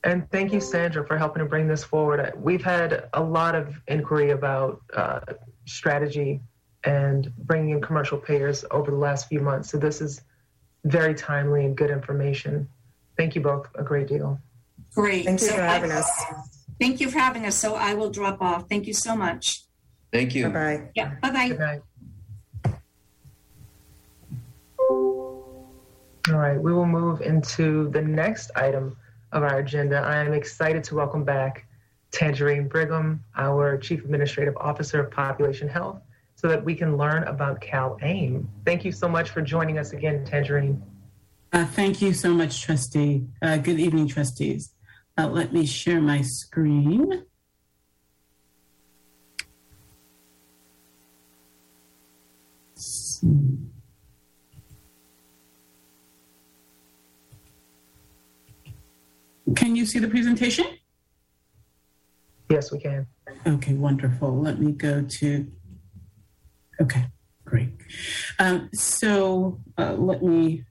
And 0.04 0.28
thank 0.30 0.52
you, 0.52 0.60
Sandra, 0.60 1.06
for 1.06 1.16
helping 1.16 1.42
to 1.42 1.48
bring 1.48 1.68
this 1.68 1.84
forward. 1.84 2.32
We've 2.36 2.62
had 2.62 3.08
a 3.12 3.22
lot 3.22 3.54
of 3.54 3.80
inquiry 3.86 4.30
about 4.30 4.82
uh, 4.94 5.20
strategy 5.64 6.40
and 6.84 7.32
bringing 7.38 7.70
in 7.70 7.80
commercial 7.80 8.18
payers 8.18 8.64
over 8.72 8.90
the 8.90 8.96
last 8.96 9.28
few 9.28 9.40
months. 9.40 9.70
So 9.70 9.78
this 9.78 10.00
is 10.00 10.22
very 10.84 11.14
timely 11.14 11.64
and 11.64 11.76
good 11.76 11.90
information. 11.90 12.68
Thank 13.16 13.34
you 13.34 13.40
both 13.40 13.68
a 13.74 13.82
great 13.82 14.08
deal. 14.08 14.40
Great. 14.94 15.24
Thank 15.24 15.40
you 15.40 15.48
So 15.48 15.54
for 15.56 15.62
I- 15.62 15.66
having 15.66 15.92
us. 15.92 16.10
Thank 16.80 17.00
you 17.00 17.10
for 17.10 17.18
having 17.18 17.46
us. 17.46 17.54
So 17.54 17.74
I 17.74 17.94
will 17.94 18.10
drop 18.10 18.42
off. 18.42 18.68
Thank 18.68 18.86
you 18.86 18.94
so 18.94 19.14
much. 19.16 19.62
Thank 20.12 20.34
you. 20.34 20.48
Bye 20.48 20.52
bye. 20.76 20.90
Yeah. 20.94 21.14
Bye 21.22 21.30
bye. 21.30 21.80
All 26.28 26.38
right, 26.38 26.60
we 26.60 26.72
will 26.72 26.86
move 26.86 27.20
into 27.20 27.90
the 27.90 28.00
next 28.00 28.50
item 28.54 28.96
of 29.32 29.42
our 29.42 29.58
agenda. 29.58 29.96
I 29.98 30.16
am 30.18 30.32
excited 30.34 30.84
to 30.84 30.94
welcome 30.94 31.24
back 31.24 31.66
Tangerine 32.12 32.68
Brigham, 32.68 33.24
our 33.36 33.76
Chief 33.76 34.04
Administrative 34.04 34.56
Officer 34.58 35.00
of 35.00 35.10
Population 35.10 35.68
Health, 35.68 36.00
so 36.42 36.48
that 36.48 36.64
we 36.64 36.74
can 36.74 36.96
learn 36.96 37.22
about 37.24 37.60
Cal 37.60 37.96
AIM. 38.02 38.50
Thank 38.66 38.84
you 38.84 38.90
so 38.90 39.08
much 39.08 39.30
for 39.30 39.40
joining 39.42 39.78
us 39.78 39.92
again, 39.92 40.24
Tangerine. 40.24 40.82
Uh, 41.52 41.64
thank 41.64 42.02
you 42.02 42.12
so 42.12 42.34
much, 42.34 42.62
trustee. 42.62 43.26
Uh, 43.40 43.58
good 43.58 43.78
evening, 43.78 44.08
trustees. 44.08 44.74
Uh, 45.16 45.28
let 45.28 45.52
me 45.52 45.64
share 45.64 46.00
my 46.00 46.20
screen. 46.20 47.24
Can 59.54 59.76
you 59.76 59.86
see 59.86 60.00
the 60.00 60.08
presentation? 60.08 60.64
Yes, 62.48 62.72
we 62.72 62.80
can. 62.80 63.06
Okay, 63.46 63.74
wonderful. 63.74 64.40
Let 64.40 64.58
me 64.58 64.72
go 64.72 65.02
to. 65.02 65.46
Okay, 66.82 67.04
great. 67.44 67.68
Um, 68.40 68.68
so 68.72 69.60
uh, 69.78 69.92
let 69.92 70.20
me 70.24 70.64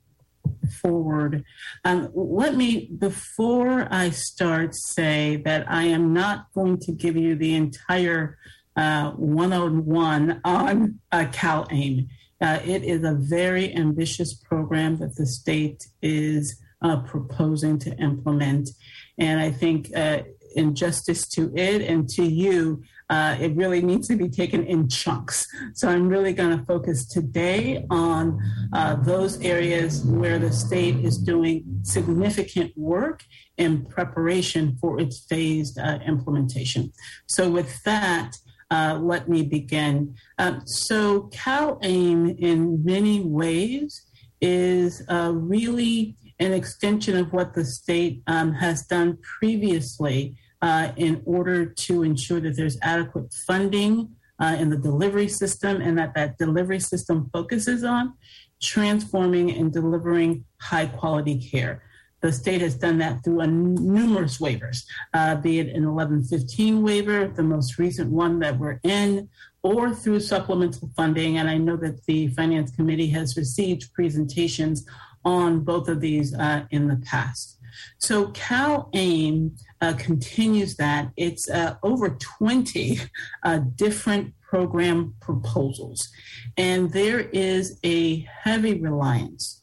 forward. 0.82 1.46
Um, 1.86 2.10
let 2.14 2.58
me, 2.58 2.90
before 2.98 3.88
I 3.90 4.10
start, 4.10 4.76
say 4.76 5.38
that 5.46 5.72
I 5.72 5.84
am 5.84 6.12
not 6.12 6.52
going 6.54 6.80
to 6.80 6.92
give 6.92 7.16
you 7.16 7.36
the 7.36 7.56
entire 7.56 8.38
uh, 8.76 9.12
101 9.12 10.42
on 10.44 11.00
uh, 11.14 11.26
CalAIM. 11.32 12.10
Uh, 12.42 12.60
it 12.66 12.84
is 12.84 13.06
a 13.06 13.14
very 13.14 13.74
ambitious 13.74 14.34
program 14.34 14.98
that 14.98 15.16
the 15.16 15.26
state 15.26 15.88
is 16.02 16.60
uh, 16.82 16.98
proposing 17.04 17.80
to 17.80 17.96
implement. 17.98 18.70
And 19.18 19.40
I 19.40 19.50
think, 19.50 19.96
uh, 19.96 20.24
in 20.56 20.76
justice 20.76 21.28
to 21.30 21.50
it 21.56 21.82
and 21.82 22.10
to 22.10 22.24
you, 22.24 22.84
uh, 23.12 23.36
it 23.42 23.54
really 23.58 23.82
needs 23.82 24.08
to 24.08 24.16
be 24.16 24.30
taken 24.30 24.64
in 24.64 24.88
chunks. 24.88 25.46
So 25.74 25.90
I'm 25.90 26.08
really 26.08 26.32
going 26.32 26.58
to 26.58 26.66
focus 26.66 27.06
today 27.06 27.86
on 27.90 28.40
uh, 28.72 28.96
those 28.96 29.40
areas 29.42 30.04
where 30.06 30.40
the 30.40 30.52
state 30.52 30.96
is 31.04 31.18
doing 31.18 31.66
significant 31.84 32.72
work 32.78 33.24
in 33.58 33.86
preparation 33.86 34.78
for 34.80 35.00
its 35.00 35.26
phased 35.30 35.78
uh, 35.78 36.00
implementation. 36.08 36.94
So 37.28 37.50
with 37.50 37.84
that, 37.84 38.38
uh, 38.72 38.98
let 39.02 39.28
me 39.28 39.44
begin. 39.44 40.16
Um, 40.40 40.62
so 40.66 41.30
CalAIM, 41.34 42.40
in 42.40 42.84
many 42.86 43.20
ways, 43.20 44.06
is 44.40 45.04
uh, 45.10 45.34
really 45.36 46.16
an 46.40 46.54
extension 46.54 47.18
of 47.18 47.34
what 47.34 47.54
the 47.54 47.66
state 47.66 48.24
um, 48.28 48.54
has 48.54 48.88
done 48.88 49.18
previously 49.40 50.38
uh, 50.62 50.92
in 50.96 51.22
order 51.26 51.66
to 51.66 52.04
ensure 52.04 52.40
that 52.40 52.56
there's 52.56 52.78
adequate 52.82 53.34
funding 53.34 54.16
uh, 54.40 54.56
in 54.60 54.70
the 54.70 54.78
delivery 54.78 55.28
system 55.28 55.82
and 55.82 55.98
that 55.98 56.14
that 56.16 56.38
delivery 56.38 56.80
system 56.80 57.30
focuses 57.32 57.84
on 57.84 58.14
transforming 58.62 59.52
and 59.52 59.74
delivering 59.74 60.46
high 60.60 60.86
quality 60.86 61.38
care. 61.40 61.84
the 62.22 62.32
state 62.32 62.62
has 62.62 62.76
done 62.76 63.00
that 63.00 63.24
through 63.24 63.40
a 63.42 63.48
numerous 63.48 64.38
waivers, 64.38 64.84
uh, 65.16 65.34
be 65.36 65.58
it 65.58 65.68
an 65.70 65.92
1115 65.92 66.84
waiver, 66.84 67.28
the 67.28 67.42
most 67.42 67.80
recent 67.80 68.12
one 68.12 68.38
that 68.38 68.60
we're 68.60 68.80
in, 68.84 69.28
or 69.64 69.92
through 69.92 70.20
supplemental 70.20 70.92
funding. 70.96 71.38
And 71.38 71.50
I 71.50 71.58
know 71.58 71.76
that 71.78 72.06
the 72.06 72.28
Finance 72.28 72.70
Committee 72.76 73.10
has 73.10 73.36
received 73.36 73.92
presentations 73.96 74.86
on 75.26 75.62
both 75.62 75.88
of 75.88 76.00
these 76.00 76.36
uh, 76.36 76.66
in 76.70 76.88
the 76.88 76.98
past. 76.98 77.58
So 78.00 78.28
Cal 78.32 78.90
AIM 78.94 79.56
uh, 79.82 79.94
continues 79.94 80.76
that. 80.78 81.12
It's 81.18 81.50
uh, 81.50 81.76
over 81.84 82.10
20 82.10 83.00
uh, 83.44 83.60
different 83.76 84.34
program 84.42 85.16
proposals. 85.22 86.10
And 86.58 86.92
there 86.92 87.20
is 87.20 87.80
a 87.84 88.28
heavy 88.44 88.80
reliance 88.80 89.62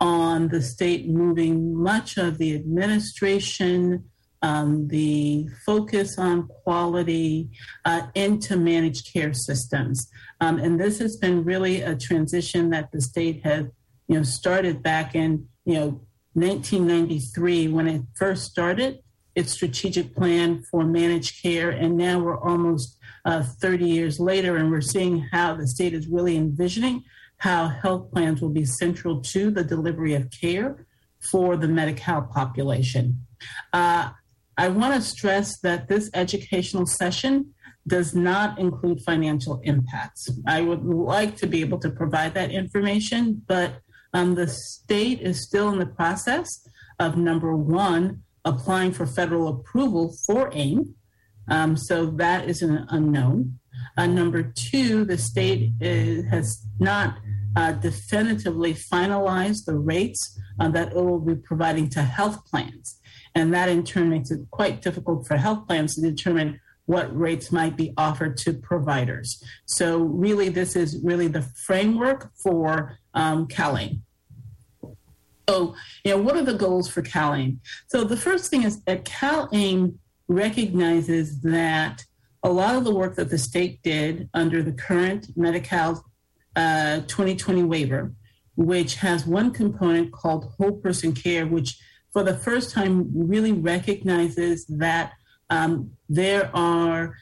on 0.00 0.48
the 0.48 0.62
state 0.62 1.08
moving 1.08 1.74
much 1.74 2.16
of 2.16 2.38
the 2.38 2.54
administration, 2.54 4.04
um, 4.42 4.86
the 4.88 5.48
focus 5.66 6.18
on 6.18 6.46
quality 6.46 7.50
uh, 7.84 8.06
into 8.14 8.56
managed 8.56 9.12
care 9.12 9.34
systems. 9.34 10.08
Um, 10.40 10.58
and 10.58 10.80
this 10.80 11.00
has 11.00 11.16
been 11.16 11.44
really 11.44 11.82
a 11.82 11.96
transition 11.96 12.70
that 12.70 12.92
the 12.92 13.00
state 13.00 13.44
has, 13.44 13.66
you 14.06 14.16
know, 14.16 14.22
started 14.22 14.82
back 14.82 15.16
in, 15.16 15.48
you 15.64 15.74
know, 15.74 16.00
1993 16.40 17.68
when 17.68 17.88
it 17.88 18.02
first 18.14 18.44
started 18.44 19.00
its 19.34 19.52
strategic 19.52 20.14
plan 20.16 20.62
for 20.70 20.84
managed 20.84 21.42
care. 21.42 21.70
And 21.70 21.96
now 21.96 22.18
we're 22.18 22.40
almost 22.40 22.98
uh, 23.24 23.42
30 23.42 23.88
years 23.88 24.18
later, 24.18 24.56
and 24.56 24.70
we're 24.70 24.80
seeing 24.80 25.20
how 25.32 25.54
the 25.54 25.66
state 25.66 25.94
is 25.94 26.08
really 26.08 26.36
envisioning 26.36 27.04
how 27.38 27.68
health 27.68 28.10
plans 28.10 28.42
will 28.42 28.50
be 28.50 28.64
central 28.64 29.20
to 29.20 29.50
the 29.50 29.62
delivery 29.62 30.14
of 30.14 30.28
care 30.30 30.86
for 31.30 31.56
the 31.56 31.68
Medi-Cal 31.68 32.22
population. 32.22 33.26
Uh, 33.72 34.10
I 34.56 34.68
want 34.68 34.94
to 34.94 35.00
stress 35.00 35.58
that 35.60 35.88
this 35.88 36.10
educational 36.14 36.84
session 36.86 37.54
does 37.86 38.14
not 38.14 38.58
include 38.58 39.00
financial 39.02 39.60
impacts. 39.62 40.28
I 40.46 40.62
would 40.62 40.84
like 40.84 41.36
to 41.36 41.46
be 41.46 41.60
able 41.60 41.78
to 41.78 41.90
provide 41.90 42.34
that 42.34 42.50
information, 42.50 43.42
but 43.46 43.80
um, 44.12 44.34
the 44.34 44.48
state 44.48 45.20
is 45.20 45.42
still 45.42 45.68
in 45.68 45.78
the 45.78 45.86
process 45.86 46.66
of 46.98 47.16
number 47.16 47.54
one, 47.56 48.22
applying 48.44 48.92
for 48.92 49.06
federal 49.06 49.48
approval 49.48 50.14
for 50.26 50.50
AIM. 50.52 50.94
Um, 51.48 51.76
so 51.76 52.06
that 52.06 52.48
is 52.48 52.62
an 52.62 52.86
unknown. 52.90 53.58
Uh, 53.96 54.06
number 54.06 54.42
two, 54.42 55.04
the 55.04 55.18
state 55.18 55.72
is, 55.80 56.24
has 56.26 56.62
not 56.78 57.18
uh, 57.56 57.72
definitively 57.72 58.74
finalized 58.74 59.64
the 59.64 59.76
rates 59.76 60.38
uh, 60.60 60.68
that 60.68 60.92
it 60.92 60.94
will 60.94 61.20
be 61.20 61.34
providing 61.34 61.88
to 61.90 62.02
health 62.02 62.44
plans. 62.46 63.00
And 63.34 63.52
that 63.54 63.68
in 63.68 63.84
turn 63.84 64.10
makes 64.10 64.30
it 64.30 64.40
quite 64.50 64.82
difficult 64.82 65.26
for 65.26 65.36
health 65.36 65.66
plans 65.66 65.94
to 65.94 66.00
determine 66.00 66.60
what 66.86 67.14
rates 67.16 67.52
might 67.52 67.76
be 67.76 67.92
offered 67.98 68.36
to 68.38 68.54
providers. 68.54 69.42
So, 69.66 69.98
really, 69.98 70.48
this 70.48 70.74
is 70.74 70.98
really 71.04 71.28
the 71.28 71.42
framework 71.42 72.30
for 72.42 72.98
um, 73.18 73.48
CalAIM. 73.48 74.00
So, 75.48 75.74
you 76.04 76.12
know, 76.12 76.18
what 76.18 76.36
are 76.36 76.44
the 76.44 76.54
goals 76.54 76.88
for 76.88 77.02
CalAIM? 77.02 77.58
So, 77.88 78.04
the 78.04 78.16
first 78.16 78.50
thing 78.50 78.62
is 78.62 78.80
that 78.82 79.04
CalAIM 79.04 79.94
recognizes 80.28 81.40
that 81.40 82.04
a 82.42 82.50
lot 82.50 82.76
of 82.76 82.84
the 82.84 82.94
work 82.94 83.16
that 83.16 83.30
the 83.30 83.38
state 83.38 83.82
did 83.82 84.28
under 84.34 84.62
the 84.62 84.72
current 84.72 85.36
Medi-Cal 85.36 86.04
2020 86.54 87.62
waiver, 87.64 88.12
which 88.56 88.96
has 88.96 89.26
one 89.26 89.52
component 89.52 90.12
called 90.12 90.52
whole 90.56 90.72
person 90.72 91.12
care, 91.12 91.46
which 91.46 91.78
for 92.12 92.22
the 92.22 92.36
first 92.36 92.70
time 92.70 93.10
really 93.14 93.52
recognizes 93.52 94.64
that 94.66 95.12
um, 95.50 95.90
there 96.08 96.54
are 96.54 97.14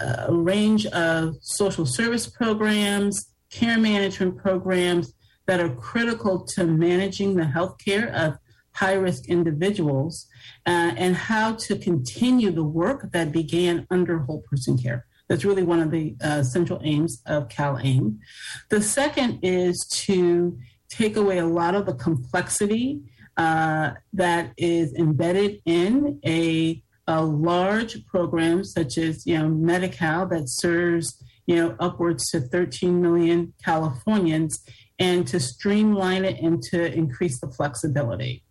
a 0.00 0.32
range 0.32 0.86
of 0.86 1.36
social 1.40 1.86
service 1.86 2.26
programs, 2.26 3.32
care 3.50 3.78
management 3.78 4.36
programs 4.36 5.12
that 5.46 5.60
are 5.60 5.74
critical 5.74 6.44
to 6.44 6.64
managing 6.64 7.34
the 7.34 7.44
health 7.44 7.76
care 7.78 8.08
of 8.12 8.38
high 8.72 8.94
risk 8.94 9.28
individuals 9.28 10.26
uh, 10.66 10.92
and 10.96 11.16
how 11.16 11.54
to 11.54 11.78
continue 11.78 12.50
the 12.50 12.64
work 12.64 13.10
that 13.12 13.32
began 13.32 13.86
under 13.90 14.18
whole 14.18 14.42
person 14.50 14.76
care. 14.76 15.06
That's 15.28 15.44
really 15.44 15.62
one 15.62 15.80
of 15.80 15.90
the 15.90 16.14
uh, 16.22 16.42
central 16.42 16.80
aims 16.84 17.22
of 17.26 17.48
CalAIM. 17.48 18.18
The 18.68 18.82
second 18.82 19.40
is 19.42 19.86
to 20.06 20.58
take 20.88 21.16
away 21.16 21.38
a 21.38 21.46
lot 21.46 21.74
of 21.74 21.86
the 21.86 21.94
complexity 21.94 23.00
uh, 23.36 23.92
that 24.12 24.52
is 24.56 24.94
embedded 24.94 25.60
in 25.64 26.20
a, 26.24 26.82
a 27.06 27.24
large 27.24 28.04
program 28.06 28.64
such 28.64 28.98
as 28.98 29.26
you 29.26 29.38
know 29.38 29.48
Medi-Cal 29.48 30.26
that 30.28 30.48
serves 30.48 31.22
you 31.46 31.56
know 31.56 31.76
upwards 31.80 32.30
to 32.30 32.40
13 32.40 33.02
million 33.02 33.52
Californians, 33.62 34.62
and 34.98 35.26
to 35.28 35.40
streamline 35.40 36.24
it 36.24 36.40
and 36.40 36.62
to 36.62 36.92
increase 36.92 37.40
the 37.40 37.48
flexibility. 37.48 38.42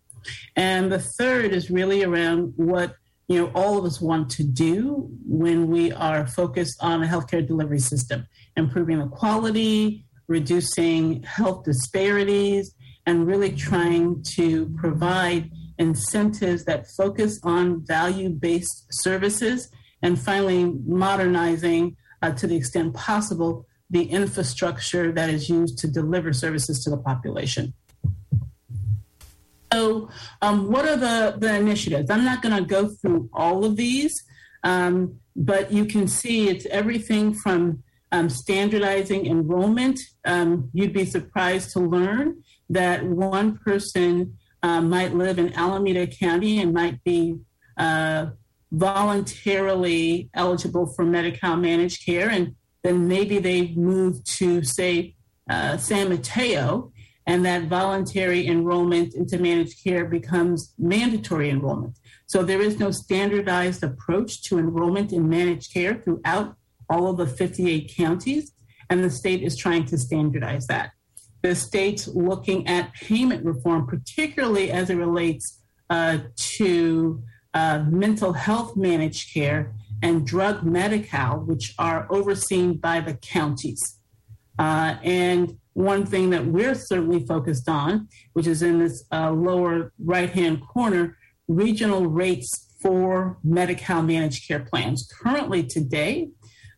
And 0.54 0.90
the 0.90 0.98
third 0.98 1.52
is 1.52 1.70
really 1.70 2.04
around 2.04 2.52
what 2.56 2.96
you 3.28 3.40
know 3.40 3.50
all 3.54 3.78
of 3.78 3.84
us 3.84 4.00
want 4.00 4.30
to 4.30 4.44
do 4.44 5.08
when 5.26 5.68
we 5.68 5.92
are 5.92 6.26
focused 6.26 6.76
on 6.80 7.02
a 7.02 7.06
healthcare 7.06 7.44
delivery 7.44 7.80
system 7.80 8.26
improving 8.56 9.00
the 9.00 9.08
quality 9.08 10.04
reducing 10.28 11.22
health 11.22 11.64
disparities 11.64 12.74
and 13.06 13.26
really 13.26 13.52
trying 13.52 14.22
to 14.22 14.66
provide 14.76 15.50
incentives 15.78 16.64
that 16.64 16.86
focus 16.96 17.38
on 17.42 17.84
value-based 17.86 18.86
services 18.90 19.68
and 20.02 20.20
finally 20.20 20.64
modernizing 20.86 21.96
uh, 22.22 22.32
to 22.32 22.46
the 22.46 22.56
extent 22.56 22.94
possible 22.94 23.66
the 23.90 24.04
infrastructure 24.04 25.12
that 25.12 25.30
is 25.30 25.48
used 25.48 25.78
to 25.78 25.86
deliver 25.86 26.32
services 26.32 26.82
to 26.84 26.90
the 26.90 26.96
population 26.96 27.72
so, 29.72 30.08
um, 30.42 30.70
what 30.70 30.86
are 30.86 30.96
the, 30.96 31.36
the 31.38 31.54
initiatives? 31.54 32.10
I'm 32.10 32.24
not 32.24 32.40
going 32.40 32.56
to 32.56 32.62
go 32.62 32.88
through 32.88 33.28
all 33.32 33.64
of 33.64 33.76
these, 33.76 34.24
um, 34.62 35.20
but 35.34 35.72
you 35.72 35.84
can 35.84 36.08
see 36.08 36.48
it's 36.48 36.66
everything 36.66 37.34
from 37.34 37.82
um, 38.12 38.30
standardizing 38.30 39.26
enrollment. 39.26 40.00
Um, 40.24 40.70
you'd 40.72 40.92
be 40.92 41.04
surprised 41.04 41.72
to 41.72 41.80
learn 41.80 42.42
that 42.70 43.04
one 43.04 43.58
person 43.58 44.38
uh, 44.62 44.80
might 44.80 45.14
live 45.14 45.38
in 45.38 45.52
Alameda 45.52 46.06
County 46.06 46.60
and 46.60 46.72
might 46.72 47.02
be 47.04 47.38
uh, 47.76 48.26
voluntarily 48.72 50.30
eligible 50.32 50.86
for 50.94 51.04
Medi-Cal 51.04 51.56
managed 51.56 52.04
care, 52.06 52.30
and 52.30 52.54
then 52.86 53.08
maybe 53.08 53.38
they 53.38 53.74
move 53.74 54.22
to, 54.24 54.62
say, 54.62 55.14
uh, 55.50 55.76
San 55.76 56.08
Mateo 56.08 56.92
and 57.26 57.44
that 57.44 57.64
voluntary 57.64 58.46
enrollment 58.46 59.14
into 59.14 59.38
managed 59.38 59.82
care 59.82 60.04
becomes 60.04 60.72
mandatory 60.78 61.50
enrollment. 61.50 61.98
So 62.26 62.44
there 62.44 62.60
is 62.60 62.78
no 62.78 62.92
standardized 62.92 63.82
approach 63.82 64.42
to 64.44 64.58
enrollment 64.58 65.12
in 65.12 65.28
managed 65.28 65.72
care 65.72 65.94
throughout 65.94 66.56
all 66.88 67.08
of 67.08 67.16
the 67.16 67.26
58 67.26 67.92
counties, 67.96 68.52
and 68.88 69.02
the 69.02 69.10
state 69.10 69.42
is 69.42 69.56
trying 69.56 69.86
to 69.86 69.98
standardize 69.98 70.68
that. 70.68 70.92
The 71.42 71.56
state's 71.56 72.06
looking 72.06 72.66
at 72.68 72.94
payment 72.94 73.44
reform, 73.44 73.86
particularly 73.86 74.70
as 74.70 74.88
it 74.90 74.94
relates 74.94 75.60
uh, 75.90 76.18
to 76.36 77.22
uh, 77.54 77.84
mental 77.88 78.32
health 78.32 78.76
managed 78.76 79.32
care 79.32 79.72
and 80.02 80.26
drug 80.26 80.62
Medi-Cal, 80.62 81.40
which 81.40 81.74
are 81.78 82.06
overseen 82.10 82.76
by 82.76 83.00
the 83.00 83.14
counties. 83.14 83.98
Uh, 84.58 84.96
and 85.02 85.58
one 85.74 86.06
thing 86.06 86.30
that 86.30 86.46
we're 86.46 86.74
certainly 86.74 87.24
focused 87.26 87.68
on, 87.68 88.08
which 88.32 88.46
is 88.46 88.62
in 88.62 88.78
this 88.78 89.04
uh, 89.12 89.30
lower 89.30 89.92
right 89.98 90.30
hand 90.30 90.62
corner, 90.66 91.16
regional 91.48 92.06
rates 92.06 92.74
for 92.80 93.38
Medi-Cal 93.44 94.02
managed 94.02 94.46
care 94.46 94.60
plans. 94.60 95.08
Currently, 95.20 95.64
today, 95.64 96.30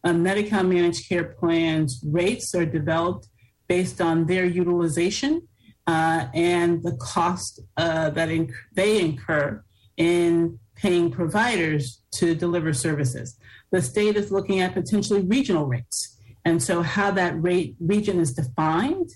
uh, 0.05 0.13
Medi-Cal 0.13 0.65
managed 0.65 1.09
care 1.09 1.25
plans 1.25 2.03
rates 2.05 2.55
are 2.55 2.67
developed 2.67 3.29
based 3.69 4.01
on 4.01 4.27
their 4.27 4.47
utilization 4.47 5.47
uh, 5.87 6.27
and 6.35 6.83
the 6.83 6.97
cost 6.97 7.61
uh, 7.77 8.11
that 8.11 8.29
inc- 8.29 8.53
they 8.75 9.01
incur 9.01 9.63
in 9.97 10.59
paying 10.79 11.11
providers 11.11 12.01
to 12.13 12.35
deliver 12.35 12.73
services. 12.73 13.37
The 13.71 13.83
state 13.83 14.17
is 14.17 14.33
looking 14.33 14.61
at 14.61 14.75
potentially 14.75 15.23
regional 15.23 15.67
rates. 15.67 16.17
And 16.45 16.63
so, 16.63 16.83
how 16.83 17.11
that 17.11 17.41
rate, 17.43 17.77
region 17.81 18.21
is 18.21 18.33
defined, 18.33 19.11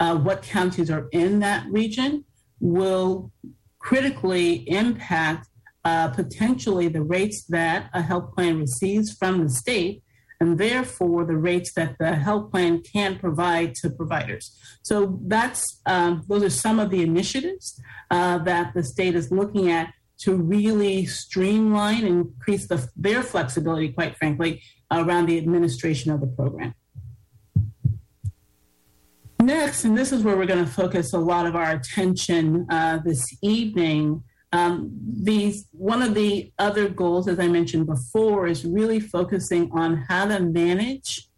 uh, 0.00 0.16
what 0.16 0.42
counties 0.42 0.90
are 0.90 1.08
in 1.12 1.38
that 1.40 1.66
region, 1.70 2.24
will 2.58 3.30
critically 3.78 4.68
impact 4.68 5.48
uh, 5.84 6.08
potentially 6.08 6.88
the 6.88 7.02
rates 7.02 7.44
that 7.44 7.88
a 7.92 8.02
health 8.02 8.34
plan 8.34 8.58
receives 8.58 9.14
from 9.14 9.42
the 9.44 9.48
state 9.48 10.02
and 10.40 10.58
therefore 10.58 11.24
the 11.24 11.36
rates 11.36 11.72
that 11.74 11.96
the 11.98 12.14
health 12.14 12.50
plan 12.50 12.80
can 12.82 13.18
provide 13.18 13.74
to 13.74 13.90
providers. 13.90 14.56
So 14.82 15.18
that's 15.22 15.80
um, 15.86 16.24
those 16.28 16.42
are 16.42 16.50
some 16.50 16.78
of 16.78 16.90
the 16.90 17.02
initiatives 17.02 17.80
uh, 18.10 18.38
that 18.38 18.74
the 18.74 18.84
state 18.84 19.14
is 19.14 19.30
looking 19.30 19.70
at 19.70 19.92
to 20.18 20.34
really 20.34 21.06
streamline 21.06 22.04
and 22.04 22.26
increase 22.26 22.66
the, 22.66 22.88
their 22.96 23.22
flexibility, 23.22 23.88
quite 23.90 24.16
frankly, 24.16 24.62
around 24.90 25.26
the 25.26 25.38
administration 25.38 26.10
of 26.10 26.20
the 26.20 26.26
program. 26.26 26.74
Next, 29.40 29.84
and 29.84 29.96
this 29.96 30.12
is 30.12 30.24
where 30.24 30.36
we're 30.36 30.46
going 30.46 30.64
to 30.64 30.70
focus 30.70 31.12
a 31.12 31.18
lot 31.18 31.46
of 31.46 31.54
our 31.54 31.70
attention 31.70 32.66
uh, 32.68 32.98
this 33.04 33.24
evening. 33.40 34.24
Um, 34.52 34.90
these 35.00 35.66
one 35.72 36.02
of 36.02 36.14
the 36.14 36.52
other 36.58 36.88
goals, 36.88 37.28
as 37.28 37.38
I 37.38 37.46
mentioned 37.46 37.86
before, 37.86 38.46
is 38.48 38.64
really 38.64 38.98
focusing 38.98 39.70
on 39.72 40.04
how 40.08 40.26
to 40.26 40.40
manage 40.40 41.28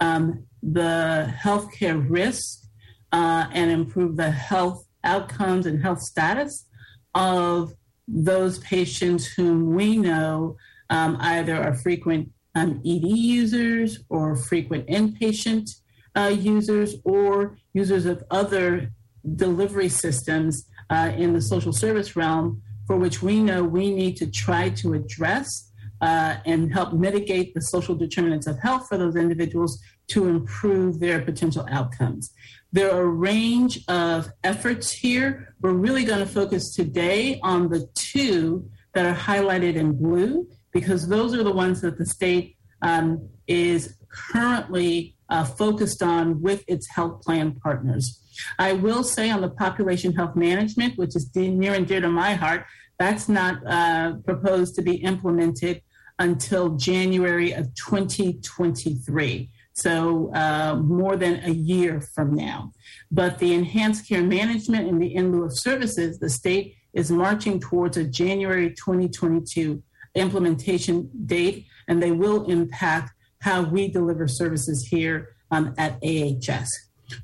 um, 0.00 0.44
the 0.62 1.34
healthcare 1.36 2.04
risk 2.08 2.62
uh, 3.10 3.46
and 3.52 3.70
improve 3.70 4.16
the 4.16 4.30
health 4.30 4.86
outcomes 5.02 5.66
and 5.66 5.82
health 5.82 6.00
status 6.00 6.66
of 7.14 7.72
those 8.08 8.58
patients 8.60 9.26
whom 9.26 9.74
we 9.74 9.96
know 9.96 10.56
um, 10.90 11.16
either 11.20 11.54
are 11.62 11.74
frequent 11.74 12.30
um, 12.54 12.80
ED 12.84 13.04
users 13.04 14.00
or 14.08 14.34
frequent 14.34 14.86
inpatient 14.88 15.70
uh, 16.16 16.34
users 16.34 16.96
or 17.04 17.58
users 17.74 18.06
of 18.06 18.24
other 18.30 18.90
delivery 19.36 19.88
systems 19.88 20.66
uh, 20.90 21.12
in 21.16 21.34
the 21.34 21.42
social 21.42 21.72
service 21.72 22.16
realm 22.16 22.62
for 22.86 22.96
which 22.96 23.22
we 23.22 23.40
know 23.40 23.62
we 23.62 23.94
need 23.94 24.16
to 24.16 24.26
try 24.26 24.70
to 24.70 24.94
address 24.94 25.70
uh, 26.00 26.36
and 26.46 26.72
help 26.72 26.92
mitigate 26.94 27.52
the 27.54 27.60
social 27.60 27.94
determinants 27.94 28.46
of 28.46 28.58
health 28.60 28.88
for 28.88 28.96
those 28.96 29.16
individuals 29.16 29.82
to 30.06 30.28
improve 30.28 31.00
their 31.00 31.20
potential 31.20 31.66
outcomes. 31.70 32.32
There 32.72 32.90
are 32.92 33.02
a 33.02 33.06
range 33.08 33.84
of 33.88 34.30
efforts 34.44 34.92
here. 34.92 35.54
We're 35.60 35.72
really 35.72 36.04
going 36.04 36.20
to 36.20 36.26
focus 36.26 36.74
today 36.74 37.40
on 37.42 37.68
the 37.68 37.88
two 38.12 38.68
that 38.94 39.06
are 39.06 39.14
highlighted 39.14 39.76
in 39.76 39.96
blue 39.96 40.48
because 40.72 41.08
those 41.08 41.34
are 41.34 41.42
the 41.42 41.52
ones 41.52 41.80
that 41.80 41.98
the 41.98 42.06
state 42.06 42.56
um, 42.82 43.28
is 43.46 43.96
currently 44.08 45.16
uh, 45.28 45.44
focused 45.44 46.02
on 46.02 46.40
with 46.40 46.64
its 46.66 46.88
health 46.88 47.22
plan 47.22 47.52
partners. 47.62 48.20
I 48.58 48.72
will 48.72 49.02
say 49.02 49.30
on 49.30 49.40
the 49.40 49.50
population 49.50 50.12
health 50.14 50.36
management, 50.36 50.96
which 50.96 51.16
is 51.16 51.30
near 51.34 51.74
and 51.74 51.86
dear 51.86 52.00
to 52.00 52.08
my 52.08 52.34
heart, 52.34 52.64
that's 52.98 53.28
not 53.28 53.64
uh, 53.66 54.14
proposed 54.24 54.74
to 54.76 54.82
be 54.82 54.96
implemented 54.96 55.82
until 56.18 56.76
January 56.76 57.52
of 57.52 57.74
2023. 57.74 59.50
So, 59.74 60.34
uh, 60.34 60.74
more 60.74 61.16
than 61.16 61.40
a 61.44 61.50
year 61.50 62.00
from 62.00 62.34
now. 62.34 62.72
But 63.12 63.38
the 63.38 63.54
enhanced 63.54 64.08
care 64.08 64.24
management 64.24 64.88
and 64.88 65.00
the 65.00 65.14
in 65.14 65.30
lieu 65.30 65.44
of 65.44 65.56
services, 65.56 66.18
the 66.18 66.30
state 66.30 66.74
is 66.92 67.10
marching 67.10 67.60
towards 67.60 67.96
a 67.96 68.04
January 68.04 68.70
2022 68.70 69.82
implementation 70.14 71.10
date, 71.26 71.66
and 71.86 72.02
they 72.02 72.12
will 72.12 72.46
impact 72.46 73.12
how 73.40 73.62
we 73.62 73.88
deliver 73.88 74.26
services 74.26 74.86
here 74.90 75.36
um, 75.50 75.74
at 75.78 75.98
AHS. 76.02 76.68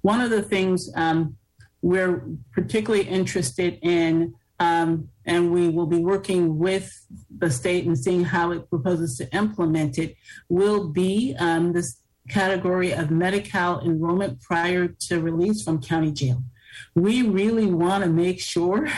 One 0.02 0.20
of 0.20 0.30
the 0.30 0.42
things 0.42 0.90
um, 0.94 1.36
we're 1.82 2.26
particularly 2.52 3.04
interested 3.06 3.78
in, 3.82 4.34
um, 4.60 5.08
and 5.26 5.52
we 5.52 5.68
will 5.68 5.86
be 5.86 5.98
working 5.98 6.58
with 6.58 6.90
the 7.36 7.50
state 7.50 7.86
and 7.86 7.98
seeing 7.98 8.24
how 8.24 8.52
it 8.52 8.68
proposes 8.70 9.16
to 9.18 9.36
implement 9.36 9.98
it, 9.98 10.16
will 10.48 10.88
be 10.88 11.34
um, 11.38 11.72
this 11.72 12.00
category 12.28 12.92
of 12.92 13.10
Medi-Cal 13.10 13.80
enrollment 13.80 14.40
prior 14.40 14.88
to 14.88 15.20
release 15.20 15.62
from 15.62 15.82
county 15.82 16.12
jail. 16.12 16.42
We 16.94 17.22
really 17.22 17.66
want 17.66 18.04
to 18.04 18.10
make 18.10 18.40
sure 18.40 18.88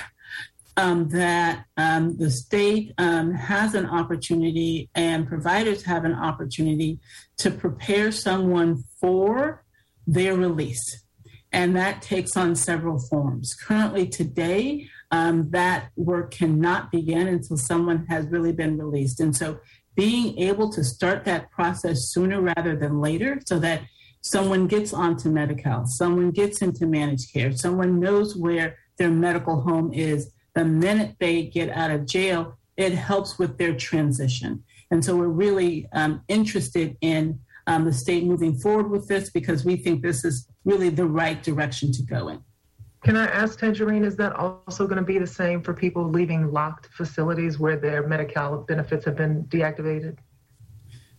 um, 0.77 1.09
that 1.09 1.65
um, 1.77 2.17
the 2.19 2.31
state 2.31 2.93
um, 2.99 3.33
has 3.33 3.75
an 3.75 3.87
opportunity 3.87 4.91
and 4.95 5.27
providers 5.27 5.85
have 5.85 6.05
an 6.05 6.15
opportunity 6.15 6.99
to 7.39 7.51
prepare 7.51 8.13
someone 8.13 8.85
for 9.01 9.65
their 10.07 10.35
release. 10.35 11.05
And 11.53 11.75
that 11.77 12.03
takes 12.03 12.37
on 12.37 12.55
several 12.55 12.99
forms. 12.99 13.55
Currently, 13.55 14.09
today, 14.09 14.89
um, 15.11 15.51
that 15.51 15.91
work 15.97 16.33
cannot 16.33 16.91
begin 16.91 17.29
until 17.29 17.57
someone 17.57 18.07
has 18.07 18.27
really 18.27 18.53
been 18.53 18.77
released. 18.77 19.21
And 19.21 19.35
so, 19.35 19.61
being 19.95 20.39
able 20.39 20.71
to 20.73 20.85
start 20.85 21.25
that 21.25 21.51
process 21.51 22.11
sooner 22.11 22.43
rather 22.43 22.77
than 22.77 23.01
later 23.01 23.41
so 23.47 23.59
that 23.61 23.81
someone 24.21 24.67
gets 24.67 24.93
onto 24.93 25.31
Medi-Cal, 25.31 25.87
someone 25.87 26.33
gets 26.33 26.61
into 26.61 26.87
managed 26.87 27.33
care, 27.33 27.53
someone 27.53 27.99
knows 27.99 28.37
where 28.37 28.77
their 28.99 29.11
medical 29.11 29.63
home 29.63 29.95
is 29.95 30.31
the 30.57 30.65
minute 30.65 31.17
they 31.21 31.45
get 31.45 31.69
out 31.69 31.91
of 31.91 32.07
jail, 32.07 32.57
it 32.77 32.93
helps 32.93 33.39
with 33.39 33.59
their 33.59 33.77
transition. 33.77 34.65
And 34.91 35.05
so 35.05 35.15
we're 35.15 35.29
really 35.29 35.87
um, 35.93 36.23
interested 36.29 36.97
in 37.03 37.39
um, 37.67 37.85
the 37.85 37.93
state 37.93 38.25
moving 38.25 38.55
forward 38.55 38.91
with 38.91 39.07
this 39.07 39.29
because 39.29 39.65
we 39.65 39.77
think 39.77 40.03
this 40.03 40.25
is 40.25 40.49
really 40.65 40.89
the 40.89 41.05
right 41.05 41.43
direction 41.43 41.93
to 41.93 42.03
go 42.03 42.29
in. 42.29 42.41
Can 43.05 43.17
I 43.17 43.27
ask 43.27 43.59
Tangerine, 43.59 44.03
is 44.03 44.17
that 44.17 44.33
also 44.33 44.87
going 44.87 44.97
to 44.97 45.05
be 45.05 45.19
the 45.19 45.27
same 45.27 45.63
for 45.63 45.75
people 45.75 46.09
leaving 46.09 46.51
locked 46.51 46.87
facilities 46.87 47.59
where 47.59 47.77
their 47.77 48.07
Medi-Cal 48.07 48.59
benefits 48.63 49.05
have 49.05 49.17
been 49.17 49.45
deactivated? 49.45 50.17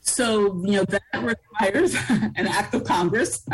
So, 0.02 0.64
you 0.66 0.78
know, 0.78 0.86
that 0.86 1.02
requires 1.14 1.96
an 2.10 2.48
act 2.48 2.74
of 2.74 2.86
Congress. 2.86 3.46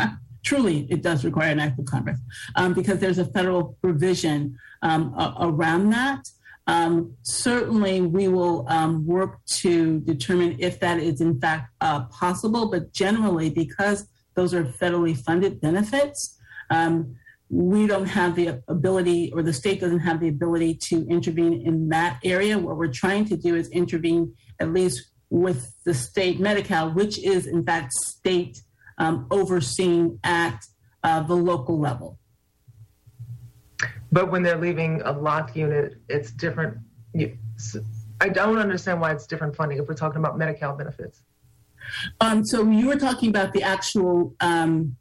Truly, 0.44 0.86
it 0.90 1.02
does 1.02 1.24
require 1.24 1.50
an 1.50 1.60
act 1.60 1.78
of 1.78 1.86
Congress 1.86 2.20
um, 2.54 2.74
because 2.74 2.98
there's 2.98 3.18
a 3.18 3.24
federal 3.24 3.76
provision 3.80 4.56
um, 4.82 5.14
around 5.40 5.90
that. 5.90 6.28
Um, 6.66 7.14
certainly, 7.22 8.00
we 8.02 8.28
will 8.28 8.66
um, 8.68 9.06
work 9.06 9.44
to 9.46 10.00
determine 10.00 10.56
if 10.58 10.80
that 10.80 10.98
is 10.98 11.20
in 11.20 11.40
fact 11.40 11.72
uh, 11.80 12.04
possible, 12.04 12.70
but 12.70 12.92
generally, 12.92 13.50
because 13.50 14.06
those 14.34 14.54
are 14.54 14.64
federally 14.64 15.16
funded 15.16 15.60
benefits, 15.60 16.38
um, 16.70 17.16
we 17.50 17.86
don't 17.86 18.06
have 18.06 18.34
the 18.34 18.62
ability, 18.68 19.30
or 19.34 19.42
the 19.42 19.52
state 19.52 19.80
doesn't 19.80 20.00
have 20.00 20.20
the 20.20 20.28
ability 20.28 20.74
to 20.74 21.06
intervene 21.08 21.62
in 21.66 21.88
that 21.90 22.18
area. 22.24 22.58
What 22.58 22.76
we're 22.76 22.88
trying 22.88 23.26
to 23.26 23.36
do 23.36 23.54
is 23.54 23.68
intervene 23.68 24.34
at 24.60 24.72
least 24.72 25.10
with 25.30 25.72
the 25.84 25.94
state 25.94 26.40
Medi-Cal, 26.40 26.92
which 26.92 27.18
is 27.18 27.46
in 27.46 27.64
fact 27.64 27.92
state 27.92 28.60
um, 28.98 29.26
overseen 29.30 30.18
at 30.24 30.64
uh, 31.02 31.22
the 31.22 31.34
local 31.34 31.78
level. 31.78 32.18
But 34.12 34.30
when 34.30 34.42
they're 34.42 34.58
leaving 34.58 35.02
a 35.02 35.12
locked 35.12 35.56
unit, 35.56 35.96
it's 36.08 36.30
different. 36.30 36.78
I 38.20 38.28
don't 38.28 38.58
understand 38.58 39.00
why 39.00 39.12
it's 39.12 39.26
different 39.26 39.56
funding 39.56 39.78
if 39.78 39.88
we're 39.88 39.94
talking 39.94 40.18
about 40.18 40.38
Medi-Cal 40.38 40.76
benefits. 40.76 41.22
Um, 42.20 42.44
so 42.44 42.68
you 42.70 42.86
were 42.86 42.96
talking 42.96 43.28
about 43.28 43.52
the 43.52 43.62
actual, 43.62 44.34
um, 44.40 44.96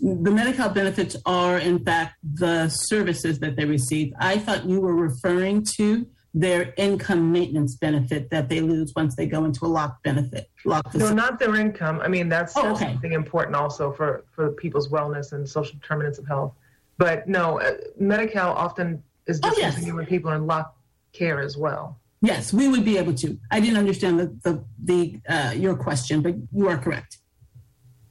the 0.00 0.30
Medi-Cal 0.30 0.70
benefits 0.70 1.16
are 1.26 1.58
in 1.58 1.84
fact 1.84 2.16
the 2.22 2.68
services 2.68 3.38
that 3.40 3.56
they 3.56 3.64
receive. 3.64 4.12
I 4.18 4.38
thought 4.38 4.64
you 4.64 4.80
were 4.80 4.94
referring 4.94 5.64
to 5.76 6.06
their 6.34 6.74
income 6.76 7.32
maintenance 7.32 7.74
benefit 7.74 8.30
that 8.30 8.48
they 8.48 8.60
lose 8.60 8.92
once 8.94 9.16
they 9.16 9.26
go 9.26 9.44
into 9.44 9.64
a 9.64 9.66
locked 9.66 10.02
benefit. 10.02 10.50
Locked 10.64 10.94
no, 10.94 11.12
not 11.12 11.38
their 11.38 11.56
income. 11.56 12.00
I 12.00 12.08
mean, 12.08 12.28
that's, 12.28 12.56
oh, 12.56 12.72
okay. 12.74 12.86
something 12.92 13.12
important 13.12 13.56
also 13.56 13.92
for, 13.92 14.24
for 14.30 14.52
people's 14.52 14.88
wellness 14.88 15.32
and 15.32 15.48
social 15.48 15.74
determinants 15.78 16.18
of 16.18 16.26
health. 16.26 16.54
But 16.98 17.28
no, 17.28 17.60
uh, 17.60 17.74
Medi-Cal 17.98 18.52
often 18.52 19.02
is 19.26 19.40
Oh, 19.42 19.54
yes. 19.56 19.80
when 19.90 20.06
people 20.06 20.30
are 20.30 20.36
in 20.36 20.46
locked 20.46 20.76
care 21.12 21.40
as 21.40 21.56
well. 21.56 21.98
Yes, 22.20 22.52
we 22.52 22.66
would 22.66 22.84
be 22.84 22.98
able 22.98 23.14
to. 23.14 23.38
I 23.50 23.60
didn't 23.60 23.76
understand 23.78 24.18
the 24.18 24.36
the, 24.42 24.64
the 24.82 25.20
uh, 25.28 25.52
your 25.52 25.76
question, 25.76 26.20
but 26.20 26.34
you 26.52 26.68
are 26.68 26.76
correct. 26.76 27.18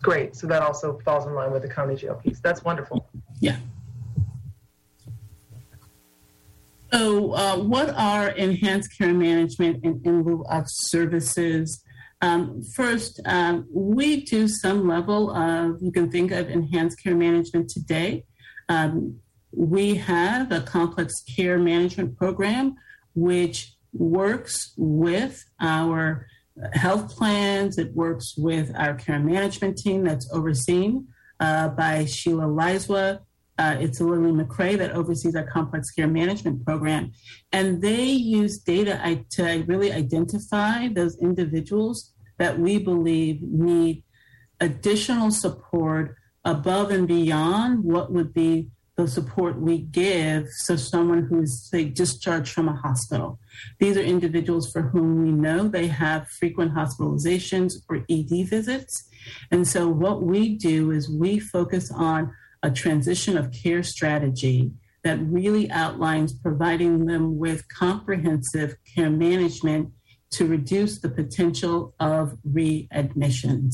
Great. 0.01 0.35
So 0.35 0.47
that 0.47 0.61
also 0.61 0.99
falls 1.03 1.25
in 1.25 1.33
line 1.33 1.51
with 1.51 1.63
the 1.63 1.67
county 1.67 1.95
jail 1.95 2.15
piece. 2.15 2.39
That's 2.39 2.63
wonderful. 2.63 3.09
Yeah. 3.41 3.57
So, 6.93 7.33
uh, 7.33 7.57
what 7.57 7.89
are 7.89 8.29
enhanced 8.29 8.97
care 8.97 9.13
management 9.13 9.83
and 9.83 10.05
in 10.05 10.23
lieu 10.23 10.45
of 10.49 10.65
services? 10.67 11.83
Um, 12.21 12.63
first, 12.75 13.19
um, 13.25 13.67
we 13.71 14.23
do 14.23 14.47
some 14.47 14.87
level 14.87 15.31
of, 15.31 15.81
you 15.81 15.91
can 15.91 16.09
think 16.09 16.31
of 16.31 16.49
enhanced 16.49 17.01
care 17.03 17.15
management 17.15 17.69
today. 17.69 18.25
Um, 18.69 19.19
we 19.51 19.95
have 19.95 20.51
a 20.51 20.61
complex 20.61 21.13
care 21.35 21.59
management 21.59 22.17
program 22.17 22.75
which 23.15 23.73
works 23.93 24.73
with 24.77 25.43
our 25.59 26.27
health 26.73 27.15
plans, 27.15 27.77
it 27.77 27.93
works 27.93 28.35
with 28.37 28.71
our 28.75 28.95
care 28.95 29.19
management 29.19 29.77
team 29.77 30.03
that's 30.03 30.31
overseen 30.31 31.07
uh, 31.39 31.69
by 31.69 32.05
Sheila 32.05 32.45
Liswa. 32.45 33.19
Uh, 33.57 33.75
it's 33.79 33.99
Lily 33.99 34.31
McCrae 34.31 34.77
that 34.77 34.91
oversees 34.91 35.35
our 35.35 35.45
complex 35.47 35.89
care 35.91 36.07
management 36.07 36.63
program. 36.63 37.11
And 37.51 37.81
they 37.81 38.05
use 38.05 38.59
data 38.59 39.25
to 39.31 39.63
really 39.67 39.91
identify 39.91 40.87
those 40.89 41.17
individuals 41.17 42.13
that 42.37 42.59
we 42.59 42.77
believe 42.77 43.41
need 43.41 44.03
additional 44.59 45.31
support 45.31 46.15
above 46.45 46.91
and 46.91 47.07
beyond 47.07 47.83
what 47.83 48.11
would 48.11 48.33
be 48.33 48.69
the 48.95 49.07
support 49.07 49.61
we 49.61 49.77
give 49.77 50.47
so 50.49 50.75
someone 50.75 51.27
who's 51.27 51.69
say 51.69 51.83
discharged 51.83 52.51
from 52.51 52.67
a 52.67 52.75
hospital 52.75 53.37
these 53.79 53.95
are 53.95 54.01
individuals 54.01 54.71
for 54.71 54.81
whom 54.81 55.23
we 55.23 55.31
know 55.31 55.67
they 55.67 55.85
have 55.85 56.27
frequent 56.29 56.73
hospitalizations 56.73 57.75
or 57.89 58.03
ed 58.09 58.49
visits 58.49 59.07
and 59.51 59.67
so 59.67 59.87
what 59.87 60.23
we 60.23 60.55
do 60.55 60.89
is 60.89 61.07
we 61.09 61.37
focus 61.37 61.91
on 61.91 62.33
a 62.67 62.71
transition 62.71 63.37
of 63.37 63.53
care 63.53 63.81
strategy 63.81 64.71
that 65.05 65.17
really 65.21 65.71
outlines 65.71 66.33
providing 66.33 67.05
them 67.05 67.37
with 67.37 67.65
comprehensive 67.69 68.75
care 68.93 69.09
management 69.09 69.89
to 70.31 70.45
reduce 70.45 70.99
the 70.99 71.07
potential 71.07 71.95
of 72.01 72.37
readmissions. 72.45 73.71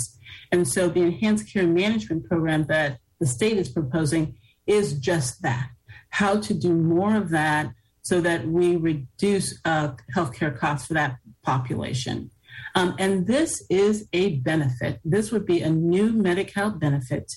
And 0.52 0.68
so 0.68 0.90
the 0.90 1.02
enhanced 1.02 1.52
care 1.52 1.66
management 1.66 2.30
program 2.30 2.66
that 2.66 3.00
the 3.20 3.26
state 3.26 3.58
is 3.58 3.70
proposing 3.70 4.38
is 4.68 4.94
just 5.00 5.42
that 5.42 5.70
how 6.10 6.40
to 6.40 6.54
do 6.54 6.72
more 6.72 7.16
of 7.16 7.30
that 7.32 7.74
so 8.04 8.22
that 8.22 8.48
we 8.48 8.76
reduce 8.76 9.60
uh, 9.66 9.94
healthcare 10.16 10.56
costs 10.56 10.86
for 10.86 10.94
that 10.94 11.18
population. 11.42 12.30
Um, 12.76 12.96
and 13.00 13.26
this 13.26 13.66
is 13.72 14.08
a 14.14 14.36
benefit. 14.52 15.00
This 15.04 15.32
would 15.32 15.48
be 15.48 15.62
a 15.62 15.70
new 15.72 16.12
Medi-Cal 16.12 16.72
benefit 16.72 17.32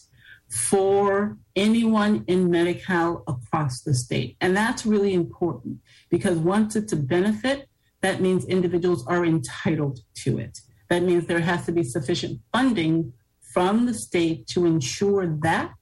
for 0.49 1.37
anyone 1.55 2.25
in 2.27 2.51
Medi-Cal 2.51 3.25
across 3.27 3.81
the 3.81 3.95
state. 3.95 4.37
And 4.41 4.57
that's 4.57 4.87
really 4.87 5.15
important 5.15 5.79
because 6.11 6.39
once 6.39 6.77
it's 6.77 6.93
a 6.93 6.97
benefit, 6.97 7.69
that 8.03 8.21
means 8.21 8.45
individuals 8.45 9.07
are 9.07 9.25
entitled 9.25 10.01
to 10.17 10.39
it. 10.39 10.61
That 10.89 11.03
means 11.03 11.27
there 11.27 11.41
has 11.41 11.67
to 11.67 11.73
be 11.73 11.83
sufficient 11.83 12.41
funding 12.53 13.13
from 13.41 13.87
the 13.87 13.95
state 13.95 14.47
to 14.49 14.67
ensure 14.67 15.27
that 15.43 15.75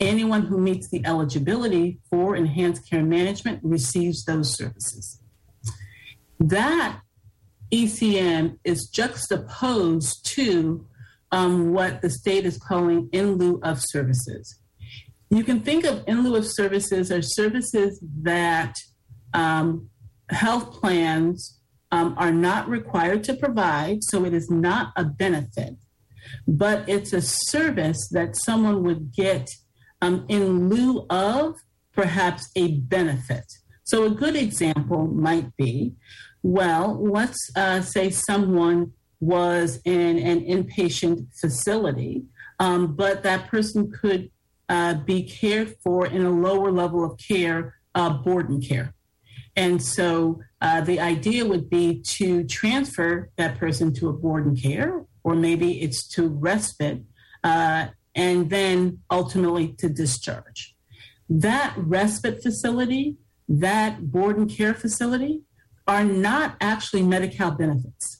anyone 0.00 0.42
who 0.42 0.58
meets 0.58 0.88
the 0.90 1.04
eligibility 1.06 2.00
for 2.10 2.34
enhanced 2.36 2.88
care 2.90 3.04
management 3.04 3.60
receives 3.62 4.24
those 4.24 4.54
services. 4.54 5.20
That 6.40 7.00
ECM 7.72 8.58
is 8.64 8.88
juxtaposed 8.88 10.26
to 10.26 10.86
um, 11.32 11.72
what 11.72 12.02
the 12.02 12.10
state 12.10 12.46
is 12.46 12.58
calling 12.58 13.08
in 13.12 13.36
lieu 13.36 13.58
of 13.62 13.80
services. 13.80 14.58
You 15.30 15.44
can 15.44 15.60
think 15.60 15.84
of 15.84 16.04
in 16.06 16.22
lieu 16.22 16.36
of 16.36 16.46
services 16.46 17.10
as 17.10 17.34
services 17.34 17.98
that 18.22 18.74
um, 19.32 19.88
health 20.28 20.72
plans 20.72 21.58
um, 21.90 22.14
are 22.18 22.32
not 22.32 22.68
required 22.68 23.24
to 23.24 23.34
provide, 23.34 24.04
so 24.04 24.24
it 24.24 24.34
is 24.34 24.50
not 24.50 24.92
a 24.96 25.04
benefit, 25.04 25.76
but 26.46 26.88
it's 26.88 27.12
a 27.12 27.22
service 27.22 28.08
that 28.12 28.36
someone 28.36 28.82
would 28.84 29.12
get 29.12 29.48
um, 30.00 30.26
in 30.28 30.68
lieu 30.68 31.06
of 31.08 31.56
perhaps 31.92 32.50
a 32.56 32.78
benefit. 32.78 33.44
So, 33.84 34.04
a 34.04 34.10
good 34.10 34.36
example 34.36 35.06
might 35.06 35.56
be 35.56 35.94
well, 36.42 37.00
let's 37.00 37.38
uh, 37.54 37.82
say 37.82 38.10
someone 38.10 38.92
was 39.22 39.80
in 39.84 40.18
an 40.18 40.44
inpatient 40.44 41.32
facility, 41.32 42.24
um, 42.58 42.96
but 42.96 43.22
that 43.22 43.46
person 43.46 43.88
could 43.88 44.28
uh, 44.68 44.94
be 44.94 45.22
cared 45.22 45.76
for 45.80 46.06
in 46.06 46.26
a 46.26 46.30
lower 46.30 46.72
level 46.72 47.04
of 47.04 47.16
care, 47.18 47.76
uh, 47.94 48.10
board 48.10 48.50
and 48.50 48.66
care. 48.66 48.94
And 49.54 49.80
so 49.80 50.40
uh, 50.60 50.80
the 50.80 50.98
idea 50.98 51.46
would 51.46 51.70
be 51.70 52.00
to 52.18 52.42
transfer 52.44 53.30
that 53.36 53.58
person 53.58 53.94
to 53.94 54.08
a 54.08 54.12
board 54.12 54.44
and 54.44 54.60
care, 54.60 55.04
or 55.22 55.36
maybe 55.36 55.80
it's 55.80 56.08
to 56.08 56.26
respite, 56.26 57.02
uh, 57.44 57.86
and 58.16 58.50
then 58.50 58.98
ultimately 59.08 59.68
to 59.74 59.88
discharge. 59.88 60.74
That 61.28 61.74
respite 61.76 62.42
facility, 62.42 63.18
that 63.48 64.10
board 64.10 64.36
and 64.36 64.50
care 64.50 64.74
facility, 64.74 65.42
are 65.86 66.04
not 66.04 66.56
actually 66.60 67.02
Medi-Cal 67.02 67.52
benefits 67.52 68.11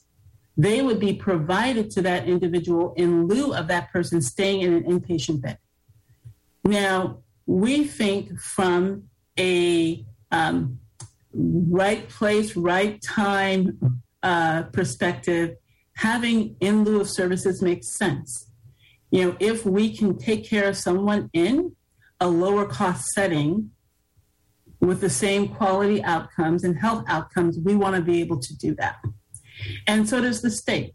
they 0.55 0.81
would 0.81 0.99
be 0.99 1.13
provided 1.13 1.89
to 1.91 2.01
that 2.03 2.27
individual 2.27 2.93
in 2.95 3.27
lieu 3.27 3.53
of 3.53 3.67
that 3.67 3.91
person 3.91 4.21
staying 4.21 4.61
in 4.61 4.73
an 4.73 4.83
inpatient 4.83 5.41
bed. 5.41 5.57
Now, 6.63 7.19
we 7.45 7.85
think 7.85 8.39
from 8.39 9.03
a 9.37 10.05
um, 10.31 10.79
right 11.33 12.07
place, 12.07 12.55
right 12.55 13.01
time 13.01 14.01
uh, 14.21 14.63
perspective, 14.63 15.57
having 15.95 16.55
in 16.59 16.83
lieu 16.83 17.01
of 17.01 17.09
services 17.09 17.61
makes 17.61 17.97
sense. 17.97 18.49
You 19.11 19.25
know, 19.25 19.37
if 19.39 19.65
we 19.65 19.95
can 19.95 20.17
take 20.17 20.47
care 20.47 20.67
of 20.67 20.77
someone 20.77 21.29
in 21.33 21.75
a 22.19 22.27
lower 22.27 22.65
cost 22.65 23.05
setting 23.07 23.71
with 24.79 25.01
the 25.01 25.09
same 25.09 25.47
quality 25.47 26.03
outcomes 26.03 26.63
and 26.63 26.77
health 26.77 27.03
outcomes, 27.07 27.59
we 27.59 27.75
want 27.75 27.95
to 27.95 28.01
be 28.01 28.21
able 28.21 28.39
to 28.39 28.57
do 28.57 28.75
that. 28.75 28.97
And 29.87 30.07
so 30.07 30.21
does 30.21 30.41
the 30.41 30.51
state. 30.51 30.93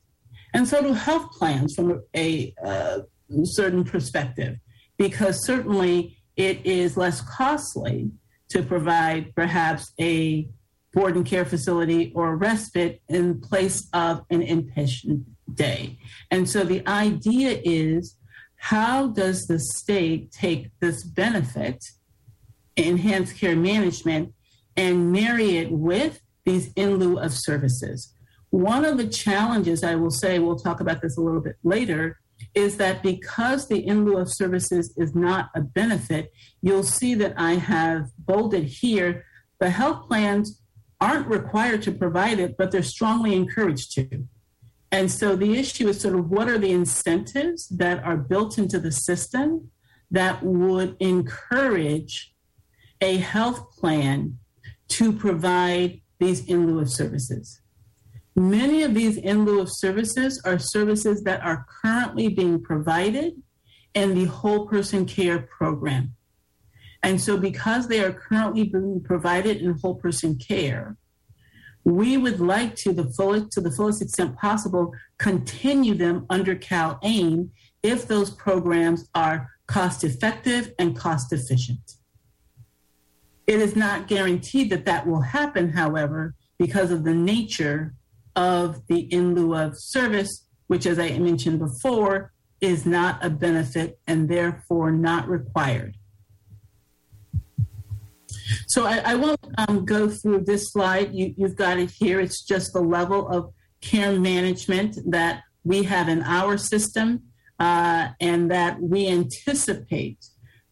And 0.54 0.66
so 0.66 0.82
do 0.82 0.92
health 0.92 1.30
plans 1.32 1.74
from 1.74 2.02
a, 2.14 2.54
uh, 2.64 3.00
certain 3.44 3.84
perspective, 3.84 4.56
because 4.96 5.44
certainly 5.44 6.18
it 6.36 6.64
is 6.64 6.96
less 6.96 7.20
costly 7.20 8.10
to 8.48 8.62
provide 8.62 9.34
perhaps 9.34 9.92
a 10.00 10.48
board 10.94 11.16
and 11.16 11.26
care 11.26 11.44
facility 11.44 12.10
or 12.14 12.36
respite 12.36 13.02
in 13.08 13.40
place 13.40 13.86
of 13.92 14.24
an 14.30 14.40
inpatient 14.40 15.24
day. 15.52 15.98
And 16.30 16.48
so 16.48 16.64
the 16.64 16.86
idea 16.86 17.60
is 17.62 18.16
how 18.56 19.08
does 19.08 19.46
the 19.46 19.60
state 19.60 20.32
take 20.32 20.70
this 20.80 21.04
benefit, 21.04 21.84
enhanced 22.76 23.36
care 23.36 23.56
management, 23.56 24.34
and 24.76 25.12
marry 25.12 25.58
it 25.58 25.70
with 25.70 26.20
these 26.44 26.72
in 26.74 26.96
lieu 26.96 27.18
of 27.18 27.32
services? 27.32 28.12
One 28.50 28.84
of 28.84 28.96
the 28.96 29.06
challenges, 29.06 29.84
I 29.84 29.94
will 29.94 30.10
say, 30.10 30.38
we'll 30.38 30.58
talk 30.58 30.80
about 30.80 31.02
this 31.02 31.16
a 31.16 31.20
little 31.20 31.40
bit 31.40 31.56
later, 31.62 32.20
is 32.54 32.76
that 32.78 33.02
because 33.02 33.68
the 33.68 33.86
in 33.86 34.04
lieu 34.04 34.16
of 34.16 34.32
services 34.32 34.94
is 34.96 35.14
not 35.14 35.50
a 35.54 35.60
benefit, 35.60 36.32
you'll 36.62 36.82
see 36.82 37.14
that 37.14 37.34
I 37.36 37.54
have 37.54 38.06
bolded 38.18 38.64
here 38.64 39.24
the 39.58 39.70
health 39.70 40.06
plans 40.06 40.62
aren't 41.00 41.26
required 41.26 41.82
to 41.82 41.92
provide 41.92 42.38
it, 42.38 42.56
but 42.56 42.70
they're 42.70 42.82
strongly 42.82 43.34
encouraged 43.34 43.92
to. 43.92 44.26
And 44.90 45.10
so 45.10 45.36
the 45.36 45.56
issue 45.56 45.88
is 45.88 46.00
sort 46.00 46.14
of 46.14 46.30
what 46.30 46.48
are 46.48 46.58
the 46.58 46.72
incentives 46.72 47.68
that 47.68 48.02
are 48.02 48.16
built 48.16 48.58
into 48.58 48.78
the 48.78 48.92
system 48.92 49.70
that 50.10 50.42
would 50.42 50.96
encourage 50.98 52.34
a 53.00 53.18
health 53.18 53.76
plan 53.76 54.38
to 54.88 55.12
provide 55.12 56.00
these 56.18 56.44
in 56.46 56.66
lieu 56.66 56.80
of 56.80 56.90
services? 56.90 57.60
Many 58.38 58.84
of 58.84 58.94
these 58.94 59.16
in 59.16 59.44
lieu 59.44 59.60
of 59.60 59.68
services 59.68 60.40
are 60.44 60.60
services 60.60 61.24
that 61.24 61.42
are 61.42 61.66
currently 61.82 62.28
being 62.28 62.62
provided 62.62 63.32
in 63.94 64.14
the 64.14 64.26
whole 64.26 64.68
person 64.68 65.06
care 65.06 65.40
program. 65.40 66.14
And 67.02 67.20
so, 67.20 67.36
because 67.36 67.88
they 67.88 67.98
are 67.98 68.12
currently 68.12 68.62
being 68.62 69.02
provided 69.02 69.56
in 69.56 69.76
whole 69.78 69.96
person 69.96 70.38
care, 70.38 70.96
we 71.82 72.16
would 72.16 72.38
like 72.38 72.76
to 72.76 72.92
the 72.92 73.10
fullest 73.10 73.50
to 73.52 73.60
the 73.60 73.72
fullest 73.72 74.02
extent 74.02 74.36
possible 74.36 74.92
continue 75.18 75.94
them 75.94 76.24
under 76.30 76.54
CalAIM 76.54 77.50
if 77.82 78.06
those 78.06 78.30
programs 78.30 79.08
are 79.16 79.50
cost 79.66 80.04
effective 80.04 80.72
and 80.78 80.96
cost 80.96 81.32
efficient. 81.32 81.94
It 83.48 83.60
is 83.60 83.74
not 83.74 84.06
guaranteed 84.06 84.70
that 84.70 84.84
that 84.84 85.08
will 85.08 85.22
happen, 85.22 85.70
however, 85.70 86.36
because 86.56 86.92
of 86.92 87.02
the 87.02 87.14
nature 87.14 87.94
of 88.38 88.86
the 88.86 89.00
in 89.12 89.34
lieu 89.34 89.54
of 89.56 89.72
service, 89.76 90.46
which, 90.68 90.86
as 90.86 90.98
I 90.98 91.18
mentioned 91.18 91.58
before, 91.58 92.32
is 92.60 92.86
not 92.86 93.22
a 93.24 93.28
benefit 93.28 93.98
and 94.06 94.28
therefore 94.28 94.92
not 94.92 95.28
required. 95.28 95.96
So 98.68 98.86
I, 98.86 98.98
I 99.04 99.14
won't 99.16 99.44
um, 99.58 99.84
go 99.84 100.08
through 100.08 100.44
this 100.44 100.72
slide. 100.72 101.12
You, 101.12 101.34
you've 101.36 101.56
got 101.56 101.78
it 101.78 101.90
here. 101.90 102.20
It's 102.20 102.44
just 102.44 102.72
the 102.72 102.80
level 102.80 103.28
of 103.28 103.52
care 103.80 104.18
management 104.18 104.96
that 105.10 105.42
we 105.64 105.82
have 105.82 106.08
in 106.08 106.22
our 106.22 106.56
system 106.56 107.24
uh, 107.58 108.10
and 108.20 108.50
that 108.52 108.80
we 108.80 109.08
anticipate 109.08 110.24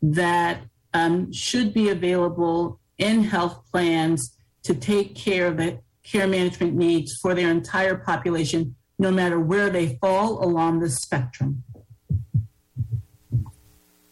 that 0.02 0.60
um, 0.94 1.32
should 1.32 1.74
be 1.74 1.88
available 1.88 2.80
in 2.98 3.24
health 3.24 3.60
plans 3.72 4.36
to 4.62 4.74
take 4.74 5.16
care 5.16 5.48
of 5.48 5.56
the 5.56 5.80
care 6.06 6.26
management 6.26 6.74
needs 6.74 7.16
for 7.20 7.34
their 7.34 7.50
entire 7.50 7.96
population, 7.96 8.76
no 8.98 9.10
matter 9.10 9.40
where 9.40 9.70
they 9.70 9.98
fall 10.00 10.42
along 10.42 10.80
the 10.80 10.88
spectrum. 10.88 11.64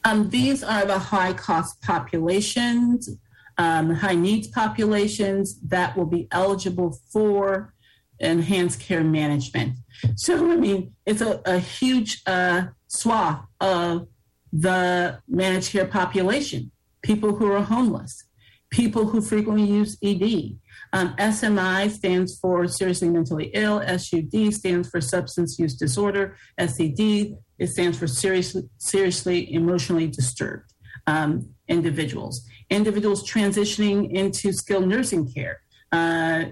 Um, 0.05 0.29
these 0.29 0.63
are 0.63 0.85
the 0.85 0.99
high 0.99 1.33
cost 1.33 1.81
populations, 1.81 3.09
um, 3.57 3.95
high 3.95 4.15
needs 4.15 4.49
populations 4.49 5.59
that 5.61 5.97
will 5.97 6.07
be 6.07 6.29
eligible 6.31 6.99
for 7.11 7.73
enhanced 8.19 8.81
care 8.81 9.05
management. 9.05 9.77
So, 10.17 10.35
I 10.53 10.57
mean, 10.57 10.95
it's 11.07 11.23
a, 11.23 11.41
a 11.47 11.59
huge 11.59 12.23
uh, 12.27 12.67
swath 12.89 13.47
of 13.61 14.09
the 14.53 15.21
managed 15.27 15.73
care 15.73 15.87
population 15.87 16.71
people 17.05 17.37
who 17.37 17.53
are 17.53 17.63
homeless, 17.63 18.25
people 18.71 19.07
who 19.07 19.21
frequently 19.21 19.65
use 19.65 19.97
ED. 20.03 20.57
Um, 20.95 21.15
SMI 21.17 21.91
stands 21.91 22.39
for 22.39 22.69
seriously 22.69 23.09
mentally 23.09 23.51
ill. 23.53 23.83
SUD 23.99 24.55
stands 24.55 24.89
for 24.89 25.01
substance 25.01 25.59
use 25.59 25.75
disorder. 25.75 26.37
SED 26.59 27.35
it 27.59 27.69
stands 27.69 27.99
for 27.99 28.07
seriously 28.07 28.63
seriously 28.79 29.53
emotionally 29.53 30.07
disturbed 30.07 30.73
um, 31.09 31.49
individuals. 31.69 32.47
Individuals 32.71 33.29
transitioning 33.29 34.13
into 34.13 34.53
skilled 34.53 34.87
nursing 34.87 35.33
care, 35.33 35.61
uh, 35.93 36.45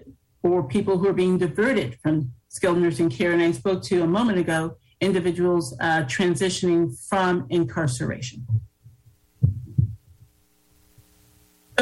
or 0.43 0.63
people 0.65 0.99
who 0.99 1.09
are 1.09 1.13
being 1.13 1.39
diverted 1.39 1.99
from 2.03 2.33
skilled 2.49 2.79
nursing 2.79 3.11
care. 3.11 3.33
And 3.33 3.43
I 3.43 3.53
spoke 3.53 3.83
to 3.85 4.03
a 4.03 4.07
moment 4.07 4.39
ago 4.39 4.77
individuals 5.01 5.77
uh, 5.81 6.03
transitioning 6.03 6.93
from 7.09 7.47
incarceration. 7.51 8.47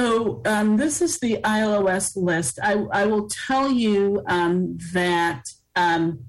So 0.00 0.40
um, 0.46 0.78
this 0.78 1.02
is 1.02 1.18
the 1.18 1.36
ILOS 1.44 2.16
list. 2.16 2.58
I, 2.62 2.72
I 2.90 3.04
will 3.04 3.28
tell 3.28 3.70
you 3.70 4.22
um, 4.26 4.78
that 4.94 5.42
um, 5.76 6.24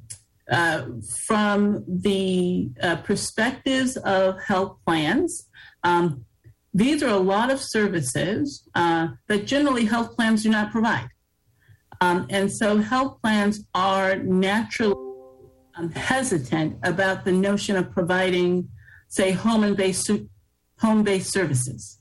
uh, 0.52 0.88
from 1.26 1.86
the 1.88 2.70
uh, 2.82 2.98
perspectives 2.98 3.96
of 3.96 4.42
health 4.42 4.78
plans, 4.86 5.48
um, 5.86 6.26
these 6.74 7.02
are 7.02 7.08
a 7.08 7.26
lot 7.34 7.50
of 7.50 7.62
services 7.62 8.68
uh, 8.76 9.08
that 9.30 9.46
generally 9.46 9.86
health 9.86 10.18
plans 10.18 10.44
do 10.44 10.50
not 10.50 10.74
provide. 10.74 11.08
Um, 12.02 12.28
and 12.30 12.52
so 12.52 12.80
health 12.80 13.22
plans 13.22 13.64
are 13.74 14.18
naturally 14.18 14.96
um, 15.78 15.92
hesitant 15.92 16.78
about 16.84 17.24
the 17.24 17.32
notion 17.32 17.78
of 17.78 17.90
providing, 17.94 18.68
say, 19.08 19.32
home-based 19.32 20.12
home-based 20.82 21.32
services. 21.32 22.00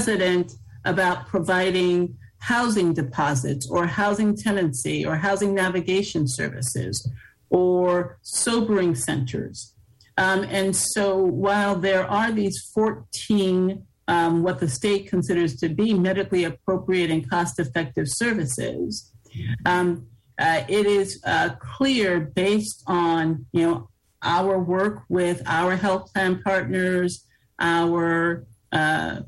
Hesitant 0.00 0.54
about 0.86 1.26
providing 1.26 2.16
housing 2.38 2.94
deposits 2.94 3.68
or 3.68 3.86
housing 3.86 4.34
tenancy 4.34 5.04
or 5.04 5.14
housing 5.14 5.54
navigation 5.54 6.26
services 6.26 7.06
or 7.50 8.18
sobering 8.22 8.94
centers. 8.94 9.74
Um, 10.16 10.44
and 10.44 10.74
so 10.74 11.18
while 11.18 11.76
there 11.76 12.06
are 12.06 12.32
these 12.32 12.58
14, 12.72 13.84
um, 14.08 14.42
what 14.42 14.58
the 14.58 14.70
state 14.70 15.06
considers 15.06 15.56
to 15.56 15.68
be 15.68 15.92
medically 15.92 16.44
appropriate 16.44 17.10
and 17.10 17.28
cost 17.28 17.60
effective 17.60 18.06
services, 18.08 19.12
um, 19.66 20.06
uh, 20.38 20.64
it 20.66 20.86
is 20.86 21.20
uh, 21.26 21.50
clear 21.58 22.20
based 22.20 22.82
on 22.86 23.44
you 23.52 23.66
know 23.66 23.90
our 24.22 24.58
work 24.58 25.02
with 25.10 25.42
our 25.44 25.76
health 25.76 26.10
plan 26.14 26.40
partners, 26.42 27.26
our 27.58 28.46
uh, 28.72 29.20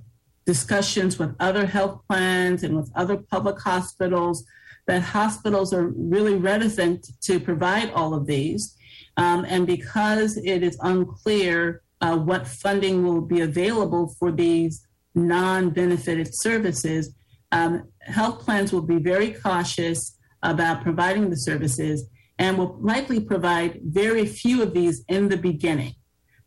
discussions 0.44 1.18
with 1.18 1.34
other 1.40 1.66
health 1.66 2.00
plans 2.08 2.62
and 2.62 2.76
with 2.76 2.90
other 2.94 3.16
public 3.16 3.58
hospitals 3.60 4.44
that 4.86 5.02
hospitals 5.02 5.72
are 5.72 5.88
really 5.88 6.34
reticent 6.34 7.08
to 7.22 7.38
provide 7.38 7.90
all 7.92 8.14
of 8.14 8.26
these. 8.26 8.76
Um, 9.16 9.44
and 9.48 9.66
because 9.66 10.36
it 10.38 10.62
is 10.62 10.76
unclear 10.82 11.82
uh, 12.00 12.16
what 12.16 12.46
funding 12.46 13.04
will 13.04 13.20
be 13.20 13.40
available 13.40 14.14
for 14.18 14.32
these 14.32 14.86
non 15.14 15.70
benefited 15.70 16.34
services, 16.34 17.14
um, 17.52 17.88
health 18.00 18.40
plans 18.40 18.72
will 18.72 18.82
be 18.82 18.98
very 18.98 19.32
cautious 19.32 20.16
about 20.42 20.82
providing 20.82 21.30
the 21.30 21.36
services 21.36 22.08
and 22.38 22.58
will 22.58 22.76
likely 22.80 23.20
provide 23.20 23.80
very 23.84 24.26
few 24.26 24.62
of 24.62 24.74
these 24.74 25.04
in 25.08 25.28
the 25.28 25.36
beginning 25.36 25.94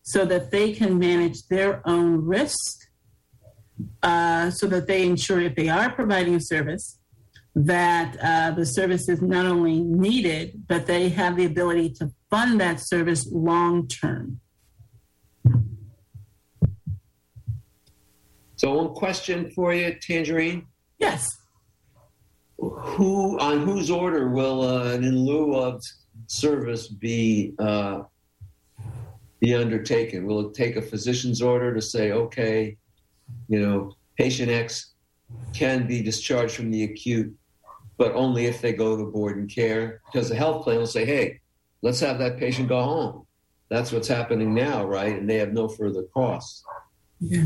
so 0.02 0.26
that 0.26 0.52
they 0.52 0.74
can 0.74 1.00
manage 1.00 1.48
their 1.48 1.82
own 1.88 2.26
risk 2.26 2.85
uh, 4.04 4.50
so 4.52 4.68
that 4.68 4.88
they 4.88 5.04
ensure 5.04 5.42
if 5.42 5.56
they 5.56 5.70
are 5.70 5.92
providing 5.92 6.36
a 6.36 6.42
service, 6.42 7.00
that 7.56 8.18
uh, 8.22 8.52
the 8.52 8.66
service 8.66 9.08
is 9.08 9.22
not 9.22 9.46
only 9.46 9.80
needed, 9.80 10.64
but 10.68 10.86
they 10.86 11.10
have 11.10 11.38
the 11.38 11.46
ability 11.46 11.90
to 11.90 12.12
fund 12.30 12.60
that 12.60 12.80
service 12.80 13.28
long 13.32 13.88
term. 13.88 14.40
So, 18.58 18.74
one 18.74 18.94
question 18.94 19.52
for 19.52 19.74
you, 19.74 19.96
Tangerine. 20.02 20.68
Yes. 20.98 21.30
Who 22.58 23.38
on 23.40 23.66
whose 23.66 23.92
order 23.92 24.30
will 24.30 24.62
uh, 24.62 24.94
an 24.94 25.04
in 25.04 25.26
lieu 25.26 25.56
of 25.56 25.82
service 26.28 26.88
be 26.88 27.54
uh, 27.60 28.04
be 29.40 29.54
undertaken? 29.54 30.26
Will 30.26 30.48
it 30.48 30.54
take 30.54 30.78
a 30.78 30.82
physician's 30.82 31.42
order 31.42 31.74
to 31.74 31.82
say, 31.82 32.12
okay, 32.12 32.78
you 33.48 33.60
know, 33.60 33.96
patient 34.18 34.50
X 34.50 34.94
can 35.54 35.88
be 35.88 36.02
discharged 36.02 36.56
from 36.56 36.72
the 36.72 36.84
acute, 36.84 37.34
but 37.98 38.14
only 38.14 38.46
if 38.46 38.62
they 38.62 38.74
go 38.74 38.98
to 38.98 39.06
board 39.06 39.38
and 39.38 39.50
care, 39.50 40.02
because 40.06 40.30
the 40.30 40.36
health 40.36 40.64
plan 40.64 40.78
will 40.78 40.88
say, 40.88 41.06
hey, 41.06 41.40
let's 41.82 42.00
have 42.00 42.20
that 42.20 42.38
patient 42.38 42.70
go 42.70 42.82
home. 42.82 43.28
That's 43.70 43.92
what's 43.92 44.08
happening 44.08 44.54
now, 44.54 44.86
right? 44.86 45.18
And 45.18 45.30
they 45.30 45.38
have 45.38 45.54
no 45.54 45.68
further 45.68 46.04
costs. 46.14 46.64
Yeah, 47.28 47.46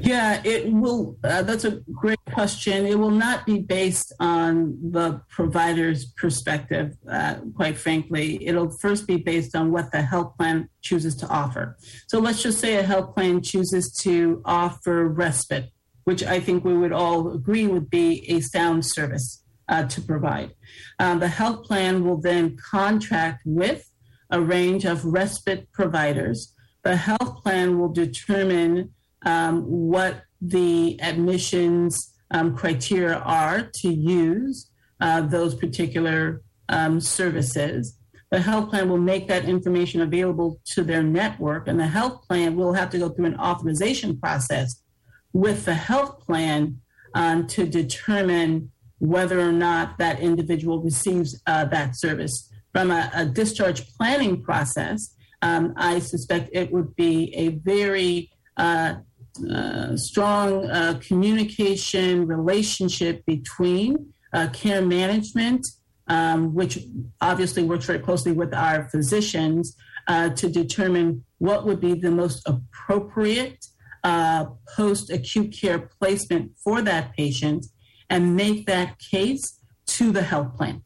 yeah. 0.00 0.42
It 0.44 0.72
will. 0.72 1.16
Uh, 1.22 1.42
that's 1.42 1.64
a 1.64 1.82
great 1.92 2.18
question. 2.32 2.84
It 2.84 2.98
will 2.98 3.12
not 3.12 3.46
be 3.46 3.60
based 3.60 4.12
on 4.18 4.76
the 4.90 5.20
provider's 5.28 6.06
perspective. 6.16 6.96
Uh, 7.08 7.36
quite 7.54 7.78
frankly, 7.78 8.44
it'll 8.44 8.76
first 8.78 9.06
be 9.06 9.16
based 9.16 9.54
on 9.54 9.70
what 9.70 9.92
the 9.92 10.02
health 10.02 10.36
plan 10.36 10.68
chooses 10.82 11.14
to 11.16 11.28
offer. 11.28 11.76
So 12.08 12.18
let's 12.18 12.42
just 12.42 12.58
say 12.58 12.76
a 12.76 12.82
health 12.82 13.14
plan 13.14 13.40
chooses 13.40 13.94
to 14.02 14.42
offer 14.44 15.06
respite, 15.06 15.70
which 16.02 16.24
I 16.24 16.40
think 16.40 16.64
we 16.64 16.76
would 16.76 16.92
all 16.92 17.32
agree 17.32 17.68
would 17.68 17.90
be 17.90 18.28
a 18.28 18.40
sound 18.40 18.84
service 18.84 19.44
uh, 19.68 19.84
to 19.84 20.00
provide. 20.00 20.54
Uh, 20.98 21.14
the 21.18 21.28
health 21.28 21.64
plan 21.64 22.04
will 22.04 22.20
then 22.20 22.56
contract 22.56 23.42
with 23.44 23.88
a 24.30 24.40
range 24.40 24.84
of 24.84 25.04
respite 25.04 25.70
providers 25.72 26.52
the 26.88 26.96
health 26.96 27.42
plan 27.42 27.78
will 27.78 27.90
determine 27.90 28.94
um, 29.26 29.60
what 29.64 30.22
the 30.40 30.98
admissions 31.02 32.14
um, 32.30 32.56
criteria 32.56 33.18
are 33.18 33.68
to 33.74 33.90
use 33.92 34.70
uh, 35.02 35.20
those 35.20 35.54
particular 35.54 36.40
um, 36.70 36.98
services. 36.98 37.98
The 38.30 38.40
health 38.40 38.70
plan 38.70 38.88
will 38.88 39.04
make 39.12 39.28
that 39.28 39.44
information 39.44 40.00
available 40.00 40.62
to 40.72 40.82
their 40.82 41.02
network, 41.02 41.68
and 41.68 41.78
the 41.78 41.86
health 41.86 42.26
plan 42.26 42.56
will 42.56 42.72
have 42.72 42.88
to 42.92 42.98
go 42.98 43.10
through 43.10 43.26
an 43.26 43.38
authorization 43.38 44.18
process 44.18 44.82
with 45.34 45.66
the 45.66 45.74
health 45.74 46.20
plan 46.20 46.80
um, 47.14 47.46
to 47.48 47.66
determine 47.66 48.72
whether 48.98 49.38
or 49.38 49.52
not 49.52 49.98
that 49.98 50.20
individual 50.20 50.80
receives 50.80 51.38
uh, 51.46 51.66
that 51.66 51.96
service. 51.96 52.50
From 52.72 52.90
a, 52.90 53.10
a 53.12 53.26
discharge 53.26 53.86
planning 53.94 54.42
process, 54.42 55.14
um, 55.42 55.74
I 55.76 55.98
suspect 56.00 56.50
it 56.52 56.72
would 56.72 56.96
be 56.96 57.34
a 57.34 57.48
very 57.48 58.30
uh, 58.56 58.96
uh, 59.50 59.96
strong 59.96 60.66
uh, 60.66 61.00
communication 61.00 62.26
relationship 62.26 63.24
between 63.24 64.12
uh, 64.32 64.48
care 64.52 64.82
management, 64.82 65.66
um, 66.08 66.54
which 66.54 66.78
obviously 67.20 67.62
works 67.62 67.86
very 67.86 68.00
closely 68.00 68.32
with 68.32 68.52
our 68.52 68.88
physicians, 68.88 69.76
uh, 70.08 70.30
to 70.30 70.48
determine 70.48 71.24
what 71.38 71.66
would 71.66 71.80
be 71.80 71.94
the 71.94 72.10
most 72.10 72.42
appropriate 72.48 73.66
uh, 74.04 74.46
post 74.74 75.10
acute 75.10 75.52
care 75.52 75.78
placement 75.78 76.52
for 76.56 76.82
that 76.82 77.12
patient 77.12 77.66
and 78.10 78.34
make 78.34 78.66
that 78.66 78.98
case 78.98 79.60
to 79.86 80.10
the 80.10 80.22
health 80.22 80.56
plan. 80.56 80.82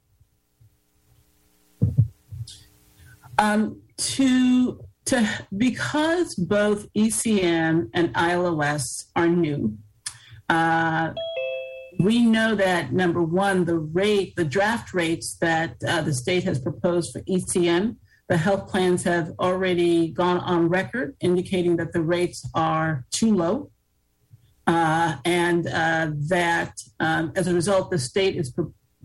Um, 3.39 3.82
to 3.97 4.81
to 5.05 5.29
because 5.57 6.35
both 6.37 6.87
ECM 6.95 7.91
and 7.95 8.15
ILOS 8.15 9.07
are 9.17 9.29
new. 9.29 9.77
Uh, 10.49 11.13
we 11.99 12.25
know 12.25 12.55
that 12.55 12.93
number 12.93 13.23
one, 13.23 13.65
the 13.65 13.79
rate, 13.79 14.35
the 14.37 14.45
draft 14.45 14.95
rates 14.95 15.37
that 15.41 15.77
uh, 15.87 16.01
the 16.03 16.15
state 16.15 16.45
has 16.45 16.59
proposed 16.59 17.13
for 17.13 17.21
ECM, 17.23 17.97
the 18.29 18.37
health 18.37 18.69
plans 18.69 19.03
have 19.05 19.33
already 19.39 20.09
gone 20.09 20.39
on 20.39 20.69
record 20.69 21.17
indicating 21.21 21.77
that 21.77 21.93
the 21.93 22.03
rates 22.03 22.49
are 22.55 23.05
too 23.11 23.35
low. 23.35 23.71
Uh, 24.67 25.17
and 25.25 25.67
uh, 25.67 26.11
that 26.29 26.73
um, 27.01 27.33
as 27.35 27.49
a 27.49 27.55
result, 27.55 27.91
the 27.91 27.99
state 27.99 28.37
is, 28.37 28.55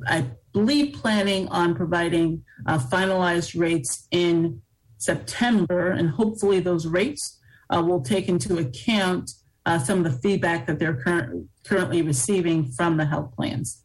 I 0.08 0.26
believe, 0.54 0.94
planning 0.94 1.48
on 1.50 1.76
providing 1.76 2.44
uh, 2.68 2.78
finalized 2.78 3.60
rates 3.60 4.08
in 4.12 4.62
September, 4.98 5.92
and 5.92 6.10
hopefully 6.10 6.60
those 6.60 6.88
rates 6.88 7.40
uh, 7.70 7.82
will 7.82 8.02
take 8.02 8.28
into 8.28 8.58
account 8.58 9.32
uh, 9.66 9.78
some 9.78 10.06
of 10.06 10.12
the 10.12 10.20
feedback 10.20 10.66
that 10.68 10.80
they're 10.80 10.96
current, 10.96 11.48
currently 11.66 12.02
receiving 12.02 12.72
from 12.72 12.98
the 12.98 13.06
health 13.06 13.36
plans. 13.36 13.84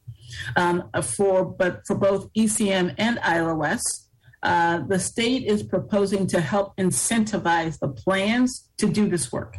Um, 0.56 0.88
for 1.02 1.44
but 1.44 1.82
for 1.86 1.96
both 1.96 2.32
ECM 2.32 2.94
and 2.96 3.18
ILOS, 3.18 3.82
uh, 4.42 4.80
the 4.88 4.98
state 4.98 5.44
is 5.44 5.62
proposing 5.62 6.26
to 6.28 6.40
help 6.40 6.76
incentivize 6.76 7.78
the 7.78 7.88
plans 7.88 8.68
to 8.78 8.88
do 8.88 9.08
this 9.08 9.30
work. 9.30 9.56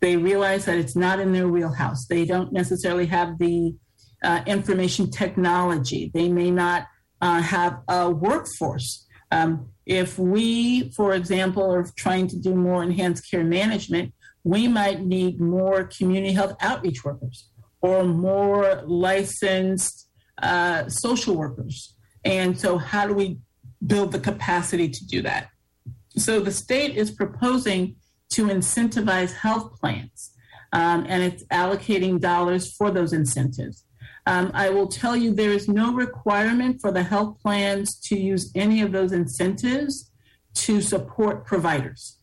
They 0.00 0.16
realize 0.16 0.64
that 0.64 0.78
it's 0.78 0.96
not 0.96 1.20
in 1.20 1.32
their 1.32 1.48
wheelhouse. 1.48 2.06
They 2.06 2.24
don't 2.24 2.52
necessarily 2.52 3.06
have 3.06 3.38
the 3.38 3.76
uh, 4.22 4.42
information 4.46 5.10
technology. 5.10 6.10
They 6.12 6.28
may 6.28 6.50
not 6.50 6.86
uh, 7.20 7.40
have 7.40 7.78
a 7.88 8.10
workforce. 8.10 9.06
Um, 9.30 9.71
if 9.86 10.18
we, 10.18 10.90
for 10.90 11.14
example, 11.14 11.70
are 11.70 11.86
trying 11.96 12.28
to 12.28 12.36
do 12.38 12.54
more 12.54 12.82
enhanced 12.82 13.30
care 13.30 13.44
management, 13.44 14.14
we 14.44 14.68
might 14.68 15.00
need 15.00 15.40
more 15.40 15.84
community 15.84 16.32
health 16.32 16.56
outreach 16.60 17.04
workers 17.04 17.48
or 17.80 18.04
more 18.04 18.82
licensed 18.86 20.08
uh, 20.42 20.88
social 20.88 21.36
workers. 21.36 21.94
And 22.24 22.58
so, 22.58 22.78
how 22.78 23.06
do 23.06 23.14
we 23.14 23.38
build 23.84 24.12
the 24.12 24.20
capacity 24.20 24.88
to 24.88 25.06
do 25.06 25.22
that? 25.22 25.48
So, 26.16 26.40
the 26.40 26.52
state 26.52 26.96
is 26.96 27.10
proposing 27.10 27.96
to 28.30 28.46
incentivize 28.46 29.32
health 29.32 29.78
plans, 29.80 30.30
um, 30.72 31.04
and 31.08 31.22
it's 31.22 31.44
allocating 31.46 32.20
dollars 32.20 32.74
for 32.74 32.90
those 32.90 33.12
incentives. 33.12 33.84
Um, 34.26 34.50
I 34.54 34.70
will 34.70 34.86
tell 34.86 35.16
you 35.16 35.34
there 35.34 35.50
is 35.50 35.68
no 35.68 35.92
requirement 35.92 36.80
for 36.80 36.92
the 36.92 37.02
health 37.02 37.40
plans 37.42 37.98
to 38.00 38.16
use 38.16 38.52
any 38.54 38.80
of 38.80 38.92
those 38.92 39.12
incentives 39.12 40.10
to 40.54 40.80
support 40.80 41.44
providers. 41.44 42.18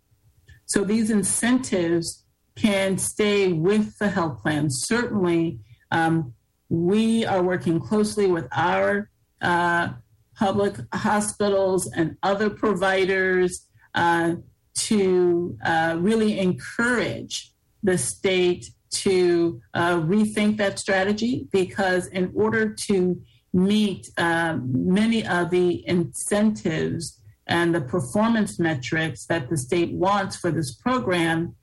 So 0.65 0.83
these 0.83 1.09
incentives 1.09 2.25
can 2.55 2.97
stay 2.97 3.51
with 3.53 3.97
the 3.97 4.09
health 4.09 4.41
plan. 4.41 4.69
Certainly, 4.69 5.59
um, 5.91 6.33
we 6.69 7.25
are 7.25 7.41
working 7.41 7.79
closely 7.79 8.27
with 8.27 8.47
our 8.51 9.09
uh, 9.41 9.89
public 10.35 10.75
hospitals 10.93 11.91
and 11.91 12.15
other 12.23 12.49
providers 12.49 13.67
uh, 13.95 14.35
to 14.75 15.57
uh, 15.65 15.97
really 15.99 16.39
encourage 16.39 17.51
the 17.83 17.97
state 17.97 18.69
to 18.91 19.61
uh, 19.73 19.95
rethink 19.95 20.57
that 20.57 20.79
strategy 20.79 21.47
because, 21.51 22.07
in 22.07 22.31
order 22.35 22.73
to 22.73 23.21
meet 23.53 24.09
uh, 24.17 24.57
many 24.61 25.25
of 25.25 25.49
the 25.49 25.87
incentives 25.87 27.19
and 27.47 27.73
the 27.73 27.81
performance 27.81 28.59
metrics 28.59 29.25
that 29.25 29.49
the 29.49 29.57
state 29.57 29.91
wants 29.91 30.35
for 30.35 30.51
this 30.51 30.75
program, 30.75 31.55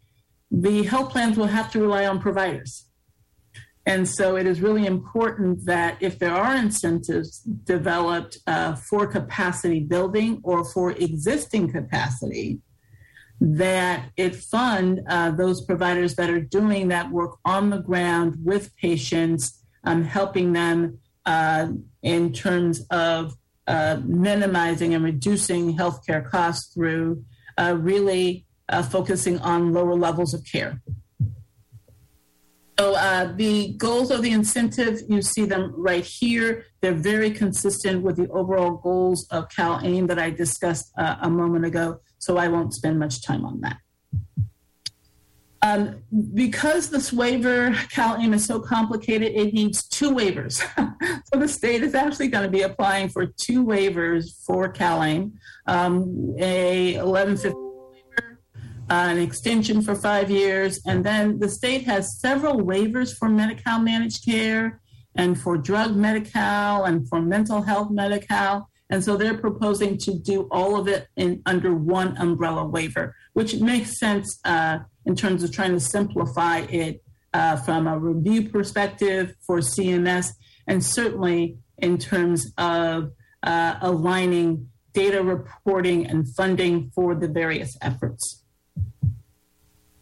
the 0.51 0.85
health 0.85 1.11
plans 1.11 1.36
will 1.36 1.47
have 1.47 1.70
to 1.73 1.81
rely 1.81 2.07
on 2.07 2.20
providers. 2.20 2.86
And 3.86 4.09
so 4.09 4.36
it 4.36 4.47
is 4.47 4.61
really 4.61 4.85
important 4.85 5.65
that 5.66 5.97
if 6.01 6.19
there 6.19 6.35
are 6.35 6.57
incentives 6.57 7.39
developed 7.39 8.39
uh, 8.48 8.74
for 8.74 9.07
capacity 9.07 9.78
building 9.78 10.40
or 10.43 10.65
for 10.65 10.90
existing 10.90 11.70
capacity, 11.70 12.61
that 13.41 14.11
it 14.17 14.35
fund 14.35 15.03
uh, 15.09 15.31
those 15.31 15.65
providers 15.65 16.15
that 16.17 16.31
are 16.31 16.41
doing 16.41 16.89
that 16.89 17.11
work 17.11 17.39
on 17.45 17.71
the 17.71 17.79
ground 17.79 18.37
with 18.43 18.75
patients, 18.77 19.63
um, 19.85 20.05
helping 20.05 20.53
them 20.53 20.99
uh, 21.27 21.69
in 22.03 22.33
terms 22.33 22.87
of 22.91 23.35
uh, 23.67 24.01
minimizing 24.05 24.95
and 24.95 25.05
reducing 25.05 25.77
healthcare 25.77 26.25
costs 26.25 26.73
through 26.73 27.25
uh, 27.59 27.77
really 27.79 28.47
uh, 28.69 28.83
focusing 28.83 29.39
on 29.41 29.73
lower 29.73 29.95
levels 29.95 30.33
of 30.33 30.45
care. 30.45 30.81
So 32.79 32.95
uh, 32.95 33.33
the 33.35 33.73
goals 33.79 34.11
of 34.11 34.23
the 34.23 34.33
incentive, 34.33 35.01
you 35.09 35.23
see 35.23 35.47
them 35.47 35.73
right 35.77 36.05
here. 36.05 36.67
They're 36.81 36.93
very 36.93 37.31
consistent 37.31 38.03
with 38.03 38.17
the 38.17 38.29
overall 38.29 38.73
goals 38.73 39.27
of 39.31 39.49
CalAIM 39.49 40.09
that 40.09 40.19
I 40.19 40.31
discussed 40.31 40.93
a 40.97 41.31
moment 41.31 41.65
ago 41.65 42.01
so 42.27 42.39
I 42.39 42.48
won't 42.48 42.74
spend 42.74 42.98
much 42.98 43.23
time 43.23 43.44
on 43.44 43.61
that. 43.61 43.78
Um, 45.62 46.03
because 46.35 46.90
this 46.90 47.12
waiver, 47.12 47.70
CalAIM 47.70 48.35
is 48.35 48.44
so 48.44 48.59
complicated, 48.59 49.32
it 49.35 49.55
needs 49.55 49.86
two 49.86 50.11
waivers. 50.11 50.55
so 51.32 51.39
the 51.39 51.47
state 51.47 51.82
is 51.85 51.94
actually 51.94 52.28
going 52.28 52.43
to 52.43 52.51
be 52.51 52.62
applying 52.62 53.09
for 53.09 53.27
two 53.27 53.65
waivers 53.65 54.44
for 54.44 54.73
CalAIM, 54.73 55.32
um, 55.66 56.35
a 56.39 56.98
1115 56.98 57.55
waiver, 57.93 58.40
uh, 58.90 59.07
an 59.12 59.19
extension 59.19 59.81
for 59.82 59.94
five 59.94 60.28
years, 60.28 60.81
and 60.85 61.05
then 61.05 61.39
the 61.39 61.48
state 61.48 61.85
has 61.85 62.19
several 62.20 62.57
waivers 62.57 63.16
for 63.16 63.28
Medi-Cal 63.28 63.81
managed 63.81 64.24
care 64.24 64.81
and 65.15 65.40
for 65.40 65.57
drug 65.57 65.94
Medi-Cal 65.94 66.85
and 66.85 67.09
for 67.09 67.23
mental 67.23 67.62
health 67.62 67.90
Medi-Cal. 67.93 68.69
And 68.89 69.03
so 69.03 69.17
they're 69.17 69.39
proposing 69.39 69.99
to 69.99 70.15
do 70.15 70.49
all 70.51 70.79
of 70.79 70.87
it 70.87 71.09
in 71.17 71.43
under 71.45 71.75
one 71.75 72.17
umbrella 72.19 72.65
waiver, 72.67 73.17
which 73.33 73.57
makes 73.57 73.99
sense 73.99 74.39
uh, 74.45 74.79
in 75.05 75.17
terms 75.17 75.43
of 75.43 75.53
trying 75.53 75.73
to 75.73 75.81
simplify 75.81 76.59
it 76.61 77.03
uh, 77.35 77.57
from 77.57 77.87
a 77.87 77.99
review 77.99 78.49
perspective 78.49 79.35
for 79.47 79.59
CMS, 79.59 80.31
and 80.67 80.85
certainly 80.85 81.59
in 81.79 81.99
terms 81.99 82.53
of 82.57 83.13
uh, 83.43 83.77
aligning 83.81 84.69
data 84.93 85.23
reporting 85.23 86.07
and 86.07 86.27
funding 86.35 86.91
for 86.95 87.15
the 87.15 87.29
various 87.29 87.77
efforts. 87.83 88.45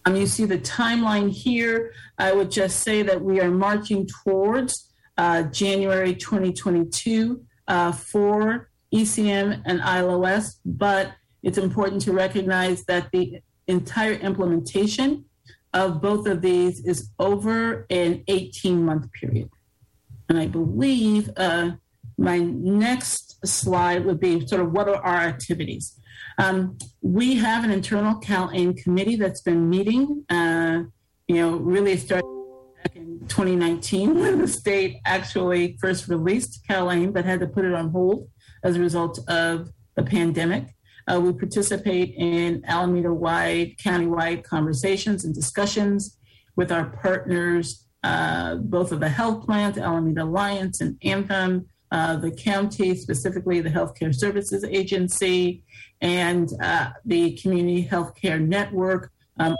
Um, 0.05 0.16
you 0.16 0.27
see 0.27 0.44
the 0.44 0.59
timeline 0.59 1.31
here. 1.31 1.93
I 2.19 2.32
would 2.32 2.51
just 2.51 2.81
say 2.81 3.02
that 3.02 3.23
we 3.23 3.40
are 3.40 3.51
marching 3.51 4.06
towards 4.23 4.93
uh, 5.16 5.44
January 5.44 6.15
2022 6.15 7.43
uh, 7.66 7.93
for 7.93 8.70
ECM 8.94 9.60
and 9.64 9.80
ILOS, 9.80 10.58
but 10.64 11.12
it's 11.42 11.58
important 11.58 12.00
to 12.02 12.12
recognize 12.12 12.84
that 12.84 13.10
the 13.12 13.40
entire 13.66 14.12
implementation 14.12 15.24
of 15.72 16.00
both 16.00 16.26
of 16.26 16.40
these 16.40 16.84
is 16.84 17.10
over 17.18 17.86
an 17.90 18.22
18 18.28 18.84
month 18.84 19.12
period. 19.12 19.50
And 20.28 20.38
I 20.38 20.46
believe 20.46 21.30
uh, 21.36 21.72
my 22.16 22.38
next 22.38 23.44
slide 23.46 24.04
would 24.04 24.20
be 24.20 24.46
sort 24.46 24.62
of 24.62 24.72
what 24.72 24.88
are 24.88 24.96
our 24.96 25.16
activities. 25.16 25.98
Um, 26.38 26.78
we 27.02 27.36
have 27.36 27.64
an 27.64 27.70
internal 27.70 28.20
CalAIM 28.20 28.82
committee 28.82 29.16
that's 29.16 29.40
been 29.40 29.68
meeting, 29.68 30.24
uh, 30.30 30.84
you 31.26 31.36
know, 31.36 31.56
really 31.56 31.96
started 31.96 32.24
back 32.82 32.96
in 32.96 33.20
2019 33.28 34.18
when 34.18 34.38
the 34.38 34.48
state 34.48 34.98
actually 35.04 35.76
first 35.80 36.08
released 36.08 36.64
CalAIM 36.68 37.12
but 37.12 37.24
had 37.24 37.40
to 37.40 37.46
put 37.46 37.64
it 37.64 37.74
on 37.74 37.90
hold 37.90 38.28
as 38.65 38.77
a 38.77 38.81
result 38.81 39.20
of 39.28 39.70
the 39.95 40.03
pandemic. 40.03 40.74
Uh, 41.07 41.20
we 41.20 41.32
participate 41.32 42.15
in 42.16 42.65
Alameda 42.66 43.12
wide, 43.12 43.77
county 43.78 44.07
wide 44.07 44.43
conversations 44.43 45.24
and 45.24 45.35
discussions 45.35 46.16
with 46.57 46.73
our 46.73 46.86
partners, 46.86 47.86
uh, 48.03 48.57
both 48.57 48.91
of 48.91 49.01
the 49.01 49.09
health 49.09 49.45
plans, 49.45 49.77
Alameda 49.77 50.23
Alliance 50.23 50.81
and 50.81 50.97
Anthem, 51.03 51.66
uh, 51.91 52.16
the 52.16 52.31
county, 52.31 52.95
specifically 52.97 53.61
the 53.61 53.70
Healthcare 53.70 54.15
Services 54.15 54.65
Agency, 54.65 55.62
and 56.01 56.51
uh, 56.61 56.91
the 57.05 57.36
Community 57.36 57.86
Healthcare 57.86 58.41
Network, 58.45 59.12
um, 59.39 59.55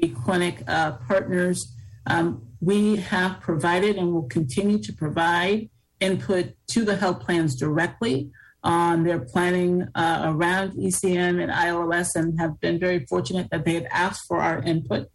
the 0.00 0.08
clinic 0.08 0.62
uh, 0.68 0.92
partners. 0.92 1.74
Um, 2.06 2.46
we 2.60 2.96
have 2.96 3.40
provided 3.40 3.96
and 3.96 4.12
will 4.12 4.28
continue 4.28 4.78
to 4.78 4.92
provide 4.92 5.68
input 6.00 6.54
to 6.68 6.84
the 6.84 6.96
health 6.96 7.20
plans 7.20 7.54
directly 7.54 8.30
on 8.62 9.04
their 9.04 9.20
planning 9.20 9.86
uh, 9.94 10.22
around 10.26 10.72
ECM 10.72 11.42
and 11.42 11.50
ILOS 11.50 12.16
and 12.16 12.38
have 12.40 12.60
been 12.60 12.78
very 12.78 13.06
fortunate 13.06 13.48
that 13.50 13.64
they 13.64 13.74
have 13.74 13.86
asked 13.90 14.26
for 14.26 14.40
our 14.40 14.60
input 14.62 15.08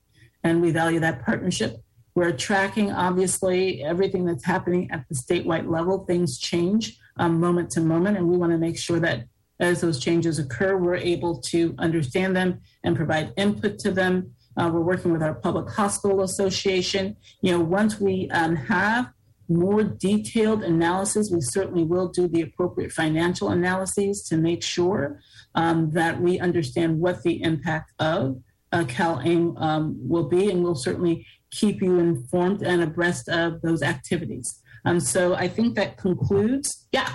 and 0.44 0.62
we 0.62 0.72
value 0.72 1.00
that 1.00 1.26
partnership. 1.26 1.78
We're 2.16 2.32
tracking, 2.32 2.92
obviously, 2.92 3.84
everything 3.84 4.26
that's 4.26 4.46
happening 4.46 4.90
at 4.92 5.06
the 5.10 5.16
statewide 5.16 5.68
level. 5.70 6.06
Things 6.06 6.38
change 6.38 6.98
um, 7.18 7.40
moment 7.40 7.72
to 7.72 7.82
moment, 7.82 8.18
and 8.18 8.28
we 8.28 8.38
want 8.38 8.52
to 8.52 8.58
make 8.58 8.78
sure 8.78 9.00
that 9.00 9.26
as 9.60 9.82
those 9.82 10.00
changes 10.00 10.38
occur, 10.38 10.78
we're 10.78 10.96
able 10.96 11.40
to 11.40 11.74
understand 11.80 12.36
them 12.36 12.60
and 12.84 12.96
provide 12.96 13.34
input 13.38 13.80
to 13.80 13.92
them. 13.92 14.32
Uh, 14.58 14.70
we're 14.72 14.82
working 14.82 15.12
with 15.12 15.24
our 15.24 15.34
Public 15.34 15.70
Hospital 15.70 16.22
Association. 16.22 17.16
You 17.42 17.54
know, 17.54 17.62
once 17.62 18.00
we 18.00 18.30
um, 18.30 18.56
have 18.56 19.12
more 19.50 19.84
detailed 19.84 20.64
analysis. 20.64 21.30
We 21.32 21.42
certainly 21.42 21.84
will 21.84 22.08
do 22.08 22.28
the 22.28 22.42
appropriate 22.42 22.92
financial 22.92 23.50
analyses 23.50 24.24
to 24.30 24.38
make 24.38 24.64
sure 24.64 25.20
um, 25.56 25.92
that 25.92 26.20
we 26.20 26.40
understand 26.40 27.00
what 27.00 27.24
the 27.24 27.42
impact 27.44 27.92
of 28.00 28.42
uh, 28.72 28.84
CalAIM 28.86 29.60
um, 29.62 29.98
will 30.08 30.28
be, 30.28 30.50
and 30.50 30.64
we'll 30.64 30.76
certainly 30.76 31.26
keep 31.52 31.82
you 31.82 32.00
informed 32.00 32.64
and 32.64 32.82
abreast 32.82 33.30
of 33.30 33.62
those 33.62 33.84
activities. 33.84 34.62
Um, 34.86 35.00
so 35.00 35.36
I 35.36 35.48
think 35.48 35.76
that 35.76 35.98
concludes, 35.98 36.88
yeah, 36.92 37.14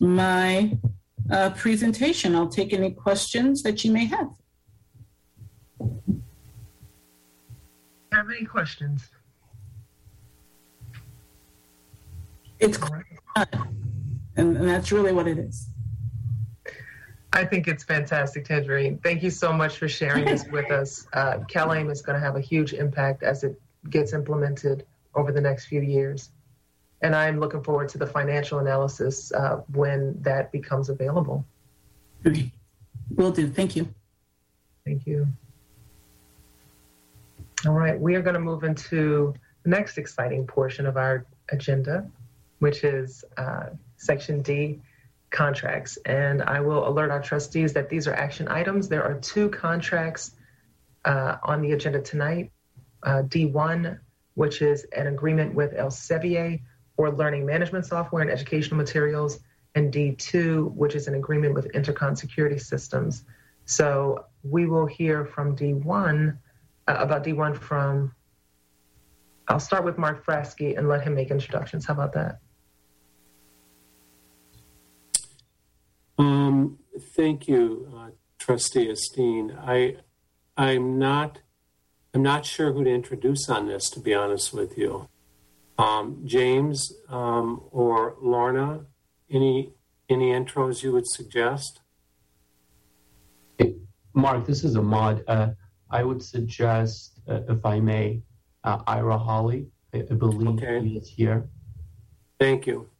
my 0.00 0.78
uh, 1.30 1.50
presentation. 1.50 2.34
I'll 2.34 2.48
take 2.48 2.72
any 2.72 2.90
questions 2.90 3.62
that 3.62 3.84
you 3.84 3.92
may 3.92 4.06
have. 4.06 4.30
Have 8.12 8.28
any 8.30 8.44
questions? 8.44 9.08
It's 12.60 12.78
and, 14.36 14.56
and 14.56 14.68
that's 14.68 14.92
really 14.92 15.12
what 15.12 15.26
it 15.26 15.38
is. 15.38 15.68
I 17.32 17.44
think 17.44 17.68
it's 17.68 17.84
fantastic, 17.84 18.44
Tangerine. 18.44 18.98
Thank 18.98 19.22
you 19.22 19.30
so 19.30 19.52
much 19.52 19.78
for 19.78 19.88
sharing 19.88 20.24
this 20.24 20.46
with 20.48 20.70
us. 20.80 21.06
Uh, 21.12 21.38
CalAIM 21.48 21.90
is 21.90 22.02
going 22.02 22.18
to 22.18 22.24
have 22.24 22.36
a 22.36 22.40
huge 22.40 22.72
impact 22.72 23.22
as 23.22 23.44
it 23.44 23.60
gets 23.88 24.12
implemented 24.12 24.84
over 25.14 25.32
the 25.32 25.40
next 25.40 25.66
few 25.66 25.80
years. 25.80 26.30
And 27.02 27.14
I'm 27.14 27.40
looking 27.40 27.62
forward 27.62 27.88
to 27.90 27.98
the 27.98 28.06
financial 28.06 28.58
analysis 28.58 29.32
uh, 29.32 29.62
when 29.72 30.20
that 30.22 30.52
becomes 30.52 30.88
available. 30.88 31.44
Okay. 32.26 32.52
Will 33.14 33.30
do. 33.30 33.48
Thank 33.48 33.76
you. 33.76 33.88
Thank 34.84 35.06
you. 35.06 35.26
All 37.66 37.72
right, 37.74 37.98
we 37.98 38.14
are 38.14 38.22
going 38.22 38.34
to 38.34 38.40
move 38.40 38.64
into 38.64 39.34
the 39.64 39.70
next 39.70 39.98
exciting 39.98 40.46
portion 40.46 40.86
of 40.86 40.96
our 40.96 41.26
agenda, 41.50 42.10
which 42.60 42.84
is 42.84 43.24
uh, 43.36 43.66
Section 43.96 44.40
D 44.40 44.80
contracts. 45.30 45.98
And 46.06 46.42
I 46.42 46.60
will 46.60 46.86
alert 46.88 47.10
our 47.10 47.22
trustees 47.22 47.72
that 47.74 47.88
these 47.88 48.06
are 48.06 48.14
action 48.14 48.48
items. 48.48 48.88
There 48.88 49.04
are 49.04 49.14
two 49.14 49.48
contracts 49.50 50.32
uh, 51.04 51.36
on 51.42 51.62
the 51.62 51.72
agenda 51.72 52.00
tonight 52.00 52.50
uh, 53.02 53.22
D1, 53.22 53.98
which 54.34 54.62
is 54.62 54.84
an 54.96 55.06
agreement 55.06 55.54
with 55.54 55.72
Elsevier 55.72 56.60
for 56.96 57.10
learning 57.10 57.46
management 57.46 57.86
software 57.86 58.22
and 58.22 58.30
educational 58.30 58.76
materials, 58.76 59.40
and 59.74 59.92
D2, 59.92 60.72
which 60.72 60.94
is 60.94 61.06
an 61.06 61.14
agreement 61.14 61.54
with 61.54 61.72
Intercon 61.72 62.16
Security 62.16 62.58
Systems. 62.58 63.24
So 63.64 64.26
we 64.42 64.66
will 64.66 64.86
hear 64.86 65.24
from 65.24 65.56
D1 65.56 66.36
uh, 66.88 66.96
about 66.98 67.24
D1 67.24 67.56
from, 67.56 68.12
I'll 69.48 69.60
start 69.60 69.84
with 69.84 69.96
Mark 69.96 70.26
Fratzke 70.26 70.76
and 70.76 70.88
let 70.88 71.02
him 71.02 71.14
make 71.14 71.30
introductions. 71.30 71.86
How 71.86 71.94
about 71.94 72.12
that? 72.14 72.40
Um, 76.20 76.78
thank 77.16 77.48
you, 77.48 77.90
uh, 77.96 78.10
Trustee 78.38 78.88
Esteen. 78.88 79.56
I, 79.58 79.96
I'm 80.54 80.98
not, 80.98 81.38
I'm 82.12 82.22
not 82.22 82.44
sure 82.44 82.74
who 82.74 82.84
to 82.84 82.90
introduce 82.90 83.48
on 83.48 83.66
this, 83.68 83.88
to 83.90 84.00
be 84.00 84.12
honest 84.12 84.52
with 84.52 84.76
you. 84.76 85.08
Um, 85.78 86.20
James 86.26 86.92
um, 87.08 87.62
or 87.70 88.16
Lorna, 88.20 88.84
any 89.30 89.72
any 90.10 90.32
intros 90.32 90.82
you 90.82 90.92
would 90.92 91.08
suggest? 91.08 91.80
Hey, 93.56 93.76
Mark, 94.12 94.44
this 94.44 94.62
is 94.62 94.76
Ahmad. 94.76 95.22
Uh, 95.26 95.50
I 95.88 96.02
would 96.02 96.22
suggest, 96.22 97.20
uh, 97.28 97.40
if 97.48 97.64
I 97.64 97.80
may, 97.80 98.20
uh, 98.64 98.82
Ira 98.86 99.16
Holly. 99.16 99.68
I, 99.94 99.98
I 99.98 100.14
believe 100.14 100.62
Okay. 100.62 100.80
he 100.86 100.96
is 100.98 101.08
here. 101.08 101.48
Thank 102.38 102.66
you. 102.66 102.90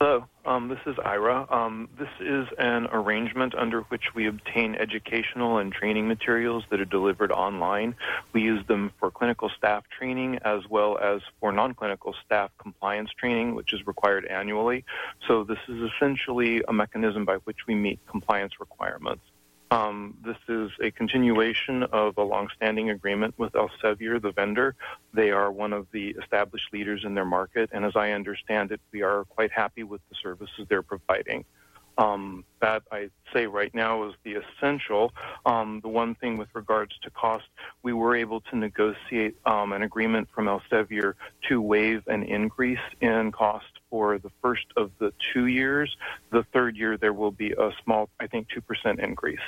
Hello, 0.00 0.24
um, 0.44 0.68
this 0.68 0.78
is 0.86 0.96
Ira. 1.04 1.46
Um, 1.50 1.88
this 1.98 2.08
is 2.20 2.46
an 2.58 2.86
arrangement 2.92 3.54
under 3.54 3.82
which 3.82 4.14
we 4.14 4.26
obtain 4.26 4.74
educational 4.74 5.58
and 5.58 5.72
training 5.72 6.08
materials 6.08 6.64
that 6.70 6.80
are 6.80 6.86
delivered 6.86 7.30
online. 7.30 7.94
We 8.32 8.42
use 8.42 8.66
them 8.66 8.92
for 8.98 9.10
clinical 9.10 9.50
staff 9.50 9.84
training 9.96 10.38
as 10.44 10.62
well 10.68 10.98
as 10.98 11.20
for 11.40 11.52
non 11.52 11.74
clinical 11.74 12.14
staff 12.24 12.50
compliance 12.58 13.10
training, 13.12 13.54
which 13.54 13.72
is 13.72 13.86
required 13.86 14.24
annually. 14.26 14.84
So, 15.28 15.44
this 15.44 15.58
is 15.68 15.90
essentially 15.92 16.62
a 16.66 16.72
mechanism 16.72 17.24
by 17.24 17.36
which 17.44 17.66
we 17.66 17.74
meet 17.74 18.00
compliance 18.06 18.58
requirements. 18.58 19.22
Um, 19.70 20.16
this 20.24 20.36
is 20.48 20.70
a 20.82 20.90
continuation 20.90 21.84
of 21.84 22.18
a 22.18 22.24
longstanding 22.24 22.90
agreement 22.90 23.34
with 23.38 23.52
Elsevier, 23.52 24.20
the 24.20 24.32
vendor. 24.32 24.74
They 25.14 25.30
are 25.30 25.52
one 25.52 25.72
of 25.72 25.86
the 25.92 26.08
established 26.20 26.72
leaders 26.72 27.04
in 27.04 27.14
their 27.14 27.24
market, 27.24 27.70
and 27.72 27.84
as 27.84 27.94
I 27.94 28.10
understand 28.10 28.72
it, 28.72 28.80
we 28.90 29.02
are 29.02 29.24
quite 29.26 29.52
happy 29.52 29.84
with 29.84 30.00
the 30.08 30.16
services 30.20 30.66
they're 30.68 30.82
providing. 30.82 31.44
Um, 31.98 32.44
that 32.60 32.82
I 32.90 33.10
say 33.32 33.46
right 33.46 33.72
now 33.74 34.08
is 34.08 34.14
the 34.24 34.36
essential. 34.36 35.12
Um, 35.44 35.80
the 35.82 35.88
one 35.88 36.14
thing 36.14 36.36
with 36.36 36.48
regards 36.54 36.98
to 37.02 37.10
cost, 37.10 37.44
we 37.82 37.92
were 37.92 38.16
able 38.16 38.40
to 38.42 38.56
negotiate 38.56 39.36
um, 39.44 39.72
an 39.72 39.82
agreement 39.82 40.28
from 40.34 40.46
Elsevier 40.46 41.14
to 41.48 41.60
waive 41.60 42.02
an 42.06 42.22
increase 42.22 42.78
in 43.00 43.32
cost 43.32 43.79
for 43.90 44.18
the 44.18 44.30
first 44.40 44.66
of 44.76 44.90
the 44.98 45.12
two 45.32 45.46
years. 45.46 45.94
The 46.30 46.44
third 46.52 46.76
year, 46.76 46.96
there 46.96 47.12
will 47.12 47.32
be 47.32 47.52
a 47.52 47.70
small, 47.84 48.08
I 48.20 48.26
think, 48.26 48.48
2% 48.48 48.98
increase. 48.98 49.40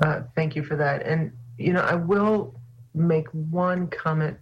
Uh, 0.00 0.22
thank 0.34 0.54
you 0.54 0.62
for 0.62 0.76
that. 0.76 1.02
And, 1.06 1.32
you 1.56 1.72
know, 1.72 1.80
I 1.80 1.94
will 1.94 2.54
make 2.94 3.28
one 3.28 3.86
comment 3.88 4.36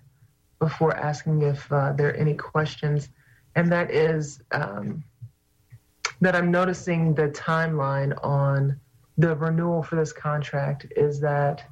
before 0.59 0.97
asking 0.97 1.43
if 1.43 1.71
uh, 1.71 1.93
there 1.93 2.09
are 2.09 2.15
any 2.15 2.35
questions, 2.35 3.09
and 3.55 3.71
that 3.73 3.91
is 3.91 4.41
um, 4.53 5.05
that 6.21 6.35
I'm 6.35 6.51
noticing 6.51 7.15
the 7.15 7.29
timeline 7.29 8.19
on 8.25 8.79
the 9.19 9.35
renewal 9.37 9.83
for 9.83 9.97
this 9.97 10.13
contract 10.13 10.87
is 10.95 11.21
that 11.21 11.65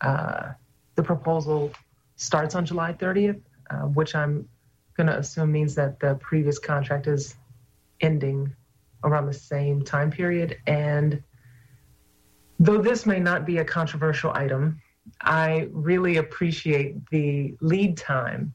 uh, 0.00 0.52
the 0.94 1.02
proposal 1.02 1.70
starts 2.16 2.54
on 2.54 2.64
July 2.64 2.92
30th, 2.92 3.40
uh, 3.70 3.82
which 3.82 4.14
I'm 4.14 4.48
going 4.96 5.06
to 5.06 5.18
assume 5.18 5.52
means 5.52 5.74
that 5.74 6.00
the 6.00 6.14
previous 6.16 6.58
contract 6.58 7.06
is 7.06 7.36
ending 8.00 8.54
around 9.04 9.26
the 9.26 9.34
same 9.34 9.82
time 9.82 10.10
period. 10.10 10.56
And 10.66 11.22
though 12.58 12.80
this 12.80 13.06
may 13.06 13.20
not 13.20 13.46
be 13.46 13.58
a 13.58 13.64
controversial 13.64 14.32
item, 14.34 14.80
I 15.20 15.68
really 15.72 16.16
appreciate 16.16 17.08
the 17.10 17.54
lead 17.60 17.96
time 17.96 18.54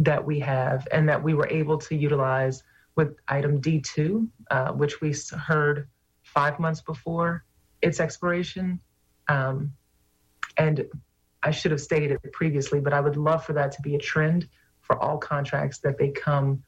that 0.00 0.24
we 0.24 0.40
have 0.40 0.88
and 0.90 1.08
that 1.08 1.22
we 1.22 1.34
were 1.34 1.48
able 1.48 1.78
to 1.78 1.94
utilize 1.94 2.64
with 2.96 3.16
item 3.28 3.60
D2, 3.60 4.28
uh, 4.50 4.72
which 4.72 5.00
we 5.00 5.14
heard 5.46 5.88
five 6.22 6.58
months 6.58 6.80
before 6.80 7.44
its 7.82 8.00
expiration. 8.00 8.80
Um, 9.28 9.72
and 10.56 10.86
I 11.44 11.50
should 11.50 11.70
have 11.70 11.80
stated 11.80 12.10
it 12.10 12.32
previously, 12.32 12.80
but 12.80 12.94
I 12.94 13.00
would 13.00 13.16
love 13.16 13.44
for 13.44 13.52
that 13.52 13.70
to 13.72 13.82
be 13.82 13.94
a 13.94 13.98
trend 13.98 14.48
for 14.80 14.98
all 15.00 15.18
contracts 15.18 15.78
that 15.80 15.98
they 15.98 16.08
come 16.08 16.62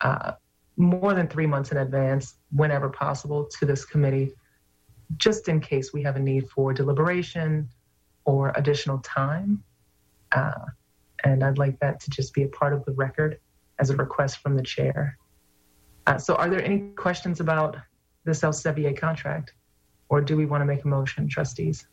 uh, 0.00 0.32
more 0.76 1.14
than 1.14 1.28
three 1.28 1.46
months 1.46 1.70
in 1.70 1.78
advance, 1.78 2.34
whenever 2.50 2.88
possible, 2.88 3.46
to 3.58 3.66
this 3.66 3.84
committee, 3.84 4.32
just 5.18 5.48
in 5.48 5.60
case 5.60 5.92
we 5.92 6.02
have 6.02 6.16
a 6.16 6.20
need 6.20 6.48
for 6.48 6.72
deliberation 6.72 7.68
or 8.24 8.52
additional 8.56 8.98
time. 8.98 9.62
Uh, 10.32 10.64
and 11.24 11.44
I'd 11.44 11.58
like 11.58 11.78
that 11.80 12.00
to 12.00 12.10
just 12.10 12.34
be 12.34 12.42
a 12.42 12.48
part 12.48 12.72
of 12.72 12.84
the 12.84 12.92
record 12.92 13.38
as 13.78 13.90
a 13.90 13.96
request 13.96 14.38
from 14.38 14.56
the 14.56 14.62
chair. 14.62 15.18
Uh, 16.06 16.18
so, 16.18 16.34
are 16.36 16.48
there 16.48 16.64
any 16.64 16.78
questions 16.96 17.40
about 17.40 17.76
this 18.24 18.40
Elsevier 18.40 18.96
contract, 18.96 19.54
or 20.08 20.20
do 20.20 20.36
we 20.36 20.46
want 20.46 20.62
to 20.62 20.66
make 20.66 20.84
a 20.84 20.88
motion, 20.88 21.28
trustees? 21.28 21.86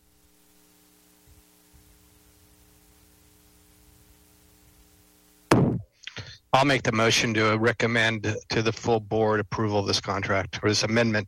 I'll 6.53 6.65
make 6.65 6.83
the 6.83 6.91
motion 6.91 7.33
to 7.33 7.57
recommend 7.57 8.35
to 8.49 8.61
the 8.61 8.71
full 8.71 8.99
board 8.99 9.39
approval 9.39 9.79
of 9.79 9.87
this 9.87 9.99
contract 9.99 10.59
or 10.61 10.69
this 10.69 10.83
amendment. 10.83 11.27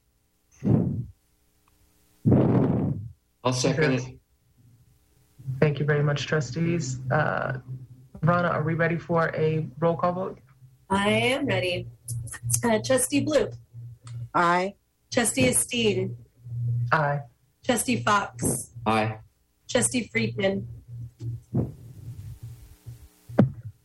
I'll 3.44 3.52
second 3.54 3.94
it. 3.94 4.04
Thank 5.60 5.80
you 5.80 5.86
very 5.86 6.04
much, 6.04 6.28
trustees. 6.28 7.00
Uh, 7.12 7.58
Rana, 8.22 8.50
are 8.50 8.62
we 8.64 8.76
ready 8.76 8.98
for 8.98 9.32
a 9.36 9.68
roll 9.80 9.98
call 9.98 10.14
vote? 10.14 10.40
I 10.92 11.10
am 11.10 11.48
ready. 11.48 11.88
Uh, 12.64 12.80
Trustee 12.86 13.22
Blue, 13.22 13.50
Aye. 14.34 14.76
Trustee 15.12 15.48
Esteen, 15.50 16.16
Aye. 16.92 17.22
Trustee 17.64 17.98
Fox, 18.04 18.70
Aye. 18.86 19.18
Trustee 19.68 20.08
Friedman, 20.12 20.68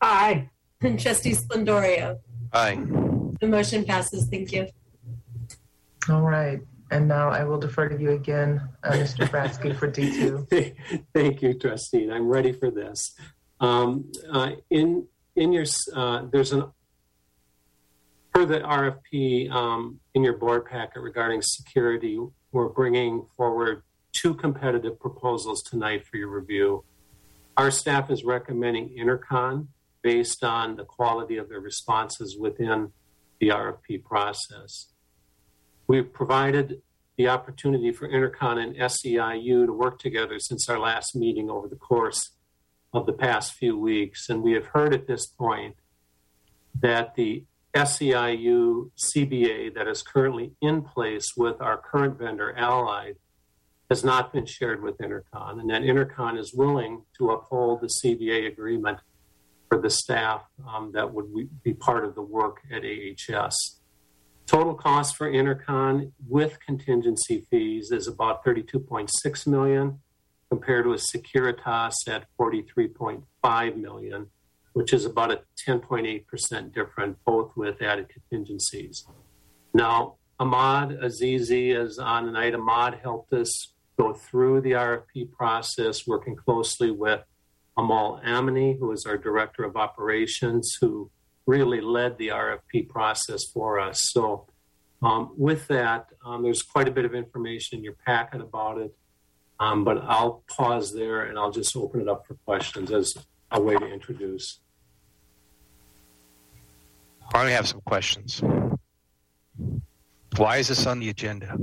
Aye. 0.02 0.48
And 0.82 0.98
Trustee 0.98 1.32
Splendorio. 1.32 2.18
Aye. 2.52 2.76
The 3.40 3.46
motion 3.46 3.84
passes. 3.84 4.26
Thank 4.30 4.52
you. 4.52 4.66
All 6.08 6.22
right. 6.22 6.60
And 6.90 7.06
now 7.06 7.28
I 7.28 7.44
will 7.44 7.58
defer 7.58 7.88
to 7.88 8.00
you 8.00 8.12
again, 8.12 8.68
uh, 8.82 8.92
Mr. 8.92 9.28
Fratzke, 9.28 9.76
for 9.76 9.90
D2. 9.90 10.74
Thank 11.14 11.42
you, 11.42 11.54
Trustine. 11.54 12.10
I'm 12.10 12.26
ready 12.26 12.52
for 12.52 12.70
this. 12.70 13.14
Um, 13.60 14.10
uh, 14.32 14.52
in 14.70 15.06
in 15.36 15.52
your 15.52 15.66
uh, 15.94 16.24
there's 16.32 16.52
an 16.52 16.64
per 18.32 18.44
the 18.44 18.60
RFP 18.60 19.50
um, 19.50 20.00
in 20.14 20.24
your 20.24 20.36
board 20.38 20.64
packet 20.64 21.00
regarding 21.00 21.42
security. 21.42 22.18
We're 22.52 22.68
bringing 22.68 23.26
forward 23.36 23.82
two 24.12 24.34
competitive 24.34 24.98
proposals 24.98 25.62
tonight 25.62 26.06
for 26.06 26.16
your 26.16 26.28
review. 26.28 26.84
Our 27.56 27.70
staff 27.70 28.10
is 28.10 28.24
recommending 28.24 28.96
Intercon 28.98 29.68
based 30.02 30.42
on 30.42 30.76
the 30.76 30.84
quality 30.84 31.36
of 31.36 31.48
their 31.48 31.60
responses 31.60 32.36
within 32.38 32.92
the 33.40 33.48
RFP 33.48 34.04
process. 34.04 34.92
We've 35.86 36.12
provided 36.12 36.82
the 37.16 37.28
opportunity 37.28 37.92
for 37.92 38.08
Intercon 38.08 38.62
and 38.62 38.76
SEIU 38.76 39.66
to 39.66 39.72
work 39.72 39.98
together 39.98 40.38
since 40.38 40.68
our 40.68 40.78
last 40.78 41.14
meeting 41.14 41.50
over 41.50 41.68
the 41.68 41.76
course 41.76 42.30
of 42.92 43.06
the 43.06 43.12
past 43.12 43.54
few 43.54 43.76
weeks. 43.78 44.28
And 44.28 44.42
we 44.42 44.52
have 44.52 44.66
heard 44.66 44.94
at 44.94 45.06
this 45.06 45.26
point 45.26 45.76
that 46.80 47.14
the 47.14 47.44
SEIU 47.74 48.90
CBA 48.96 49.74
that 49.74 49.86
is 49.86 50.02
currently 50.02 50.52
in 50.60 50.82
place 50.82 51.32
with 51.36 51.60
our 51.60 51.76
current 51.76 52.18
vendor, 52.18 52.56
Allied, 52.56 53.16
has 53.88 54.04
not 54.04 54.32
been 54.32 54.46
shared 54.46 54.82
with 54.82 54.98
Intercon, 54.98 55.60
and 55.60 55.68
that 55.70 55.82
Intercon 55.82 56.38
is 56.38 56.54
willing 56.54 57.02
to 57.18 57.30
uphold 57.30 57.80
the 57.80 57.88
CBA 57.88 58.46
agreement 58.46 58.98
for 59.70 59.80
the 59.80 59.88
staff 59.88 60.42
um, 60.68 60.90
that 60.92 61.14
would 61.14 61.26
be 61.62 61.72
part 61.72 62.04
of 62.04 62.14
the 62.16 62.22
work 62.22 62.60
at 62.72 62.82
AHS. 62.84 63.78
Total 64.46 64.74
cost 64.74 65.16
for 65.16 65.30
Intercon 65.30 66.10
with 66.28 66.58
contingency 66.66 67.46
fees 67.48 67.92
is 67.92 68.08
about 68.08 68.44
32.6 68.44 69.46
million, 69.46 70.00
compared 70.50 70.88
with 70.88 71.00
Securitas 71.00 71.92
at 72.08 72.26
43.5 72.38 73.76
million, 73.76 74.26
which 74.72 74.92
is 74.92 75.04
about 75.04 75.30
a 75.30 75.42
10.8% 75.68 76.74
difference, 76.74 77.16
both 77.24 77.52
with 77.56 77.80
added 77.80 78.08
contingencies. 78.08 79.06
Now, 79.72 80.16
Ahmad 80.40 80.98
Azizi 80.98 81.76
is 81.76 82.00
on 82.00 82.24
tonight. 82.24 82.54
Ahmad 82.54 82.98
helped 83.00 83.32
us 83.32 83.72
go 83.96 84.14
through 84.14 84.62
the 84.62 84.72
RFP 84.72 85.30
process, 85.30 86.08
working 86.08 86.34
closely 86.34 86.90
with 86.90 87.22
Amal 87.80 88.20
Amini, 88.24 88.78
who 88.78 88.92
is 88.92 89.06
our 89.06 89.16
director 89.16 89.64
of 89.64 89.74
operations, 89.76 90.76
who 90.80 91.10
really 91.46 91.80
led 91.80 92.18
the 92.18 92.28
RFP 92.28 92.88
process 92.88 93.44
for 93.52 93.80
us. 93.80 93.98
So, 94.12 94.46
um, 95.02 95.32
with 95.36 95.66
that, 95.68 96.08
um, 96.24 96.42
there's 96.42 96.62
quite 96.62 96.88
a 96.88 96.90
bit 96.90 97.06
of 97.06 97.14
information 97.14 97.78
in 97.78 97.84
your 97.84 97.96
packet 98.06 98.42
about 98.42 98.78
it, 98.78 98.94
um, 99.58 99.82
but 99.82 99.96
I'll 100.04 100.44
pause 100.46 100.92
there 100.92 101.22
and 101.22 101.38
I'll 101.38 101.50
just 101.50 101.74
open 101.74 102.02
it 102.02 102.08
up 102.08 102.26
for 102.26 102.34
questions 102.44 102.92
as 102.92 103.14
a 103.50 103.60
way 103.60 103.76
to 103.76 103.86
introduce. 103.86 104.60
I 107.32 107.48
have 107.50 107.66
some 107.66 107.80
questions. 107.80 108.42
Why 110.36 110.58
is 110.58 110.68
this 110.68 110.86
on 110.86 111.00
the 111.00 111.08
agenda? 111.08 111.56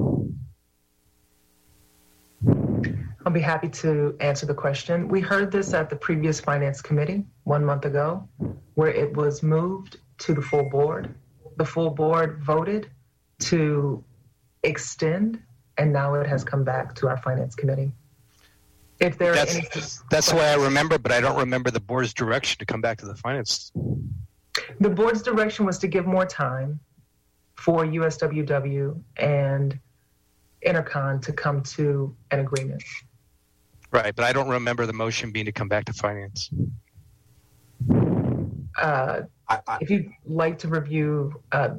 I'll 3.27 3.33
be 3.33 3.41
happy 3.41 3.67
to 3.67 4.15
answer 4.21 4.45
the 4.45 4.53
question. 4.53 5.09
We 5.09 5.19
heard 5.19 5.51
this 5.51 5.73
at 5.73 5.89
the 5.89 5.97
previous 5.97 6.39
Finance 6.39 6.81
Committee 6.81 7.25
one 7.43 7.65
month 7.65 7.83
ago, 7.83 8.25
where 8.75 8.89
it 8.89 9.13
was 9.17 9.43
moved 9.43 9.97
to 10.19 10.33
the 10.33 10.41
full 10.41 10.69
board. 10.69 11.13
The 11.57 11.65
full 11.65 11.89
board 11.89 12.41
voted 12.41 12.89
to 13.39 14.01
extend, 14.63 15.41
and 15.77 15.91
now 15.91 16.13
it 16.13 16.25
has 16.25 16.45
come 16.45 16.63
back 16.63 16.95
to 16.95 17.09
our 17.09 17.17
Finance 17.17 17.53
Committee. 17.53 17.91
If 19.01 19.17
there 19.17 19.33
that's, 19.33 19.55
are 19.55 19.57
any, 19.57 19.67
that's 20.09 20.31
the 20.31 20.37
way 20.37 20.49
I 20.49 20.55
remember, 20.55 20.97
but 20.97 21.11
I 21.11 21.19
don't 21.19 21.37
remember 21.37 21.69
the 21.69 21.81
board's 21.81 22.13
direction 22.13 22.59
to 22.59 22.65
come 22.65 22.79
back 22.79 22.97
to 22.99 23.05
the 23.05 23.15
finance. 23.15 23.73
The 24.79 24.89
board's 24.89 25.21
direction 25.21 25.65
was 25.65 25.79
to 25.79 25.87
give 25.87 26.05
more 26.05 26.25
time 26.25 26.79
for 27.55 27.83
USWW 27.83 28.97
and 29.17 29.77
Intercon 30.65 31.21
to 31.23 31.33
come 31.33 31.61
to 31.63 32.15
an 32.31 32.39
agreement. 32.39 32.83
Right, 33.91 34.15
but 34.15 34.25
I 34.25 34.33
don't 34.33 34.49
remember 34.49 34.85
the 34.85 34.93
motion 34.93 35.31
being 35.31 35.45
to 35.45 35.51
come 35.51 35.69
back 35.69 35.85
to 35.85 35.93
finance. 35.93 36.49
Uh, 38.77 39.21
I, 39.49 39.59
I, 39.67 39.77
if 39.81 39.89
you'd 39.89 40.11
like 40.25 40.59
to 40.59 40.67
review 40.67 41.41
uh, 41.51 41.75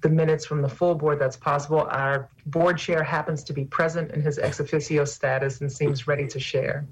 the 0.00 0.08
minutes 0.08 0.44
from 0.44 0.62
the 0.62 0.68
full 0.68 0.94
board, 0.94 1.20
that's 1.20 1.36
possible. 1.36 1.86
Our 1.90 2.28
board 2.46 2.76
chair 2.78 3.02
happens 3.02 3.44
to 3.44 3.52
be 3.52 3.64
present 3.64 4.10
in 4.10 4.20
his 4.20 4.38
ex 4.38 4.58
officio 4.60 5.04
status 5.04 5.60
and 5.60 5.70
seems 5.70 6.06
ready 6.06 6.26
to 6.26 6.40
share. 6.40 6.86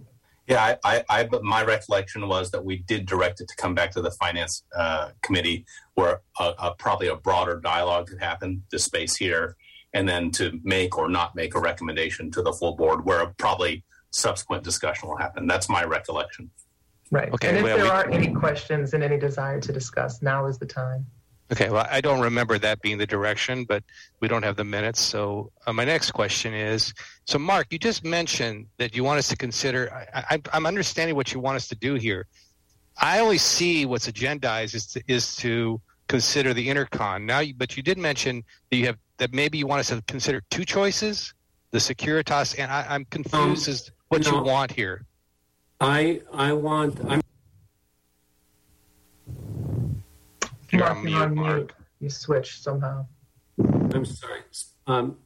yeah, 0.47 0.77
I, 0.85 0.97
I, 0.97 1.05
I, 1.09 1.25
but 1.25 1.43
my 1.45 1.65
recollection 1.65 2.29
was 2.29 2.51
that 2.53 2.65
we 2.65 2.79
did 2.79 3.07
direct 3.07 3.41
it 3.41 3.49
to 3.49 3.57
come 3.57 3.75
back 3.75 3.91
to 3.93 4.01
the 4.01 4.11
finance 4.13 4.63
uh, 4.77 5.11
committee, 5.23 5.65
where 5.95 6.21
a, 6.39 6.53
a, 6.59 6.75
probably 6.79 7.09
a 7.09 7.17
broader 7.17 7.61
dialogue 7.61 8.09
could 8.09 8.21
happen. 8.21 8.63
This 8.71 8.85
space 8.85 9.17
here, 9.17 9.57
and 9.93 10.09
then 10.09 10.31
to 10.33 10.61
make 10.63 10.97
or 10.97 11.09
not 11.09 11.35
make 11.35 11.55
a 11.55 11.61
recommendation 11.61 12.31
to 12.33 12.43
the 12.43 12.53
full 12.53 12.77
board, 12.77 13.05
where 13.05 13.27
probably 13.39 13.85
subsequent 14.13 14.63
discussion 14.63 15.09
will 15.09 15.17
happen. 15.17 15.47
That's 15.47 15.69
my 15.69 15.85
recollection. 15.85 16.51
Right. 17.11 17.33
Okay, 17.33 17.49
and 17.49 17.59
if 17.59 17.65
well, 17.65 17.77
there 17.77 17.85
we- 17.85 17.91
are 17.91 18.11
any 18.11 18.33
questions 18.33 18.95
and 18.95 19.03
any 19.03 19.19
desire 19.19 19.61
to 19.61 19.73
discuss, 19.73 20.23
now 20.23 20.47
is 20.47 20.59
the 20.59 20.67
time. 20.67 21.07
Okay, 21.53 21.69
well, 21.69 21.87
I 21.91 22.01
don't 22.01 22.21
remember 22.21 22.59
that 22.59 22.81
being 22.81 22.97
the 22.97 23.07
direction, 23.07 23.65
but 23.65 23.85
we 24.21 24.29
don't 24.29 24.43
have 24.43 24.57
the 24.57 24.65
minutes. 24.65 25.01
So 25.01 25.53
uh, 25.67 25.73
my 25.75 25.85
next 25.85 26.13
question 26.13 26.55
is, 26.55 26.95
so 27.27 27.39
Mark, 27.39 27.67
you 27.71 27.79
just 27.79 28.05
mentioned 28.05 28.69
that 28.79 28.97
you 28.97 29.05
want 29.05 29.19
us 29.19 29.29
to 29.29 29.37
consider. 29.37 29.93
I, 30.15 30.37
I, 30.37 30.41
I'm 30.55 30.65
understanding 30.65 31.15
what 31.15 31.35
you 31.35 31.41
want 31.41 31.57
us 31.57 31.69
to 31.69 31.75
do 31.75 31.95
here. 31.95 32.27
I 32.97 33.21
only 33.21 33.37
see 33.37 33.85
what's 33.85 34.09
agendized 34.09 34.75
is 34.75 34.87
to, 34.89 35.03
is 35.09 35.37
to 35.37 35.83
consider 36.09 36.55
the 36.55 36.69
intercon 36.69 37.25
now, 37.25 37.43
but 37.57 37.77
you 37.77 37.83
did 37.83 37.99
mention 37.99 38.45
that 38.71 38.77
you 38.77 38.87
have 38.87 38.97
that 39.19 39.35
maybe 39.35 39.59
you 39.59 39.67
want 39.67 39.81
us 39.81 39.89
to 39.89 40.03
consider 40.09 40.43
two 40.51 40.65
choices, 40.65 41.35
the 41.71 41.79
Securitas, 41.79 42.59
and 42.59 42.73
I, 42.73 42.87
I'm 42.89 43.05
confused 43.05 43.69
as 43.69 43.91
to 44.13 44.19
what 44.19 44.27
you 44.27 44.33
no. 44.33 44.43
want 44.43 44.73
here. 44.73 45.07
I 45.81 46.21
I 46.33 46.53
want 46.53 47.01
I'm 47.09 47.21
You're 50.71 50.81
Mark, 50.81 50.97
on 50.97 51.09
you're 51.09 51.23
on 51.23 51.35
mute, 51.35 51.45
Mark. 51.45 51.75
You 52.01 52.09
switched 52.09 52.63
somehow. 52.63 53.07
I'm 53.59 54.05
sorry. 54.05 54.41
Um, 54.87 55.19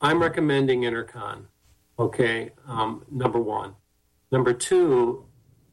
I'm 0.00 0.20
recommending 0.20 0.82
Intercon. 0.82 1.46
Okay, 1.98 2.50
um, 2.66 3.04
number 3.10 3.40
one. 3.40 3.74
Number 4.30 4.52
two, 4.52 5.24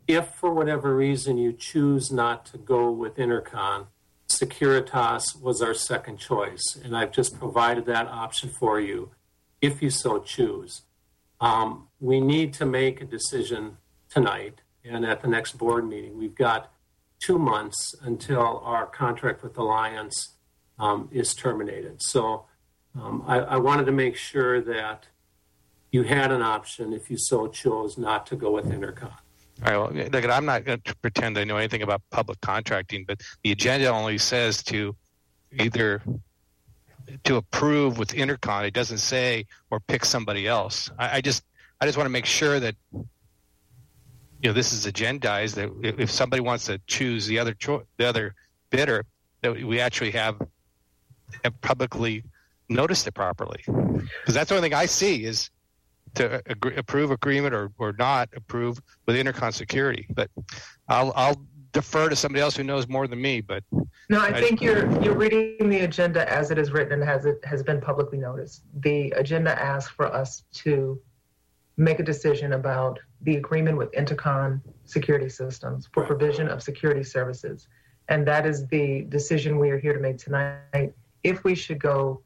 if 0.08 0.30
for 0.36 0.54
whatever 0.54 0.96
reason 0.96 1.38
you 1.38 1.54
choose 1.54 2.12
not 2.12 2.46
to 2.48 2.58
go 2.58 2.92
with 2.92 3.16
Intercon, 3.18 3.88
Securitas 4.28 5.40
was 5.42 5.62
our 5.62 5.74
second 5.74 6.18
choice, 6.18 6.78
and 6.82 6.96
I've 6.96 7.12
just 7.12 7.38
provided 7.40 7.86
that 7.86 8.08
option 8.08 8.50
for 8.50 8.80
you, 8.80 9.12
if 9.62 9.82
you 9.82 9.90
so 9.90 10.20
choose. 10.20 10.84
Um, 11.42 11.88
we 12.00 12.20
need 12.20 12.54
to 12.56 12.66
make 12.66 13.02
a 13.02 13.06
decision 13.06 13.78
tonight 14.10 14.62
and 14.84 15.06
at 15.06 15.22
the 15.22 15.28
next 15.28 15.58
board 15.58 15.88
meeting. 15.88 16.18
We've 16.18 16.36
got 16.36 16.72
two 17.20 17.38
months 17.38 17.96
until 18.02 18.62
our 18.64 18.86
contract 18.86 19.44
with 19.44 19.58
Alliance 19.58 20.36
um, 20.80 21.10
is 21.12 21.34
terminated. 21.34 22.02
So 22.02 22.46
um, 22.96 23.24
I, 23.28 23.40
I 23.40 23.58
wanted 23.58 23.86
to 23.86 23.92
make 23.92 24.16
sure 24.16 24.62
that 24.62 25.08
you 25.92 26.04
had 26.04 26.32
an 26.32 26.42
option 26.42 26.94
if 26.94 27.10
you 27.10 27.18
so 27.18 27.48
chose 27.48 27.98
not 27.98 28.26
to 28.28 28.36
go 28.36 28.52
with 28.52 28.66
Intercon. 28.66 29.12
All 29.66 29.90
right. 29.92 30.14
Well, 30.14 30.32
I'm 30.32 30.46
not 30.46 30.64
going 30.64 30.82
to 30.82 30.96
pretend 30.98 31.38
I 31.38 31.44
know 31.44 31.58
anything 31.58 31.82
about 31.82 32.02
public 32.12 32.40
contracting, 32.42 33.04
but 33.06 33.22
the 33.44 33.52
agenda 33.52 33.88
only 33.88 34.18
says 34.18 34.64
to 34.64 34.96
either 35.52 36.02
to 37.24 37.36
approve 37.38 37.98
with 37.98 38.10
Intercon. 38.10 38.66
It 38.66 38.74
doesn't 38.74 39.00
say 39.00 39.46
or 39.70 39.80
pick 39.80 40.06
somebody 40.06 40.48
else. 40.48 40.90
I, 40.98 41.18
I 41.18 41.22
just 41.22 41.44
I 41.82 41.86
just 41.86 41.98
want 41.98 42.06
to 42.06 42.12
make 42.12 42.26
sure 42.26 42.60
that 42.60 42.76
you 42.94 43.06
know 44.44 44.54
this 44.54 44.74
is 44.74 44.86
agendized. 44.86 45.56
That 45.56 46.00
if, 46.00 46.12
somebody 46.12 46.42
wants 46.42 46.66
to 46.66 46.80
choose 46.88 47.28
the 47.28 47.40
other 47.40 47.54
cho- 47.54 47.84
the 47.98 48.06
other 48.06 48.36
bidder, 48.70 49.06
that 49.42 49.54
we 49.54 49.80
actually 49.80 50.12
have, 50.12 50.40
have 51.44 51.60
publicly 51.62 52.24
noticed 52.68 53.08
it 53.08 53.14
properly. 53.14 53.64
Because 53.66 54.34
that's 54.34 54.50
the 54.50 54.56
only 54.56 54.70
thing 54.70 54.78
I 54.78 54.86
see 54.86 55.24
is 55.24 55.50
to 56.16 56.42
agree, 56.46 56.76
approve 56.76 57.12
agreement 57.12 57.54
or, 57.54 57.72
or 57.78 57.94
not 57.94 58.30
approve 58.36 58.80
with 59.06 59.16
Intercon 59.16 59.54
security. 59.54 60.06
But 60.10 60.30
I'll 60.88 61.14
I'll 61.16 61.46
defer 61.72 62.10
to 62.10 62.16
somebody 62.16 62.42
else 62.42 62.56
who 62.56 62.64
knows 62.64 62.88
more 62.88 63.08
than 63.08 63.22
me. 63.22 63.42
But 63.42 63.64
No, 64.10 64.20
I 64.20 64.28
I- 64.28 64.42
think 64.42 64.62
you're 64.62 64.90
you're 65.02 65.16
reading 65.16 65.70
the 65.70 65.82
agenda 65.82 66.32
as 66.32 66.52
it 66.52 66.58
is 66.58 66.72
written 66.72 66.94
and 66.94 67.04
has 67.04 67.26
it 67.26 67.44
has 67.46 67.64
been 67.64 67.80
publicly 67.82 68.18
noticed. 68.18 68.64
The 68.82 69.12
agenda 69.12 69.60
asks 69.62 69.92
for 69.92 70.08
us 70.08 70.44
to 70.64 71.00
make 71.78 72.00
a 72.00 72.04
decision 72.04 72.54
about 72.54 73.00
the 73.22 73.38
agreement 73.38 73.78
with 73.78 73.92
Intercon 73.94 74.62
Security 74.86 75.30
Systems 75.30 75.90
for 75.94 76.04
provision 76.06 76.48
of 76.50 76.62
security 76.62 77.04
services. 77.04 77.68
And 78.10 78.28
that 78.28 78.46
is 78.46 78.68
the 78.68 79.06
decision 79.10 79.60
we 79.60 79.70
are 79.70 79.78
here 79.80 79.94
to 79.94 80.00
make 80.00 80.18
tonight. 80.18 80.94
If 81.24 81.44
we 81.44 81.56
should 81.56 81.80
go 81.80 82.22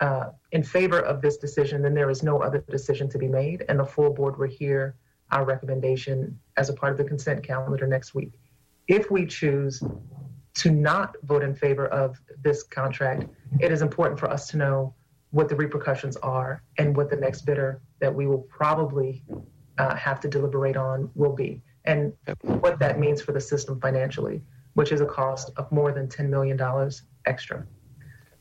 uh, 0.00 0.30
in 0.52 0.62
favor 0.62 1.00
of 1.00 1.20
this 1.20 1.36
decision, 1.38 1.82
then 1.82 1.92
there 1.92 2.08
is 2.08 2.22
no 2.22 2.40
other 2.40 2.64
decision 2.70 3.08
to 3.10 3.18
be 3.18 3.28
made. 3.28 3.64
And 3.68 3.78
the 3.78 3.84
full 3.84 4.10
board 4.10 4.38
will 4.38 4.48
hear 4.48 4.96
our 5.32 5.44
recommendation 5.44 6.38
as 6.56 6.68
a 6.68 6.72
part 6.72 6.92
of 6.92 6.98
the 6.98 7.04
consent 7.04 7.42
calendar 7.42 7.86
next 7.86 8.14
week. 8.14 8.32
If 8.88 9.10
we 9.10 9.26
choose 9.26 9.82
to 10.56 10.70
not 10.70 11.14
vote 11.22 11.42
in 11.42 11.54
favor 11.54 11.86
of 11.88 12.20
this 12.42 12.62
contract, 12.62 13.26
it 13.60 13.70
is 13.70 13.82
important 13.82 14.18
for 14.18 14.30
us 14.30 14.48
to 14.48 14.56
know 14.56 14.94
what 15.30 15.48
the 15.48 15.54
repercussions 15.54 16.16
are 16.16 16.62
and 16.78 16.96
what 16.96 17.10
the 17.10 17.16
next 17.16 17.42
bidder 17.42 17.82
that 18.00 18.12
we 18.12 18.26
will 18.26 18.46
probably 18.48 19.22
uh, 19.76 19.94
have 19.94 20.20
to 20.20 20.28
deliberate 20.28 20.76
on 20.76 21.10
will 21.14 21.34
be, 21.34 21.62
and 21.84 22.12
what 22.40 22.78
that 22.78 22.98
means 22.98 23.20
for 23.20 23.32
the 23.32 23.40
system 23.40 23.78
financially, 23.80 24.42
which 24.74 24.90
is 24.90 25.00
a 25.00 25.06
cost 25.06 25.50
of 25.56 25.70
more 25.70 25.92
than 25.92 26.08
$10 26.08 26.28
million 26.28 26.58
extra. 27.26 27.64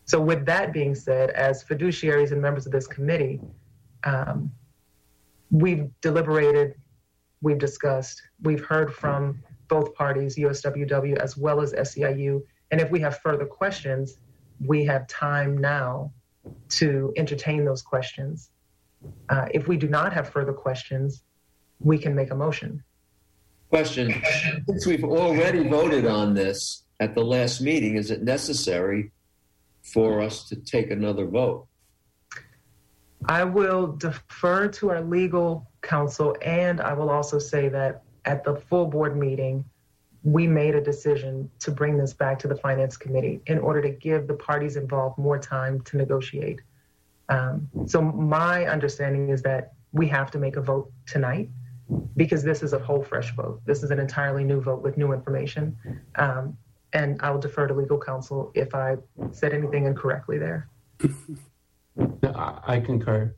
So, 0.05 0.19
with 0.21 0.45
that 0.45 0.71
being 0.71 0.95
said, 0.95 1.31
as 1.31 1.63
fiduciaries 1.63 2.31
and 2.31 2.41
members 2.41 2.65
of 2.65 2.71
this 2.71 2.87
committee, 2.87 3.41
um, 4.05 4.49
we've 5.51 5.89
deliberated, 6.01 6.75
we've 7.41 7.59
discussed, 7.59 8.21
we've 8.41 8.63
heard 8.63 8.93
from 8.93 9.43
both 9.67 9.93
parties, 9.93 10.35
USWW 10.37 11.17
as 11.17 11.37
well 11.37 11.61
as 11.61 11.73
SEIU. 11.73 12.41
And 12.71 12.81
if 12.81 12.91
we 12.91 12.99
have 12.99 13.19
further 13.19 13.45
questions, 13.45 14.17
we 14.65 14.85
have 14.85 15.07
time 15.07 15.57
now 15.57 16.11
to 16.69 17.13
entertain 17.17 17.65
those 17.65 17.81
questions. 17.81 18.49
Uh, 19.29 19.45
if 19.51 19.67
we 19.67 19.77
do 19.77 19.87
not 19.87 20.13
have 20.13 20.29
further 20.29 20.53
questions, 20.53 21.23
we 21.79 21.97
can 21.97 22.15
make 22.15 22.31
a 22.31 22.35
motion. 22.35 22.83
Question. 23.69 24.21
Since 24.67 24.85
we've 24.85 25.03
already 25.03 25.67
voted 25.67 26.05
on 26.05 26.33
this 26.33 26.83
at 26.99 27.13
the 27.13 27.23
last 27.23 27.61
meeting, 27.61 27.95
is 27.95 28.11
it 28.11 28.23
necessary 28.23 29.11
for 29.83 30.21
us 30.21 30.47
to 30.49 30.55
take 30.55 30.89
another 30.89 31.25
vote? 31.27 31.67
I 33.25 33.43
will 33.43 33.87
defer 33.87 34.67
to 34.69 34.91
our 34.91 35.01
legal 35.01 35.69
counsel, 35.81 36.35
and 36.41 36.79
I 36.79 36.93
will 36.93 37.09
also 37.09 37.39
say 37.39 37.67
that 37.69 38.03
at 38.27 38.43
the 38.43 38.55
full 38.55 38.85
board 38.85 39.17
meeting, 39.17 39.63
we 40.23 40.45
made 40.45 40.75
a 40.75 40.81
decision 40.81 41.49
to 41.59 41.71
bring 41.71 41.97
this 41.97 42.13
back 42.13 42.37
to 42.39 42.47
the 42.47 42.55
finance 42.55 42.97
committee 42.97 43.39
in 43.47 43.57
order 43.57 43.81
to 43.81 43.89
give 43.89 44.27
the 44.27 44.33
parties 44.33 44.75
involved 44.75 45.17
more 45.17 45.39
time 45.39 45.79
to 45.81 45.95
negotiate. 45.95 46.59
Um, 47.29 47.69
so 47.85 48.01
my 48.01 48.65
understanding 48.65 49.29
is 49.29 49.41
that 49.43 49.73
we 49.93 50.07
have 50.09 50.29
to 50.31 50.37
make 50.37 50.57
a 50.57 50.61
vote 50.61 50.91
tonight 51.05 51.49
because 52.17 52.43
this 52.43 52.61
is 52.61 52.73
a 52.73 52.79
whole 52.79 53.01
fresh 53.01 53.33
vote. 53.33 53.61
This 53.65 53.81
is 53.81 53.91
an 53.91 53.99
entirely 53.99 54.43
new 54.43 54.59
vote 54.59 54.81
with 54.81 54.97
new 54.97 55.13
information. 55.13 55.77
Um, 56.15 56.57
and 56.91 57.21
I 57.21 57.31
will 57.31 57.39
defer 57.39 57.65
to 57.67 57.73
legal 57.73 57.97
counsel 57.97 58.51
if 58.53 58.75
I 58.75 58.97
said 59.31 59.53
anything 59.53 59.85
incorrectly 59.85 60.37
there. 60.37 60.67
I 62.35 62.81
concur. 62.81 63.33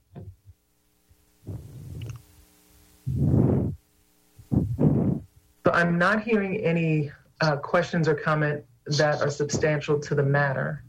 So 5.65 5.72
I'm 5.73 5.98
not 5.98 6.23
hearing 6.23 6.57
any 6.57 7.11
uh, 7.41 7.57
questions 7.57 8.07
or 8.07 8.15
comment 8.15 8.64
that 8.98 9.22
are 9.22 9.30
substantial 9.30 9.99
to 9.99 10.15
the 10.15 10.23
matter. 10.23 10.84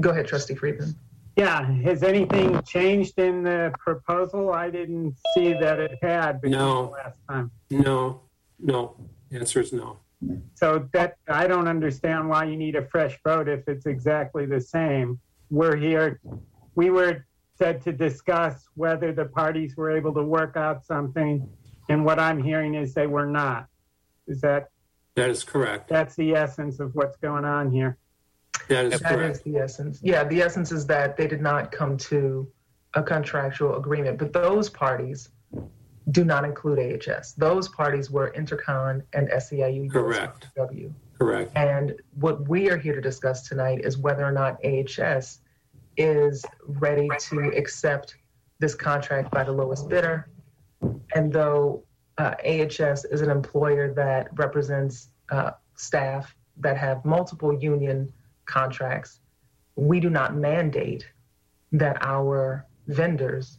Go 0.00 0.10
ahead, 0.10 0.26
Trustee 0.26 0.54
Friedman. 0.54 0.94
Yeah, 1.36 1.64
has 1.82 2.02
anything 2.02 2.60
changed 2.62 3.18
in 3.18 3.42
the 3.42 3.72
proposal? 3.78 4.52
I 4.52 4.68
didn't 4.68 5.14
see 5.34 5.52
that 5.54 5.78
it 5.78 5.98
had 6.02 6.40
between 6.40 6.58
No. 6.58 6.90
last 6.90 7.18
time. 7.28 7.50
No, 7.70 8.22
no. 8.58 8.96
Answer 9.30 9.60
is 9.60 9.72
no. 9.72 9.98
So 10.54 10.88
that, 10.92 11.16
I 11.28 11.46
don't 11.46 11.66
understand 11.68 12.28
why 12.28 12.44
you 12.44 12.56
need 12.56 12.76
a 12.76 12.84
fresh 12.86 13.18
vote 13.24 13.48
if 13.48 13.66
it's 13.68 13.86
exactly 13.86 14.44
the 14.44 14.60
same. 14.60 15.18
We're 15.50 15.76
here, 15.76 16.20
we 16.74 16.90
were 16.90 17.24
said 17.56 17.80
to 17.82 17.92
discuss 17.92 18.66
whether 18.74 19.12
the 19.12 19.24
parties 19.24 19.76
were 19.76 19.90
able 19.90 20.12
to 20.14 20.22
work 20.22 20.56
out 20.56 20.84
something, 20.84 21.48
and 21.88 22.04
what 22.04 22.18
I'm 22.18 22.42
hearing 22.42 22.74
is 22.74 22.92
they 22.92 23.06
were 23.06 23.26
not. 23.26 23.66
Is 24.30 24.40
that, 24.42 24.70
That 25.16 25.28
is 25.28 25.42
correct. 25.44 25.88
that's 25.88 26.14
the 26.14 26.34
essence 26.34 26.78
of 26.80 26.94
what's 26.94 27.16
going 27.16 27.44
on 27.44 27.70
here? 27.70 27.98
That 28.68 28.86
is 28.86 29.00
That 29.00 29.12
is 29.12 29.16
correct. 29.16 29.44
the 29.44 29.56
essence. 29.56 29.98
Yeah, 30.02 30.22
the 30.24 30.40
essence 30.40 30.70
is 30.70 30.86
that 30.86 31.16
they 31.16 31.26
did 31.26 31.42
not 31.42 31.72
come 31.72 31.96
to 31.98 32.48
a 32.94 33.02
contractual 33.02 33.76
agreement, 33.76 34.18
but 34.18 34.32
those 34.32 34.70
parties 34.70 35.28
do 36.12 36.24
not 36.24 36.44
include 36.44 36.78
AHS. 36.78 37.32
Those 37.34 37.68
parties 37.68 38.10
were 38.10 38.30
Intercon 38.32 39.02
and 39.12 39.28
SEIU. 39.30 39.90
Correct. 39.90 40.48
USW. 40.56 40.92
Correct. 41.18 41.52
And 41.56 41.94
what 42.14 42.48
we 42.48 42.70
are 42.70 42.76
here 42.78 42.94
to 42.94 43.00
discuss 43.00 43.46
tonight 43.48 43.80
is 43.84 43.98
whether 43.98 44.24
or 44.24 44.32
not 44.32 44.58
AHS 44.64 45.40
is 45.96 46.44
ready 46.66 47.08
to 47.18 47.40
accept 47.56 48.16
this 48.60 48.74
contract 48.74 49.30
by 49.30 49.42
the 49.44 49.52
lowest 49.52 49.88
bidder. 49.88 50.28
And 51.14 51.32
though 51.32 51.84
uh, 52.20 52.34
AHS 52.44 53.06
is 53.06 53.22
an 53.22 53.30
employer 53.30 53.94
that 53.94 54.28
represents 54.36 55.08
uh, 55.30 55.52
staff 55.76 56.36
that 56.58 56.76
have 56.76 57.02
multiple 57.02 57.58
union 57.58 58.12
contracts, 58.44 59.20
we 59.76 60.00
do 60.00 60.10
not 60.10 60.34
mandate 60.34 61.08
that 61.72 61.96
our 62.02 62.66
vendors 62.88 63.58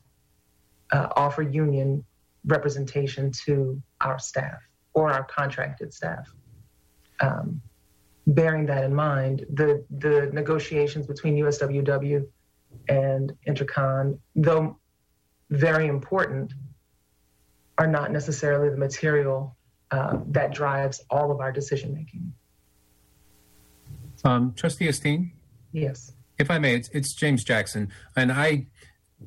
uh, 0.91 1.07
offer 1.15 1.41
union 1.41 2.05
representation 2.45 3.31
to 3.31 3.81
our 4.01 4.19
staff 4.19 4.59
or 4.93 5.11
our 5.11 5.23
contracted 5.23 5.91
staff. 5.91 6.31
Um, 7.19 7.61
bearing 8.27 8.67
that 8.67 8.83
in 8.83 8.93
mind, 8.93 9.43
the, 9.51 9.83
the 9.97 10.29
negotiations 10.33 11.07
between 11.07 11.35
USWW 11.35 12.27
and 12.89 13.33
Intercon, 13.47 14.19
though 14.35 14.77
very 15.49 15.87
important, 15.87 16.53
are 17.81 17.87
not 17.87 18.11
necessarily 18.11 18.69
the 18.69 18.77
material 18.77 19.57
uh, 19.89 20.19
that 20.27 20.53
drives 20.53 21.03
all 21.09 21.31
of 21.31 21.39
our 21.39 21.51
decision 21.51 21.95
making. 21.95 22.31
Um, 24.23 24.53
Trustee 24.55 24.87
Esteen, 24.87 25.31
Yes. 25.71 26.13
if 26.37 26.51
I 26.51 26.59
may, 26.59 26.75
it's, 26.75 26.89
it's 26.89 27.15
James 27.15 27.43
Jackson, 27.43 27.91
and 28.15 28.31
I, 28.31 28.67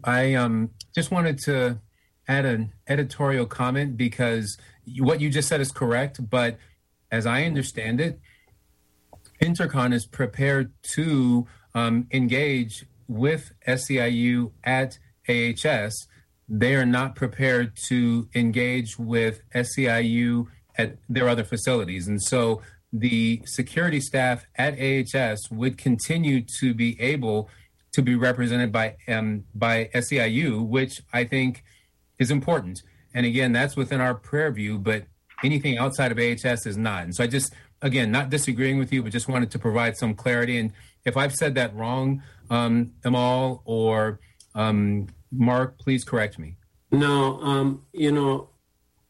I 0.05 0.35
um, 0.35 0.71
just 0.95 1.11
wanted 1.11 1.39
to 1.47 1.81
add 2.29 2.45
an 2.45 2.73
editorial 2.87 3.47
comment 3.47 3.97
because 3.97 4.57
you, 4.85 5.03
what 5.03 5.21
you 5.21 5.31
just 5.31 5.49
said 5.49 5.61
is 5.61 5.73
correct, 5.73 6.31
but 6.31 6.57
as 7.11 7.27
I 7.27 7.43
understand 7.47 8.01
it, 8.01 8.21
Intercon 9.43 9.93
is 9.93 10.07
prepared 10.07 10.73
to 10.95 11.49
um, 11.75 12.07
engage 12.13 12.87
with 13.09 13.51
SEIU 13.67 14.53
at 14.63 15.01
AHS. 15.29 16.07
They 16.57 16.77
are 16.77 16.87
not 16.87 17.17
prepared 17.17 17.77
to 17.89 18.29
engage 18.35 18.97
with 18.99 19.43
SEIU 19.53 20.47
at 20.77 20.99
their 21.09 21.29
other 21.29 21.43
facilities. 21.43 22.07
And 22.07 22.23
so 22.23 22.63
the 22.93 23.43
security 23.45 24.01
staff 24.01 24.47
at 24.55 24.75
AHS 24.79 25.51
would 25.51 25.77
continue 25.77 26.45
to 26.61 26.73
be 26.73 27.01
able 27.01 27.51
to 27.93 28.03
be 28.03 28.15
represented 28.15 28.71
by 28.71 28.97
um, 29.09 29.45
by 29.55 29.91
SEIU, 29.95 30.65
which 30.65 31.03
I 31.13 31.25
think 31.25 31.65
is 32.21 32.31
important. 32.31 32.83
And 33.15 33.27
again, 33.27 33.53
that's 33.53 33.77
within 33.77 34.01
our 34.01 34.15
prayer 34.15 34.51
view, 34.53 34.79
but 34.79 35.07
anything 35.43 35.77
outside 35.79 36.13
of 36.13 36.19
AHS 36.19 36.67
is 36.67 36.77
not. 36.77 37.05
And 37.05 37.15
so 37.15 37.25
I 37.25 37.27
just, 37.27 37.53
again, 37.83 38.11
not 38.11 38.31
disagreeing 38.31 38.79
with 38.79 38.93
you, 38.93 39.03
but 39.03 39.13
just 39.13 39.29
wanted 39.29 39.51
to 39.53 39.59
provide 39.59 39.97
some 39.97 40.15
clarity. 40.15 40.59
And 40.59 40.73
if 41.05 41.17
I've 41.17 41.35
said 41.35 41.55
that 41.57 41.75
wrong, 41.75 42.23
um, 42.51 42.93
Amal 43.05 43.63
or 43.65 44.21
um, 44.55 45.09
Mark, 45.33 45.79
please 45.79 46.05
correct 46.05 46.39
me. 46.39 46.57
No, 46.91 47.41
um, 47.41 47.83
you 47.93 48.13
know, 48.13 48.51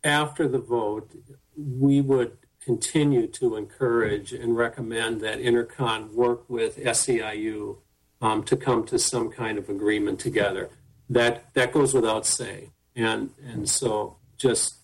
after 0.02 0.48
the 0.48 0.58
vote, 0.58 1.10
we 1.56 2.00
would 2.00 2.36
continue 2.64 3.26
to 3.26 3.56
encourage 3.56 4.32
and 4.32 4.56
recommend 4.56 5.20
that 5.20 5.38
Intercon 5.38 6.12
work 6.14 6.48
with 6.48 6.78
SEIU 6.78 7.76
um, 8.22 8.42
to 8.44 8.56
come 8.56 8.84
to 8.86 8.98
some 8.98 9.30
kind 9.30 9.58
of 9.58 9.68
agreement 9.68 10.18
together. 10.18 10.70
That 11.10 11.52
that 11.52 11.72
goes 11.72 11.92
without 11.92 12.24
saying, 12.24 12.72
and 12.96 13.30
and 13.44 13.68
so 13.68 14.16
just 14.38 14.76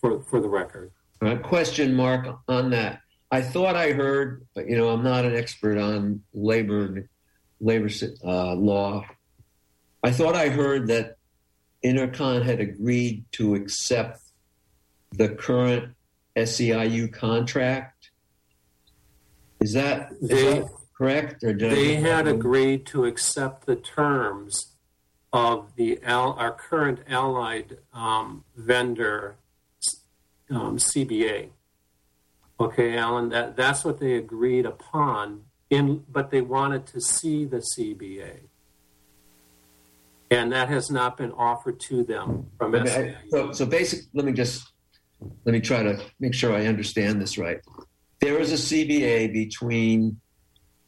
for 0.00 0.20
for 0.20 0.40
the 0.40 0.48
record. 0.48 0.90
Uh, 1.22 1.36
question 1.36 1.94
mark 1.94 2.26
on 2.48 2.70
that. 2.70 3.00
I 3.30 3.42
thought 3.42 3.76
I 3.76 3.92
heard, 3.92 4.46
but 4.54 4.68
you 4.68 4.76
know, 4.76 4.88
I'm 4.88 5.04
not 5.04 5.24
an 5.24 5.36
expert 5.36 5.78
on 5.78 6.22
labor 6.34 7.08
labor 7.60 7.90
uh, 8.24 8.54
law. 8.54 9.04
I 10.02 10.10
thought 10.10 10.34
I 10.34 10.48
heard 10.48 10.86
that 10.88 11.16
Intercon 11.84 12.42
had 12.42 12.60
agreed 12.60 13.24
to 13.32 13.54
accept 13.54 14.20
the 15.12 15.28
current 15.28 15.94
SEIU 16.36 17.12
contract. 17.12 18.10
Is 19.60 19.72
that, 19.74 20.12
is 20.20 20.28
They- 20.28 20.60
that 20.60 20.68
correct? 20.96 21.42
Or 21.44 21.52
did 21.52 21.72
They 21.72 21.96
had 21.96 22.26
agreed 22.26 22.86
to 22.86 23.04
accept 23.04 23.66
the 23.66 23.76
terms 23.76 24.76
of 25.32 25.74
the 25.76 26.00
al- 26.02 26.32
our 26.34 26.52
current 26.52 27.00
allied 27.08 27.78
um, 27.92 28.44
vendor 28.56 29.36
um, 30.50 30.76
CBA. 30.78 31.50
Okay, 32.58 32.96
Alan, 32.96 33.28
that, 33.30 33.56
that's 33.56 33.84
what 33.84 34.00
they 34.00 34.14
agreed 34.14 34.66
upon. 34.66 35.44
In 35.70 36.04
but 36.10 36.30
they 36.32 36.40
wanted 36.40 36.84
to 36.88 37.00
see 37.00 37.44
the 37.44 37.58
CBA, 37.58 38.48
and 40.30 40.52
that 40.52 40.68
has 40.68 40.90
not 40.90 41.16
been 41.16 41.32
offered 41.32 41.80
to 41.80 42.04
them 42.04 42.46
from 42.56 42.86
So, 43.30 43.52
so 43.52 43.66
basic, 43.66 44.02
let 44.14 44.24
me 44.24 44.32
just, 44.32 44.72
let 45.44 45.52
me 45.52 45.60
try 45.60 45.82
to 45.82 46.00
make 46.20 46.34
sure 46.34 46.54
I 46.54 46.66
understand 46.66 47.20
this 47.20 47.36
right. 47.36 47.60
There 48.20 48.38
is 48.38 48.52
a 48.52 48.56
CBA 48.56 49.32
between 49.32 50.20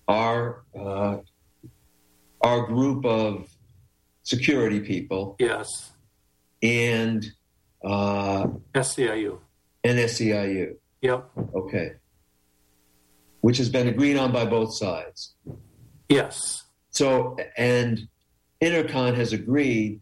our, 0.06 0.62
uh, 0.78 1.18
our 2.40 2.66
group 2.66 3.04
of 3.04 3.48
security 4.22 4.80
people 4.80 5.36
Yes, 5.38 5.92
and, 6.62 7.24
uh, 7.84 8.46
SEIU. 8.74 9.38
and 9.82 9.98
SEIU. 9.98 10.76
Yep. 11.00 11.30
Okay. 11.56 11.92
Which 13.40 13.58
has 13.58 13.68
been 13.68 13.88
agreed 13.88 14.16
on 14.16 14.30
by 14.30 14.44
both 14.44 14.76
sides. 14.76 15.34
Yes. 16.08 16.62
So, 16.90 17.36
and 17.56 18.06
Intercon 18.62 19.14
has 19.16 19.32
agreed 19.32 20.00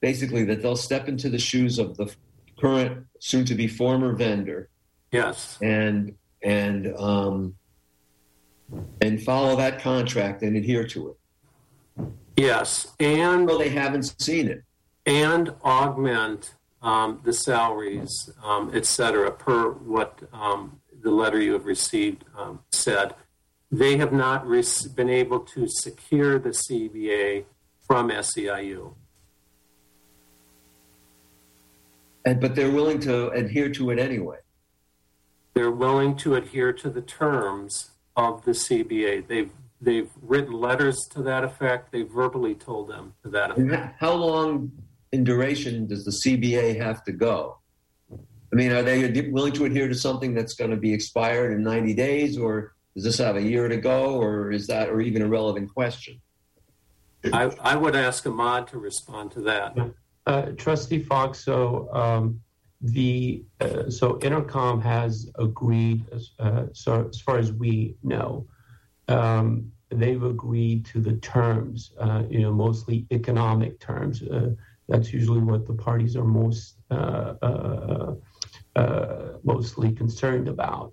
basically 0.00 0.44
that 0.44 0.62
they'll 0.62 0.76
step 0.76 1.08
into 1.08 1.28
the 1.28 1.38
shoes 1.38 1.78
of 1.78 1.96
the 1.96 2.12
current, 2.58 3.04
soon 3.20 3.44
to 3.44 3.54
be 3.54 3.68
former 3.68 4.12
vendor 4.14 4.68
Yes. 5.12 5.58
and, 5.62 6.14
and, 6.42 6.94
um, 6.96 7.54
and 9.00 9.22
follow 9.22 9.56
that 9.56 9.80
contract 9.80 10.42
and 10.42 10.56
adhere 10.56 10.86
to 10.88 11.08
it. 11.98 12.08
Yes. 12.36 12.94
And 13.00 13.46
Well, 13.46 13.58
they 13.58 13.68
haven't 13.70 14.14
seen 14.20 14.48
it. 14.48 14.62
and 15.06 15.54
augment 15.64 16.54
um, 16.80 17.20
the 17.24 17.32
salaries, 17.32 18.30
um, 18.44 18.70
et 18.72 18.86
cetera, 18.86 19.32
per 19.32 19.70
what 19.72 20.20
um, 20.32 20.80
the 21.02 21.10
letter 21.10 21.40
you 21.40 21.52
have 21.54 21.64
received 21.66 22.24
um, 22.36 22.60
said. 22.70 23.14
They 23.72 23.96
have 23.96 24.12
not 24.12 24.46
rec- 24.46 24.94
been 24.94 25.10
able 25.10 25.40
to 25.40 25.66
secure 25.66 26.38
the 26.38 26.50
CBA 26.50 27.44
from 27.88 28.10
SEIU. 28.10 28.94
And, 32.24 32.40
but 32.40 32.54
they're 32.54 32.70
willing 32.70 33.00
to 33.00 33.30
adhere 33.30 33.70
to 33.70 33.90
it 33.90 33.98
anyway. 33.98 34.36
They're 35.54 35.70
willing 35.70 36.14
to 36.18 36.36
adhere 36.36 36.72
to 36.74 36.90
the 36.90 37.00
terms 37.00 37.92
of 38.16 38.44
the 38.44 38.52
CBA. 38.52 39.26
They've 39.26 39.50
they've 39.80 40.10
written 40.20 40.52
letters 40.52 41.08
to 41.12 41.22
that 41.22 41.42
effect. 41.42 41.90
They've 41.90 42.08
verbally 42.08 42.54
told 42.54 42.88
them 42.88 43.14
to 43.24 43.30
that 43.30 43.52
effect. 43.52 43.72
And 43.72 43.90
how 43.98 44.12
long 44.12 44.70
in 45.12 45.24
duration 45.24 45.86
does 45.86 46.04
the 46.04 46.10
CBA 46.10 46.80
have 46.80 47.02
to 47.04 47.12
go? 47.12 47.58
I 48.12 48.56
mean, 48.56 48.72
are 48.72 48.82
they 48.82 49.28
willing 49.30 49.52
to 49.54 49.64
adhere 49.64 49.88
to 49.88 49.94
something 49.94 50.34
that's 50.34 50.54
going 50.54 50.70
to 50.70 50.76
be 50.76 50.92
expired 50.92 51.52
in 51.52 51.62
90 51.62 51.94
days, 51.94 52.38
or 52.38 52.74
does 52.94 53.04
this 53.04 53.18
have 53.18 53.36
a 53.36 53.42
year 53.42 53.68
to 53.68 53.76
go, 53.76 54.20
or 54.20 54.50
is 54.50 54.66
that, 54.66 54.88
or 54.88 55.00
even 55.00 55.22
a 55.22 55.28
relevant 55.28 55.72
question? 55.72 56.20
I, 57.32 57.44
I 57.60 57.76
would 57.76 57.96
ask 57.96 58.26
Ahmad 58.26 58.68
to 58.68 58.78
respond 58.78 59.32
to 59.32 59.40
that. 59.42 59.76
Uh, 60.26 60.42
Trustee 60.56 61.02
Fox, 61.02 61.40
so 61.44 61.88
um, 61.92 62.40
the 62.80 63.44
uh, 63.60 63.90
so 63.90 64.14
Intercon 64.18 64.82
has 64.82 65.30
agreed, 65.38 66.04
uh, 66.38 66.64
so 66.72 67.08
as 67.08 67.20
far 67.20 67.38
as 67.38 67.52
we 67.52 67.96
know, 68.02 68.46
um, 69.08 69.72
they've 69.90 70.22
agreed 70.22 70.84
to 70.86 71.00
the 71.00 71.14
terms, 71.16 71.92
uh, 71.98 72.22
you 72.28 72.40
know, 72.40 72.52
mostly 72.52 73.06
economic 73.10 73.80
terms. 73.80 74.22
Uh, 74.22 74.50
that's 74.88 75.12
usually 75.12 75.40
what 75.40 75.66
the 75.66 75.74
parties 75.74 76.14
are 76.14 76.24
most 76.24 76.76
uh, 76.90 77.34
uh, 78.76 79.38
mostly 79.42 79.92
concerned 79.92 80.48
about. 80.48 80.92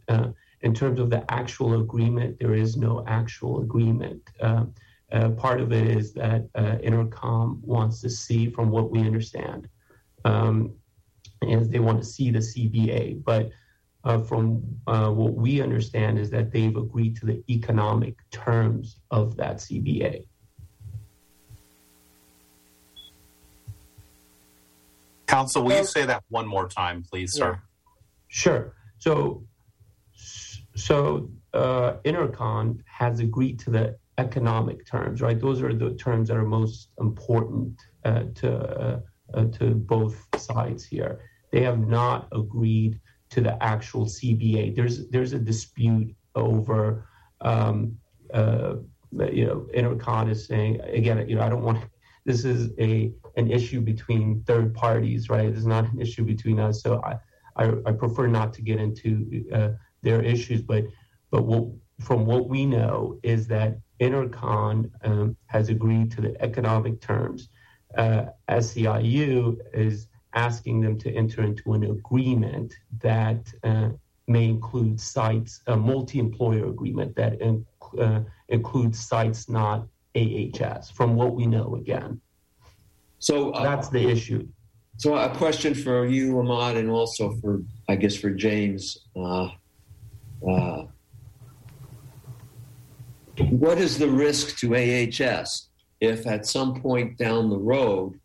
In 0.61 0.73
terms 0.73 0.99
of 0.99 1.11
the 1.11 1.23
actual 1.31 1.79
agreement, 1.79 2.39
there 2.39 2.55
is 2.55 2.75
no 2.75 3.03
actual 3.05 3.61
agreement. 3.61 4.27
Uh, 5.15 5.29
part 5.29 5.61
of 5.61 5.71
it 5.71 5.87
is 5.87 6.11
that 6.11 6.45
uh, 6.55 6.75
Intercon 6.83 7.63
wants 7.63 8.01
to 8.01 8.09
see, 8.09 8.49
from 8.49 8.69
what 8.69 8.91
we 8.91 8.99
understand, 8.99 9.69
um, 10.25 10.73
is 11.41 11.69
they 11.69 11.79
want 11.79 11.97
to 11.99 12.05
see 12.05 12.31
the 12.31 12.39
CBA. 12.39 13.23
But 13.23 13.49
uh, 14.03 14.19
from 14.19 14.61
uh, 14.87 15.09
what 15.11 15.33
we 15.35 15.61
understand 15.61 16.19
is 16.19 16.29
that 16.31 16.51
they've 16.51 16.75
agreed 16.75 17.15
to 17.17 17.25
the 17.25 17.41
economic 17.49 18.15
terms 18.29 18.99
of 19.09 19.37
that 19.37 19.57
CBA. 19.57 20.25
Council, 25.27 25.63
will 25.63 25.77
you 25.77 25.85
say 25.85 26.05
that 26.05 26.23
one 26.27 26.45
more 26.45 26.67
time, 26.67 27.05
please, 27.09 27.31
sir? 27.31 27.61
Sure. 28.27 28.73
So, 28.97 29.45
so 30.75 31.29
uh, 31.53 31.93
Intercon 32.03 32.81
has 32.85 33.21
agreed 33.21 33.59
to 33.59 33.69
the 33.69 33.97
economic 34.17 34.85
terms, 34.85 35.21
right? 35.21 35.39
Those 35.39 35.61
are 35.61 35.73
the 35.73 35.93
terms 35.95 36.29
that 36.29 36.37
are 36.37 36.45
most 36.45 36.89
important 36.99 37.79
uh, 38.03 38.23
to 38.35 38.49
uh, 38.53 38.99
uh, 39.33 39.45
to 39.45 39.75
both 39.75 40.27
sides 40.37 40.85
here. 40.85 41.19
They 41.51 41.61
have 41.61 41.79
not 41.79 42.27
agreed 42.31 42.99
to 43.31 43.41
the 43.41 43.61
actual 43.63 44.05
CBA. 44.05 44.75
There's 44.75 45.09
there's 45.09 45.33
a 45.33 45.39
dispute 45.39 46.15
over, 46.35 47.07
um, 47.41 47.97
uh, 48.33 48.75
you 49.31 49.45
know, 49.45 49.67
Intercon 49.75 50.29
is 50.29 50.45
saying 50.45 50.81
again, 50.81 51.27
you 51.27 51.35
know, 51.35 51.41
I 51.41 51.49
don't 51.49 51.63
want. 51.63 51.83
This 52.25 52.43
is 52.43 52.71
a 52.79 53.11
an 53.37 53.51
issue 53.51 53.81
between 53.81 54.43
third 54.47 54.73
parties, 54.73 55.29
right? 55.29 55.47
It's 55.47 55.65
not 55.65 55.91
an 55.91 56.01
issue 56.01 56.23
between 56.23 56.59
us. 56.59 56.81
So 56.81 57.01
I 57.03 57.17
I, 57.57 57.73
I 57.85 57.91
prefer 57.91 58.27
not 58.27 58.53
to 58.55 58.61
get 58.61 58.79
into 58.79 59.45
uh, 59.53 59.69
their 60.01 60.21
issues, 60.21 60.61
but 60.61 60.85
but 61.31 61.45
what, 61.45 61.65
from 61.99 62.25
what 62.25 62.49
we 62.49 62.65
know 62.65 63.19
is 63.23 63.47
that 63.47 63.77
Intercon 63.99 64.91
um, 65.03 65.35
has 65.47 65.69
agreed 65.69 66.11
to 66.11 66.21
the 66.21 66.41
economic 66.41 67.01
terms. 67.01 67.49
Uh, 67.97 68.25
SEIU 68.49 69.57
is 69.73 70.07
asking 70.33 70.81
them 70.81 70.97
to 70.99 71.11
enter 71.13 71.43
into 71.43 71.73
an 71.73 71.83
agreement 71.83 72.73
that 73.01 73.51
uh, 73.63 73.89
may 74.27 74.45
include 74.45 74.99
sites, 74.99 75.61
a 75.67 75.75
multi-employer 75.75 76.67
agreement 76.67 77.15
that 77.15 77.39
in, 77.41 77.65
uh, 77.99 78.21
includes 78.49 78.99
sites 78.99 79.47
not 79.47 79.87
AHS. 80.15 80.91
From 80.91 81.15
what 81.15 81.35
we 81.35 81.45
know, 81.45 81.75
again, 81.75 82.19
So 83.19 83.51
uh, 83.51 83.63
that's 83.63 83.89
the 83.89 84.09
issue. 84.09 84.47
So 84.97 85.15
a 85.15 85.29
question 85.29 85.73
for 85.73 86.05
you, 86.05 86.39
Ahmad, 86.39 86.77
and 86.77 86.89
also 86.89 87.35
for, 87.41 87.61
I 87.89 87.95
guess, 87.95 88.15
for 88.15 88.29
James. 88.29 88.97
What 93.37 93.77
is 93.79 93.97
the 93.97 94.09
risk 94.09 94.57
to 94.59 94.75
AHS 94.75 95.69
if 95.99 96.25
at 96.27 96.45
some 96.45 96.79
point 96.81 97.17
down 97.17 97.49
the 97.49 97.57
road 97.57 98.19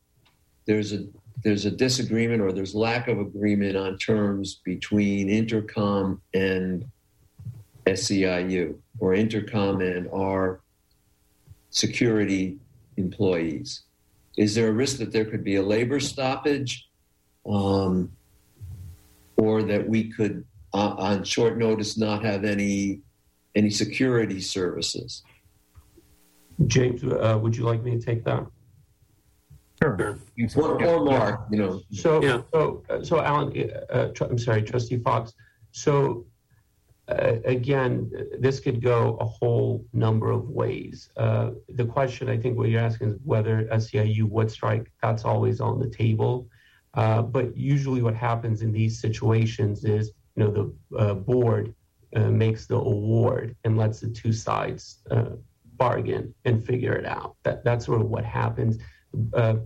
there's 0.66 0.92
a 0.92 1.06
there's 1.42 1.64
a 1.64 1.70
disagreement 1.70 2.42
or 2.42 2.52
there's 2.52 2.74
lack 2.74 3.08
of 3.08 3.18
agreement 3.18 3.76
on 3.76 3.96
terms 3.96 4.60
between 4.64 5.28
Intercon 5.28 6.20
and 6.34 6.84
SEIU 7.86 8.76
or 8.98 9.14
Intercon 9.14 9.96
and 9.96 10.08
our 10.12 10.60
security 11.70 12.58
employees? 12.98 13.82
Is 14.36 14.54
there 14.54 14.68
a 14.68 14.72
risk 14.72 14.98
that 14.98 15.12
there 15.12 15.24
could 15.24 15.42
be 15.42 15.56
a 15.56 15.62
labor 15.62 15.98
stoppage, 15.98 16.88
um, 17.48 18.12
or 19.36 19.62
that 19.62 19.88
we 19.88 20.10
could, 20.10 20.44
uh, 20.74 20.94
on 20.98 21.24
short 21.24 21.58
notice, 21.58 21.96
not 21.96 22.24
have 22.24 22.44
any 22.44 23.00
any 23.54 23.70
security 23.70 24.40
services? 24.40 25.22
James, 26.66 27.02
uh, 27.02 27.38
would 27.40 27.56
you 27.56 27.64
like 27.64 27.82
me 27.82 27.92
to 27.92 28.00
take 28.04 28.24
that? 28.24 28.46
Sure. 29.82 30.18
Or, 30.56 30.84
or 30.84 31.04
Mark, 31.04 31.46
you 31.50 31.58
know. 31.58 31.80
So, 31.90 32.22
Yeah. 32.22 32.42
so, 32.52 32.82
uh, 32.90 33.02
so 33.02 33.20
Alan, 33.20 33.70
uh, 33.90 34.08
tr- 34.08 34.24
I'm 34.24 34.38
sorry, 34.38 34.62
Trustee 34.62 34.98
Fox. 34.98 35.32
So, 35.72 36.26
uh, 37.08 37.36
again, 37.46 38.10
this 38.38 38.60
could 38.60 38.82
go 38.82 39.16
a 39.20 39.24
whole 39.24 39.84
number 39.94 40.30
of 40.30 40.50
ways. 40.50 41.08
Uh, 41.16 41.52
the 41.70 41.86
question 41.86 42.28
I 42.28 42.36
think 42.36 42.58
what 42.58 42.68
you're 42.68 42.80
asking 42.82 43.08
is 43.12 43.16
whether 43.24 43.64
SEIU 43.72 44.28
would 44.28 44.50
strike. 44.50 44.92
That's 45.02 45.24
always 45.24 45.60
on 45.60 45.78
the 45.80 45.88
table. 45.88 46.46
Uh, 46.92 47.22
but 47.22 47.56
usually, 47.56 48.02
what 48.02 48.14
happens 48.14 48.60
in 48.62 48.72
these 48.72 49.00
situations 49.00 49.84
is, 49.84 50.12
you 50.36 50.44
know, 50.44 50.50
the 50.90 50.96
uh, 50.98 51.14
board 51.14 51.74
uh, 52.16 52.30
makes 52.30 52.66
the 52.66 52.76
award 52.76 53.56
and 53.64 53.76
lets 53.76 54.00
the 54.00 54.08
two 54.08 54.32
sides 54.32 54.98
uh, 55.10 55.30
bargain 55.76 56.34
and 56.44 56.64
figure 56.64 56.94
it 56.94 57.06
out. 57.06 57.36
That 57.44 57.64
that's 57.64 57.86
sort 57.86 58.00
of 58.00 58.08
what 58.08 58.24
happens. 58.24 58.78
Uh, 59.32 59.56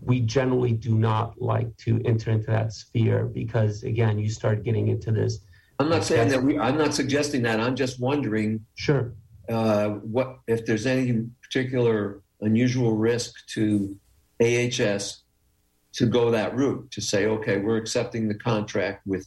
we 0.00 0.20
generally 0.20 0.72
do 0.72 0.94
not 0.94 1.40
like 1.40 1.74
to 1.78 2.00
enter 2.04 2.30
into 2.30 2.46
that 2.48 2.72
sphere 2.72 3.24
because, 3.26 3.82
again, 3.82 4.18
you 4.18 4.28
start 4.28 4.62
getting 4.62 4.88
into 4.88 5.10
this. 5.10 5.40
I'm 5.78 5.88
not 5.88 6.04
saying 6.04 6.28
that 6.30 6.42
we. 6.42 6.58
I'm 6.58 6.78
not 6.78 6.94
suggesting 6.94 7.42
that. 7.42 7.60
I'm 7.60 7.76
just 7.76 8.00
wondering 8.00 8.64
Sure. 8.74 9.14
uh, 9.48 9.90
what 9.90 10.38
if 10.46 10.64
there's 10.66 10.86
any 10.86 11.26
particular 11.42 12.22
unusual 12.40 12.96
risk 12.96 13.34
to 13.54 13.96
AHS 14.40 15.22
to 15.94 16.06
go 16.06 16.30
that 16.30 16.54
route 16.54 16.90
to 16.90 17.00
say, 17.00 17.26
okay, 17.26 17.58
we're 17.58 17.76
accepting 17.78 18.28
the 18.28 18.34
contract 18.34 19.06
with 19.06 19.26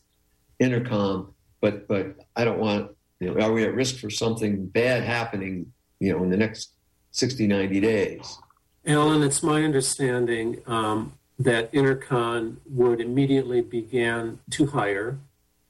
Intercon, 0.61 1.33
but 1.61 1.87
but 1.87 2.15
I 2.35 2.43
don't 2.43 2.59
want. 2.59 2.91
You 3.19 3.33
know, 3.33 3.41
are 3.41 3.51
we 3.51 3.65
at 3.65 3.73
risk 3.73 3.97
for 3.97 4.09
something 4.09 4.67
bad 4.67 5.03
happening? 5.03 5.73
You 5.99 6.13
know, 6.13 6.23
in 6.23 6.29
the 6.29 6.37
next 6.37 6.71
60, 7.11 7.47
90 7.47 7.79
days. 7.81 8.37
Alan, 8.85 9.23
it's 9.23 9.43
my 9.43 9.63
understanding 9.63 10.61
um, 10.65 11.13
that 11.37 11.71
Intercon 11.73 12.57
would 12.65 13.01
immediately 13.01 13.61
begin 13.61 14.39
to 14.51 14.67
hire, 14.67 15.19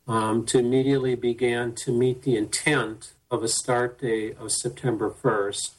um, 0.08 0.46
to 0.46 0.60
immediately 0.60 1.16
begin 1.16 1.74
to 1.76 1.92
meet 1.92 2.24
the 2.24 2.36
intent 2.38 3.14
of 3.32 3.44
a 3.44 3.48
start 3.48 4.00
date 4.00 4.38
of 4.40 4.52
September 4.52 5.10
1st. 5.10 5.72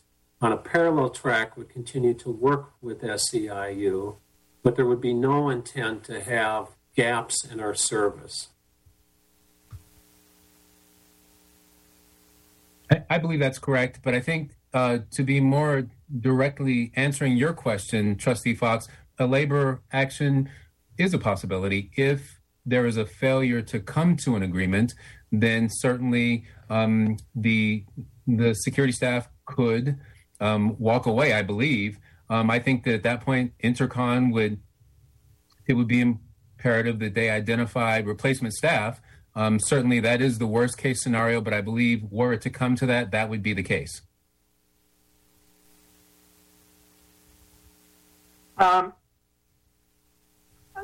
On 0.42 0.52
a 0.52 0.56
parallel 0.56 1.10
track, 1.10 1.56
would 1.56 1.68
continue 1.68 2.14
to 2.14 2.30
work 2.30 2.72
with 2.80 3.02
SEIU, 3.02 4.16
but 4.62 4.76
there 4.76 4.86
would 4.86 5.00
be 5.00 5.12
no 5.12 5.50
intent 5.50 6.04
to 6.04 6.20
have 6.20 6.68
gaps 6.96 7.44
in 7.44 7.60
our 7.60 7.74
service. 7.74 8.48
I, 13.08 13.18
believe 13.18 13.40
that's 13.40 13.58
correct, 13.58 14.00
but 14.02 14.14
I 14.14 14.20
think 14.20 14.52
uh, 14.74 14.98
to 15.12 15.22
be 15.22 15.40
more 15.40 15.88
directly 16.20 16.92
answering 16.96 17.36
your 17.36 17.52
question, 17.52 18.16
Trustee 18.16 18.54
Fox, 18.54 18.88
a 19.18 19.26
labor 19.26 19.80
action 19.92 20.50
is 20.98 21.14
a 21.14 21.18
possibility. 21.18 21.90
If 21.96 22.40
there 22.66 22.86
is 22.86 22.96
a 22.96 23.06
failure 23.06 23.62
to 23.62 23.80
come 23.80 24.16
to 24.16 24.36
an 24.36 24.42
agreement, 24.42 24.94
then 25.32 25.68
certainly 25.70 26.44
um, 26.68 27.16
the 27.34 27.84
the 28.26 28.54
security 28.54 28.92
staff 28.92 29.28
could 29.44 29.98
um, 30.40 30.76
walk 30.78 31.06
away. 31.06 31.32
I 31.32 31.42
believe. 31.42 31.98
Um, 32.28 32.50
I 32.50 32.60
think 32.60 32.84
that 32.84 32.94
at 32.94 33.02
that 33.02 33.20
point, 33.22 33.52
Intercon 33.62 34.32
would 34.32 34.60
it 35.66 35.74
would 35.74 35.88
be 35.88 36.00
imperative 36.00 36.98
that 36.98 37.14
they 37.14 37.30
identified 37.30 38.06
replacement 38.06 38.54
staff. 38.54 39.00
Um, 39.34 39.60
certainly, 39.60 40.00
that 40.00 40.20
is 40.20 40.38
the 40.38 40.46
worst 40.46 40.76
case 40.76 41.02
scenario, 41.02 41.40
but 41.40 41.54
I 41.54 41.60
believe 41.60 42.04
were 42.10 42.32
it 42.32 42.40
to 42.42 42.50
come 42.50 42.74
to 42.76 42.86
that, 42.86 43.12
that 43.12 43.28
would 43.28 43.42
be 43.42 43.52
the 43.54 43.62
case. 43.62 44.02
Um, 48.58 48.92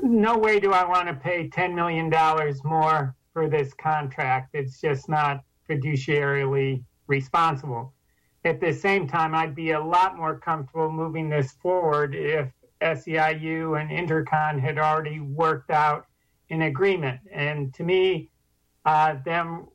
no 0.03 0.39
way 0.39 0.61
do 0.61 0.73
I 0.73 0.85
want 0.85 1.09
to 1.09 1.15
pay 1.15 1.49
$10 1.49 1.75
million 1.75 2.11
more 2.65 3.15
for 3.33 3.49
this 3.49 3.75
contract. 3.75 4.51
It's 4.55 4.81
just 4.81 5.09
not 5.09 5.43
fiduciarily 5.69 6.83
responsible. 7.07 7.93
At 8.45 8.61
the 8.61 8.73
same 8.73 9.09
time, 9.09 9.35
I'd 9.35 9.55
be 9.55 9.73
a 9.73 9.81
lot 9.81 10.17
more 10.17 10.39
comfortable 10.39 10.91
moving 10.91 11.29
this 11.29 11.53
forward 11.53 12.15
if 12.15 12.49
SEIU 12.81 13.81
and 13.81 13.91
Intercon 13.91 14.61
had 14.61 14.79
already 14.79 15.21
worked 15.21 15.71
out 15.71 16.07
an 16.51 16.63
agreement. 16.63 17.21
And 17.33 17.75
to 17.75 17.83
me, 17.83 18.31
them 19.25 19.67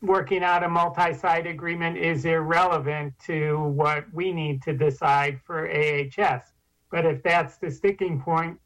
working 0.00 0.42
out 0.42 0.62
a 0.62 0.68
multi-site 0.68 1.46
agreement 1.46 1.96
is 1.96 2.24
irrelevant 2.24 3.12
to 3.26 3.58
what 3.58 4.04
we 4.12 4.32
need 4.32 4.62
to 4.62 4.72
decide 4.72 5.40
for 5.44 5.68
AHS. 5.68 6.52
But 6.90 7.04
if 7.04 7.22
that's 7.22 7.58
the 7.58 7.70
sticking 7.70 8.20
point 8.20 8.58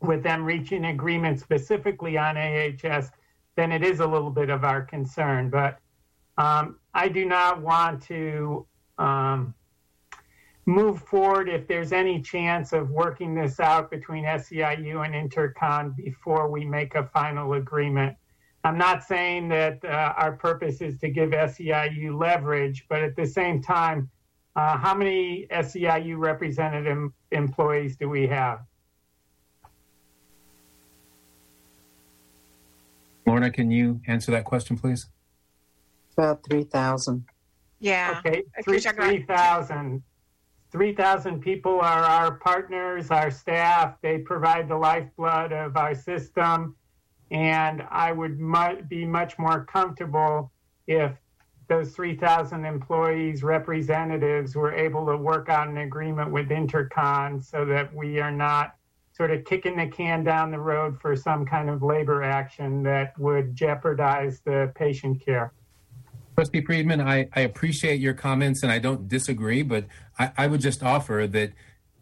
with 0.00 0.22
them 0.22 0.44
reaching 0.44 0.86
agreement 0.86 1.40
specifically 1.40 2.18
on 2.18 2.36
AHS, 2.36 3.10
then 3.56 3.72
it 3.72 3.82
is 3.82 4.00
a 4.00 4.06
little 4.06 4.30
bit 4.30 4.50
of 4.50 4.64
our 4.64 4.82
concern. 4.82 5.48
But 5.48 5.78
um, 6.36 6.78
I 6.92 7.08
do 7.08 7.24
not 7.24 7.62
want 7.62 8.02
to 8.04 8.66
um, 8.98 9.54
move 10.66 11.00
forward 11.02 11.48
if 11.48 11.66
there's 11.66 11.92
any 11.92 12.20
chance 12.20 12.72
of 12.72 12.90
working 12.90 13.34
this 13.34 13.60
out 13.60 13.90
between 13.90 14.24
SEIU 14.24 15.04
and 15.04 15.30
Intercon 15.30 15.96
before 15.96 16.50
we 16.50 16.64
make 16.64 16.94
a 16.94 17.04
final 17.04 17.54
agreement. 17.54 18.16
I'm 18.64 18.78
not 18.78 19.04
saying 19.04 19.48
that 19.50 19.84
uh, 19.84 20.14
our 20.16 20.32
purpose 20.32 20.80
is 20.80 20.98
to 21.00 21.10
give 21.10 21.30
SEIU 21.30 22.18
leverage, 22.18 22.86
but 22.88 23.02
at 23.02 23.14
the 23.14 23.26
same 23.26 23.62
time, 23.62 24.10
uh, 24.56 24.78
how 24.78 24.94
many 24.94 25.46
SEIU 25.50 26.16
representative 26.16 27.10
employees 27.30 27.96
do 27.96 28.08
we 28.08 28.26
have? 28.26 28.60
Lorna, 33.26 33.50
can 33.50 33.70
you 33.70 34.00
answer 34.06 34.32
that 34.32 34.44
question, 34.44 34.78
please? 34.78 35.08
About 36.16 36.42
3,000. 36.48 37.24
Yeah. 37.80 38.20
Okay, 38.24 38.44
3,000. 38.62 40.02
3,000 40.70 41.40
people 41.40 41.80
are 41.80 42.02
our 42.02 42.36
partners, 42.36 43.10
our 43.10 43.30
staff. 43.30 43.96
They 44.00 44.18
provide 44.18 44.68
the 44.68 44.76
lifeblood 44.76 45.52
of 45.52 45.76
our 45.76 45.94
system. 45.94 46.76
And 47.30 47.84
I 47.90 48.12
would 48.12 48.38
mu- 48.38 48.82
be 48.82 49.04
much 49.04 49.38
more 49.38 49.64
comfortable 49.64 50.52
if 50.86 51.12
those 51.68 51.92
3,000 51.92 52.64
employees, 52.64 53.42
representatives 53.42 54.54
were 54.54 54.72
able 54.72 55.06
to 55.06 55.16
work 55.16 55.48
out 55.48 55.68
an 55.68 55.78
agreement 55.78 56.30
with 56.30 56.48
Intercon 56.48 57.42
so 57.42 57.64
that 57.64 57.94
we 57.94 58.20
are 58.20 58.30
not 58.30 58.76
sort 59.12 59.30
of 59.30 59.44
kicking 59.44 59.76
the 59.76 59.86
can 59.86 60.24
down 60.24 60.50
the 60.50 60.58
road 60.58 61.00
for 61.00 61.16
some 61.16 61.46
kind 61.46 61.70
of 61.70 61.82
labor 61.82 62.22
action 62.22 62.82
that 62.82 63.18
would 63.18 63.54
jeopardize 63.54 64.40
the 64.40 64.72
patient 64.74 65.24
care. 65.24 65.52
Trustee 66.34 66.62
Friedman, 66.62 67.00
I, 67.00 67.28
I 67.32 67.42
appreciate 67.42 68.00
your 68.00 68.14
comments 68.14 68.64
and 68.64 68.72
I 68.72 68.80
don't 68.80 69.08
disagree, 69.08 69.62
but 69.62 69.84
I, 70.18 70.32
I 70.36 70.46
would 70.48 70.60
just 70.60 70.82
offer 70.82 71.28
that 71.28 71.52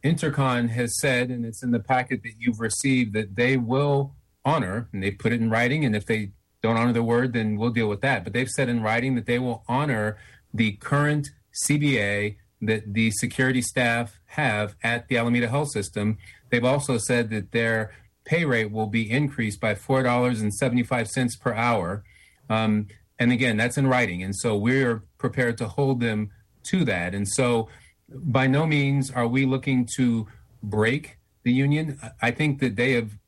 Intercon 0.03 0.71
has 0.71 0.99
said, 0.99 1.31
and 1.31 1.45
it's 1.45 1.63
in 1.63 1.71
the 1.71 1.81
packet 1.81 2.23
that 2.23 2.33
you've 2.39 2.59
received, 2.59 3.13
that 3.13 3.37
they 3.37 3.59
will 3.59 4.15
honor, 4.45 4.89
and 4.93 5.03
they 5.03 5.11
put 5.11 5.33
it 5.33 5.41
in 5.41 5.51
writing, 5.51 5.85
and 5.85 5.95
if 5.95 6.07
they 6.07 6.33
don't 6.63 6.77
honor 6.77 6.93
the 6.93 7.03
word, 7.03 7.33
then 7.33 7.57
we'll 7.57 7.71
deal 7.71 7.89
with 7.89 8.01
that. 8.03 8.25
But 8.25 8.33
they've 8.33 8.49
said 8.49 8.69
in 8.69 8.83
writing 8.83 9.15
that 9.17 9.27
they 9.27 9.39
will 9.39 9.65
honor 9.69 10.17
the 10.55 10.73
current 10.73 11.31
CBA 11.67 12.37
that 12.61 12.95
the 12.95 13.11
security 13.11 13.61
staff 13.61 14.21
have 14.27 14.77
at 14.83 15.09
the 15.09 15.17
Alameda 15.17 15.49
Health 15.49 15.71
System. 15.73 16.19
They've 16.51 16.65
also 16.65 16.97
said 16.99 17.31
that 17.31 17.51
their 17.51 17.93
pay 18.25 18.45
rate 18.45 18.71
will 18.71 18.87
be 18.87 19.11
increased 19.11 19.61
by 19.61 19.75
$4.75 19.75 21.41
per 21.41 21.53
hour. 21.53 22.05
Um, 22.49 22.87
and 23.19 23.33
again, 23.33 23.57
that's 23.57 23.77
in 23.77 23.89
writing. 23.89 24.23
And 24.23 24.35
so 24.35 24.57
we're 24.57 25.03
prepared 25.19 25.59
to 25.59 25.69
hold 25.69 26.01
them 26.01 26.31
to 26.65 26.85
that. 26.85 27.15
And 27.15 27.29
so 27.29 27.69
by 28.09 28.47
no 28.47 28.67
means 28.67 29.11
are 29.11 29.27
we 29.27 29.45
looking 29.45 29.89
to 29.97 30.29
break 30.63 31.19
the 31.43 31.53
union. 31.53 31.99
I 32.21 32.31
think 32.31 32.61
that 32.61 32.77
they 32.77 32.93
have 32.93 33.19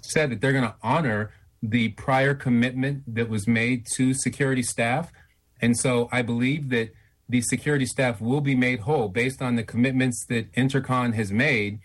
said 0.00 0.30
that 0.30 0.40
they're 0.40 0.52
going 0.52 0.64
to 0.64 0.74
honor 0.82 1.32
the 1.62 1.90
prior 1.90 2.34
commitment 2.34 3.02
that 3.06 3.28
was 3.28 3.46
made 3.46 3.86
to 3.94 4.14
security 4.14 4.62
staff. 4.62 5.12
And 5.60 5.76
so 5.76 6.08
I 6.10 6.22
believe 6.22 6.70
that 6.70 6.92
the 7.28 7.40
security 7.40 7.86
staff 7.86 8.20
will 8.20 8.40
be 8.40 8.54
made 8.54 8.80
whole 8.80 9.08
based 9.08 9.40
on 9.40 9.56
the 9.56 9.62
commitments 9.62 10.24
that 10.28 10.52
Intercon 10.52 11.14
has 11.14 11.30
made. 11.30 11.78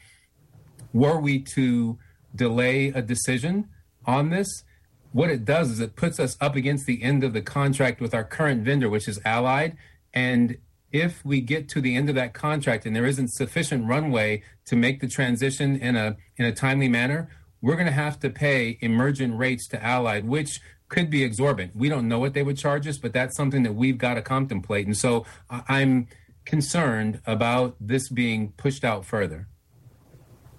Were 0.94 1.20
we 1.20 1.40
to 1.56 2.00
delay 2.36 2.88
a 2.88 3.02
decision 3.02 3.70
on 4.06 4.30
this, 4.30 4.64
what 5.12 5.30
it 5.30 5.46
does 5.46 5.72
is 5.72 5.80
it 5.80 5.96
puts 5.96 6.20
us 6.20 6.38
up 6.40 6.56
against 6.56 6.86
the 6.86 7.04
end 7.04 7.24
of 7.24 7.34
the 7.34 7.42
contract 7.42 8.00
with 8.00 8.14
our 8.14 8.24
current 8.24 8.64
vendor, 8.64 8.90
which 8.90 9.08
is 9.08 9.20
Allied. 9.26 9.76
And 10.14 10.58
if 10.92 11.24
we 11.26 11.42
get 11.42 11.68
to 11.70 11.82
the 11.82 11.96
end 11.96 12.10
of 12.10 12.16
that 12.16 12.34
contract 12.34 12.86
and 12.86 12.96
there 12.96 13.06
isn't 13.06 13.34
sufficient 13.34 13.86
runway 13.86 14.44
to 14.66 14.76
make 14.76 15.02
the 15.02 15.08
transition 15.08 15.78
in 15.78 15.96
a 15.96 16.16
in 16.38 16.46
a 16.46 16.54
timely 16.54 16.88
manner, 16.88 17.30
we're 17.62 17.76
going 17.76 17.88
to 17.88 17.92
have 17.92 18.20
to 18.20 18.30
pay 18.30 18.78
emergent 18.82 19.38
rates 19.38 19.68
to 19.68 19.84
Allied, 19.84 20.26
which 20.26 20.62
could 20.90 21.10
be 21.10 21.24
exorbitant. 21.24 21.76
We 21.76 21.90
don't 21.90 22.08
know 22.08 22.20
what 22.20 22.34
they 22.34 22.44
would 22.44 22.58
charge 22.58 22.88
us, 22.88 22.98
but 22.98 23.14
that's 23.14 23.36
something 23.36 23.64
that 23.64 23.74
we've 23.74 23.98
got 23.98 24.14
to 24.14 24.22
contemplate. 24.22 24.86
And 24.86 24.96
so 24.96 25.26
I'm 25.50 26.08
concerned 26.46 27.22
about 27.26 27.76
this 27.80 28.10
being 28.10 28.54
pushed 28.54 28.84
out 28.84 29.06
further. 29.06 29.48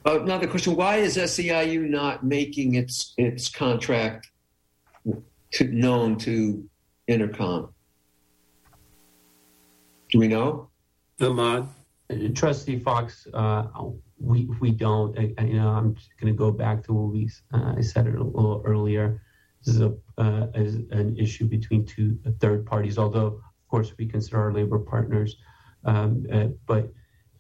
Uh, 0.07 0.20
another 0.20 0.47
question: 0.47 0.77
Why 0.77 0.97
is 0.97 1.16
SEIU 1.16 1.89
not 1.89 2.25
making 2.25 2.75
its 2.75 3.15
its 3.16 3.49
contract 3.49 4.31
to, 5.53 5.65
known 5.65 6.16
to 6.19 6.69
Intercon? 7.09 7.73
Do 10.11 10.19
we 10.19 10.29
know? 10.29 10.70
Ahmad? 11.20 11.69
Trustee 12.35 12.79
Fox, 12.79 13.27
uh, 13.35 13.66
we 14.20 14.47
we 14.61 14.70
don't. 14.70 15.19
I, 15.19 15.43
you 15.45 15.55
know, 15.55 15.69
I'm 15.69 15.95
going 16.20 16.32
to 16.32 16.39
go 16.39 16.51
back 16.51 16.85
to 16.85 16.93
what 16.93 17.12
we 17.12 17.31
uh, 17.53 17.74
I 17.77 17.81
said 17.81 18.07
it 18.07 18.15
a 18.15 18.23
little 18.23 18.62
earlier. 18.65 19.23
This 19.65 19.74
is 19.74 19.81
a 19.81 19.95
uh, 20.19 20.47
is 20.55 20.77
an 20.90 21.16
issue 21.16 21.47
between 21.47 21.85
two 21.85 22.19
third 22.40 22.66
parties. 22.66 22.99
Although, 22.99 23.27
of 23.27 23.69
course, 23.69 23.93
we 23.99 24.07
consider 24.07 24.40
our 24.40 24.53
labor 24.53 24.78
partners, 24.78 25.36
um, 25.85 26.27
uh, 26.32 26.49
but 26.66 26.93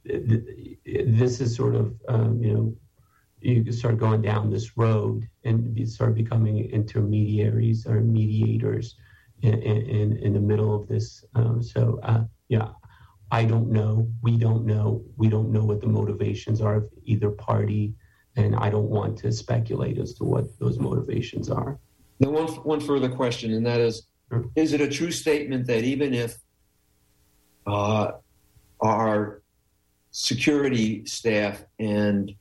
th- 0.06 0.78
this 0.84 1.40
is 1.40 1.54
sort 1.54 1.74
of 1.74 1.94
um, 2.08 2.42
you 2.42 2.52
know 2.52 2.74
you 3.40 3.70
start 3.72 3.98
going 3.98 4.22
down 4.22 4.50
this 4.50 4.76
road 4.76 5.28
and 5.44 5.74
be, 5.74 5.86
start 5.86 6.14
becoming 6.14 6.70
intermediaries 6.70 7.86
or 7.86 8.00
mediators 8.00 8.96
in, 9.42 9.54
in, 9.62 10.16
in 10.18 10.32
the 10.32 10.40
middle 10.40 10.74
of 10.74 10.88
this. 10.88 11.24
Um, 11.34 11.62
so, 11.62 12.00
uh, 12.02 12.24
yeah, 12.48 12.70
I 13.30 13.44
don't 13.44 13.70
know. 13.70 14.08
We 14.22 14.36
don't 14.36 14.64
know. 14.64 15.04
We 15.16 15.28
don't 15.28 15.50
know 15.50 15.64
what 15.64 15.80
the 15.80 15.88
motivations 15.88 16.60
are 16.60 16.76
of 16.76 16.88
either 17.04 17.30
party. 17.30 17.94
And 18.36 18.54
I 18.56 18.70
don't 18.70 18.88
want 18.88 19.18
to 19.18 19.32
speculate 19.32 19.98
as 19.98 20.14
to 20.14 20.24
what 20.24 20.58
those 20.58 20.78
motivations 20.78 21.50
are. 21.50 21.78
Now, 22.20 22.30
one, 22.30 22.46
one 22.46 22.80
further 22.80 23.08
question, 23.08 23.52
and 23.52 23.66
that 23.66 23.80
is 23.80 24.08
Is 24.54 24.72
it 24.72 24.80
a 24.80 24.88
true 24.88 25.10
statement 25.10 25.66
that 25.66 25.84
even 25.84 26.14
if 26.14 26.36
uh, 27.66 28.12
our 28.80 29.42
security 30.10 31.04
staff 31.04 31.64
and 31.78 32.32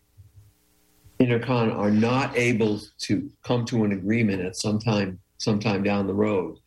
Intercon 1.19 1.75
are 1.75 1.91
not 1.91 2.37
able 2.37 2.79
to 2.99 3.29
come 3.43 3.65
to 3.65 3.83
an 3.83 3.91
agreement 3.91 4.41
at 4.41 4.55
some 4.55 4.79
time, 4.79 5.19
sometime 5.37 5.83
down 5.83 6.07
the 6.07 6.13
road, 6.13 6.57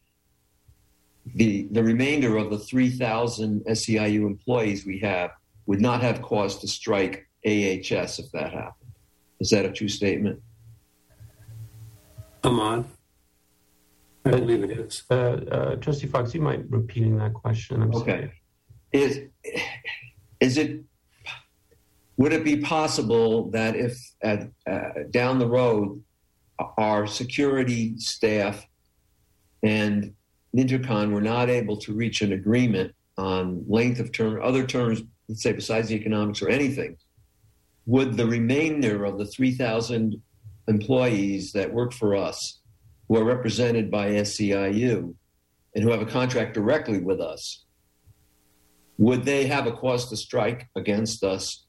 the 1.26 1.68
the 1.70 1.82
remainder 1.82 2.36
of 2.36 2.50
the 2.50 2.58
3,000 2.58 3.64
SEIU 3.66 4.26
employees 4.26 4.86
we 4.86 4.98
have 5.00 5.30
would 5.66 5.80
not 5.80 6.02
have 6.02 6.22
cause 6.22 6.58
to 6.58 6.68
strike 6.68 7.26
AHS 7.46 8.18
if 8.18 8.30
that 8.32 8.52
happened. 8.52 8.92
Is 9.40 9.50
that 9.50 9.64
a 9.64 9.72
true 9.72 9.88
statement? 9.88 10.40
Ahmad? 12.42 12.84
I 14.24 14.30
believe 14.30 14.64
it 14.64 14.70
is. 14.70 15.02
Uh, 15.10 15.14
uh, 15.14 15.76
Trustee 15.76 16.06
Fox, 16.06 16.34
you 16.34 16.40
mind 16.40 16.66
repeating 16.68 17.16
that 17.18 17.32
question? 17.32 17.82
I'm 17.82 17.94
okay. 17.94 18.32
Is 18.92 19.22
is 20.40 20.58
it 20.58 20.80
would 22.16 22.32
it 22.32 22.44
be 22.44 22.58
possible 22.58 23.50
that 23.50 23.76
if 23.76 23.98
at, 24.22 24.50
uh, 24.70 24.90
down 25.10 25.38
the 25.38 25.46
road 25.46 26.02
our 26.76 27.06
security 27.06 27.96
staff 27.98 28.66
and 29.62 30.12
Intercon 30.56 31.12
were 31.12 31.20
not 31.20 31.48
able 31.48 31.76
to 31.78 31.92
reach 31.92 32.22
an 32.22 32.32
agreement 32.32 32.94
on 33.16 33.64
length 33.68 34.00
of 34.00 34.12
term, 34.12 34.40
other 34.42 34.66
terms, 34.66 35.02
let's 35.28 35.42
say 35.42 35.52
besides 35.52 35.88
the 35.88 35.94
economics 35.94 36.42
or 36.42 36.48
anything, 36.48 36.96
would 37.86 38.16
the 38.16 38.26
remainder 38.26 39.04
of 39.04 39.18
the 39.18 39.26
3,000 39.26 40.20
employees 40.68 41.52
that 41.52 41.72
work 41.72 41.92
for 41.92 42.16
us, 42.16 42.60
who 43.08 43.16
are 43.16 43.24
represented 43.24 43.90
by 43.90 44.10
SEIU 44.10 45.14
and 45.74 45.84
who 45.84 45.90
have 45.90 46.02
a 46.02 46.06
contract 46.06 46.54
directly 46.54 47.00
with 47.00 47.20
us, 47.20 47.64
would 48.98 49.24
they 49.24 49.46
have 49.46 49.66
a 49.66 49.72
cause 49.72 50.08
to 50.08 50.16
strike 50.16 50.68
against 50.76 51.24
us 51.24 51.66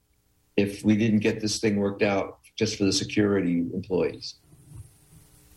if 0.57 0.83
we 0.83 0.95
didn't 0.95 1.19
get 1.19 1.39
this 1.39 1.59
thing 1.59 1.77
worked 1.77 2.03
out 2.03 2.39
just 2.55 2.77
for 2.77 2.83
the 2.83 2.93
security 2.93 3.65
employees? 3.73 4.35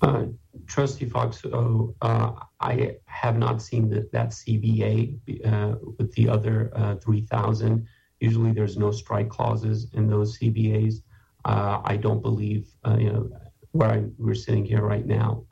Uh, 0.01 0.27
Trustee 0.67 1.09
Fox, 1.09 1.43
oh, 1.53 1.95
uh, 2.03 2.33
I 2.61 2.97
have 3.07 3.37
not 3.37 3.63
seen 3.63 3.89
the, 3.89 4.09
that 4.13 4.31
CBA 4.31 5.19
uh, 5.45 5.77
with 5.99 6.13
the 6.15 6.29
other 6.29 6.71
uh, 6.75 6.97
3,000. 6.97 7.87
Usually 8.21 8.53
there's 8.53 8.77
no 8.77 8.91
strike 8.91 9.29
clauses 9.29 9.89
in 9.95 10.07
those 10.09 10.39
CBAs. 10.39 10.97
Uh, 11.45 11.81
I 11.85 11.97
don't 11.97 12.23
believe, 12.23 12.69
uh, 12.87 12.97
you 12.99 13.13
know, 13.13 13.31
where 13.73 13.91
I, 13.91 14.05
we're 14.19 14.35
sitting 14.35 14.65
here 14.65 14.83
right 14.83 15.07
now, 15.07 15.45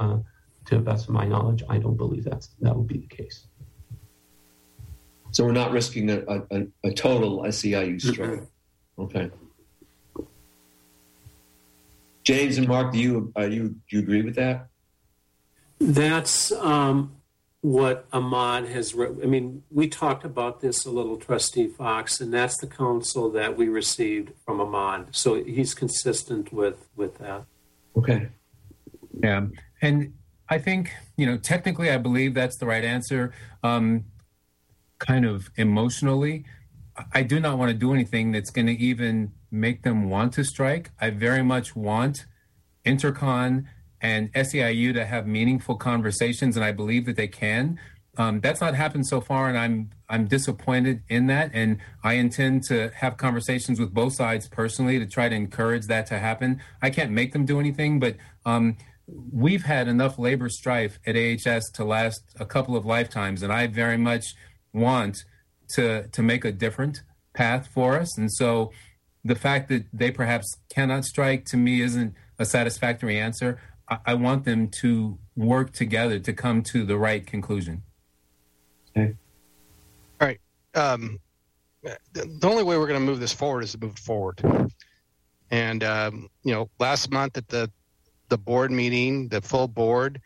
to 0.66 0.77
the 0.77 0.82
best 0.82 1.09
of 1.09 1.14
my 1.14 1.27
knowledge, 1.27 1.62
I 1.69 1.78
don't 1.78 1.97
believe 1.97 2.24
that's, 2.24 2.51
that 2.60 2.74
would 2.77 2.86
be 2.86 2.98
the 2.98 3.06
case. 3.06 3.47
So 5.32 5.44
we're 5.44 5.52
not 5.52 5.73
risking 5.73 6.10
a, 6.10 6.23
a, 6.51 6.66
a 6.85 6.93
total 6.93 7.40
SEIU 7.43 8.01
strike. 8.01 8.43
Okay. 8.98 9.31
James 12.24 12.59
and 12.59 12.69
Mark, 12.69 12.93
do 12.93 12.99
you 12.99 13.32
uh, 13.36 13.43
you 13.43 13.69
do 13.69 13.97
you 13.97 13.99
agree 14.01 14.23
with 14.23 14.36
that? 14.36 14.69
That's 15.81 16.53
um, 16.53 17.16
what 17.61 18.07
Ahmad 18.12 18.69
has. 18.69 18.94
Re- 18.94 19.23
I 19.23 19.27
mean, 19.27 19.65
we 19.70 19.89
talked 19.89 20.24
about 20.24 20.61
this 20.61 20.85
a 20.85 20.90
little, 20.90 21.16
Trustee 21.16 21.66
Fox, 21.66 22.20
and 22.20 22.32
that's 22.32 22.57
the 22.59 22.69
counsel 22.69 23.31
that 23.31 23.57
we 23.57 23.69
received 23.69 24.32
from 24.44 24.61
Ahmad. 24.61 25.09
So 25.11 25.43
he's 25.43 25.74
consistent 25.74 26.53
with 26.53 26.86
with 26.94 27.19
that. 27.19 27.44
Okay. 27.97 28.28
Yeah, 29.23 29.47
and 29.81 30.15
I 30.49 30.59
think 30.59 30.93
you 31.16 31.27
know 31.27 31.36
technically, 31.36 31.90
I 31.90 31.99
believe 31.99 32.35
that's 32.35 32.57
the 32.57 32.66
right 32.66 32.85
answer. 32.85 33.32
Um, 33.65 34.05
kind 34.99 35.24
of 35.24 35.51
emotionally, 35.57 36.44
I 37.12 37.23
do 37.23 37.40
not 37.40 37.59
want 37.59 37.70
to 37.70 37.77
do 37.77 37.93
anything 37.93 38.31
that's 38.31 38.51
going 38.51 38.66
to 38.66 38.78
even 38.78 39.32
make 39.53 39.83
them 39.83 40.09
want 40.09 40.33
to 40.35 40.45
strike. 40.45 40.91
I 41.01 41.11
very 41.11 41.43
much 41.43 41.77
want 41.77 42.27
Intercon 42.85 43.66
and 44.01 44.33
SEIU 44.33 44.93
to 44.95 45.05
have 45.05 45.27
meaningful 45.27 45.77
conversations, 45.77 46.57
and 46.57 46.65
I 46.65 46.73
believe 46.73 47.07
that 47.07 47.16
they 47.16 47.29
can. 47.29 47.79
Um, 48.19 48.41
that's 48.41 48.61
not 48.61 48.74
happened 48.74 49.07
so 49.07 49.20
far, 49.20 49.49
and 49.49 49.57
I'm 49.57 49.91
I'm 50.09 50.27
disappointed 50.27 51.03
in 51.09 51.29
that. 51.29 51.51
And 51.55 51.79
I 52.03 52.15
intend 52.15 52.65
to 52.65 52.91
have 52.97 53.16
conversations 53.16 53.79
with 53.79 53.95
both 53.95 54.15
sides 54.15 54.49
personally 54.49 54.99
to 54.99 55.07
try 55.07 55.29
to 55.29 55.35
encourage 55.35 55.87
that 55.87 56.07
to 56.07 56.19
happen. 56.19 56.61
I 56.83 56.91
can't 56.91 57.11
make 57.11 57.33
them 57.33 57.47
do 57.47 57.61
anything, 57.61 58.01
but 58.01 58.16
um, 58.45 58.77
we've 59.07 59.65
had 59.65 59.89
enough 59.89 60.19
labor 60.19 60.49
strife 60.49 60.99
at 61.07 61.16
AHS 61.16 61.70
to 61.73 61.85
last 61.85 62.23
a 62.39 62.45
couple 62.45 62.77
of 62.77 62.85
lifetimes, 62.85 63.43
and 63.43 63.53
I 63.53 63.66
very 63.66 63.97
much 63.99 64.35
want 64.73 65.24
to 65.70 66.09
to 66.09 66.23
make 66.23 66.45
a 66.45 66.53
different 66.53 67.03
path 67.35 67.69
for 67.73 67.99
us. 67.99 68.19
And 68.19 68.31
so, 68.33 68.73
the 69.24 69.35
fact 69.35 69.69
that 69.69 69.85
they 69.93 70.11
perhaps 70.11 70.59
cannot 70.69 71.05
strike 71.05 71.44
to 71.47 71.57
me 71.57 71.81
isn't 71.81 72.15
a 72.39 72.44
satisfactory 72.44 73.19
answer. 73.19 73.61
I, 73.89 73.99
I 74.07 74.15
want 74.15 74.44
them 74.44 74.69
to 74.69 75.19
work 75.36 75.73
together 75.73 76.19
to 76.19 76.32
come 76.32 76.62
to 76.65 76.85
the 76.85 76.99
right 76.99 77.27
conclusion. 77.27 77.82
Okay. 78.97 79.15
All 80.20 80.28
right. 80.28 80.40
Um, 80.74 81.19
the, 81.82 81.99
the 82.40 82.49
only 82.49 82.62
way 82.62 82.77
we're 82.78 82.86
going 82.86 83.01
to 83.01 83.07
move 83.07 83.20
this 83.20 83.32
forward 83.32 83.65
is 83.65 83.73
to 83.73 83.78
move 83.78 83.99
forward. 83.99 84.40
And 85.51 85.85
um, 85.85 86.28
you 86.43 86.53
know, 86.53 86.70
last 86.78 87.11
month 87.11 87.36
at 87.36 87.49
the 87.49 87.70
the 88.28 88.39
board 88.39 88.70
meeting, 88.70 89.28
the 89.28 89.43
full 89.43 89.69
board, 89.69 90.20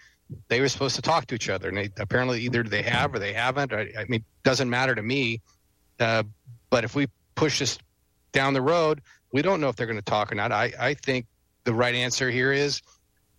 they 0.48 0.60
were 0.60 0.68
supposed 0.68 0.94
to 0.94 1.02
talk 1.02 1.26
to 1.26 1.34
each 1.34 1.48
other, 1.48 1.68
and 1.68 1.76
they, 1.76 1.90
apparently 1.98 2.40
either 2.42 2.62
they 2.62 2.82
have 2.82 3.12
or 3.12 3.18
they 3.18 3.32
haven't. 3.32 3.72
I, 3.72 3.88
I 3.98 4.04
mean, 4.08 4.24
doesn't 4.44 4.70
matter 4.70 4.94
to 4.94 5.02
me. 5.02 5.42
Uh, 5.98 6.22
but 6.70 6.84
if 6.84 6.94
we 6.94 7.08
push 7.34 7.58
this 7.58 7.78
down 8.36 8.52
the 8.52 8.62
road, 8.62 9.00
we 9.32 9.42
don't 9.42 9.60
know 9.60 9.68
if 9.68 9.76
they're 9.76 9.86
going 9.86 9.98
to 9.98 10.04
talk 10.04 10.30
or 10.30 10.34
not. 10.34 10.52
I, 10.52 10.72
I 10.78 10.94
think 10.94 11.26
the 11.64 11.74
right 11.74 11.94
answer 11.94 12.30
here 12.30 12.52
is 12.52 12.82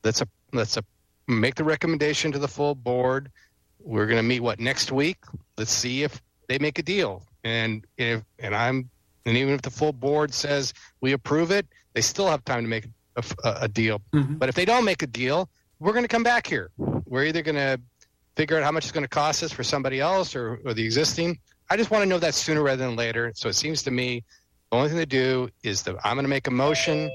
let's 0.03 0.21
a, 0.21 0.27
let's 0.51 0.75
a, 0.75 0.83
make 1.27 1.55
the 1.55 1.63
recommendation 1.63 2.31
to 2.31 2.39
the 2.39 2.47
full 2.47 2.75
board. 2.75 3.31
We're 3.79 4.07
going 4.07 4.17
to 4.17 4.23
meet 4.23 4.41
what 4.41 4.59
next 4.59 4.91
week. 4.91 5.19
Let's 5.57 5.71
see 5.71 6.03
if 6.03 6.19
they 6.47 6.57
make 6.57 6.79
a 6.79 6.83
deal. 6.83 7.23
And 7.43 7.85
if 7.97 8.23
and 8.39 8.55
I'm 8.55 8.89
and 9.25 9.37
even 9.37 9.53
if 9.53 9.61
the 9.61 9.69
full 9.69 9.93
board 9.93 10.33
says 10.33 10.73
we 10.99 11.13
approve 11.13 11.51
it, 11.51 11.65
they 11.93 12.01
still 12.01 12.27
have 12.27 12.43
time 12.43 12.63
to 12.63 12.69
make 12.69 12.87
a, 13.15 13.23
a, 13.43 13.57
a 13.61 13.67
deal. 13.67 14.01
Mm-hmm. 14.13 14.35
But 14.35 14.49
if 14.49 14.55
they 14.55 14.65
don't 14.65 14.83
make 14.83 15.03
a 15.03 15.07
deal, 15.07 15.47
we're 15.79 15.93
going 15.93 16.03
to 16.03 16.09
come 16.09 16.23
back 16.23 16.47
here. 16.47 16.71
We're 16.77 17.25
either 17.25 17.43
going 17.43 17.55
to 17.55 17.79
figure 18.35 18.57
out 18.57 18.63
how 18.63 18.71
much 18.71 18.85
it's 18.85 18.91
going 18.91 19.03
to 19.03 19.09
cost 19.09 19.43
us 19.43 19.51
for 19.51 19.63
somebody 19.63 19.99
else 19.99 20.35
or, 20.35 20.59
or 20.65 20.73
the 20.73 20.83
existing. 20.83 21.39
I 21.69 21.77
just 21.77 21.91
want 21.91 22.03
to 22.03 22.09
know 22.09 22.19
that 22.19 22.33
sooner 22.33 22.63
rather 22.63 22.85
than 22.85 22.95
later. 22.95 23.31
So 23.35 23.47
it 23.49 23.53
seems 23.55 23.83
to 23.83 23.91
me 23.91 24.23
the 24.71 24.77
only 24.77 24.89
thing 24.89 24.97
to 24.97 25.05
do 25.05 25.49
is 25.63 25.83
that 25.83 25.95
I'm 26.03 26.15
going 26.15 26.25
to 26.25 26.29
make 26.29 26.47
a 26.47 26.51
motion 26.51 27.09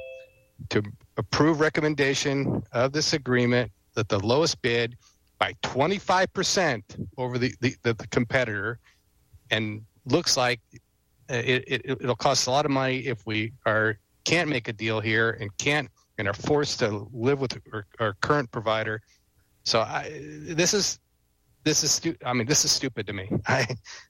to 0.70 0.82
approve 1.16 1.60
recommendation 1.60 2.62
of 2.72 2.92
this 2.92 3.12
agreement 3.12 3.70
that 3.94 4.08
the 4.08 4.18
lowest 4.18 4.60
bid 4.62 4.96
by 5.38 5.54
25% 5.62 6.82
over 7.18 7.38
the, 7.38 7.54
the, 7.60 7.74
the, 7.82 7.94
the 7.94 8.06
competitor 8.08 8.78
and 9.50 9.82
looks 10.06 10.36
like 10.36 10.60
uh, 11.30 11.34
it, 11.34 11.64
it, 11.66 11.82
it'll 11.84 12.16
cost 12.16 12.46
a 12.46 12.50
lot 12.50 12.64
of 12.64 12.70
money 12.70 12.98
if 12.98 13.26
we 13.26 13.52
are 13.66 13.98
can't 14.24 14.48
make 14.48 14.68
a 14.68 14.72
deal 14.72 15.00
here 15.00 15.36
and 15.40 15.56
can't 15.58 15.88
and 16.18 16.28
are 16.28 16.34
forced 16.34 16.78
to 16.78 17.08
live 17.12 17.40
with 17.40 17.58
our, 17.72 17.86
our 17.98 18.14
current 18.20 18.50
provider. 18.50 19.00
So 19.64 19.80
I, 19.80 20.10
this 20.42 20.74
is 20.74 21.00
this 21.64 21.84
is 21.84 21.92
stu- 21.92 22.16
I 22.24 22.32
mean 22.32 22.46
this 22.46 22.64
is 22.64 22.72
stupid 22.72 23.06
to 23.06 23.12
me. 23.12 23.30
I 23.46 23.66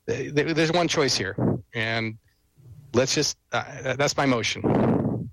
there's 0.07 0.73
one 0.73 0.89
choice 0.89 1.17
here, 1.17 1.37
and 1.75 2.19
let's 2.95 3.15
just 3.15 3.37
uh, 3.53 3.95
that's 3.97 4.17
my 4.17 4.27
motion. 4.27 5.31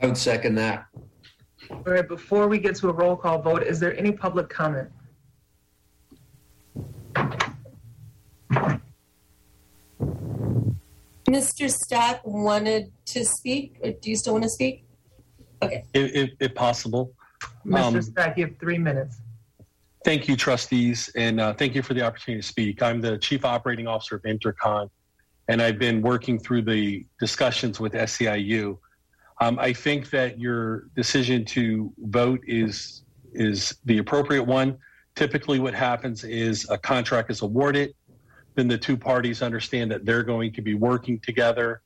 I 0.00 0.06
would 0.06 0.16
second 0.16 0.54
that. 0.56 0.86
All 1.70 1.82
right, 1.84 2.06
before 2.06 2.48
we 2.48 2.58
get 2.58 2.76
to 2.76 2.88
a 2.88 2.92
roll 2.92 3.16
call 3.16 3.42
vote, 3.42 3.62
is 3.62 3.80
there 3.80 3.96
any 3.98 4.12
public 4.12 4.48
comment? 4.48 4.88
Mr. 11.28 11.70
Stack 11.70 12.26
wanted 12.26 12.90
to 13.06 13.24
speak. 13.24 14.00
Do 14.00 14.10
you 14.10 14.16
still 14.16 14.32
want 14.32 14.44
to 14.44 14.50
speak? 14.50 14.84
Okay. 15.62 15.84
If, 15.92 16.12
if, 16.14 16.30
if 16.40 16.54
possible. 16.54 17.12
Mr. 17.66 17.82
Um, 17.82 18.02
Stack, 18.02 18.38
you 18.38 18.46
have 18.46 18.58
three 18.58 18.78
minutes. 18.78 19.20
Thank 20.04 20.26
you, 20.26 20.36
trustees, 20.36 21.10
and 21.16 21.40
uh, 21.40 21.52
thank 21.52 21.74
you 21.74 21.82
for 21.82 21.92
the 21.92 22.02
opportunity 22.02 22.40
to 22.40 22.46
speak. 22.46 22.82
I'm 22.82 23.00
the 23.00 23.18
Chief 23.18 23.44
Operating 23.44 23.86
Officer 23.86 24.16
of 24.16 24.22
Intercon, 24.22 24.88
and 25.48 25.62
I've 25.62 25.78
been 25.78 26.02
working 26.02 26.38
through 26.38 26.62
the 26.62 27.06
discussions 27.18 27.80
with 27.80 27.94
SEIU. 27.94 28.78
Um, 29.40 29.58
I 29.58 29.72
think 29.72 30.10
that 30.10 30.38
your 30.38 30.88
decision 30.94 31.44
to 31.46 31.92
vote 31.98 32.40
is 32.46 33.02
is 33.32 33.76
the 33.84 33.98
appropriate 33.98 34.44
one. 34.44 34.78
Typically, 35.14 35.58
what 35.58 35.74
happens 35.74 36.24
is 36.24 36.66
a 36.70 36.78
contract 36.78 37.30
is 37.30 37.42
awarded, 37.42 37.94
then 38.54 38.68
the 38.68 38.78
two 38.78 38.96
parties 38.96 39.42
understand 39.42 39.90
that 39.90 40.04
they're 40.04 40.22
going 40.22 40.52
to 40.52 40.62
be 40.62 40.74
working 40.74 41.18
together. 41.20 41.82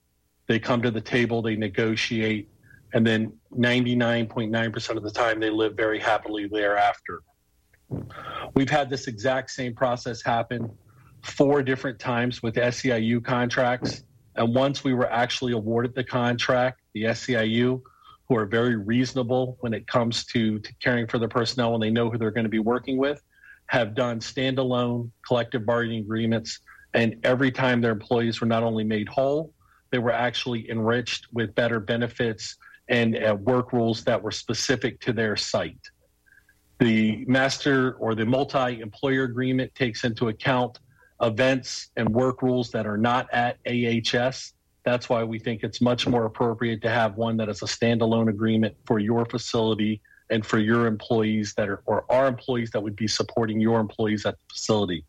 They 0.46 0.58
come 0.58 0.82
to 0.82 0.90
the 0.90 1.00
table, 1.00 1.42
they 1.42 1.56
negotiate, 1.56 2.48
and 2.94 3.06
then 3.06 3.32
99.9% 3.56 4.96
of 4.96 5.02
the 5.02 5.10
time 5.10 5.40
they 5.40 5.50
live 5.50 5.74
very 5.76 5.98
happily 5.98 6.46
thereafter. 6.46 7.22
We've 8.54 8.70
had 8.70 8.88
this 8.88 9.06
exact 9.06 9.50
same 9.50 9.74
process 9.74 10.22
happen 10.22 10.70
four 11.22 11.62
different 11.62 11.98
times 11.98 12.42
with 12.42 12.54
SEIU 12.56 13.24
contracts. 13.24 14.02
And 14.34 14.54
once 14.54 14.82
we 14.82 14.94
were 14.94 15.10
actually 15.10 15.52
awarded 15.52 15.94
the 15.94 16.04
contract, 16.04 16.80
the 16.94 17.04
SEIU, 17.04 17.82
who 18.28 18.36
are 18.36 18.46
very 18.46 18.76
reasonable 18.76 19.56
when 19.60 19.74
it 19.74 19.86
comes 19.86 20.24
to, 20.26 20.58
to 20.58 20.74
caring 20.82 21.06
for 21.06 21.18
the 21.18 21.28
personnel 21.28 21.74
and 21.74 21.82
they 21.82 21.90
know 21.90 22.10
who 22.10 22.18
they're 22.18 22.30
going 22.30 22.44
to 22.44 22.50
be 22.50 22.58
working 22.58 22.96
with, 22.96 23.22
have 23.66 23.94
done 23.94 24.20
standalone 24.20 25.10
collective 25.26 25.64
bargaining 25.64 26.00
agreements. 26.00 26.60
And 26.94 27.16
every 27.24 27.50
time 27.50 27.80
their 27.80 27.92
employees 27.92 28.40
were 28.40 28.46
not 28.46 28.62
only 28.62 28.84
made 28.84 29.08
whole, 29.08 29.52
they 29.90 29.98
were 29.98 30.12
actually 30.12 30.70
enriched 30.70 31.26
with 31.32 31.54
better 31.54 31.78
benefits 31.78 32.56
and 32.88 33.16
uh, 33.16 33.34
work 33.34 33.72
rules 33.72 34.04
that 34.04 34.22
were 34.22 34.30
specific 34.30 35.00
to 35.00 35.12
their 35.12 35.36
site. 35.36 35.78
The 36.78 37.24
master 37.26 37.92
or 37.94 38.14
the 38.14 38.26
multi 38.26 38.80
employer 38.80 39.24
agreement 39.24 39.74
takes 39.74 40.04
into 40.04 40.28
account 40.28 40.78
events 41.22 41.90
and 41.96 42.08
work 42.08 42.42
rules 42.42 42.70
that 42.70 42.86
are 42.86 42.98
not 42.98 43.28
at 43.32 43.58
AHS. 43.66 44.52
That's 44.84 45.08
why 45.08 45.22
we 45.22 45.38
think 45.38 45.62
it's 45.62 45.80
much 45.80 46.06
more 46.06 46.24
appropriate 46.24 46.82
to 46.82 46.90
have 46.90 47.16
one 47.16 47.36
that 47.36 47.48
is 47.48 47.62
a 47.62 47.66
standalone 47.66 48.28
agreement 48.28 48.76
for 48.84 48.98
your 48.98 49.24
facility 49.24 50.00
and 50.30 50.44
for 50.44 50.58
your 50.58 50.86
employees 50.86 51.54
that 51.56 51.68
are, 51.68 51.82
or 51.86 52.04
our 52.10 52.26
employees 52.26 52.70
that 52.72 52.82
would 52.82 52.96
be 52.96 53.06
supporting 53.06 53.60
your 53.60 53.78
employees 53.78 54.26
at 54.26 54.36
the 54.38 54.44
facility. 54.52 55.04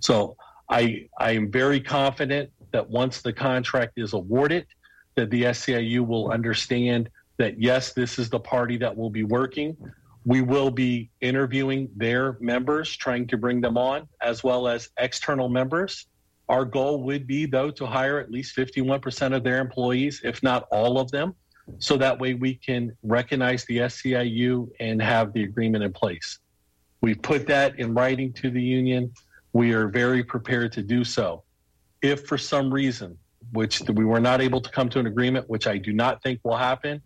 So 0.00 0.36
I, 0.68 1.08
I 1.18 1.32
am 1.32 1.50
very 1.50 1.80
confident 1.80 2.50
that 2.72 2.88
once 2.88 3.22
the 3.22 3.32
contract 3.32 3.92
is 3.96 4.12
awarded, 4.12 4.66
that 5.14 5.30
the 5.30 5.44
SEIU 5.44 6.06
will 6.06 6.30
understand 6.30 7.10
that 7.38 7.60
yes, 7.60 7.92
this 7.92 8.18
is 8.18 8.28
the 8.28 8.40
party 8.40 8.76
that 8.78 8.96
will 8.96 9.10
be 9.10 9.22
working. 9.22 9.76
We 10.24 10.42
will 10.42 10.70
be 10.70 11.10
interviewing 11.20 11.88
their 11.96 12.36
members, 12.40 12.94
trying 12.96 13.26
to 13.28 13.36
bring 13.36 13.60
them 13.60 13.78
on, 13.78 14.08
as 14.20 14.44
well 14.44 14.68
as 14.68 14.90
external 14.98 15.48
members. 15.48 16.06
Our 16.48 16.64
goal 16.64 17.02
would 17.04 17.26
be, 17.26 17.46
though, 17.46 17.70
to 17.72 17.86
hire 17.86 18.18
at 18.18 18.30
least 18.30 18.56
51% 18.56 19.34
of 19.34 19.44
their 19.44 19.60
employees, 19.60 20.20
if 20.24 20.42
not 20.42 20.66
all 20.70 20.98
of 20.98 21.10
them, 21.10 21.34
so 21.78 21.96
that 21.98 22.18
way 22.18 22.34
we 22.34 22.54
can 22.54 22.96
recognize 23.02 23.64
the 23.66 23.78
SEIU 23.78 24.68
and 24.80 25.00
have 25.02 25.32
the 25.32 25.44
agreement 25.44 25.84
in 25.84 25.92
place. 25.92 26.38
We 27.00 27.14
put 27.14 27.46
that 27.46 27.78
in 27.78 27.94
writing 27.94 28.32
to 28.34 28.50
the 28.50 28.62
union. 28.62 29.12
We 29.52 29.72
are 29.72 29.88
very 29.88 30.24
prepared 30.24 30.72
to 30.72 30.82
do 30.82 31.04
so. 31.04 31.44
If 32.02 32.26
for 32.26 32.38
some 32.38 32.72
reason, 32.72 33.18
which 33.52 33.80
we 33.82 34.04
were 34.04 34.20
not 34.20 34.40
able 34.40 34.60
to 34.60 34.70
come 34.70 34.88
to 34.90 34.98
an 34.98 35.06
agreement, 35.06 35.48
which 35.48 35.66
I 35.66 35.78
do 35.78 35.92
not 35.92 36.22
think 36.22 36.40
will 36.42 36.56
happen, 36.56 37.02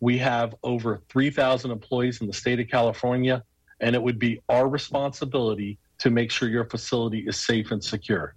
we 0.00 0.18
have 0.18 0.54
over 0.62 1.02
3,000 1.08 1.70
employees 1.70 2.20
in 2.20 2.26
the 2.26 2.32
state 2.32 2.60
of 2.60 2.68
California, 2.68 3.42
and 3.80 3.94
it 3.94 4.02
would 4.02 4.18
be 4.18 4.40
our 4.48 4.68
responsibility 4.68 5.78
to 5.98 6.10
make 6.10 6.30
sure 6.30 6.48
your 6.48 6.64
facility 6.64 7.24
is 7.26 7.36
safe 7.36 7.70
and 7.70 7.82
secure. 7.82 8.34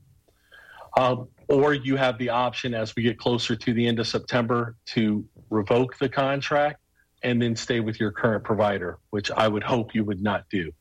Um, 0.97 1.27
or 1.47 1.73
you 1.73 1.95
have 1.95 2.17
the 2.17 2.29
option 2.29 2.73
as 2.73 2.95
we 2.95 3.03
get 3.03 3.17
closer 3.17 3.55
to 3.55 3.73
the 3.73 3.87
end 3.87 3.99
of 3.99 4.07
September 4.07 4.75
to 4.87 5.25
revoke 5.49 5.97
the 5.97 6.09
contract 6.09 6.79
and 7.23 7.41
then 7.41 7.55
stay 7.55 7.79
with 7.79 7.99
your 7.99 8.11
current 8.11 8.43
provider, 8.43 8.97
which 9.11 9.29
I 9.31 9.47
would 9.47 9.63
hope 9.63 9.93
you 9.93 10.03
would 10.03 10.21
not 10.21 10.45
do. 10.49 10.71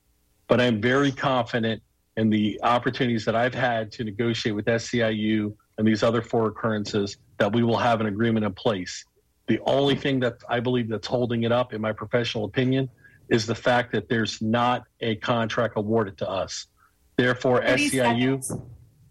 But 0.49 0.61
I'm 0.61 0.81
very 0.81 1.13
confident 1.13 1.83
in 2.17 2.31
the 2.31 2.59
opportunities 2.63 3.25
that 3.25 3.37
I've 3.37 3.55
had 3.55 3.93
to 3.93 4.05
negotiate 4.05 4.55
with 4.55 4.65
SEIU 4.67 5.55
and 5.79 5.87
these 5.87 6.03
other 6.03 6.23
four 6.23 6.47
occurrences 6.47 7.17
that 7.39 7.53
we 7.53 7.63
will 7.63 7.79
have 7.79 8.01
an 8.01 8.07
agreement 8.07 8.45
in 8.45 8.53
place. 8.53 9.05
The 9.51 9.59
only 9.67 9.97
thing 9.97 10.21
that 10.21 10.37
I 10.49 10.61
believe 10.61 10.89
that's 10.89 11.09
holding 11.09 11.43
it 11.43 11.51
up, 11.51 11.75
in 11.75 11.81
my 11.81 11.91
professional 11.91 12.45
opinion, 12.45 12.89
is 13.29 13.47
the 13.47 13.55
fact 13.57 13.91
that 13.91 14.09
there's 14.09 14.41
not 14.41 14.85
a 15.01 15.17
contract 15.17 15.75
awarded 15.77 16.19
to 16.19 16.31
us. 16.31 16.69
Therefore, 17.17 17.61
SEIU, 17.61 18.45
seconds. 18.45 18.53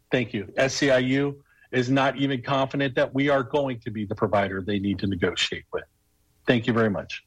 thank 0.10 0.34
you. 0.34 0.46
SEIU 0.58 1.36
is 1.74 1.90
not 1.90 2.16
even 2.16 2.42
confident 2.42 2.96
that 2.96 3.14
we 3.14 3.28
are 3.28 3.44
going 3.44 3.82
to 3.82 3.92
be 3.92 4.06
the 4.06 4.16
provider 4.16 4.62
they 4.62 4.80
need 4.80 5.00
to 5.00 5.08
negotiate 5.08 5.66
with. 5.74 5.84
Thank 6.48 6.68
you 6.68 6.72
very 6.72 6.90
much. 6.90 7.26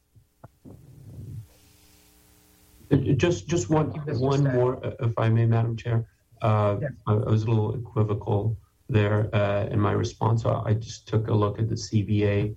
Uh, 2.90 2.96
Just, 2.96 3.46
just 3.46 3.68
one, 3.68 3.88
one 4.20 4.42
more, 4.42 4.82
uh, 4.82 4.92
if 5.00 5.18
I 5.18 5.28
may, 5.28 5.44
Madam 5.44 5.76
Chair. 5.76 6.08
Uh, 6.40 6.78
I, 7.06 7.12
I 7.12 7.30
was 7.30 7.42
a 7.42 7.48
little 7.50 7.74
equivocal 7.74 8.56
there 8.88 9.28
uh, 9.34 9.66
in 9.66 9.78
my 9.78 9.92
response. 9.92 10.46
I 10.46 10.62
I 10.64 10.72
just 10.72 11.06
took 11.08 11.28
a 11.28 11.34
look 11.34 11.58
at 11.58 11.68
the 11.68 11.74
CBA. 11.74 12.56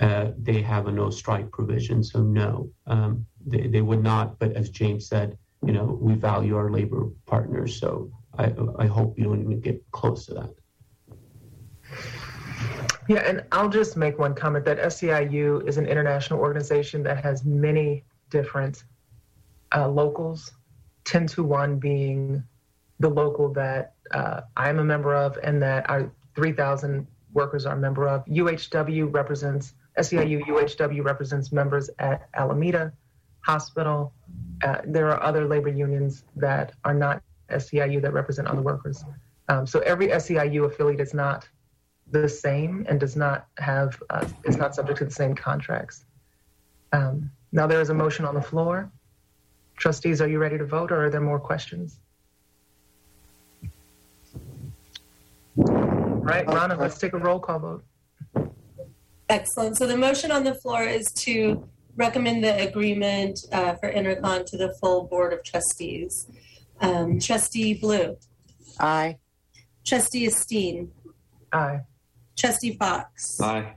Uh, 0.00 0.32
they 0.42 0.60
have 0.60 0.86
a 0.88 0.92
no 0.92 1.08
strike 1.08 1.50
provision, 1.50 2.02
so 2.02 2.22
no, 2.22 2.70
um, 2.86 3.24
they, 3.46 3.66
they 3.66 3.80
would 3.80 4.02
not. 4.02 4.38
But 4.38 4.52
as 4.52 4.68
James 4.68 5.08
said, 5.08 5.38
you 5.64 5.72
know, 5.72 5.98
we 6.00 6.14
value 6.14 6.56
our 6.56 6.70
labor 6.70 7.08
partners, 7.24 7.80
so 7.80 8.10
I, 8.38 8.52
I 8.78 8.86
hope 8.86 9.18
you 9.18 9.24
don't 9.24 9.40
even 9.40 9.60
get 9.60 9.82
close 9.92 10.26
to 10.26 10.34
that. 10.34 10.54
Yeah, 13.08 13.20
and 13.20 13.44
I'll 13.52 13.68
just 13.68 13.96
make 13.96 14.18
one 14.18 14.34
comment 14.34 14.64
that 14.64 14.78
SEIU 14.78 15.66
is 15.66 15.76
an 15.76 15.86
international 15.86 16.40
organization 16.40 17.02
that 17.04 17.22
has 17.22 17.44
many 17.44 18.04
different 18.30 18.84
uh, 19.74 19.88
locals, 19.88 20.52
10 21.04 21.26
to 21.28 21.44
1 21.44 21.78
being 21.78 22.42
the 22.98 23.08
local 23.08 23.52
that 23.52 23.94
uh, 24.12 24.40
I'm 24.56 24.78
a 24.78 24.84
member 24.84 25.14
of 25.14 25.38
and 25.42 25.62
that 25.62 25.88
our 25.88 26.10
3,000 26.34 27.06
workers 27.32 27.66
are 27.66 27.76
a 27.76 27.78
member 27.78 28.08
of. 28.08 28.24
UHW 28.26 29.12
represents, 29.12 29.74
SEIU 29.98 30.42
UHW 30.46 31.04
represents 31.04 31.52
members 31.52 31.90
at 31.98 32.28
Alameda 32.34 32.92
Hospital. 33.40 34.12
Uh, 34.62 34.78
there 34.84 35.10
are 35.10 35.22
other 35.22 35.46
labor 35.46 35.68
unions 35.68 36.24
that 36.36 36.72
are 36.84 36.94
not 36.94 37.22
SEIU 37.50 38.02
that 38.02 38.12
represent 38.12 38.48
other 38.48 38.62
workers. 38.62 39.04
Um, 39.48 39.66
so 39.66 39.80
every 39.80 40.08
SEIU 40.08 40.66
affiliate 40.66 41.00
is 41.00 41.14
not 41.14 41.48
the 42.10 42.28
same 42.28 42.86
and 42.88 43.00
does 43.00 43.16
not 43.16 43.46
have 43.58 44.00
uh, 44.10 44.26
is 44.44 44.56
not 44.56 44.74
subject 44.74 44.98
to 44.98 45.04
the 45.04 45.10
same 45.10 45.34
contracts. 45.34 46.04
Um, 46.92 47.30
now 47.52 47.66
there 47.66 47.80
is 47.80 47.90
a 47.90 47.94
motion 47.94 48.24
on 48.24 48.34
the 48.34 48.42
floor. 48.42 48.90
Trustees, 49.76 50.20
are 50.20 50.28
you 50.28 50.38
ready 50.38 50.56
to 50.58 50.64
vote, 50.64 50.90
or 50.90 51.04
are 51.04 51.10
there 51.10 51.20
more 51.20 51.38
questions? 51.38 52.00
Right, 55.56 56.46
Ronna, 56.46 56.78
let's 56.78 56.98
take 56.98 57.12
a 57.12 57.18
roll 57.18 57.38
call 57.38 57.58
vote. 57.58 57.84
Excellent. 59.28 59.76
So 59.76 59.86
the 59.86 59.96
motion 59.96 60.30
on 60.30 60.44
the 60.44 60.54
floor 60.54 60.84
is 60.84 61.06
to 61.18 61.68
recommend 61.96 62.44
the 62.44 62.68
agreement 62.68 63.40
uh, 63.52 63.74
for 63.74 63.90
Intercon 63.90 64.44
to 64.46 64.56
the 64.56 64.74
full 64.80 65.04
Board 65.04 65.32
of 65.32 65.42
Trustees. 65.42 66.28
Um, 66.80 67.18
Trustee 67.18 67.74
Blue. 67.74 68.16
Aye. 68.78 69.18
Trustee 69.84 70.26
Esteen. 70.26 70.88
Aye. 71.52 71.80
Trustee 72.36 72.76
Fox. 72.76 73.40
Aye. 73.40 73.72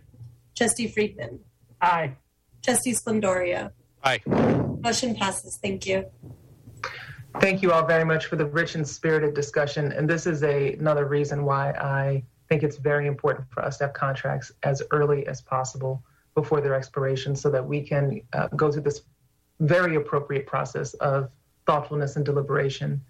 Trustee 0.55 0.87
Friedman. 0.89 1.39
Aye. 1.81 2.15
Trustee 2.61 2.93
Splendoria. 2.93 3.71
Aye. 4.03 4.19
Motion 4.27 5.15
passes. 5.15 5.57
Thank 5.61 5.87
you. 5.87 6.05
Thank 7.39 7.61
you 7.61 7.71
all 7.71 7.85
very 7.85 8.03
much 8.03 8.25
for 8.25 8.35
the 8.35 8.45
rich 8.45 8.75
and 8.75 8.87
spirited 8.87 9.33
discussion. 9.33 9.91
And 9.93 10.09
this 10.09 10.27
is 10.27 10.43
a, 10.43 10.73
another 10.73 11.05
reason 11.05 11.45
why 11.45 11.71
I 11.71 12.23
think 12.49 12.63
it's 12.63 12.77
very 12.77 13.07
important 13.07 13.47
for 13.51 13.63
us 13.63 13.77
to 13.77 13.85
have 13.85 13.93
contracts 13.93 14.51
as 14.63 14.81
early 14.91 15.25
as 15.27 15.41
possible 15.41 16.03
before 16.33 16.61
their 16.61 16.73
expiration 16.73 17.35
so 17.35 17.49
that 17.51 17.65
we 17.65 17.81
can 17.81 18.21
uh, 18.33 18.47
go 18.47 18.71
through 18.71 18.81
this 18.81 19.03
very 19.59 19.95
appropriate 19.95 20.47
process 20.47 20.93
of 20.95 21.29
thoughtfulness 21.65 22.15
and 22.15 22.25
deliberation. 22.25 23.01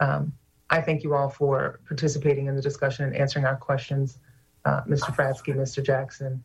Um, 0.00 0.32
I 0.70 0.80
thank 0.80 1.02
you 1.02 1.14
all 1.14 1.28
for 1.28 1.80
participating 1.86 2.46
in 2.46 2.56
the 2.56 2.62
discussion 2.62 3.04
and 3.04 3.14
answering 3.14 3.44
our 3.44 3.56
questions. 3.56 4.18
Uh, 4.64 4.82
Mr. 4.84 5.14
Fratzke, 5.14 5.54
Mr. 5.54 5.82
Jackson, 5.84 6.42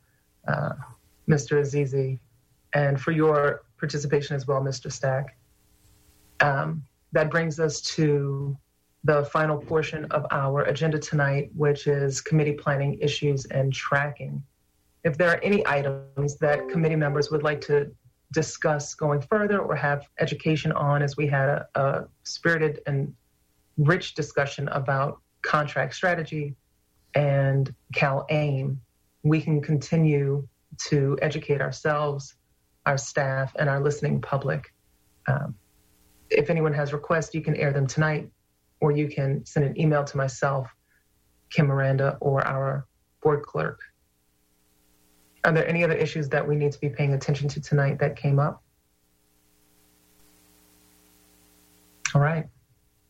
uh, 0.48 0.74
Mr. 1.28 1.60
Azizi, 1.60 2.20
and 2.74 3.00
for 3.00 3.12
your 3.12 3.64
participation 3.78 4.36
as 4.36 4.48
well, 4.48 4.62
Mr. 4.62 4.92
Stack. 4.92 5.38
Um, 6.40 6.84
that 7.12 7.30
brings 7.30 7.60
us 7.60 7.82
to 7.82 8.58
the 9.04 9.26
final 9.26 9.58
portion 9.58 10.06
of 10.06 10.26
our 10.32 10.64
agenda 10.64 10.98
tonight, 10.98 11.50
which 11.56 11.88
is 11.88 12.22
committee 12.22 12.54
planning 12.54 12.98
issues 13.02 13.46
and 13.46 13.74
tracking. 13.74 14.42
If 15.04 15.18
there 15.18 15.30
are 15.30 15.40
any 15.44 15.66
items 15.68 16.38
that 16.38 16.70
committee 16.70 16.96
members 16.96 17.30
would 17.30 17.44
like 17.44 17.60
to 17.62 17.92
discuss 18.32 18.96
going 18.96 19.22
further 19.22 19.60
or 19.60 19.76
have 19.76 20.08
education 20.20 20.72
on, 20.72 21.02
as 21.02 21.18
we 21.18 21.28
had 21.28 21.50
a, 21.50 21.68
a 21.76 22.06
spirited 22.24 22.82
and 22.88 23.14
rich 23.78 24.16
discussion 24.16 24.70
about 24.70 25.20
contract 25.42 25.94
strategy 25.94 26.56
and 27.16 27.74
CalAIM, 27.94 28.78
we 29.24 29.42
can 29.42 29.62
continue 29.62 30.48
to 30.78 31.18
educate 31.22 31.62
ourselves, 31.62 32.36
our 32.86 32.98
staff, 32.98 33.54
and 33.60 33.70
our 33.70 33.82
listening 33.82 34.22
public. 34.22 34.74
Um, 35.28 35.56
if 36.30 36.50
anyone 36.50 36.74
has 36.74 36.94
requests, 36.94 37.36
you 37.36 37.42
can 37.42 37.56
air 37.56 37.72
them 37.72 37.86
tonight, 37.86 38.30
or 38.84 38.92
you 38.92 39.08
can 39.08 39.46
send 39.46 39.66
an 39.66 39.80
email 39.80 40.04
to 40.04 40.18
myself, 40.18 40.68
Kim 41.50 41.68
Miranda, 41.68 42.18
or 42.20 42.46
our 42.46 42.86
board 43.22 43.42
clerk. 43.42 43.80
Are 45.46 45.54
there 45.54 45.66
any 45.66 45.86
other 45.86 45.94
issues 45.94 46.28
that 46.30 46.46
we 46.46 46.58
need 46.58 46.74
to 46.74 46.80
be 46.82 46.90
paying 46.90 47.14
attention 47.14 47.48
to 47.48 47.62
tonight 47.62 47.98
that 48.00 48.18
came 48.18 48.40
up? 48.40 48.62
All 52.14 52.20
right. 52.20 52.46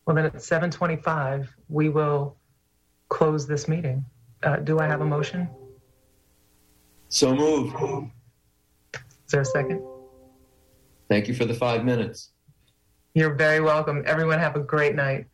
Well, 0.06 0.14
then 0.14 0.26
at 0.26 0.34
7:25, 0.36 1.48
we 1.68 1.88
will 1.88 2.36
close 3.08 3.44
this 3.44 3.66
meeting. 3.66 4.04
Uh, 4.44 4.58
do 4.58 4.78
I 4.78 4.86
have 4.86 5.00
a 5.00 5.04
motion? 5.04 5.48
So 7.08 7.34
moved. 7.34 7.74
Is 8.94 9.32
there 9.32 9.40
a 9.40 9.44
second? 9.44 9.82
Thank 11.08 11.26
you 11.26 11.34
for 11.34 11.46
the 11.46 11.54
five 11.54 11.84
minutes. 11.84 12.30
You're 13.14 13.34
very 13.34 13.60
welcome. 13.60 14.04
Everyone 14.06 14.38
have 14.38 14.54
a 14.54 14.60
great 14.60 14.94
night. 14.94 15.26